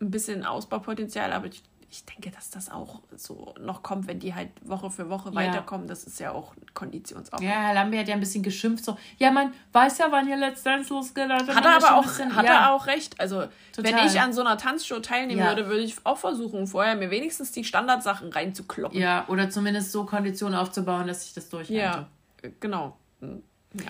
ein 0.00 0.10
bisschen 0.10 0.44
Ausbaupotenzial, 0.44 1.32
aber 1.32 1.46
ich, 1.46 1.62
ich 1.94 2.04
denke, 2.04 2.32
dass 2.32 2.50
das 2.50 2.72
auch 2.72 3.02
so 3.14 3.54
noch 3.60 3.84
kommt, 3.84 4.08
wenn 4.08 4.18
die 4.18 4.34
halt 4.34 4.48
Woche 4.68 4.90
für 4.90 5.08
Woche 5.10 5.28
Ja. 5.28 5.34
weiterkommen. 5.36 5.86
Das 5.86 6.02
ist 6.02 6.18
ja 6.18 6.32
auch 6.32 6.52
Konditionsaufbau. 6.74 7.40
Ja, 7.46 7.52
Herr 7.52 7.74
Lambi 7.74 7.96
hat 7.96 8.08
ja 8.08 8.14
ein 8.14 8.20
bisschen 8.20 8.42
geschimpft, 8.42 8.84
so, 8.84 8.98
ja, 9.18 9.30
man 9.30 9.52
weiß 9.72 9.98
ja, 9.98 10.06
wann 10.10 10.26
ihr 10.28 10.36
letztens 10.36 10.88
losgeht. 10.88 11.28
Hat 11.30 11.48
er 11.64 11.76
aber 11.76 11.96
auch, 11.98 12.04
hat 12.06 12.44
er 12.46 12.72
auch 12.74 12.86
recht. 12.88 13.20
Also, 13.20 13.44
wenn 13.76 13.84
Total. 13.92 14.06
ich 14.08 14.20
an 14.20 14.32
so 14.32 14.40
einer 14.40 14.58
Tanzshow 14.58 14.98
teilnehmen 14.98 15.38
Ja. 15.40 15.46
würde, 15.50 15.68
würde 15.68 15.82
ich 15.84 15.94
auch 16.02 16.18
versuchen, 16.18 16.66
vorher 16.66 16.96
mir 16.96 17.10
wenigstens 17.10 17.52
die 17.52 17.62
Standardsachen 17.62 18.30
reinzukloppen. 18.32 18.98
Ja, 18.98 19.24
oder 19.28 19.48
zumindest 19.50 19.92
so 19.92 20.04
Konditionen 20.04 20.58
aufzubauen, 20.58 21.06
dass 21.06 21.24
ich 21.26 21.32
das 21.34 21.48
durchhalte. 21.48 21.80
ja 21.80 22.08
genau. 22.58 22.96
Hm. 23.20 23.42
Ja. 23.74 23.86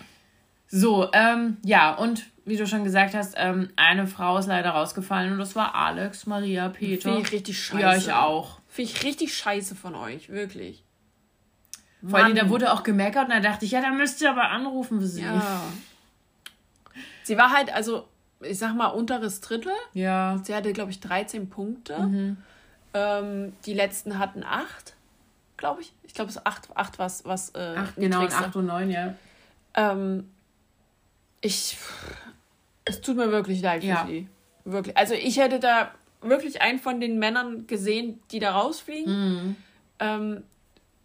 So, 0.68 1.08
ähm, 1.12 1.56
ja, 1.64 1.94
und 1.94 2.26
wie 2.44 2.56
du 2.56 2.66
schon 2.66 2.84
gesagt 2.84 3.14
hast, 3.14 3.34
ähm, 3.36 3.70
eine 3.76 4.06
Frau 4.06 4.38
ist 4.38 4.46
leider 4.46 4.70
rausgefallen 4.70 5.32
und 5.32 5.38
das 5.38 5.56
war 5.56 5.74
Alex 5.74 6.26
Maria 6.26 6.68
Peter. 6.68 7.02
Finde 7.02 7.20
ich 7.20 7.32
richtig 7.32 7.62
scheiße. 7.62 7.82
Ja, 7.82 7.96
ich 7.96 8.12
auch. 8.12 8.60
Finde 8.68 8.90
ich 8.90 9.02
richtig 9.02 9.36
scheiße 9.36 9.74
von 9.74 9.94
euch, 9.94 10.28
wirklich. 10.28 10.84
Vor 12.06 12.18
allem, 12.18 12.34
da 12.34 12.50
wurde 12.50 12.72
auch 12.72 12.82
gemeckert 12.82 13.24
und 13.24 13.30
da 13.30 13.40
dachte 13.40 13.64
ich, 13.64 13.70
ja, 13.70 13.80
da 13.80 13.90
müsst 13.90 14.20
ihr 14.20 14.30
aber 14.30 14.50
anrufen 14.50 15.00
für 15.00 15.06
sie. 15.06 15.22
Ja. 15.22 15.62
Sie 17.22 17.38
war 17.38 17.50
halt, 17.50 17.72
also, 17.72 18.06
ich 18.40 18.58
sag 18.58 18.74
mal, 18.74 18.88
unteres 18.88 19.40
Drittel. 19.40 19.72
Ja. 19.94 20.38
Sie 20.42 20.54
hatte, 20.54 20.72
glaube 20.74 20.90
ich, 20.90 21.00
13 21.00 21.48
Punkte. 21.48 21.98
Mhm. 21.98 22.36
Ähm, 22.92 23.52
die 23.64 23.72
letzten 23.72 24.18
hatten 24.18 24.44
8, 24.44 24.94
glaube 25.56 25.80
ich. 25.80 25.94
Ich 26.02 26.12
glaube, 26.12 26.28
es 26.28 26.36
ist 26.36 26.46
8, 26.46 26.76
8 26.76 26.98
was, 26.98 27.24
was 27.24 27.50
äh, 27.50 27.74
Ach, 27.76 27.94
genau, 27.96 28.18
niedrigste. 28.18 28.44
8 28.44 28.56
und 28.56 28.66
9, 28.66 28.90
ja. 28.90 29.14
Ähm, 29.74 30.30
ich, 31.40 31.78
Es 32.84 33.00
tut 33.00 33.16
mir 33.16 33.30
wirklich 33.30 33.62
leid 33.62 33.82
für 33.82 33.88
ja. 33.88 34.06
sie. 34.06 34.28
Wirklich. 34.64 34.96
Also 34.96 35.14
ich 35.14 35.38
hätte 35.38 35.60
da 35.60 35.92
wirklich 36.20 36.62
einen 36.62 36.78
von 36.78 37.00
den 37.00 37.18
Männern 37.18 37.66
gesehen, 37.66 38.20
die 38.30 38.38
da 38.38 38.52
rausfliegen. 38.52 39.12
Mhm. 39.12 39.56
Ähm, 40.00 40.44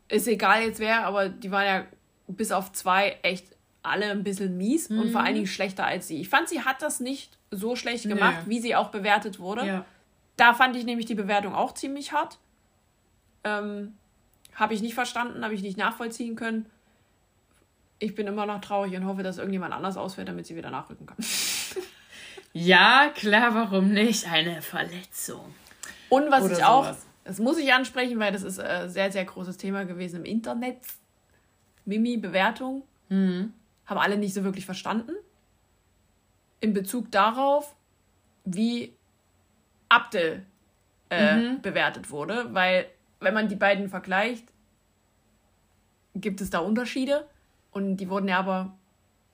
ist 0.08 0.28
egal 0.28 0.64
jetzt 0.64 0.80
wer, 0.80 1.06
aber 1.06 1.30
die 1.30 1.52
waren 1.52 1.66
ja 1.66 1.86
bis 2.28 2.52
auf 2.52 2.72
zwei 2.72 3.18
echt 3.22 3.46
alle 3.84 4.12
ein 4.12 4.24
bisschen 4.24 4.58
mies 4.58 4.90
mhm. 4.90 5.00
und 5.00 5.12
vor 5.12 5.22
allen 5.22 5.36
Dingen 5.36 5.48
schlechter 5.48 5.86
als 5.86 6.08
sie. 6.08 6.20
Ich 6.22 6.30
fand, 6.30 6.50
sie 6.50 6.62
hat 6.62 6.82
das 6.82 7.00
nicht 7.00 7.38
so 7.52 7.76
schlecht 7.76 8.08
gemacht, 8.08 8.46
nee. 8.46 8.56
wie 8.56 8.60
sie 8.60 8.76
auch 8.76 8.90
bewertet 8.90 9.40
wurde. 9.40 9.66
Ja. 9.66 9.86
Da 10.38 10.54
fand 10.54 10.76
ich 10.76 10.86
nämlich 10.86 11.06
die 11.06 11.16
Bewertung 11.16 11.54
auch 11.54 11.74
ziemlich 11.74 12.12
hart. 12.12 12.38
Ähm, 13.44 13.96
habe 14.56 14.74
ich 14.74 14.82
nicht 14.82 14.94
verstanden, 14.94 15.44
habe 15.44 15.54
ich 15.54 15.62
nicht 15.62 15.78
nachvollziehen 15.78 16.36
können. 16.36 16.66
Ich 18.00 18.16
bin 18.16 18.28
immer 18.28 18.46
noch 18.46 18.62
traurig 18.62 18.96
und 18.96 19.06
hoffe, 19.06 19.24
dass 19.24 19.38
irgendjemand 19.38 19.74
anders 19.74 19.98
ausfällt, 19.98 20.28
damit 20.28 20.46
sie 20.46 20.56
wieder 20.56 20.70
nachrücken 20.70 21.06
kann. 21.06 21.18
Ja, 22.54 23.12
klar, 23.14 23.54
warum 23.54 23.92
nicht? 23.94 24.28
Eine 24.28 24.62
Verletzung. 24.62 25.54
Und 26.10 26.32
was 26.32 26.44
Oder 26.44 26.58
ich 26.58 26.64
auch, 26.64 26.86
sowas. 26.86 27.06
das 27.24 27.40
muss 27.40 27.58
ich 27.58 27.74
ansprechen, 27.74 28.20
weil 28.20 28.32
das 28.32 28.44
ist 28.44 28.60
ein 28.60 28.88
äh, 28.88 28.90
sehr, 28.90 29.12
sehr 29.12 29.26
großes 29.26 29.58
Thema 29.58 29.86
gewesen 29.86 30.22
im 30.22 30.26
Internet. 30.26 30.78
Mimi-Bewertung. 31.86 32.84
Mhm. 33.10 33.54
Haben 33.86 34.00
alle 34.00 34.18
nicht 34.18 34.34
so 34.34 34.44
wirklich 34.44 34.66
verstanden. 34.66 35.14
In 36.62 36.74
Bezug 36.74 37.12
darauf, 37.12 37.76
wie 38.46 38.96
Abdel 39.88 40.46
äh, 41.10 41.36
mhm. 41.36 41.62
bewertet 41.62 42.12
wurde, 42.12 42.54
weil 42.54 42.88
wenn 43.20 43.34
man 43.34 43.48
die 43.48 43.56
beiden 43.56 43.90
vergleicht, 43.90 44.46
gibt 46.16 46.42
es 46.42 46.50
da 46.50 46.60
Unterschiede. 46.60 47.28
Und 47.72 47.98
die 47.98 48.10
wurden 48.10 48.28
ja 48.28 48.40
aber. 48.40 48.76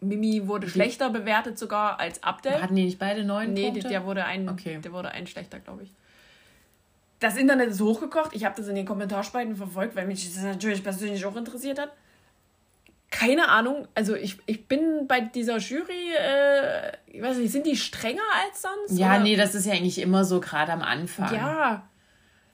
Mimi 0.02 0.48
wurde 0.48 0.70
schlechter 0.70 1.10
bewertet 1.10 1.58
sogar 1.58 2.00
als 2.00 2.22
Abdel. 2.24 2.62
Hatten 2.62 2.76
die 2.76 2.86
nicht 2.86 3.00
beide 3.00 3.24
neun 3.24 3.54
nee, 3.54 3.66
Punkte? 3.66 3.84
Nee, 3.84 3.90
der 3.90 4.06
wurde 4.06 4.26
ein, 4.26 4.50
okay. 4.50 4.80
der 4.84 4.92
wurde 4.92 5.12
ein 5.12 5.28
schlechter, 5.28 5.60
glaube 5.60 5.84
ich. 5.84 5.92
Das 7.20 7.38
Internet 7.38 7.70
ist 7.70 7.82
hochgekocht. 7.82 8.32
Ich 8.34 8.46
habe 8.46 8.56
das 8.58 8.68
in 8.68 8.76
den 8.76 8.86
Kommentarspalten 8.86 9.56
verfolgt, 9.56 9.96
weil 9.96 10.06
mich 10.06 10.26
das 10.34 10.44
natürlich 10.44 10.84
persönlich 10.84 11.26
auch 11.26 11.36
interessiert 11.36 11.80
hat. 11.80 11.92
Keine 13.10 13.48
Ahnung. 13.48 13.88
Also 13.96 14.16
ich, 14.16 14.38
ich 14.46 14.68
bin 14.68 15.08
bei 15.08 15.22
dieser 15.22 15.58
Jury, 15.58 16.14
äh, 16.20 16.92
ich 17.08 17.22
weiß 17.22 17.38
nicht, 17.38 17.52
sind 17.52 17.66
die 17.66 17.78
strenger 17.78 18.22
als 18.46 18.62
sonst? 18.62 19.00
Ja, 19.00 19.16
oder? 19.16 19.20
nee, 19.20 19.38
das 19.38 19.56
ist 19.56 19.66
ja 19.66 19.74
eigentlich 19.74 20.00
immer 20.00 20.26
so, 20.26 20.42
gerade 20.42 20.74
am 20.74 20.82
Anfang. 20.82 21.34
Ja, 21.34 21.84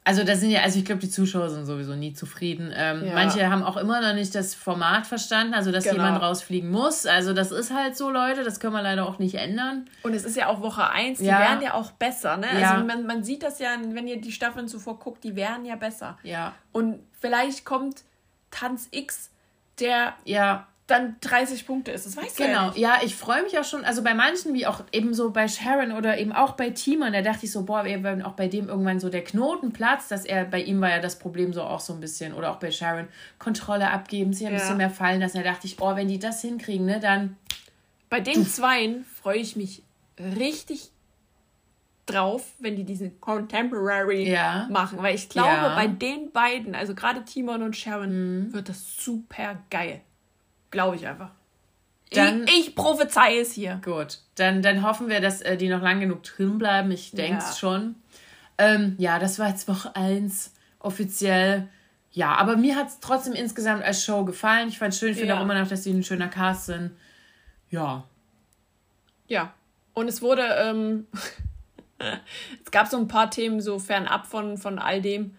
also 0.04 0.24
das 0.24 0.40
sind 0.40 0.50
ja, 0.50 0.62
also 0.62 0.80
ich 0.80 0.86
glaube, 0.86 1.00
die 1.00 1.10
Zuschauer 1.10 1.52
sind 1.52 1.66
sowieso 1.66 1.94
nie 1.94 2.14
zufrieden. 2.14 2.74
Ähm, 2.76 3.06
ja. 3.06 3.14
Manche 3.14 3.52
haben 3.52 3.62
auch 3.62 3.78
immer 3.78 4.02
noch 4.02 4.16
nicht 4.16 4.34
das 4.34 4.56
Format 4.56 5.06
verstanden, 5.06 5.54
also 5.54 5.72
dass 5.72 5.84
genau. 5.84 5.98
jemand 5.98 6.24
rausfliegen 6.24 6.72
muss. 6.72 7.06
Also 7.06 7.34
das 7.34 7.52
ist 7.52 7.72
halt 7.72 7.96
so, 7.96 8.10
Leute, 8.10 8.44
das 8.44 8.60
können 8.60 8.74
wir 8.74 8.82
leider 8.82 9.08
auch 9.08 9.20
nicht 9.20 9.36
ändern. 9.36 9.88
Und 10.02 10.16
es 10.16 10.26
ist 10.26 10.36
ja 10.36 10.48
auch 10.48 10.62
Woche 10.62 10.90
1, 10.90 11.20
die 11.20 11.26
ja. 11.26 11.40
werden 11.40 11.62
ja 11.62 11.76
auch 11.76 11.92
besser, 11.92 12.38
ne? 12.38 12.48
Ja. 12.60 12.72
Also 12.72 12.86
man, 12.86 13.06
man 13.06 13.24
sieht 13.24 13.44
das 13.44 13.60
ja, 13.60 13.78
wenn 13.80 14.08
ihr 14.08 14.20
die 14.20 14.32
Staffeln 14.32 14.68
zuvor 14.68 14.98
guckt, 14.98 15.24
die 15.24 15.36
werden 15.36 15.66
ja 15.66 15.76
besser. 15.76 16.18
Ja. 16.24 16.54
Und 16.72 17.00
vielleicht 17.20 17.64
kommt 17.64 18.04
Tanz 18.50 18.88
X, 18.90 19.30
der 19.80 20.16
ja 20.26 20.68
dann 20.92 21.16
30 21.22 21.66
Punkte 21.66 21.92
ist. 21.92 22.06
Das 22.06 22.16
weißt 22.16 22.38
genau. 22.38 22.48
du 22.48 22.54
ja 22.54 22.72
Genau, 22.74 22.78
ja, 22.78 23.00
ich 23.04 23.16
freue 23.16 23.44
mich 23.44 23.58
auch 23.58 23.64
schon. 23.64 23.84
Also 23.84 24.04
bei 24.04 24.14
manchen, 24.14 24.54
wie 24.54 24.68
auch 24.68 24.84
eben 24.92 25.14
so 25.14 25.32
bei 25.32 25.48
Sharon 25.48 25.92
oder 25.92 26.18
eben 26.20 26.32
auch 26.32 26.54
bei 26.54 26.70
Timon, 26.70 27.14
da 27.14 27.22
dachte 27.22 27.46
ich 27.46 27.52
so, 27.52 27.64
boah, 27.64 27.84
wenn 27.84 28.22
auch 28.22 28.34
bei 28.34 28.48
dem 28.48 28.70
irgendwann 28.70 29.00
so 29.00 29.10
der 29.10 29.24
Knoten 29.24 29.74
platzt, 29.74 30.12
dass 30.12 30.26
er, 30.26 30.46
bei 30.46 30.62
ihm 30.62 30.82
war 30.82 30.90
ja 30.90 31.00
das 31.00 31.18
Problem 31.18 31.54
so 31.54 31.64
auch 31.64 31.80
so 31.80 31.94
ein 31.94 32.00
bisschen, 32.00 32.34
oder 32.34 32.52
auch 32.52 32.58
bei 32.58 32.72
Sharon, 32.72 33.08
Kontrolle 33.40 33.90
abgeben, 33.90 34.34
sich 34.34 34.46
ein 34.46 34.54
ja. 34.54 34.60
bisschen 34.60 34.78
mehr 34.78 34.90
fallen 34.90 35.22
lassen. 35.22 35.38
Da 35.38 35.44
dachte 35.44 35.68
ich, 35.68 35.80
oh, 35.80 35.96
wenn 35.96 36.08
die 36.08 36.20
das 36.20 36.42
hinkriegen, 36.42 36.86
ne, 36.86 37.00
dann. 37.00 37.38
Bei 38.10 38.20
den 38.20 38.46
Zweien 38.46 39.06
freue 39.22 39.38
ich 39.38 39.56
mich 39.56 39.84
richtig 40.20 40.92
drauf, 42.06 42.46
wenn 42.60 42.76
die 42.76 42.84
diesen 42.84 43.20
Contemporary 43.22 44.30
ja. 44.30 44.68
machen, 44.70 45.00
weil 45.02 45.16
ich 45.16 45.30
glaube, 45.30 45.50
ja. 45.50 45.76
bei 45.76 45.88
den 45.88 46.32
beiden, 46.32 46.76
also 46.76 46.94
gerade 46.94 47.24
Timon 47.24 47.62
und 47.62 47.76
Sharon, 47.76 48.48
mhm. 48.48 48.54
wird 48.54 48.70
das 48.70 48.98
super 48.98 49.60
geil. 49.70 50.02
Glaube 50.72 50.96
ich 50.96 51.06
einfach. 51.06 51.32
Dann, 52.12 52.44
ich, 52.44 52.70
ich 52.70 52.76
prophezei 52.76 53.40
es 53.40 53.54
hier. 53.54 53.80
Gut, 53.84 54.20
dann, 54.36 54.62
dann 54.62 54.84
hoffen 54.84 55.08
wir, 55.08 55.22
dass 55.22 55.42
äh, 55.42 55.56
die 55.56 55.70
noch 55.70 55.82
lang 55.82 56.00
genug 56.00 56.24
drin 56.24 56.58
bleiben. 56.58 56.92
Ich 56.92 57.12
denke 57.12 57.38
es 57.38 57.50
ja. 57.50 57.56
schon. 57.56 57.96
Ähm, 58.58 58.96
ja, 58.98 59.18
das 59.18 59.40
war 59.40 59.50
jetzt 59.50 59.68
Woche 59.68 59.96
1 59.96 60.54
offiziell. 60.80 61.70
Ja, 62.12 62.36
aber 62.36 62.58
mir 62.58 62.76
hat 62.76 62.88
es 62.88 63.00
trotzdem 63.00 63.34
insgesamt 63.34 63.84
als 63.84 64.04
Show 64.04 64.26
gefallen. 64.26 64.68
Ich 64.68 64.78
fand 64.78 64.94
es 64.94 65.00
schön, 65.00 65.12
ich 65.12 65.18
finde 65.18 65.34
ja. 65.34 65.40
auch 65.40 65.44
immer 65.44 65.58
noch, 65.58 65.68
dass 65.68 65.84
sie 65.84 65.92
ein 65.92 66.04
schöner 66.04 66.28
Cast 66.28 66.66
sind. 66.66 66.92
Ja. 67.70 68.04
Ja. 69.28 69.54
Und 69.94 70.10
es 70.10 70.22
wurde, 70.22 70.44
ähm, 70.44 71.08
es 72.66 72.72
gab 72.72 72.88
so 72.88 72.98
ein 72.98 73.08
paar 73.08 73.32
Themen 73.32 73.62
so 73.62 73.80
fernab 73.80 74.26
von, 74.26 74.58
von 74.58 74.80
all 74.80 75.02
dem 75.02 75.36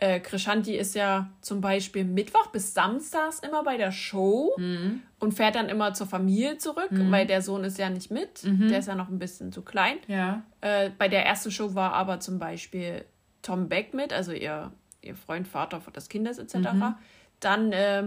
äh, 0.00 0.18
Krishanti 0.18 0.76
ist 0.76 0.94
ja 0.94 1.30
zum 1.42 1.60
Beispiel 1.60 2.04
Mittwoch 2.04 2.46
bis 2.48 2.72
Samstags 2.72 3.40
immer 3.40 3.62
bei 3.62 3.76
der 3.76 3.92
Show 3.92 4.54
mhm. 4.56 5.02
und 5.18 5.34
fährt 5.34 5.56
dann 5.56 5.68
immer 5.68 5.92
zur 5.92 6.06
Familie 6.06 6.56
zurück, 6.56 6.90
mhm. 6.90 7.12
weil 7.12 7.26
der 7.26 7.42
Sohn 7.42 7.64
ist 7.64 7.78
ja 7.78 7.90
nicht 7.90 8.10
mit. 8.10 8.42
Mhm. 8.42 8.68
Der 8.68 8.78
ist 8.78 8.88
ja 8.88 8.94
noch 8.94 9.10
ein 9.10 9.18
bisschen 9.18 9.52
zu 9.52 9.60
klein. 9.60 9.98
Ja. 10.08 10.42
Äh, 10.62 10.90
bei 10.96 11.08
der 11.08 11.26
ersten 11.26 11.50
Show 11.50 11.74
war 11.74 11.92
aber 11.92 12.18
zum 12.18 12.38
Beispiel 12.38 13.04
Tom 13.42 13.68
Beck 13.68 13.92
mit, 13.92 14.14
also 14.14 14.32
ihr, 14.32 14.72
ihr 15.02 15.14
Freund, 15.14 15.46
Vater 15.46 15.82
des 15.94 16.08
Kindes 16.08 16.38
etc. 16.38 16.72
Mhm. 16.72 16.94
Dann 17.40 17.72
äh, 17.72 18.04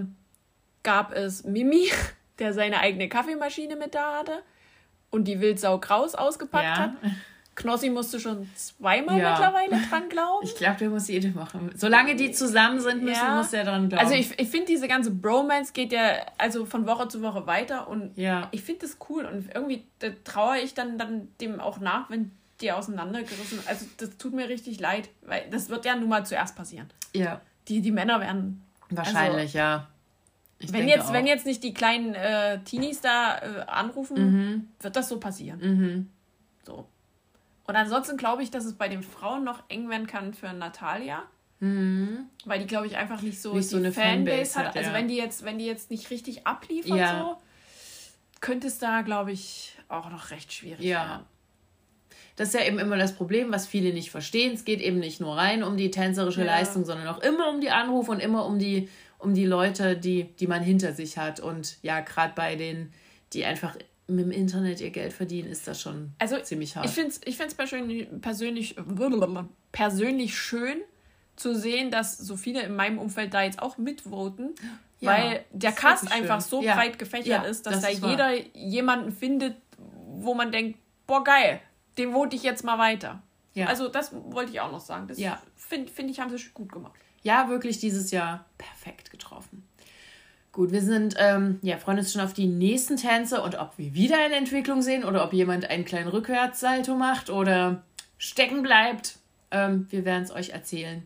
gab 0.82 1.14
es 1.14 1.44
Mimi, 1.44 1.92
der 2.40 2.54
seine 2.54 2.80
eigene 2.80 3.08
Kaffeemaschine 3.08 3.76
mit 3.76 3.94
da 3.94 4.18
hatte 4.18 4.42
und 5.12 5.26
die 5.26 5.40
Wildsau 5.40 5.78
Kraus 5.78 6.16
ausgepackt 6.16 6.64
ja. 6.64 6.78
hat. 6.78 6.92
Knossi 7.56 7.90
musste 7.90 8.20
schon 8.20 8.50
zweimal 8.56 9.20
ja. 9.20 9.32
mittlerweile 9.32 9.88
dran 9.88 10.10
glauben. 10.10 10.46
Ich 10.46 10.56
glaube, 10.56 10.78
der 10.78 10.90
muss 10.90 11.08
jede 11.08 11.30
machen. 11.30 11.72
Solange 11.76 12.16
die 12.16 12.32
zusammen 12.32 12.80
sind, 12.80 13.04
müssen, 13.04 13.22
ja. 13.22 13.38
muss 13.38 13.54
er 13.54 13.64
dran 13.64 13.90
glauben. 13.90 14.04
Also 14.04 14.16
ich, 14.16 14.40
ich 14.40 14.50
finde, 14.50 14.68
diese 14.68 14.88
ganze 14.88 15.12
Bromance 15.12 15.74
geht 15.74 15.92
ja 15.92 16.26
also 16.38 16.66
von 16.66 16.88
Woche 16.88 17.08
zu 17.08 17.22
Woche 17.22 17.46
weiter 17.46 17.88
und 17.88 18.18
ja. 18.18 18.48
ich 18.52 18.64
finde 18.64 18.82
das 18.82 18.98
cool 19.10 19.26
und 19.26 19.54
irgendwie 19.54 19.86
da 20.00 20.10
traue 20.24 20.60
ich 20.60 20.74
dann, 20.74 20.98
dann 20.98 21.28
dem 21.40 21.60
auch 21.60 21.80
nach, 21.80 22.10
wenn 22.10 22.32
die 22.62 22.72
auseinandergerissen. 22.72 23.60
Also 23.68 23.86
das 23.98 24.18
tut 24.18 24.34
mir 24.34 24.50
richtig 24.50 24.80
leid, 24.80 25.10
weil 25.22 25.44
das 25.52 25.70
wird 25.70 25.86
ja 25.86 25.96
nun 25.96 26.10
mal 26.10 26.26
zuerst 26.26 26.56
passieren. 26.56 26.90
Ja. 27.14 27.42
Die, 27.68 27.82
die 27.82 27.92
Männer 27.92 28.20
werden. 28.20 28.64
Wahrscheinlich, 28.90 29.56
also, 29.56 29.58
ja. 29.58 29.88
Ich 30.60 30.72
wenn, 30.72 30.88
jetzt, 30.88 31.12
wenn 31.12 31.28
jetzt 31.28 31.46
nicht 31.46 31.64
die 31.64 31.74
kleinen 31.74 32.16
äh, 32.16 32.60
Teenies 32.64 33.02
da 33.02 33.38
äh, 33.38 33.66
anrufen, 33.68 34.18
mhm. 34.18 34.68
wird 34.80 34.96
das 34.96 35.10
so 35.10 35.20
passieren. 35.20 35.60
Mhm. 35.60 36.10
So. 36.66 36.88
Und 37.66 37.76
ansonsten 37.76 38.18
glaube 38.18 38.44
ich, 38.44 38.52
dass 38.52 38.66
es 38.66 38.74
bei 38.74 38.90
den 38.90 39.04
Frauen 39.04 39.44
noch 39.44 39.64
eng 39.70 39.90
werden 39.90 40.08
kann 40.08 40.34
für 40.34 40.52
Natalia. 40.54 41.24
Mhm. 41.60 42.26
Weil 42.44 42.60
die, 42.60 42.68
glaube 42.68 42.88
ich, 42.88 42.98
einfach 42.98 43.22
nicht 43.22 43.42
so, 43.42 43.54
nicht 43.54 43.70
so 43.70 43.78
eine 43.78 43.94
Fanbase, 43.94 44.26
Fanbase 44.26 44.60
hat. 44.60 44.68
hat. 44.68 44.78
Also 44.78 44.94
wenn 44.94 45.08
die 45.08 45.16
jetzt, 45.16 45.46
wenn 45.46 45.60
die 45.60 45.66
jetzt 45.66 45.92
nicht 45.92 46.10
richtig 46.10 46.46
abliefert, 46.46 46.98
ja. 46.98 47.22
so, 47.22 47.38
könnte 48.42 48.68
es 48.68 48.80
da, 48.80 49.02
glaube 49.02 49.32
ich, 49.32 49.78
auch 49.88 50.10
noch 50.10 50.32
recht 50.32 50.52
schwierig 50.52 50.84
ja. 50.84 51.08
werden. 51.08 51.26
Das 52.36 52.50
ist 52.50 52.56
ja 52.56 52.66
eben 52.66 52.80
immer 52.80 52.98
das 52.98 53.16
Problem, 53.16 53.52
was 53.52 53.68
viele 53.68 53.94
nicht 53.94 54.12
verstehen. 54.12 54.54
Es 54.54 54.66
geht 54.66 54.82
eben 54.82 55.00
nicht 55.00 55.22
nur 55.22 55.38
rein 55.38 55.64
um 55.64 55.78
die 55.78 55.92
tänzerische 55.92 56.42
ja. 56.42 56.48
Leistung, 56.48 56.84
sondern 56.84 57.08
auch 57.08 57.22
immer 57.22 57.50
um 57.50 57.62
die 57.62 57.70
Anrufe 57.70 58.12
und 58.12 58.20
immer 58.20 58.46
um 58.46 58.60
die, 58.60 58.90
um 59.20 59.34
die 59.34 59.46
Leute, 59.46 59.96
die, 59.96 60.26
die 60.36 60.48
man 60.48 60.64
hinter 60.64 60.94
sich 60.94 61.18
hat. 61.18 61.40
Und 61.40 61.78
ja, 61.84 62.02
gerade 62.02 62.34
bei 62.36 62.56
denen, 62.56 62.92
die 63.34 63.46
einfach 63.46 63.78
mit 64.08 64.26
dem 64.26 64.32
Internet 64.32 64.82
ihr 64.82 64.92
Geld 64.92 65.14
verdienen, 65.14 65.50
ist 65.50 65.68
das 65.68 65.82
schon 65.82 66.14
also, 66.20 66.40
ziemlich 66.40 66.76
hart. 66.76 66.86
Ich 66.86 66.92
finde 66.92 67.10
es 67.10 67.22
ich 67.26 67.38
persönlich, 67.56 68.08
persönlich, 68.22 68.76
persönlich 69.72 70.38
schön 70.38 70.82
zu 71.36 71.56
sehen, 71.56 71.90
dass 71.90 72.18
so 72.18 72.36
viele 72.36 72.62
in 72.62 72.76
meinem 72.76 73.00
Umfeld 73.00 73.34
da 73.34 73.44
jetzt 73.44 73.62
auch 73.62 73.78
mitvoten, 73.78 74.54
ja, 75.00 75.12
weil 75.12 75.46
der 75.52 75.72
Cast 75.72 76.12
einfach 76.12 76.42
so 76.42 76.62
ja. 76.62 76.76
breit 76.76 77.00
gefächert 77.00 77.28
ja, 77.28 77.42
ist, 77.44 77.66
dass 77.66 77.76
das 77.76 77.84
da 77.84 77.88
ist 77.90 78.04
jeder 78.04 78.30
wahr. 78.30 78.56
jemanden 78.56 79.12
findet, 79.12 79.56
wo 79.78 80.34
man 80.34 80.52
denkt, 80.52 80.80
boah 81.08 81.24
geil, 81.24 81.60
den 81.98 82.12
vote 82.14 82.36
ich 82.36 82.44
jetzt 82.44 82.64
mal 82.64 82.78
weiter. 82.78 83.22
Also 83.56 83.88
das 83.88 84.12
wollte 84.14 84.52
ich 84.52 84.60
auch 84.62 84.72
noch 84.72 84.80
sagen. 84.80 85.08
Das 85.08 85.20
finde 85.56 85.92
find 85.92 86.10
ich, 86.10 86.20
haben 86.20 86.36
sie 86.36 86.44
gut 86.54 86.72
gemacht. 86.72 86.94
Ja, 87.22 87.50
wirklich 87.50 87.80
dieses 87.80 88.12
Jahr 88.12 88.46
perfekt 88.58 89.12
getroffen. 89.12 89.63
Gut, 90.54 90.72
wir 90.72 90.84
sind, 90.84 91.16
ähm, 91.18 91.58
ja, 91.64 91.78
freuen 91.78 91.98
uns 91.98 92.14
schon 92.14 92.22
auf 92.22 92.34
die 92.34 92.46
nächsten 92.46 92.96
Tänze 92.96 93.42
und 93.42 93.58
ob 93.58 93.76
wir 93.78 93.96
wieder 93.96 94.20
eine 94.20 94.36
Entwicklung 94.36 94.84
sehen 94.84 95.04
oder 95.04 95.26
ob 95.26 95.34
jemand 95.34 95.68
einen 95.68 95.84
kleinen 95.84 96.08
Rückwärtssalto 96.08 96.96
macht 96.96 97.32
oder 97.32 97.82
stecken 98.20 98.62
bleibt. 98.62 99.18
Ähm, 99.50 99.88
wir 99.90 100.06
werden 100.06 100.24
es 100.24 100.32
euch 100.32 100.52
erzählen. 100.52 101.04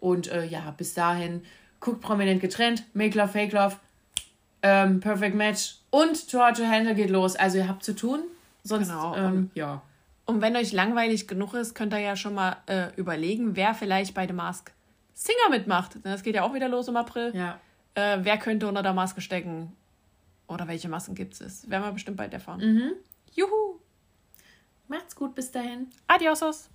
Und 0.00 0.32
äh, 0.32 0.44
ja, 0.46 0.74
bis 0.76 0.94
dahin, 0.94 1.44
guckt 1.78 2.00
prominent 2.00 2.40
getrennt, 2.40 2.84
Make 2.92 3.16
Love, 3.16 3.28
Fake 3.28 3.52
Love, 3.52 3.76
ähm, 4.62 4.98
Perfect 4.98 5.36
Match 5.36 5.76
und 5.90 6.28
Tour 6.28 6.52
to 6.54 6.64
Handle 6.64 6.96
geht 6.96 7.10
los. 7.10 7.36
Also 7.36 7.58
ihr 7.58 7.68
habt 7.68 7.84
zu 7.84 7.94
tun. 7.94 8.24
Sonst, 8.64 8.88
genau. 8.88 9.14
Ähm, 9.14 9.52
ja. 9.54 9.80
Und 10.26 10.40
wenn 10.40 10.56
euch 10.56 10.72
langweilig 10.72 11.28
genug 11.28 11.54
ist, 11.54 11.76
könnt 11.76 11.92
ihr 11.92 12.00
ja 12.00 12.16
schon 12.16 12.34
mal 12.34 12.56
äh, 12.66 12.88
überlegen, 12.96 13.54
wer 13.54 13.74
vielleicht 13.74 14.12
bei 14.12 14.26
The 14.26 14.32
Mask 14.32 14.72
Singer 15.12 15.50
mitmacht. 15.50 15.98
Das 16.02 16.24
geht 16.24 16.34
ja 16.34 16.42
auch 16.42 16.52
wieder 16.52 16.68
los 16.68 16.88
im 16.88 16.96
April. 16.96 17.30
Ja 17.32 17.60
äh, 17.94 18.18
wer 18.22 18.38
könnte 18.38 18.66
unter 18.68 18.82
der 18.82 18.92
Maske 18.92 19.20
stecken 19.20 19.72
oder 20.46 20.68
welche 20.68 20.88
Masken 20.88 21.14
gibt 21.14 21.40
es. 21.40 21.68
Werden 21.68 21.84
wir 21.84 21.92
bestimmt 21.92 22.16
bald 22.16 22.32
erfahren. 22.32 22.60
Mhm. 22.60 22.92
Juhu! 23.34 23.80
Macht's 24.88 25.16
gut 25.16 25.34
bis 25.34 25.50
dahin. 25.50 25.88
Adiosos! 26.06 26.68